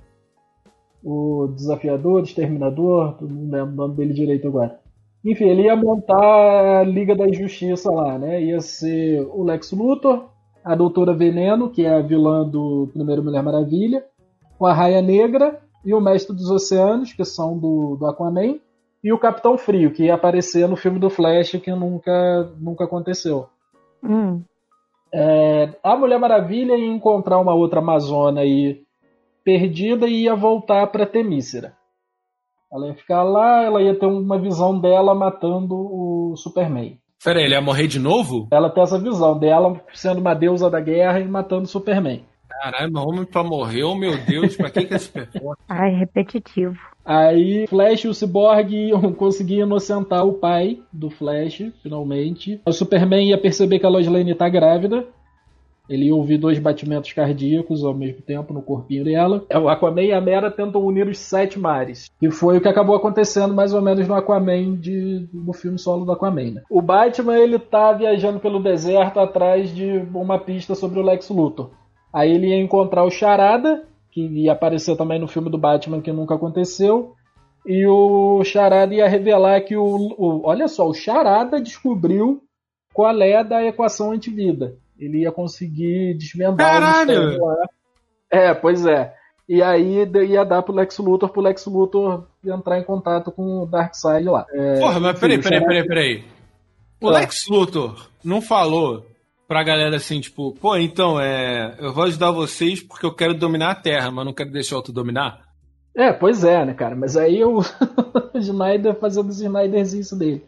o 1.04 1.48
Desafiador, 1.56 2.24
Exterminador, 2.24 3.18
não 3.22 3.50
lembro 3.50 3.74
o 3.74 3.76
nome 3.76 3.96
dele 3.96 4.14
direito 4.14 4.48
agora. 4.48 4.80
Enfim, 5.24 5.46
ele 5.46 5.64
ia 5.64 5.76
montar 5.76 6.80
a 6.80 6.84
Liga 6.84 7.16
da 7.16 7.32
Justiça 7.32 7.92
lá, 7.92 8.18
né? 8.18 8.42
Ia 8.42 8.62
ser 8.62 9.22
o 9.34 9.44
Lex 9.44 9.72
Luthor, 9.72 10.30
a 10.64 10.76
Doutora 10.76 11.14
Veneno, 11.14 11.70
que 11.70 11.86
é 11.86 11.94
a 11.94 12.02
vilã 12.02 12.48
do 12.48 12.90
primeiro 12.94 13.24
Mulher 13.24 13.44
Maravilha, 13.44 14.06
com 14.58 14.66
a 14.66 14.74
Raia 14.74 15.02
Negra 15.02 15.60
e 15.84 15.94
o 15.94 16.02
Mestre 16.02 16.36
dos 16.36 16.50
Oceanos, 16.50 17.14
que 17.14 17.26
são 17.26 17.58
do, 17.58 17.96
do 17.98 18.06
Aquaman, 18.06 18.60
e 19.04 19.12
o 19.14 19.20
Capitão 19.20 19.58
Frio, 19.58 19.92
que 19.92 20.06
ia 20.06 20.16
aparecer 20.16 20.68
no 20.68 20.76
filme 20.76 21.00
do 21.00 21.10
Flash, 21.10 21.52
que 21.52 21.72
nunca, 21.72 22.52
nunca 22.60 22.84
aconteceu. 22.84 23.48
Hum. 24.04 24.42
É, 25.14 25.74
a 25.84 25.96
Mulher 25.96 26.20
Maravilha 26.20 26.76
ia 26.76 26.86
encontrar 26.86 27.40
uma 27.40 27.54
outra 27.54 27.80
Amazona 27.80 28.42
aí 28.42 28.84
perdida 29.50 30.08
e 30.08 30.26
ia 30.26 30.36
voltar 30.36 30.86
para 30.88 31.08
Temícera. 31.08 31.74
Ela 32.72 32.88
ia 32.88 32.94
ficar 32.94 33.24
lá, 33.24 33.64
ela 33.64 33.82
ia 33.82 33.98
ter 33.98 34.06
uma 34.06 34.38
visão 34.38 34.80
dela 34.80 35.16
matando 35.16 35.74
o 35.74 36.36
Superman. 36.38 37.00
Peraí, 37.24 37.46
ele 37.46 37.56
ia 37.56 37.62
morrer 37.62 37.88
de 37.88 37.98
novo? 37.98 38.48
Ela 38.52 38.70
tem 38.70 38.84
essa 38.84 39.00
visão 39.00 39.38
dela 39.40 39.82
sendo 39.92 40.22
uma 40.22 40.36
deusa 40.36 40.70
da 40.70 40.80
guerra 40.80 41.20
e 41.20 41.28
matando 41.28 41.64
o 41.64 41.68
Superman. 41.68 42.24
Caralho, 42.48 42.92
homem 42.98 43.26
pra 43.26 43.44
morrer, 43.44 43.84
oh 43.84 43.96
meu 43.96 44.18
Deus, 44.24 44.56
pra 44.56 44.70
que 44.70 44.86
que 44.86 44.94
é 44.94 44.98
super 45.00 45.28
forte? 45.32 45.62
Ai, 45.68 45.96
repetitivo. 45.96 46.78
Aí 47.04 47.66
Flash 47.68 48.04
e 48.04 48.08
o 48.08 48.14
Cyborg 48.14 48.72
iam 48.72 49.12
conseguir 49.14 49.62
inocentar 49.62 50.26
o 50.26 50.34
pai 50.34 50.80
do 50.94 51.10
Flash, 51.10 51.72
finalmente. 51.82 52.62
O 52.68 52.72
Superman 52.72 53.30
ia 53.30 53.38
perceber 53.38 53.80
que 53.80 53.86
a 53.86 53.90
Lois 53.90 54.08
Lane 54.08 54.36
tá 54.36 54.48
grávida. 54.48 55.08
Ele 55.90 56.06
ia 56.06 56.16
ouvir 56.16 56.38
dois 56.38 56.60
batimentos 56.60 57.12
cardíacos 57.12 57.84
ao 57.84 57.96
mesmo 57.96 58.22
tempo 58.22 58.54
no 58.54 58.62
corpinho 58.62 59.04
dela. 59.04 59.44
O 59.52 59.68
Aquaman 59.68 60.04
e 60.04 60.14
a 60.14 60.22
Mera 60.22 60.52
tentam 60.52 60.86
unir 60.86 61.08
os 61.08 61.18
sete 61.18 61.58
mares. 61.58 62.12
E 62.22 62.30
foi 62.30 62.58
o 62.58 62.62
que 62.62 62.68
acabou 62.68 62.96
acontecendo 62.96 63.56
mais 63.56 63.74
ou 63.74 63.82
menos 63.82 64.08
no 64.08 64.14
Aquaman 64.14 64.76
de, 64.76 65.28
no 65.34 65.52
filme 65.52 65.80
solo 65.80 66.06
do 66.06 66.12
Aquaman. 66.12 66.52
Né? 66.52 66.62
O 66.70 66.80
Batman 66.80 67.40
ele 67.40 67.58
tá 67.58 67.92
viajando 67.92 68.40
pelo 68.40 68.62
deserto 68.62 69.20
atrás 69.20 69.74
de 69.74 70.06
uma 70.14 70.38
pista 70.38 70.76
sobre 70.76 71.00
o 71.00 71.04
Lex 71.04 71.30
Luthor. 71.30 71.72
Aí 72.14 72.32
ele 72.32 72.50
ia 72.50 72.62
encontrar 72.62 73.04
o 73.04 73.12
Charada, 73.12 73.84
que 74.12 74.22
ia 74.22 74.52
aparecer 74.52 74.96
também 74.96 75.20
no 75.20 75.28
filme 75.28 75.50
do 75.50 75.58
Batman 75.58 76.02
que 76.02 76.12
nunca 76.12 76.36
aconteceu. 76.36 77.14
E 77.66 77.88
o 77.88 78.44
Charada 78.44 78.94
ia 78.94 79.08
revelar 79.08 79.62
que 79.62 79.76
o, 79.76 79.86
o 79.86 80.42
olha 80.44 80.68
só, 80.68 80.88
o 80.88 80.94
Charada 80.94 81.60
descobriu 81.60 82.44
qual 82.94 83.20
é 83.22 83.44
da 83.44 83.64
equação 83.64 84.12
antivida 84.12 84.78
ele 85.00 85.22
ia 85.22 85.32
conseguir 85.32 86.14
desvendar 86.16 86.58
Caralho! 86.58 87.42
o 87.42 87.56
É, 88.30 88.54
pois 88.54 88.86
é. 88.86 89.16
E 89.48 89.64
aí 89.64 90.08
ia 90.28 90.46
dar 90.46 90.62
pro 90.62 90.76
Lex 90.76 91.00
Luthor, 91.00 91.30
pro 91.30 91.42
Lex 91.42 91.66
Luthor 91.66 92.28
entrar 92.46 92.78
em 92.78 92.84
contato 92.84 93.32
com 93.32 93.64
o 93.64 93.66
Darkseid 93.66 94.26
lá. 94.26 94.46
É, 94.52 94.80
Porra, 94.80 95.00
mas 95.00 95.20
peraí, 95.20 95.42
peraí, 95.42 95.66
peraí, 95.66 95.88
peraí. 95.88 96.24
O 97.02 97.10
é. 97.10 97.14
Lex 97.14 97.48
Luthor 97.48 98.10
não 98.24 98.42
falou 98.42 99.06
pra 99.48 99.64
galera 99.64 99.96
assim, 99.96 100.22
tipo, 100.22 100.54
pô, 100.62 100.78
então, 100.78 101.20
é, 101.20 101.76
eu 101.80 101.92
vou 101.92 102.04
ajudar 102.04 102.30
vocês 102.30 102.84
porque 102.84 103.04
eu 103.04 103.16
quero 103.16 103.34
dominar 103.34 103.72
a 103.72 103.76
Terra, 103.76 104.12
mas 104.12 104.24
não 104.24 104.34
quero 104.34 104.52
deixar 104.52 104.76
outro 104.76 104.94
dominar? 104.94 105.40
É, 105.98 106.14
pois 106.14 106.44
é, 106.44 106.64
né, 106.64 106.74
cara? 106.76 106.96
Mas 106.96 107.18
aí 107.18 107.44
o 107.44 107.60
Snyder 108.36 108.94
fazendo 109.00 109.30
os 109.30 109.42
Snyders 109.42 109.94
isso 109.94 110.16
dele. 110.16 110.46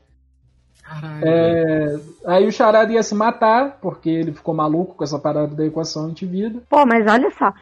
Caralho. 0.99 1.25
É, 1.25 1.99
aí 2.25 2.47
o 2.47 2.51
Charada 2.51 2.91
ia 2.91 3.03
se 3.03 3.15
matar, 3.15 3.77
porque 3.81 4.09
ele 4.09 4.33
ficou 4.33 4.53
maluco 4.53 4.95
com 4.95 5.03
essa 5.03 5.17
parada 5.17 5.55
da 5.55 5.65
equação 5.65 6.05
antivida. 6.05 6.61
Pô, 6.69 6.85
mas 6.85 7.05
olha 7.07 7.31
só. 7.31 7.53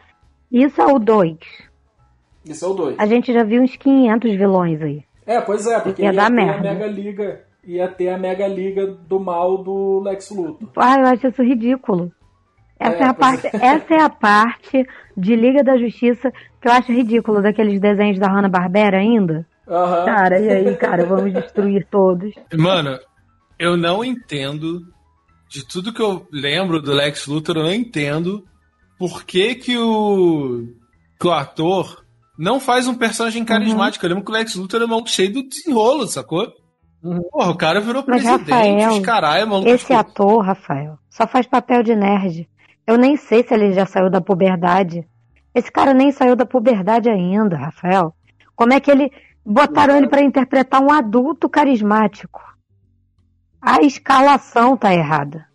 Isso 0.50 0.80
é 0.80 0.86
o 0.86 0.98
2. 0.98 1.36
Isso 2.44 2.64
é 2.64 2.68
o 2.68 2.74
2. 2.74 2.98
A 2.98 3.06
gente 3.06 3.32
já 3.32 3.44
viu 3.44 3.62
uns 3.62 3.76
500 3.76 4.32
vilões 4.32 4.82
aí. 4.82 5.04
É, 5.24 5.40
pois 5.40 5.66
é, 5.66 5.78
porque 5.78 6.02
ia, 6.02 6.08
ia 6.08 6.12
dar 6.12 6.30
merda. 6.30 6.70
a 6.70 6.74
Mega 6.74 6.86
Liga. 6.86 7.40
Ia 7.62 7.88
ter 7.88 8.08
a 8.08 8.18
Mega 8.18 8.48
Liga 8.48 8.86
do 8.86 9.20
mal 9.20 9.58
do 9.58 10.00
Lex 10.00 10.30
Luthor. 10.30 10.68
Ah, 10.76 10.98
eu 10.98 11.06
acho 11.06 11.28
isso 11.28 11.42
ridículo. 11.42 12.10
Essa 12.78 12.96
é, 12.96 13.02
é 13.02 13.04
a 13.04 13.14
parte, 13.14 13.46
é. 13.46 13.50
essa 13.54 13.94
é 13.94 14.00
a 14.00 14.08
parte 14.08 14.86
de 15.14 15.36
Liga 15.36 15.62
da 15.62 15.76
Justiça 15.76 16.32
que 16.60 16.66
eu 16.66 16.72
acho 16.72 16.90
ridículo 16.90 17.42
daqueles 17.42 17.78
desenhos 17.78 18.18
da 18.18 18.28
Hanna-Barbera 18.28 18.98
ainda. 18.98 19.46
Uhum. 19.66 20.04
Cara, 20.04 20.40
e 20.40 20.48
aí, 20.48 20.76
cara, 20.76 21.04
vamos 21.04 21.32
destruir 21.32 21.86
todos. 21.90 22.34
Mano, 22.58 22.98
eu 23.60 23.76
não 23.76 24.02
entendo, 24.02 24.80
de 25.46 25.68
tudo 25.68 25.92
que 25.92 26.00
eu 26.00 26.26
lembro 26.32 26.80
do 26.80 26.94
Lex 26.94 27.26
Luthor, 27.26 27.58
eu 27.58 27.64
não 27.64 27.74
entendo 27.74 28.42
por 28.98 29.22
que, 29.22 29.54
que 29.54 29.76
o, 29.76 30.66
que 31.20 31.26
o 31.26 31.30
ator 31.30 32.02
não 32.38 32.58
faz 32.58 32.88
um 32.88 32.94
personagem 32.94 33.44
carismático. 33.44 34.02
Uhum. 34.02 34.10
Eu 34.10 34.14
lembro 34.14 34.24
que 34.24 34.32
o 34.32 34.34
Lex 34.34 34.54
Luthor 34.54 34.80
era 34.80 34.90
um 34.90 35.04
cheio 35.04 35.30
do 35.30 35.46
desenrolo, 35.46 36.06
sacou? 36.06 36.50
Uhum. 37.02 37.20
Porra, 37.30 37.50
o 37.50 37.56
cara 37.56 37.80
virou 37.82 38.02
Mas, 38.08 38.22
presidente, 38.22 38.50
Rafael, 38.50 39.02
caralho, 39.02 39.48
maluco. 39.48 39.68
Esse 39.68 39.92
ator, 39.92 40.42
Rafael, 40.42 40.98
só 41.10 41.26
faz 41.26 41.46
papel 41.46 41.82
de 41.82 41.94
nerd. 41.94 42.48
Eu 42.86 42.96
nem 42.96 43.18
sei 43.18 43.46
se 43.46 43.52
ele 43.52 43.72
já 43.72 43.84
saiu 43.84 44.08
da 44.08 44.22
puberdade. 44.22 45.06
Esse 45.54 45.70
cara 45.70 45.92
nem 45.92 46.10
saiu 46.12 46.34
da 46.34 46.46
puberdade 46.46 47.10
ainda, 47.10 47.58
Rafael. 47.58 48.14
Como 48.56 48.72
é 48.72 48.80
que 48.80 48.90
ele. 48.90 49.12
Botaram 49.44 49.96
ele 49.96 50.06
para 50.06 50.22
interpretar 50.22 50.82
um 50.82 50.90
adulto 50.90 51.48
carismático. 51.48 52.40
A 53.60 53.82
escalação 53.82 54.76
tá 54.76 54.94
errada. 54.94 55.46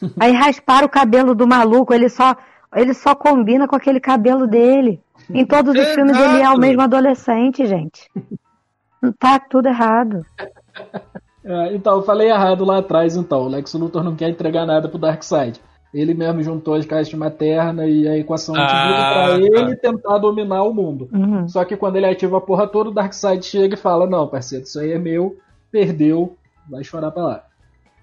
Aí 0.18 0.32
raspar 0.32 0.84
o 0.84 0.88
cabelo 0.88 1.34
do 1.34 1.46
maluco, 1.46 1.92
ele 1.92 2.08
só, 2.08 2.36
ele 2.74 2.94
só 2.94 3.14
combina 3.14 3.66
com 3.66 3.76
aquele 3.76 4.00
cabelo 4.00 4.46
dele. 4.46 5.00
Em 5.28 5.44
todos 5.44 5.74
os 5.74 5.88
filmes 5.94 6.16
ele 6.16 6.42
é 6.42 6.50
o 6.50 6.58
mesmo 6.58 6.82
adolescente, 6.82 7.66
gente. 7.66 8.10
Tá 9.18 9.38
tudo 9.38 9.68
errado. 9.68 10.24
É, 11.42 11.74
então, 11.74 11.96
eu 11.96 12.02
falei 12.02 12.28
errado 12.28 12.66
lá 12.66 12.78
atrás, 12.78 13.16
então. 13.16 13.44
O 13.44 13.48
Lex 13.48 13.72
Luthor 13.72 14.04
não 14.04 14.14
quer 14.14 14.28
entregar 14.28 14.66
nada 14.66 14.88
pro 14.88 14.98
Darkseid. 14.98 15.58
Ele 15.92 16.14
mesmo 16.14 16.42
juntou 16.42 16.74
as 16.74 16.84
caixas 16.84 17.14
materna 17.14 17.86
e 17.86 18.06
a 18.06 18.16
equação 18.16 18.54
ah, 18.54 18.58
pra 18.58 18.68
tá. 18.68 19.40
ele 19.40 19.74
tentar 19.76 20.18
dominar 20.18 20.62
o 20.62 20.72
mundo. 20.72 21.08
Uhum. 21.12 21.48
Só 21.48 21.64
que 21.64 21.76
quando 21.76 21.96
ele 21.96 22.06
ativa 22.06 22.36
a 22.36 22.40
porra 22.40 22.68
toda, 22.68 22.90
o 22.90 22.94
Darkseid 22.94 23.44
chega 23.44 23.74
e 23.74 23.78
fala: 23.78 24.06
Não, 24.06 24.28
parceiro, 24.28 24.64
isso 24.64 24.78
aí 24.78 24.92
é 24.92 24.98
meu, 24.98 25.36
perdeu, 25.72 26.36
vai 26.70 26.84
chorar 26.84 27.10
pra 27.10 27.22
lá. 27.22 27.44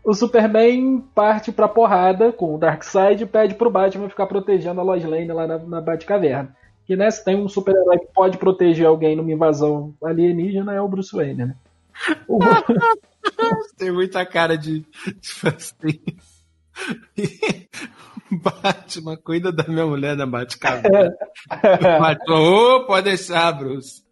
O 0.03 0.13
Superman 0.13 1.01
parte 1.13 1.51
pra 1.51 1.67
porrada 1.67 2.31
com 2.31 2.55
o 2.55 2.57
Darkseid 2.57 3.23
e 3.23 3.25
pede 3.25 3.55
pro 3.55 3.69
Batman 3.69 4.07
ficar 4.07 4.25
protegendo 4.25 4.79
a 4.79 4.83
Lois 4.83 5.03
Lane 5.03 5.27
lá 5.27 5.45
na, 5.45 5.57
na 5.57 5.81
Batcaverna. 5.81 6.55
Que 6.85 6.95
né, 6.95 7.11
se 7.11 7.25
tem 7.25 7.35
um 7.35 7.49
super-herói 7.49 7.99
que 7.99 8.13
pode 8.13 8.37
proteger 8.37 8.87
alguém 8.87 9.17
numa 9.17 9.31
invasão 9.31 9.93
alienígena 10.01 10.73
é 10.73 10.79
o 10.79 10.87
Bruce 10.87 11.13
Wayne, 11.13 11.47
né? 11.47 11.55
O... 12.25 12.39
tem 13.77 13.91
muita 13.91 14.25
cara 14.25 14.57
de, 14.57 14.81
tipo 15.19 15.49
assim. 15.49 15.99
Batman, 18.31 19.17
cuida 19.17 19.51
da 19.51 19.65
minha 19.67 19.85
mulher 19.85 20.15
na 20.15 20.25
Batcaverna. 20.25 21.13
Batman, 21.99 22.39
oh, 22.39 22.85
pode 22.85 23.09
deixar, 23.09 23.51
Bruce. 23.51 24.03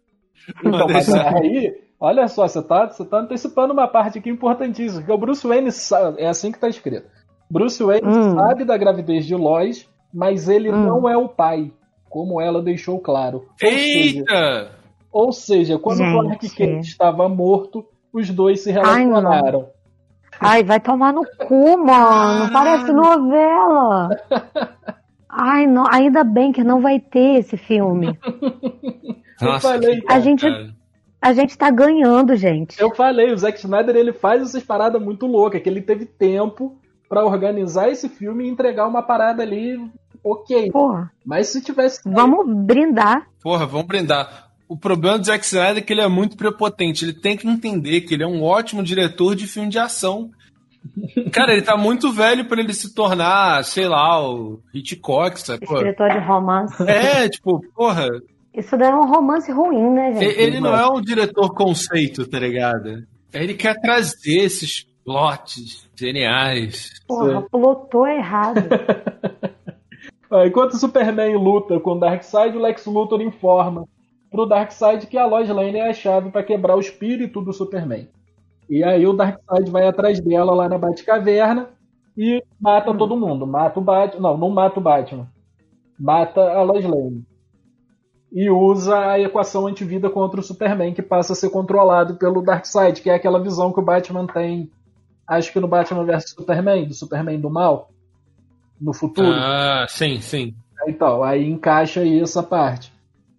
Pode 0.62 0.76
então, 0.76 0.86
deixar. 0.88 1.32
mas 1.32 1.42
aí 1.42 1.85
Olha 1.98 2.28
só, 2.28 2.46
você 2.46 2.62
tá, 2.62 2.86
você 2.86 3.04
tá 3.04 3.20
antecipando 3.20 3.72
uma 3.72 3.88
parte 3.88 4.18
aqui 4.18 4.28
importantíssima, 4.28 5.02
que 5.02 5.10
o 5.10 5.18
Bruce 5.18 5.46
Wayne 5.46 5.72
sabe, 5.72 6.20
é 6.20 6.28
assim 6.28 6.52
que 6.52 6.58
tá 6.58 6.68
escrito. 6.68 7.08
Bruce 7.50 7.82
Wayne 7.82 8.06
hum. 8.06 8.34
sabe 8.34 8.64
da 8.64 8.76
gravidez 8.76 9.24
de 9.24 9.34
Lois, 9.34 9.88
mas 10.12 10.48
ele 10.48 10.70
hum. 10.70 10.84
não 10.84 11.08
é 11.08 11.16
o 11.16 11.28
pai, 11.28 11.72
como 12.08 12.40
ela 12.40 12.62
deixou 12.62 12.98
claro. 12.98 13.46
Ou 13.62 13.68
Eita! 13.68 14.24
Seja, 14.24 14.70
ou 15.10 15.32
seja, 15.32 15.78
quando 15.78 16.02
o 16.02 16.12
Clark 16.12 16.50
Kent 16.50 16.86
estava 16.86 17.28
morto, 17.28 17.86
os 18.12 18.28
dois 18.28 18.62
se 18.62 18.70
relacionaram. 18.70 19.68
Ai, 20.38 20.58
Ai 20.58 20.64
vai 20.64 20.80
tomar 20.80 21.12
no 21.12 21.22
cu, 21.38 21.78
mano. 21.78 22.52
Parece 22.52 22.92
novela. 22.92 24.10
Ai, 25.28 25.66
não, 25.66 25.84
ainda 25.90 26.24
bem 26.24 26.52
que 26.52 26.62
não 26.62 26.80
vai 26.80 27.00
ter 27.00 27.38
esse 27.38 27.56
filme. 27.56 28.18
Nossa, 29.40 29.68
eu 29.68 29.82
falei, 29.82 30.02
a 30.08 30.20
gente, 30.20 30.46
a 31.26 31.32
gente 31.32 31.58
tá 31.58 31.70
ganhando, 31.72 32.36
gente. 32.36 32.80
Eu 32.80 32.94
falei, 32.94 33.32
o 33.32 33.36
Zack 33.36 33.58
Snyder 33.58 33.96
ele 33.96 34.12
faz 34.12 34.42
essas 34.42 34.62
paradas 34.62 35.02
muito 35.02 35.26
loucas, 35.26 35.60
que 35.60 35.68
ele 35.68 35.82
teve 35.82 36.06
tempo 36.06 36.78
para 37.08 37.24
organizar 37.24 37.90
esse 37.90 38.08
filme 38.08 38.44
e 38.44 38.48
entregar 38.48 38.86
uma 38.86 39.02
parada 39.02 39.42
ali 39.42 39.76
ok. 40.22 40.70
Porra. 40.70 41.10
Mas 41.24 41.48
se 41.48 41.60
tivesse. 41.60 42.00
Vamos 42.04 42.46
brindar. 42.64 43.26
Porra, 43.42 43.66
vamos 43.66 43.88
brindar. 43.88 44.50
O 44.68 44.76
problema 44.76 45.18
do 45.18 45.26
Zack 45.26 45.44
Snyder 45.44 45.78
é 45.78 45.80
que 45.80 45.92
ele 45.92 46.00
é 46.00 46.08
muito 46.08 46.36
prepotente. 46.36 47.04
Ele 47.04 47.12
tem 47.12 47.36
que 47.36 47.48
entender 47.48 48.02
que 48.02 48.14
ele 48.14 48.22
é 48.22 48.26
um 48.26 48.44
ótimo 48.44 48.80
diretor 48.80 49.34
de 49.34 49.48
filme 49.48 49.68
de 49.68 49.80
ação. 49.80 50.30
Cara, 51.32 51.52
ele 51.52 51.62
tá 51.62 51.76
muito 51.76 52.12
velho 52.12 52.44
para 52.44 52.60
ele 52.60 52.72
se 52.72 52.94
tornar, 52.94 53.64
sei 53.64 53.88
lá, 53.88 54.24
o 54.24 54.60
Hitchcock, 54.72 55.40
sabe? 55.40 55.66
Diretor 55.66 56.08
de 56.08 56.18
romance. 56.18 56.80
É, 56.88 57.28
tipo, 57.28 57.60
porra, 57.74 58.06
isso 58.56 58.76
daí 58.76 58.90
é 58.90 58.94
um 58.94 59.06
romance 59.06 59.52
ruim, 59.52 59.90
né, 59.90 60.12
gente? 60.14 60.40
Ele 60.40 60.60
não 60.60 60.74
é 60.74 60.88
um 60.88 61.00
diretor 61.00 61.54
conceito, 61.54 62.26
tá 62.26 62.38
ligado? 62.38 63.06
Ele 63.32 63.54
quer 63.54 63.78
trazer 63.80 64.38
esses 64.38 64.86
plots 65.04 65.88
geniais. 65.94 66.92
Porra, 67.06 67.40
Sim. 67.40 67.46
plotou 67.50 68.06
errado. 68.06 68.60
Enquanto 70.46 70.72
o 70.72 70.78
Superman 70.78 71.36
luta 71.36 71.78
com 71.78 71.92
o 71.92 72.00
Darkseid, 72.00 72.56
o 72.56 72.60
Lex 72.60 72.84
Luthor 72.86 73.20
informa 73.20 73.86
pro 74.30 74.46
Darkseid 74.46 75.06
que 75.06 75.16
a 75.16 75.26
Lois 75.26 75.48
Lane 75.48 75.78
é 75.78 75.90
a 75.90 75.92
chave 75.92 76.30
para 76.30 76.42
quebrar 76.42 76.76
o 76.76 76.80
espírito 76.80 77.40
do 77.40 77.52
Superman. 77.52 78.08
E 78.68 78.82
aí 78.82 79.06
o 79.06 79.12
Darkseid 79.12 79.70
vai 79.70 79.86
atrás 79.86 80.18
dela 80.20 80.52
lá 80.52 80.68
na 80.68 80.78
Batcaverna 80.78 81.70
e 82.16 82.42
mata 82.60 82.90
hum. 82.90 82.96
todo 82.96 83.16
mundo. 83.16 83.46
Mata 83.46 83.78
o 83.78 83.82
Batman. 83.82 84.20
Não, 84.20 84.38
não 84.38 84.50
mata 84.50 84.80
o 84.80 84.82
Batman. 84.82 85.28
Mata 85.98 86.40
a 86.40 86.62
Lois 86.62 86.84
Lane. 86.84 87.24
E 88.32 88.50
usa 88.50 88.98
a 88.98 89.20
equação 89.20 89.66
antivida 89.66 90.10
contra 90.10 90.40
o 90.40 90.42
Superman, 90.42 90.92
que 90.92 91.02
passa 91.02 91.32
a 91.32 91.36
ser 91.36 91.50
controlado 91.50 92.16
pelo 92.16 92.42
Darkseid, 92.42 93.00
que 93.00 93.10
é 93.10 93.14
aquela 93.14 93.42
visão 93.42 93.72
que 93.72 93.80
o 93.80 93.84
Batman 93.84 94.26
tem, 94.26 94.70
acho 95.26 95.52
que 95.52 95.60
no 95.60 95.68
Batman 95.68 96.04
vs 96.04 96.30
Superman, 96.30 96.86
do 96.86 96.94
Superman 96.94 97.40
do 97.40 97.50
mal, 97.50 97.90
no 98.80 98.92
futuro. 98.92 99.32
Ah, 99.32 99.86
sim, 99.88 100.20
sim. 100.20 100.54
Então, 100.86 101.22
aí 101.22 101.48
encaixa 101.48 102.00
aí 102.00 102.20
essa 102.20 102.42
parte. 102.42 102.92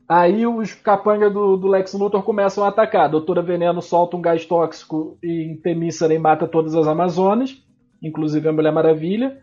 Aí 0.07 0.47
os 0.47 0.73
capangas 0.73 1.33
do, 1.33 1.57
do, 1.57 1.67
Lex 1.67 1.93
Luthor 1.93 2.23
começam 2.23 2.63
a 2.63 2.69
atacar. 2.69 3.05
A 3.05 3.09
Doutora 3.09 3.41
Veneno 3.41 3.81
solta 3.81 4.15
um 4.15 4.21
gás 4.21 4.45
tóxico 4.45 5.17
em 5.21 5.55
Temícera 5.57 6.13
e 6.13 6.19
mata 6.19 6.47
todas 6.47 6.75
as 6.75 6.87
Amazonas, 6.87 7.61
inclusive 8.01 8.47
a 8.47 8.53
Mulher 8.53 8.71
Maravilha. 8.71 9.37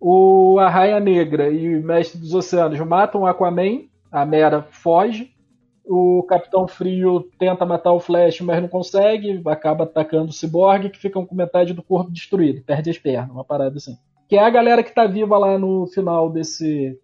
O 0.00 0.58
Arraia 0.58 0.98
Negra 0.98 1.48
e 1.48 1.78
o 1.78 1.84
Mestre 1.84 2.18
dos 2.18 2.34
Oceanos 2.34 2.80
matam 2.80 3.20
o 3.20 3.26
Aquaman, 3.26 3.82
a 4.10 4.24
Mera 4.24 4.62
foge. 4.62 5.32
O 5.84 6.22
Capitão 6.28 6.68
Frio 6.68 7.28
tenta 7.38 7.66
matar 7.66 7.92
o 7.92 8.00
Flash, 8.00 8.40
mas 8.42 8.60
não 8.60 8.68
consegue, 8.68 9.42
acaba 9.46 9.84
atacando 9.84 10.30
o 10.30 10.32
Cyborg, 10.32 10.90
que 10.90 10.98
fica 10.98 11.20
com 11.20 11.34
metade 11.34 11.72
do 11.72 11.82
corpo 11.82 12.12
destruído, 12.12 12.62
perde 12.62 12.90
as 12.90 12.98
pernas, 12.98 13.30
uma 13.30 13.44
parada 13.44 13.76
assim. 13.76 13.96
Que 14.28 14.36
é 14.36 14.44
a 14.44 14.50
galera 14.50 14.84
que 14.84 14.94
tá 14.94 15.06
viva 15.06 15.36
lá 15.36 15.58
no 15.58 15.86
final 15.88 16.30
desse 16.30 16.96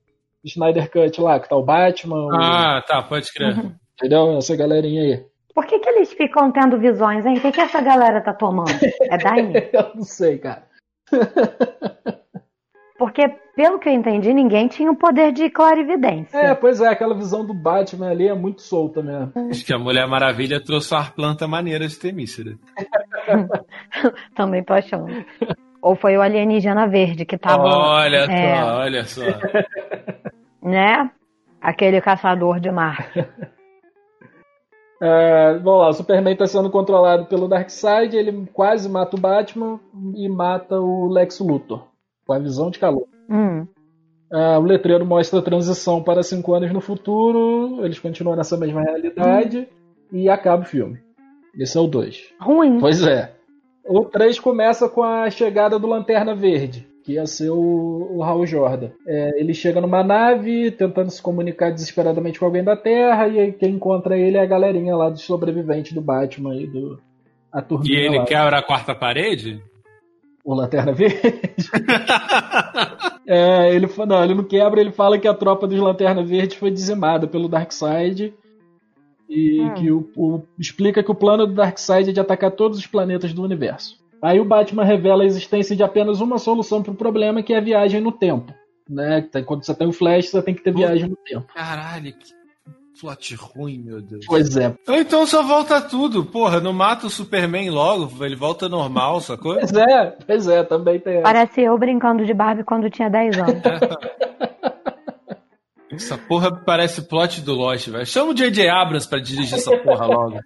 Snyder 0.45 0.89
Cut 0.91 1.21
lá, 1.21 1.41
que 1.41 1.49
tá 1.49 1.57
o 1.57 1.65
Batman. 1.65 2.29
Ah, 2.33 2.81
o... 2.83 2.87
tá, 2.87 3.03
pode 3.03 3.33
crer. 3.33 3.59
Uhum. 3.59 3.75
Entendeu? 3.95 4.39
Essa 4.39 4.55
galerinha 4.55 5.03
aí. 5.03 5.27
Por 5.53 5.67
que, 5.67 5.79
que 5.79 5.89
eles 5.89 6.13
ficam 6.13 6.53
tendo 6.53 6.79
visões, 6.79 7.25
hein? 7.25 7.39
O 7.39 7.41
que, 7.41 7.51
que 7.51 7.61
essa 7.61 7.81
galera 7.81 8.21
tá 8.21 8.35
tomando? 8.35 8.69
É 9.11 9.17
Daime? 9.17 9.55
eu 9.73 9.95
não 9.95 10.03
sei, 10.03 10.39
cara. 10.39 10.65
Porque, 12.99 13.29
pelo 13.55 13.79
que 13.79 13.89
eu 13.89 13.93
entendi, 13.93 14.33
ninguém 14.33 14.69
tinha 14.69 14.91
o 14.91 14.97
poder 14.97 15.31
de 15.31 15.51
clarividência. 15.51 16.37
É, 16.37 16.55
pois 16.55 16.81
é, 16.81 16.89
aquela 16.89 17.15
visão 17.15 17.45
do 17.45 17.53
Batman 17.53 18.11
ali 18.11 18.27
é 18.27 18.35
muito 18.35 18.63
solta 18.63 19.03
mesmo. 19.03 19.33
Acho 19.51 19.65
que 19.65 19.75
a 19.75 19.79
Mulher 19.79 20.07
Maravilha 20.07 20.63
trouxe 20.63 20.95
uma 20.95 21.05
planta 21.05 21.47
maneira 21.47 21.87
de 21.87 21.99
temícera. 21.99 22.57
Também 24.35 24.65
tô 24.65 24.73
achando. 24.73 25.07
Ou 25.83 25.95
foi 25.95 26.17
o 26.17 26.23
alienígena 26.23 26.89
verde 26.89 27.25
que 27.25 27.37
tava. 27.37 27.63
Olha 27.65 28.27
é, 28.31 28.57
só, 28.57 28.77
olha 28.79 29.05
só. 29.05 29.23
Né? 30.63 31.09
Aquele 31.61 32.01
caçador 32.01 32.59
de 32.59 32.73
mar. 32.73 33.09
É, 35.01 35.59
vamos 35.59 35.81
lá, 35.81 35.89
o 35.91 35.93
Superman 35.93 36.33
está 36.33 36.47
sendo 36.47 36.71
controlado 36.71 37.27
pelo 37.27 37.47
Darkseid, 37.47 38.17
ele 38.17 38.49
quase 38.53 38.89
mata 38.89 39.15
o 39.15 39.21
Batman 39.21 39.79
e 40.17 40.29
mata 40.29 40.81
o 40.81 41.07
Lex 41.07 41.39
Luthor, 41.39 41.87
com 42.27 42.33
a 42.33 42.39
visão 42.39 42.71
de 42.71 42.79
calor. 42.79 43.07
Hum. 43.31 43.67
É, 44.33 44.59
o 44.59 44.63
letreiro 44.63 45.07
mostra 45.07 45.39
a 45.39 45.43
transição 45.43 46.03
para 46.03 46.23
cinco 46.23 46.53
anos 46.55 46.73
no 46.73 46.81
futuro, 46.81 47.85
eles 47.85 47.99
continuam 47.99 48.37
nessa 48.37 48.57
mesma 48.57 48.83
realidade 48.83 49.69
hum. 50.13 50.17
e 50.17 50.29
acaba 50.29 50.63
o 50.63 50.67
filme. 50.67 50.99
Esse 51.59 51.79
é 51.79 51.81
o 51.81 51.87
2. 51.87 52.35
Ruim. 52.41 52.79
Pois 52.79 53.07
é. 53.07 53.33
O 53.85 54.05
3 54.05 54.39
começa 54.41 54.89
com 54.89 55.03
a 55.03 55.31
chegada 55.31 55.79
do 55.79 55.87
Lanterna 55.87 56.35
Verde, 56.35 56.87
que 57.05 57.13
ia 57.13 57.25
ser 57.25 57.51
o, 57.51 58.09
o 58.17 58.23
Hal 58.23 58.45
Jordan. 58.45 58.91
É, 59.07 59.41
ele 59.41 59.55
chega 59.55 59.81
numa 59.81 60.03
nave 60.03 60.73
tentando 60.73 61.11
se 61.11 61.23
comunicar 61.23 61.71
desesperadamente 61.71 62.39
com 62.39 62.45
alguém 62.45 62.65
da 62.65 62.77
Terra 62.77 63.29
e 63.29 63.53
quem 63.53 63.75
encontra 63.75 64.19
ele 64.19 64.37
é 64.37 64.41
a 64.41 64.47
galerinha 64.47 64.97
lá 64.97 65.09
dos 65.09 65.23
sobreviventes 65.23 65.93
do 65.93 66.01
Batman 66.01 66.57
e 66.57 66.67
do 66.67 66.99
a 67.53 67.65
E 67.85 67.97
ele 67.97 68.19
lá. 68.19 68.25
quebra 68.25 68.59
a 68.59 68.63
quarta 68.63 68.95
parede? 68.95 69.63
O 70.47 70.55
Lanterna 70.55 70.93
Verde? 70.93 71.19
é, 73.27 73.75
ele, 73.75 73.89
não, 74.07 74.23
ele 74.23 74.35
não 74.35 74.45
quebra, 74.45 74.81
ele 74.81 74.93
fala 74.93 75.19
que 75.19 75.27
a 75.27 75.35
tropa 75.35 75.67
dos 75.67 75.81
Lanterna 75.81 76.23
Verde 76.23 76.57
foi 76.57 76.71
dizimada 76.71 77.27
pelo 77.27 77.49
Darkseid 77.49 78.33
e 79.29 79.61
hum. 79.61 79.75
que 79.75 79.91
o, 79.91 80.09
o, 80.17 80.43
explica 80.57 81.03
que 81.03 81.11
o 81.11 81.17
plano 81.17 81.49
do 81.49 81.55
Darkseid 81.55 82.11
é 82.11 82.13
de 82.13 82.21
atacar 82.21 82.53
todos 82.53 82.79
os 82.79 82.87
planetas 82.87 83.33
do 83.33 83.43
universo. 83.43 83.99
Aí 84.23 84.39
o 84.39 84.45
Batman 84.45 84.85
revela 84.85 85.25
a 85.25 85.27
existência 85.27 85.75
de 85.75 85.83
apenas 85.83 86.21
uma 86.21 86.39
solução 86.39 86.81
para 86.81 86.93
o 86.93 86.97
problema, 86.97 87.43
que 87.43 87.53
é 87.53 87.59
a 87.59 87.61
viagem 87.61 88.01
no 88.01 88.13
tempo. 88.13 88.55
Né? 88.89 89.29
Quando 89.45 89.65
você 89.65 89.75
tem 89.75 89.89
o 89.89 89.93
Flash, 89.93 90.29
você 90.29 90.43
tem 90.43 90.55
que 90.55 90.63
ter 90.63 90.73
viagem 90.73 91.09
no 91.09 91.17
tempo. 91.17 91.53
Caralho, 91.53 92.13
que 92.13 92.36
plot 93.01 93.35
ruim, 93.35 93.79
meu 93.79 94.01
Deus. 94.01 94.25
Pois 94.27 94.57
é. 94.57 94.75
Então 94.89 95.27
só 95.27 95.43
volta 95.43 95.81
tudo. 95.81 96.25
Porra, 96.25 96.61
não 96.61 96.73
mata 96.73 97.07
o 97.07 97.11
Superman 97.11 97.71
logo, 97.71 98.25
ele 98.25 98.37
volta 98.37 98.69
normal, 98.69 99.21
sacou? 99.21 99.55
Pois 99.55 99.73
é, 99.73 100.17
pois 100.27 100.49
é, 100.49 100.65
também 100.65 100.99
tem. 100.99 101.23
Parece 101.23 101.63
eu 101.63 101.77
brincando 101.79 102.25
de 102.25 102.35
Barbie 102.35 102.65
quando 102.65 102.91
tinha 102.91 103.09
10 103.09 103.39
anos. 103.39 103.63
Essa 105.93 106.19
porra 106.19 106.55
parece 106.55 107.03
plot 107.03 107.41
do 107.41 107.55
Lost, 107.55 107.89
velho. 107.89 108.05
Chama 108.05 108.33
o 108.33 108.35
J.J. 108.35 108.69
Abrams 108.69 109.09
pra 109.09 109.19
dirigir 109.19 109.55
essa 109.55 109.75
porra 109.79 110.05
logo. 110.07 110.41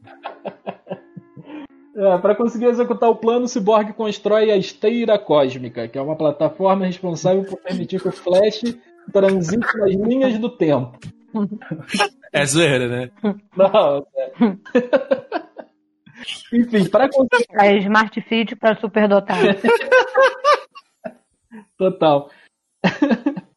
É, 1.96 2.18
para 2.18 2.36
conseguir 2.36 2.66
executar 2.66 3.10
o 3.10 3.16
plano, 3.16 3.46
o 3.46 3.48
Cyborg 3.48 3.92
constrói 3.94 4.50
a 4.50 4.56
Esteira 4.56 5.18
Cósmica, 5.18 5.88
que 5.88 5.98
é 5.98 6.02
uma 6.02 6.14
plataforma 6.14 6.86
responsável 6.86 7.42
por 7.44 7.58
permitir 7.60 8.00
que 8.00 8.08
o 8.08 8.12
Flash 8.12 8.62
transite 9.12 9.76
nas 9.76 9.94
linhas 9.94 10.38
do 10.38 10.48
tempo. 10.50 10.98
É 12.32 12.44
zoeira, 12.44 12.88
né? 12.88 13.10
Não, 13.56 14.06
é. 14.16 14.32
Enfim, 16.52 16.88
para 16.88 17.08
conseguir. 17.08 17.46
É 17.52 17.76
Smart 17.78 18.20
Fit 18.22 18.56
para 18.56 18.78
superdotado. 18.78 19.40
Total. 21.76 22.30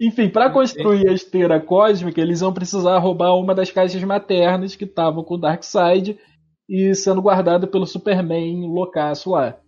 Enfim, 0.00 0.30
para 0.30 0.50
construir 0.50 1.08
a 1.08 1.12
esteira 1.12 1.60
cósmica, 1.60 2.20
eles 2.20 2.40
vão 2.40 2.54
precisar 2.54 2.98
roubar 2.98 3.36
uma 3.36 3.54
das 3.54 3.70
caixas 3.70 4.02
maternas 4.02 4.74
que 4.74 4.84
estavam 4.84 5.22
com 5.22 5.34
o 5.34 5.38
Darkseid 5.38 6.18
e 6.66 6.94
sendo 6.94 7.20
guardada 7.20 7.66
pelo 7.66 7.86
Superman 7.86 8.66
loucaço 8.66 9.30
lá. 9.30 9.58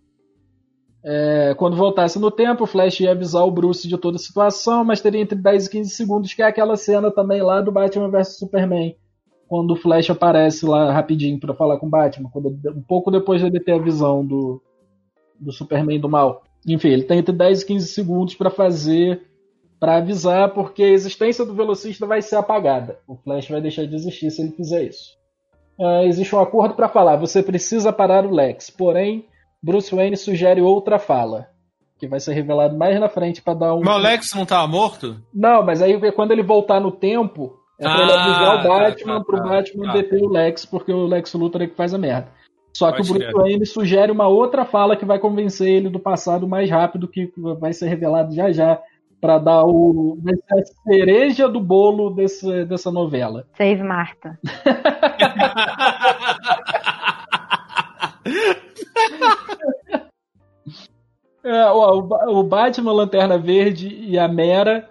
É, 1.05 1.53
quando 1.57 1.75
voltasse 1.75 2.17
no 2.17 2.31
tempo, 2.31 2.63
o 2.63 2.67
Flash 2.67 3.01
ia 3.01 3.11
avisar 3.11 3.45
o 3.45 3.51
Bruce 3.51 3.87
de 3.87 3.97
toda 3.97 4.15
a 4.15 4.19
situação, 4.19 4.85
mas 4.85 5.01
teria 5.01 5.21
entre 5.21 5.37
10 5.37 5.65
e 5.65 5.69
15 5.69 5.89
segundos, 5.89 6.33
que 6.33 6.41
é 6.41 6.45
aquela 6.45 6.77
cena 6.77 7.11
também 7.11 7.41
lá 7.41 7.59
do 7.59 7.71
Batman 7.71 8.09
vs 8.09 8.37
Superman. 8.37 8.95
Quando 9.47 9.71
o 9.71 9.75
Flash 9.75 10.09
aparece 10.09 10.65
lá 10.65 10.91
rapidinho 10.93 11.39
para 11.39 11.53
falar 11.53 11.77
com 11.77 11.87
o 11.87 11.89
Batman, 11.89 12.29
quando, 12.29 12.57
um 12.69 12.81
pouco 12.81 13.11
depois 13.11 13.41
de 13.41 13.47
ele 13.47 13.59
ter 13.59 13.73
a 13.73 13.77
visão 13.77 14.25
do, 14.25 14.61
do 15.37 15.51
Superman 15.51 15.99
do 15.99 16.07
mal. 16.07 16.43
Enfim, 16.65 16.89
ele 16.89 17.03
tem 17.03 17.19
entre 17.19 17.35
10 17.35 17.61
e 17.61 17.65
15 17.65 17.87
segundos 17.87 18.35
para 18.35 18.49
fazer 18.49 19.21
para 19.83 19.97
avisar, 19.97 20.53
porque 20.53 20.81
a 20.81 20.89
existência 20.89 21.43
do 21.43 21.53
velocista 21.53 22.05
vai 22.07 22.21
ser 22.21 22.37
apagada. 22.37 22.99
O 23.05 23.17
Flash 23.17 23.49
vai 23.49 23.59
deixar 23.59 23.85
de 23.85 23.93
existir 23.93 24.31
se 24.31 24.41
ele 24.41 24.51
fizer 24.51 24.83
isso. 24.83 25.17
Uh, 25.77 26.05
existe 26.05 26.33
um 26.33 26.39
acordo 26.39 26.73
para 26.73 26.87
falar: 26.87 27.17
você 27.17 27.43
precisa 27.43 27.91
parar 27.91 28.25
o 28.25 28.33
Lex. 28.33 28.69
Porém, 28.69 29.25
Bruce 29.63 29.95
Wayne 29.95 30.17
sugere 30.17 30.61
outra 30.61 30.99
fala, 30.99 31.47
que 31.97 32.05
vai 32.05 32.19
ser 32.19 32.33
revelado 32.33 32.77
mais 32.77 32.99
na 32.99 33.07
frente 33.07 33.41
para 33.41 33.53
dar 33.53 33.73
um. 33.73 33.81
Mas 33.81 33.95
o 33.95 33.99
Lex 33.99 34.33
não 34.35 34.43
estava 34.43 34.67
morto? 34.67 35.21
Não, 35.33 35.63
mas 35.63 35.81
aí 35.81 35.97
quando 36.11 36.31
ele 36.31 36.43
voltar 36.43 36.81
no 36.81 36.91
tempo, 36.91 37.57
é 37.79 37.83
pra 37.83 37.95
ah, 37.95 38.01
ele 38.01 38.11
avisar 38.11 38.59
o 38.59 38.63
Batman 38.67 39.13
tá, 39.13 39.19
tá, 39.19 39.25
pro 39.25 39.37
tá, 39.37 39.43
Batman 39.43 39.85
tá. 39.85 39.93
deter 39.93 40.21
o 40.21 40.29
Lex, 40.29 40.65
porque 40.65 40.91
o 40.91 41.05
Lex 41.05 41.33
Luthor 41.33 41.61
é 41.61 41.67
que 41.67 41.75
faz 41.75 41.93
a 41.93 41.97
merda. 41.97 42.27
Só 42.75 42.91
Pode 42.91 43.03
que 43.03 43.11
o 43.11 43.13
Bruce 43.13 43.31
Wayne 43.31 43.65
sugere 43.65 44.11
uma 44.11 44.27
outra 44.27 44.65
fala 44.65 44.97
que 44.97 45.05
vai 45.05 45.17
convencer 45.17 45.69
ele 45.69 45.89
do 45.89 45.99
passado 45.99 46.45
mais 46.45 46.69
rápido, 46.69 47.07
que 47.07 47.31
vai 47.59 47.71
ser 47.71 47.87
revelado 47.87 48.35
já 48.35 48.51
já 48.51 48.81
para 49.21 49.37
dar 49.37 49.63
o 49.63 50.17
a 50.51 50.55
cereja 50.91 51.47
do 51.47 51.61
bolo 51.61 52.09
desse, 52.09 52.65
dessa 52.65 52.91
novela. 52.91 53.47
Save 53.55 53.81
Marta. 53.81 54.37
é, 61.43 61.65
ó, 61.65 61.97
o 62.27 62.43
Batman, 62.43 62.93
Lanterna 62.93 63.37
Verde 63.37 63.87
e 63.87 64.17
a 64.17 64.27
Mera 64.27 64.89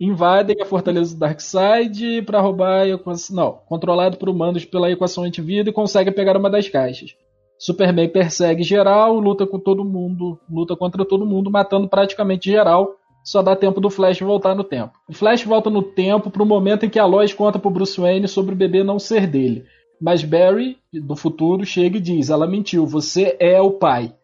invadem 0.00 0.60
a 0.60 0.66
fortaleza 0.66 1.14
do 1.14 1.20
Darkseid 1.20 2.22
para 2.22 2.40
roubar 2.40 2.82
a 2.82 2.88
equação. 2.88 3.36
Não, 3.36 3.52
controlado 3.66 4.18
por 4.18 4.28
humanos 4.28 4.64
pela 4.64 4.90
equação 4.90 5.24
antivida 5.24 5.70
e 5.70 5.72
consegue 5.72 6.10
pegar 6.10 6.36
uma 6.36 6.50
das 6.50 6.68
caixas. 6.68 7.16
Superman 7.58 8.10
persegue 8.10 8.62
geral, 8.62 9.18
luta 9.18 9.46
com 9.46 9.58
todo 9.58 9.84
mundo, 9.84 10.38
luta 10.50 10.76
contra 10.76 11.04
todo 11.04 11.24
mundo, 11.24 11.50
matando 11.50 11.88
praticamente 11.88 12.50
geral 12.50 12.96
só 13.26 13.42
dá 13.42 13.56
tempo 13.56 13.80
do 13.80 13.90
Flash 13.90 14.20
voltar 14.20 14.54
no 14.54 14.62
tempo. 14.62 14.92
O 15.08 15.12
Flash 15.12 15.42
volta 15.42 15.68
no 15.68 15.82
tempo 15.82 16.30
para 16.30 16.44
o 16.44 16.46
momento 16.46 16.86
em 16.86 16.88
que 16.88 16.98
a 16.98 17.04
Lois 17.04 17.34
conta 17.34 17.58
para 17.58 17.70
Bruce 17.72 18.00
Wayne 18.00 18.28
sobre 18.28 18.54
o 18.54 18.56
bebê 18.56 18.84
não 18.84 19.00
ser 19.00 19.26
dele. 19.26 19.64
Mas 20.00 20.22
Barry, 20.22 20.78
do 20.92 21.16
futuro, 21.16 21.64
chega 21.64 21.96
e 21.96 22.00
diz: 22.00 22.30
ela 22.30 22.46
mentiu, 22.46 22.86
você 22.86 23.36
é 23.40 23.60
o 23.60 23.72
pai. 23.72 24.14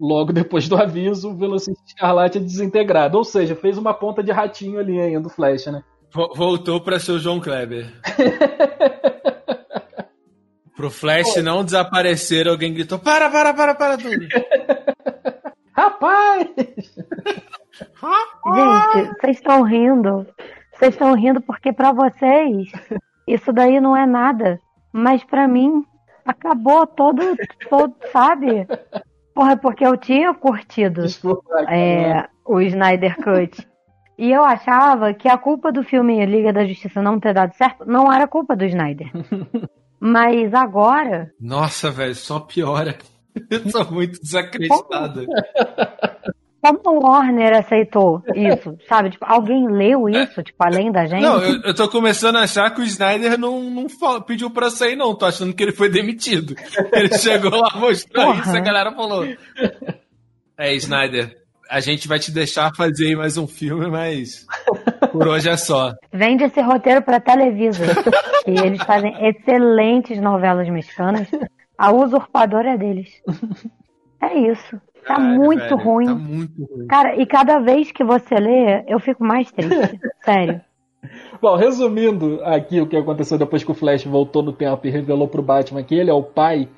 Logo 0.00 0.32
depois 0.32 0.66
do 0.66 0.76
aviso, 0.76 1.30
o 1.30 1.36
Velocista 1.36 1.82
Escarlate 1.86 2.38
é 2.38 2.40
desintegrado. 2.40 3.18
Ou 3.18 3.24
seja, 3.24 3.54
fez 3.54 3.76
uma 3.76 3.92
ponta 3.92 4.22
de 4.22 4.32
ratinho 4.32 4.78
ali 4.78 4.98
ainda 4.98 5.20
do 5.20 5.28
Flash, 5.28 5.66
né? 5.66 5.84
Voltou 6.12 6.80
para 6.80 6.98
ser 6.98 7.12
o 7.12 7.18
João 7.18 7.38
Kleber. 7.38 7.92
Pro 10.74 10.90
Flash 10.90 11.34
Pô. 11.34 11.42
não 11.42 11.62
desaparecer, 11.62 12.48
alguém 12.48 12.72
gritou: 12.72 12.98
para, 12.98 13.28
para, 13.28 13.52
para, 13.52 13.74
para 13.74 13.98
tudo. 13.98 14.26
Rapaz! 15.72 16.48
Gente, 18.94 19.20
vocês 19.20 19.36
estão 19.36 19.62
rindo. 19.62 20.26
Vocês 20.72 20.94
estão 20.94 21.14
rindo 21.14 21.40
porque 21.40 21.72
para 21.72 21.92
vocês 21.92 22.70
isso 23.26 23.52
daí 23.52 23.80
não 23.80 23.96
é 23.96 24.06
nada. 24.06 24.58
Mas 24.92 25.22
para 25.24 25.46
mim, 25.46 25.84
acabou 26.24 26.86
todo, 26.86 27.22
todo, 27.68 27.94
sabe? 28.12 28.66
Porra, 29.34 29.56
porque 29.56 29.84
eu 29.86 29.96
tinha 29.96 30.34
curtido 30.34 31.02
Desculpa, 31.02 31.62
é, 31.68 32.28
o 32.44 32.60
Snyder 32.60 33.16
Cut. 33.16 33.68
E 34.18 34.30
eu 34.30 34.44
achava 34.44 35.14
que 35.14 35.28
a 35.28 35.38
culpa 35.38 35.72
do 35.72 35.82
filme 35.82 36.24
Liga 36.26 36.52
da 36.52 36.66
Justiça 36.66 37.00
não 37.00 37.18
ter 37.18 37.32
dado 37.32 37.54
certo 37.54 37.86
não 37.86 38.12
era 38.12 38.28
culpa 38.28 38.54
do 38.54 38.64
Snyder. 38.64 39.10
Mas 39.98 40.52
agora. 40.54 41.30
Nossa, 41.40 41.90
velho, 41.90 42.14
só 42.14 42.40
piora. 42.40 42.96
Eu 43.48 43.70
tô 43.70 43.90
muito 43.92 44.20
desacreditada. 44.20 45.24
Como 46.62 46.80
o 46.84 47.06
Warner 47.06 47.58
aceitou 47.58 48.22
isso? 48.34 48.76
Sabe? 48.88 49.10
Tipo, 49.10 49.24
alguém 49.26 49.66
leu 49.66 50.08
isso, 50.08 50.42
tipo, 50.42 50.62
além 50.62 50.92
da 50.92 51.06
gente? 51.06 51.22
Não, 51.22 51.42
eu, 51.42 51.62
eu 51.62 51.74
tô 51.74 51.88
começando 51.88 52.36
a 52.36 52.42
achar 52.42 52.70
que 52.74 52.80
o 52.80 52.84
Snyder 52.84 53.38
não, 53.38 53.62
não 53.70 53.88
fala, 53.88 54.20
pediu 54.20 54.50
pra 54.50 54.70
sair, 54.70 54.96
não. 54.96 55.14
Tô 55.14 55.24
achando 55.24 55.54
que 55.54 55.62
ele 55.62 55.72
foi 55.72 55.88
demitido. 55.88 56.54
Ele 56.92 57.12
chegou 57.16 57.50
lá, 57.50 57.76
mostrou 57.76 58.26
Porra. 58.26 58.40
isso, 58.40 58.56
a 58.56 58.60
galera 58.60 58.92
falou. 58.92 59.26
É, 60.58 60.74
Snyder, 60.74 61.34
a 61.70 61.80
gente 61.80 62.08
vai 62.08 62.18
te 62.18 62.32
deixar 62.32 62.74
fazer 62.74 63.16
mais 63.16 63.38
um 63.38 63.46
filme, 63.46 63.88
mas 63.88 64.44
por 65.12 65.28
hoje 65.28 65.48
é 65.48 65.56
só. 65.56 65.94
Vende 66.12 66.44
esse 66.44 66.60
roteiro 66.60 67.00
pra 67.00 67.20
Televisa. 67.20 67.84
e 68.46 68.58
eles 68.58 68.82
fazem 68.82 69.14
excelentes 69.26 70.20
novelas 70.20 70.68
mexicanas. 70.68 71.28
A 71.78 71.92
usurpadora 71.92 72.72
é 72.72 72.76
deles. 72.76 73.08
É 74.20 74.36
isso. 74.36 74.78
Tá 75.06 75.16
Caralho, 75.16 75.40
muito 75.40 75.60
velho, 75.60 75.76
ruim. 75.76 76.06
Tá 76.06 76.14
muito 76.14 76.64
ruim. 76.64 76.86
Cara, 76.86 77.16
e 77.16 77.26
cada 77.26 77.58
vez 77.58 77.90
que 77.92 78.04
você 78.04 78.34
lê, 78.36 78.84
eu 78.86 78.98
fico 78.98 79.24
mais 79.24 79.50
triste. 79.50 80.00
Sério. 80.24 80.60
Bom, 81.40 81.56
resumindo 81.56 82.40
aqui 82.44 82.80
o 82.80 82.86
que 82.86 82.96
aconteceu 82.96 83.38
depois 83.38 83.64
que 83.64 83.70
o 83.70 83.74
Flash 83.74 84.04
voltou 84.04 84.42
no 84.42 84.52
tempo 84.52 84.86
e 84.86 84.90
revelou 84.90 85.26
pro 85.26 85.42
Batman 85.42 85.82
que 85.82 85.94
ele 85.94 86.10
é 86.10 86.14
o 86.14 86.22
pai 86.22 86.68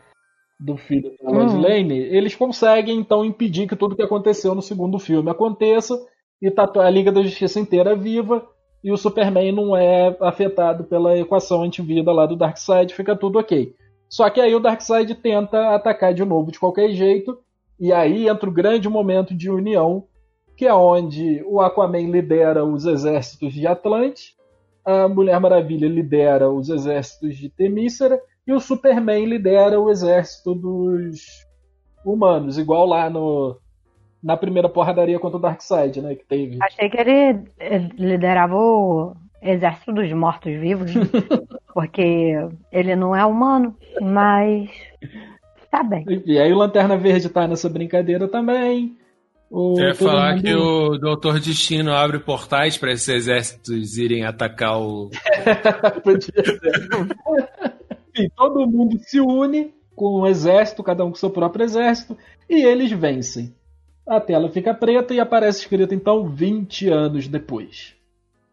do 0.61 0.77
filho 0.77 1.13
da 1.21 1.31
Lois 1.31 1.53
hum. 1.53 1.61
Lane, 1.61 1.99
eles 1.99 2.37
conseguem 2.37 2.97
então 2.97 3.25
impedir 3.25 3.67
que 3.67 3.75
tudo 3.75 3.97
que 3.97 4.03
aconteceu 4.03 4.55
no 4.55 4.63
segundo 4.63 4.99
filme 4.99 5.29
aconteça 5.29 5.99
e 6.41 6.51
tá 6.51 6.71
a 6.77 6.91
Liga 6.91 7.11
da 7.11 7.23
Justiça 7.23 7.59
inteira 7.59 7.97
viva 7.97 8.47
e 8.83 8.93
o 8.93 8.97
Superman 8.97 9.53
não 9.53 9.77
é 9.77 10.17
afetado 10.21 10.85
pela 10.85 11.17
equação 11.17 11.63
antivida 11.63 12.13
lá 12.13 12.27
do 12.27 12.37
Darkseid, 12.37 12.95
fica 12.95 13.17
tudo 13.17 13.39
ok. 13.39 13.75
Só 14.09 14.29
que 14.29 14.41
aí 14.41 14.55
o 14.55 14.61
Darkseid 14.61 15.15
tenta 15.17 15.75
atacar 15.75 16.13
de 16.13 16.25
novo 16.25 16.53
de 16.53 16.59
qualquer 16.59 16.91
jeito 16.91 17.39
e 17.83 17.93
aí 17.93 18.29
entra 18.29 18.49
o 18.49 18.53
grande 18.53 18.89
momento 18.89 19.35
de 19.35 19.51
união, 19.51 20.05
que 20.57 20.69
é 20.69 20.73
onde 20.73 21.43
o 21.45 21.61
Aquaman 21.61 22.13
lidera 22.13 22.65
os 22.65 22.87
exércitos 22.87 23.53
de 23.53 23.67
Atlante, 23.67 24.37
a 24.85 25.09
Mulher 25.09 25.41
Maravilha 25.41 25.89
lidera 25.89 26.49
os 26.49 26.69
exércitos 26.69 27.37
de 27.37 27.49
Temícera 27.49 28.21
e 28.47 28.53
o 28.53 28.61
Superman 28.61 29.25
lidera 29.25 29.81
o 29.81 29.91
exército 29.91 30.55
dos 30.55 31.23
humanos, 32.07 32.57
igual 32.57 32.87
lá 32.87 33.11
no 33.11 33.59
na 34.23 34.37
primeira 34.37 34.69
porradaria 34.69 35.19
contra 35.19 35.39
o 35.39 35.41
Darkseid, 35.41 36.01
né, 36.01 36.15
que 36.15 36.25
teve. 36.25 36.59
Achei 36.63 36.89
que 36.89 37.01
ele 37.01 37.43
liderava 37.99 38.55
o 38.55 39.17
exército 39.43 39.93
dos 39.93 40.13
mortos-vivos, 40.13 40.93
porque 41.75 42.33
ele 42.71 42.95
não 42.95 43.17
é 43.17 43.27
humano, 43.27 43.77
mas 44.01 44.71
tá 45.73 45.83
bem. 45.83 46.05
E 46.27 46.39
aí 46.39 46.53
o 46.53 46.59
Lanterna 46.59 46.97
Verde 46.99 47.31
tá 47.31 47.49
nessa 47.49 47.69
brincadeira 47.69 48.29
também. 48.29 48.97
O, 49.51 49.75
Você 49.75 49.89
ia 49.89 49.95
falar 49.95 50.35
mundo... 50.35 50.43
que 50.43 50.55
o 50.55 50.99
Doutor 50.99 51.41
Destino 51.41 51.93
abre 51.93 52.19
portais 52.19 52.77
para 52.77 52.93
esses 52.93 53.09
exércitos 53.09 53.97
irem 53.97 54.25
atacar 54.25 54.79
o. 54.79 55.11
Enfim, 58.15 58.31
todo 58.37 58.67
mundo 58.67 58.99
se 58.99 59.19
une 59.21 59.75
com 59.97 60.21
um 60.21 60.27
exército, 60.27 60.83
cada 60.83 61.05
um 61.05 61.11
com 61.11 61.17
seu 61.17 61.31
próprio 61.31 61.65
exército, 61.65 62.17
e 62.49 62.63
eles 62.63 62.93
vencem. 62.93 63.55
A 64.07 64.21
tela 64.21 64.51
fica 64.51 64.75
preta 64.75 65.15
e 65.15 65.21
aparece 65.21 65.61
escrito 65.61 65.95
então 65.95 66.29
20 66.29 66.89
anos 66.89 67.29
depois. 67.29 67.95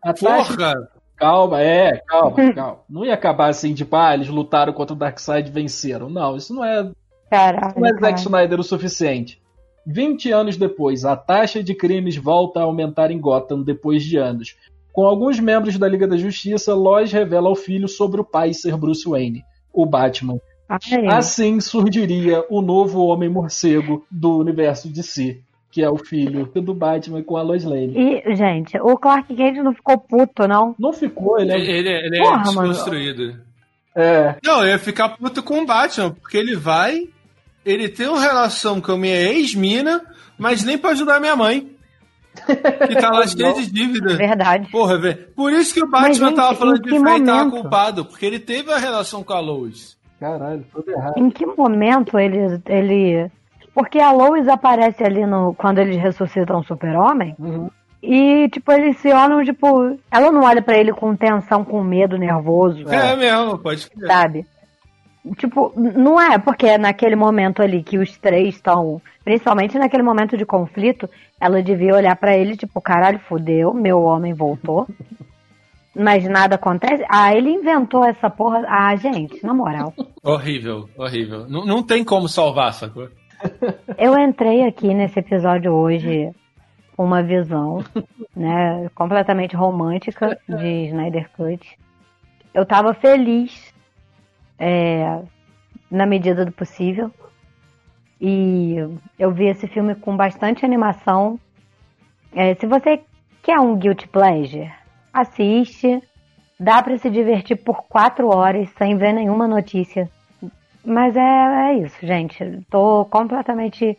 A 0.02 0.14
Porra! 0.14 0.90
Calma, 1.16 1.62
é, 1.62 1.98
calma, 2.08 2.54
calma. 2.54 2.80
Não 2.90 3.04
ia 3.04 3.14
acabar 3.14 3.50
assim, 3.50 3.74
tipo, 3.74 3.94
ah, 3.96 4.14
eles 4.14 4.30
lutaram 4.30 4.72
contra 4.72 4.94
o 4.94 4.98
Darkseid 4.98 5.50
e 5.50 5.52
venceram. 5.52 6.10
Não, 6.10 6.38
isso 6.38 6.54
não 6.54 6.64
é 6.64 6.90
Caralho, 7.30 7.74
não 7.78 7.88
é 7.88 7.94
Zack 8.00 8.20
Snyder 8.20 8.60
o 8.60 8.64
suficiente. 8.64 9.40
20 9.86 10.32
anos 10.32 10.58
depois, 10.58 11.06
a 11.06 11.16
taxa 11.16 11.64
de 11.64 11.74
crimes 11.74 12.16
volta 12.16 12.60
a 12.60 12.64
aumentar 12.64 13.12
em 13.12 13.20
Gotham 13.20 13.62
depois 13.64 14.04
de 14.04 14.18
anos. 14.18 14.56
Com 14.92 15.06
alguns 15.06 15.40
membros 15.40 15.78
da 15.78 15.88
Liga 15.88 16.08
da 16.08 16.18
Justiça, 16.18 16.74
Lois 16.74 17.12
revela 17.12 17.50
ao 17.50 17.56
filho 17.56 17.88
sobre 17.88 18.20
o 18.20 18.24
pai 18.24 18.54
ser 18.54 18.76
Bruce 18.76 19.08
Wayne, 19.08 19.44
o 19.74 19.86
Batman. 19.86 20.40
Ai. 20.70 21.08
Assim 21.08 21.60
surgiria 21.60 22.46
o 22.50 22.62
novo 22.62 23.06
Homem-Morcego 23.06 24.06
do 24.12 24.38
universo 24.38 24.88
de 24.88 25.02
si, 25.02 25.42
que 25.72 25.82
é 25.82 25.90
o 25.90 25.98
filho 25.98 26.46
do 26.54 26.74
Batman 26.76 27.24
com 27.24 27.38
a 27.38 27.42
Lois 27.42 27.64
Lane. 27.64 27.94
E, 27.96 28.36
gente, 28.36 28.80
o 28.80 28.96
Clark 28.98 29.34
Kent 29.34 29.58
não 29.58 29.74
ficou 29.74 29.98
puto, 29.98 30.48
não? 30.48 30.76
Não 30.78 30.94
ficou, 30.94 31.40
ele 31.40 31.52
é, 31.52 31.60
ele, 31.60 31.90
ele 31.90 32.18
é 32.18 32.22
Porra, 32.22 32.44
desconstruído. 32.44 33.40
É. 33.96 34.36
Não, 34.44 34.62
eu 34.62 34.70
ia 34.70 34.80
ficar 34.80 35.10
puto 35.10 35.42
com 35.42 35.62
o 35.62 35.66
Batman, 35.66 36.12
porque 36.12 36.38
ele 36.38 36.56
vai 36.56 37.08
ele 37.72 37.90
tem 37.90 38.08
uma 38.08 38.22
relação 38.22 38.82
com 38.82 38.94
a 38.94 38.98
minha 38.98 39.16
ex-mina, 39.16 40.02
mas 40.38 40.64
nem 40.64 40.78
pra 40.78 40.92
ajudar 40.92 41.20
minha 41.20 41.36
mãe. 41.36 41.76
Que 42.88 42.96
tá 42.96 43.10
lá 43.12 43.26
cheio 43.28 43.54
de 43.56 43.72
dívida. 43.72 44.16
Verdade. 44.16 44.72
Porra, 44.72 44.98
velho. 44.98 45.28
Por 45.36 45.52
isso 45.52 45.74
que 45.74 45.84
o 45.84 45.90
Batman 45.90 46.30
gente, 46.30 46.36
tava 46.36 46.56
falando 46.56 46.82
de 46.82 47.00
Fred 47.00 47.26
tava 47.26 47.50
culpado, 47.52 48.06
porque 48.06 48.26
ele 48.26 48.40
teve 48.40 48.72
a 48.72 48.78
relação 48.78 49.24
com 49.24 49.34
a 49.34 49.40
Lois. 49.40 49.98
Caralho, 50.20 50.66
tudo 50.74 50.92
errado. 50.92 51.18
Em 51.18 51.30
que 51.30 51.46
momento 51.46 52.18
ele. 52.18 52.62
ele... 52.68 53.32
Porque 53.74 54.00
a 54.00 54.12
Lois 54.12 54.48
aparece 54.48 55.04
ali 55.04 55.26
no, 55.26 55.54
quando 55.54 55.80
eles 55.80 56.02
ressuscitam 56.02 56.60
o 56.60 56.64
super-homem. 56.64 57.36
Uhum. 57.40 57.70
E, 58.02 58.48
tipo, 58.50 58.72
eles 58.72 58.98
se 58.98 59.12
olham, 59.12 59.44
tipo. 59.44 59.98
Ela 60.10 60.32
não 60.32 60.44
olha 60.44 60.62
para 60.62 60.78
ele 60.78 60.94
com 60.94 61.16
tensão, 61.16 61.64
com 61.64 61.84
medo, 61.84 62.18
nervoso. 62.18 62.90
É, 62.90 63.12
é 63.12 63.16
mesmo, 63.16 63.58
pode 63.58 63.82
ser. 63.82 64.08
Sabe? 64.08 64.46
Tipo, 65.38 65.74
não 65.76 66.20
é 66.20 66.38
porque 66.38 66.66
é 66.66 66.78
naquele 66.78 67.16
momento 67.16 67.62
ali 67.62 67.84
que 67.84 67.98
os 67.98 68.18
três 68.18 68.56
estão, 68.56 69.02
principalmente 69.24 69.78
naquele 69.78 70.02
momento 70.02 70.38
de 70.38 70.46
conflito, 70.46 71.10
ela 71.40 71.62
devia 71.62 71.94
olhar 71.96 72.16
para 72.16 72.38
ele 72.38 72.56
tipo, 72.56 72.80
caralho, 72.80 73.20
fudeu, 73.20 73.74
meu 73.74 74.02
homem 74.02 74.34
voltou. 74.34 74.88
Mas 75.96 76.24
nada 76.24 76.56
acontece. 76.56 77.04
Ah, 77.10 77.36
ele 77.36 77.50
inventou 77.50 78.06
essa 78.06 78.30
porra. 78.30 78.64
Ah, 78.68 78.96
gente, 78.96 79.44
na 79.46 79.54
moral. 79.54 79.94
Horrível, 80.24 80.88
horrível. 80.96 81.50
Não, 81.50 81.66
não 81.66 81.84
tem 81.84 82.06
como 82.06 82.30
salvar, 82.30 82.74
sacou? 82.74 83.10
Eu 83.98 84.18
entrei 84.18 84.66
aqui 84.66 84.94
nesse 84.94 85.20
episódio 85.20 85.74
hoje 85.74 86.32
com 86.96 87.06
uma 87.06 87.24
visão, 87.24 87.84
né, 88.36 88.90
completamente 88.94 89.56
romântica 89.56 90.38
de 90.48 90.88
Snyder 90.88 91.30
Cut. 91.36 91.78
Eu 92.54 92.66
tava 92.66 92.94
feliz 92.94 93.69
é, 94.60 95.22
na 95.90 96.06
medida 96.06 96.46
do 96.46 96.52
possível. 96.52 97.12
E 98.20 98.76
eu 99.18 99.32
vi 99.32 99.46
esse 99.46 99.68
filme 99.68 99.96
com 99.96 100.16
bastante 100.18 100.66
animação. 100.66 101.40
É, 102.34 102.54
se 102.56 102.68
você 102.68 103.02
quer 103.42 103.60
um 103.60 103.78
guilty 103.78 104.08
pleasure, 104.08 104.72
assiste. 105.14 106.02
Dá 106.60 106.84
para 106.84 106.98
se 106.98 107.10
divertir 107.10 107.56
por 107.56 107.84
quatro 107.84 108.28
horas 108.28 108.70
sem 108.78 108.98
ver 108.98 109.14
nenhuma 109.14 109.48
notícia. 109.48 110.10
Mas 110.84 111.16
é, 111.16 111.22
é 111.22 111.74
isso, 111.76 112.06
gente. 112.06 112.62
Tô 112.70 113.06
completamente. 113.06 113.98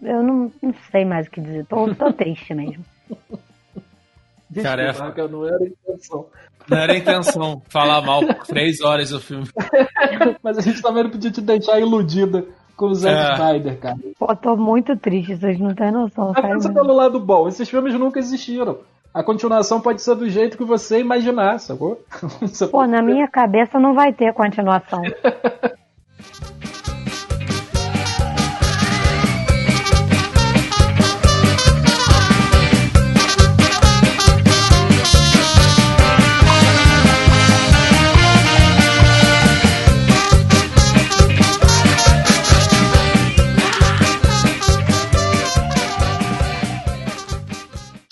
Eu 0.00 0.22
não, 0.22 0.52
não 0.62 0.74
sei 0.92 1.04
mais 1.04 1.26
o 1.26 1.30
que 1.30 1.40
dizer. 1.40 1.66
Tô, 1.66 1.92
tô 1.96 2.12
triste 2.12 2.54
mesmo. 2.54 2.84
Desculpa, 4.48 5.28
não 5.28 5.44
era 5.44 5.70
intenção. 5.98 6.26
Não 6.68 6.78
era 6.78 6.96
intenção 6.96 7.62
falar 7.68 8.00
mal 8.02 8.24
por 8.24 8.46
três 8.46 8.80
horas 8.80 9.10
do 9.10 9.20
filme. 9.20 9.46
Mas 10.42 10.58
a 10.58 10.60
gente 10.60 10.80
também 10.80 11.02
não 11.02 11.10
podia 11.10 11.30
te 11.30 11.40
deixar 11.40 11.80
iludida 11.80 12.44
com 12.76 12.86
o 12.86 12.94
Zack 12.94 13.16
é. 13.16 13.32
Snyder, 13.34 13.78
cara. 13.78 13.96
Pô, 14.18 14.36
tô 14.36 14.56
muito 14.56 14.96
triste, 14.96 15.36
vocês 15.36 15.58
não 15.58 15.74
têm 15.74 15.90
noção. 15.90 16.32
Mas 16.34 16.46
pensa 16.46 16.72
pelo 16.72 16.94
lado 16.94 17.18
bom, 17.18 17.48
esses 17.48 17.68
filmes 17.68 17.94
nunca 17.94 18.18
existiram. 18.18 18.78
A 19.12 19.22
continuação 19.22 19.80
pode 19.80 20.02
ser 20.02 20.14
do 20.14 20.28
jeito 20.28 20.56
que 20.56 20.64
você 20.64 21.00
imaginar, 21.00 21.58
sacou? 21.58 22.04
Pô, 22.70 22.86
na 22.86 23.02
minha 23.02 23.26
cabeça 23.26 23.80
não 23.80 23.94
vai 23.94 24.12
ter 24.12 24.32
continuação. 24.32 25.02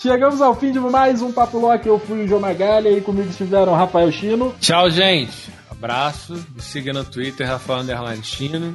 Chegamos 0.07 0.41
ao 0.41 0.55
fim 0.55 0.71
de 0.71 0.79
mais 0.79 1.21
um 1.21 1.33
Papo 1.33 1.59
Lock. 1.59 1.85
Eu 1.85 1.99
fui 1.99 2.23
o 2.23 2.27
João 2.29 2.39
Magalha 2.39 2.87
e 2.87 3.01
comigo 3.01 3.27
estiveram 3.27 3.73
Rafael 3.73 4.09
Chino. 4.09 4.55
Tchau, 4.57 4.89
gente. 4.89 5.51
Abraço. 5.69 6.33
Me 6.55 6.61
siga 6.61 6.93
no 6.93 7.03
Twitter, 7.03 7.45
Rafael 7.45 7.81
Underline 7.81 8.23
Chino. 8.23 8.73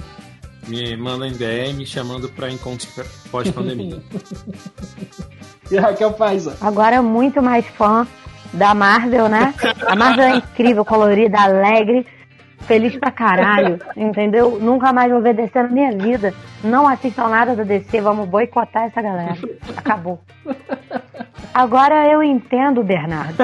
Me 0.68 0.94
manda 0.94 1.26
em 1.26 1.32
DM 1.32 1.86
chamando 1.86 2.28
para 2.28 2.50
encontros 2.50 2.86
pós-pandemia. 3.30 4.02
e 5.72 5.76
Raquel 5.78 6.12
Paiza. 6.12 6.54
Agora 6.60 7.00
muito 7.00 7.40
mais 7.40 7.66
fã 7.66 8.06
da 8.52 8.74
Marvel, 8.74 9.26
né? 9.30 9.54
A 9.86 9.96
Marvel 9.96 10.26
é 10.26 10.36
incrível, 10.36 10.84
colorida, 10.84 11.40
alegre 11.40 12.06
feliz 12.62 12.96
pra 12.96 13.10
caralho, 13.10 13.78
entendeu? 13.96 14.58
Nunca 14.60 14.92
mais 14.92 15.10
vou 15.10 15.20
ver 15.20 15.34
DC 15.34 15.62
na 15.62 15.68
minha 15.68 15.92
vida. 15.92 16.34
Não 16.62 16.86
assistam 16.88 17.28
nada 17.28 17.54
da 17.54 17.62
DC, 17.62 18.00
vamos 18.00 18.28
boicotar 18.28 18.84
essa 18.84 19.02
galera. 19.02 19.36
Acabou. 19.76 20.20
Agora 21.52 22.10
eu 22.10 22.22
entendo, 22.22 22.82
Bernardo. 22.82 23.36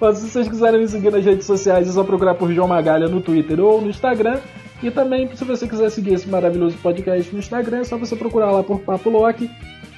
Mas 0.00 0.18
se 0.18 0.30
vocês 0.30 0.48
quiserem 0.48 0.80
me 0.80 0.88
seguir 0.88 1.10
nas 1.12 1.24
redes 1.24 1.46
sociais, 1.46 1.88
é 1.88 1.92
só 1.92 2.02
procurar 2.02 2.34
por 2.34 2.50
João 2.52 2.68
Magalha 2.68 3.06
no 3.06 3.20
Twitter 3.20 3.60
ou 3.60 3.80
no 3.82 3.90
Instagram. 3.90 4.38
E 4.82 4.90
também, 4.90 5.28
se 5.34 5.44
você 5.44 5.68
quiser 5.68 5.90
seguir 5.90 6.14
esse 6.14 6.26
maravilhoso 6.26 6.78
podcast 6.78 7.30
no 7.32 7.38
Instagram, 7.38 7.80
é 7.80 7.84
só 7.84 7.98
você 7.98 8.16
procurar 8.16 8.50
lá 8.50 8.62
por 8.62 8.80
Papo 8.80 9.10
Loki 9.10 9.50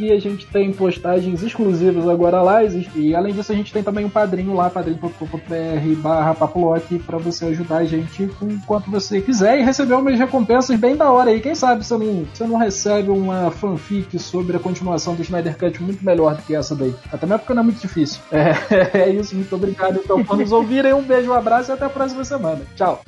que 0.03 0.13
a 0.13 0.21
gente 0.21 0.47
tem 0.47 0.73
postagens 0.73 1.43
exclusivas 1.45 2.09
agora 2.09 2.43
lá. 2.43 2.61
E 2.97 3.15
além 3.15 3.33
disso, 3.33 3.53
a 3.53 3.55
gente 3.55 3.73
tem 3.73 3.85
também 3.85 4.05
um 4.05 4.11
padrinho 4.11 4.53
lá, 4.53 4.69
padrinho.com.br 4.69 5.95
barra 5.99 6.35
papolote, 6.35 6.99
para 6.99 7.19
você 7.19 7.47
ajudar 7.47 7.79
a 7.79 7.85
gente 7.85 8.27
com 8.39 8.59
quanto 8.67 8.91
você 8.91 9.21
quiser 9.21 9.61
e 9.61 9.63
receber 9.63 9.95
umas 9.95 10.19
recompensas 10.19 10.77
bem 10.79 10.97
da 10.97 11.11
hora 11.11 11.31
aí. 11.31 11.41
Quem 11.41 11.55
sabe 11.55 11.85
você 11.85 11.97
não, 11.97 12.25
você 12.35 12.45
não 12.45 12.57
recebe 12.57 13.11
uma 13.11 13.53
fanfic 13.53 14.19
sobre 14.19 14.57
a 14.57 14.61
continuação 14.61 15.15
do 15.15 15.23
Snyder 15.23 15.57
Cut 15.57 15.81
muito 15.81 16.05
melhor 16.05 16.35
do 16.35 16.43
que 16.43 16.55
essa 16.55 16.75
daí. 16.75 16.95
Até 17.13 17.25
mesmo 17.25 17.41
porque 17.41 17.55
não 17.55 17.63
é 17.63 17.65
muito 17.65 17.81
difícil. 17.81 18.21
É, 18.33 19.03
é 19.03 19.11
isso, 19.11 19.37
muito 19.37 19.55
obrigado 19.55 20.01
então 20.03 20.25
por 20.25 20.37
nos 20.37 20.51
ouvirem. 20.51 20.93
Um 20.93 21.03
beijo, 21.03 21.31
um 21.31 21.35
abraço 21.35 21.71
e 21.71 21.75
até 21.75 21.85
a 21.85 21.91
próxima 21.91 22.25
semana. 22.25 22.61
Tchau. 22.75 23.03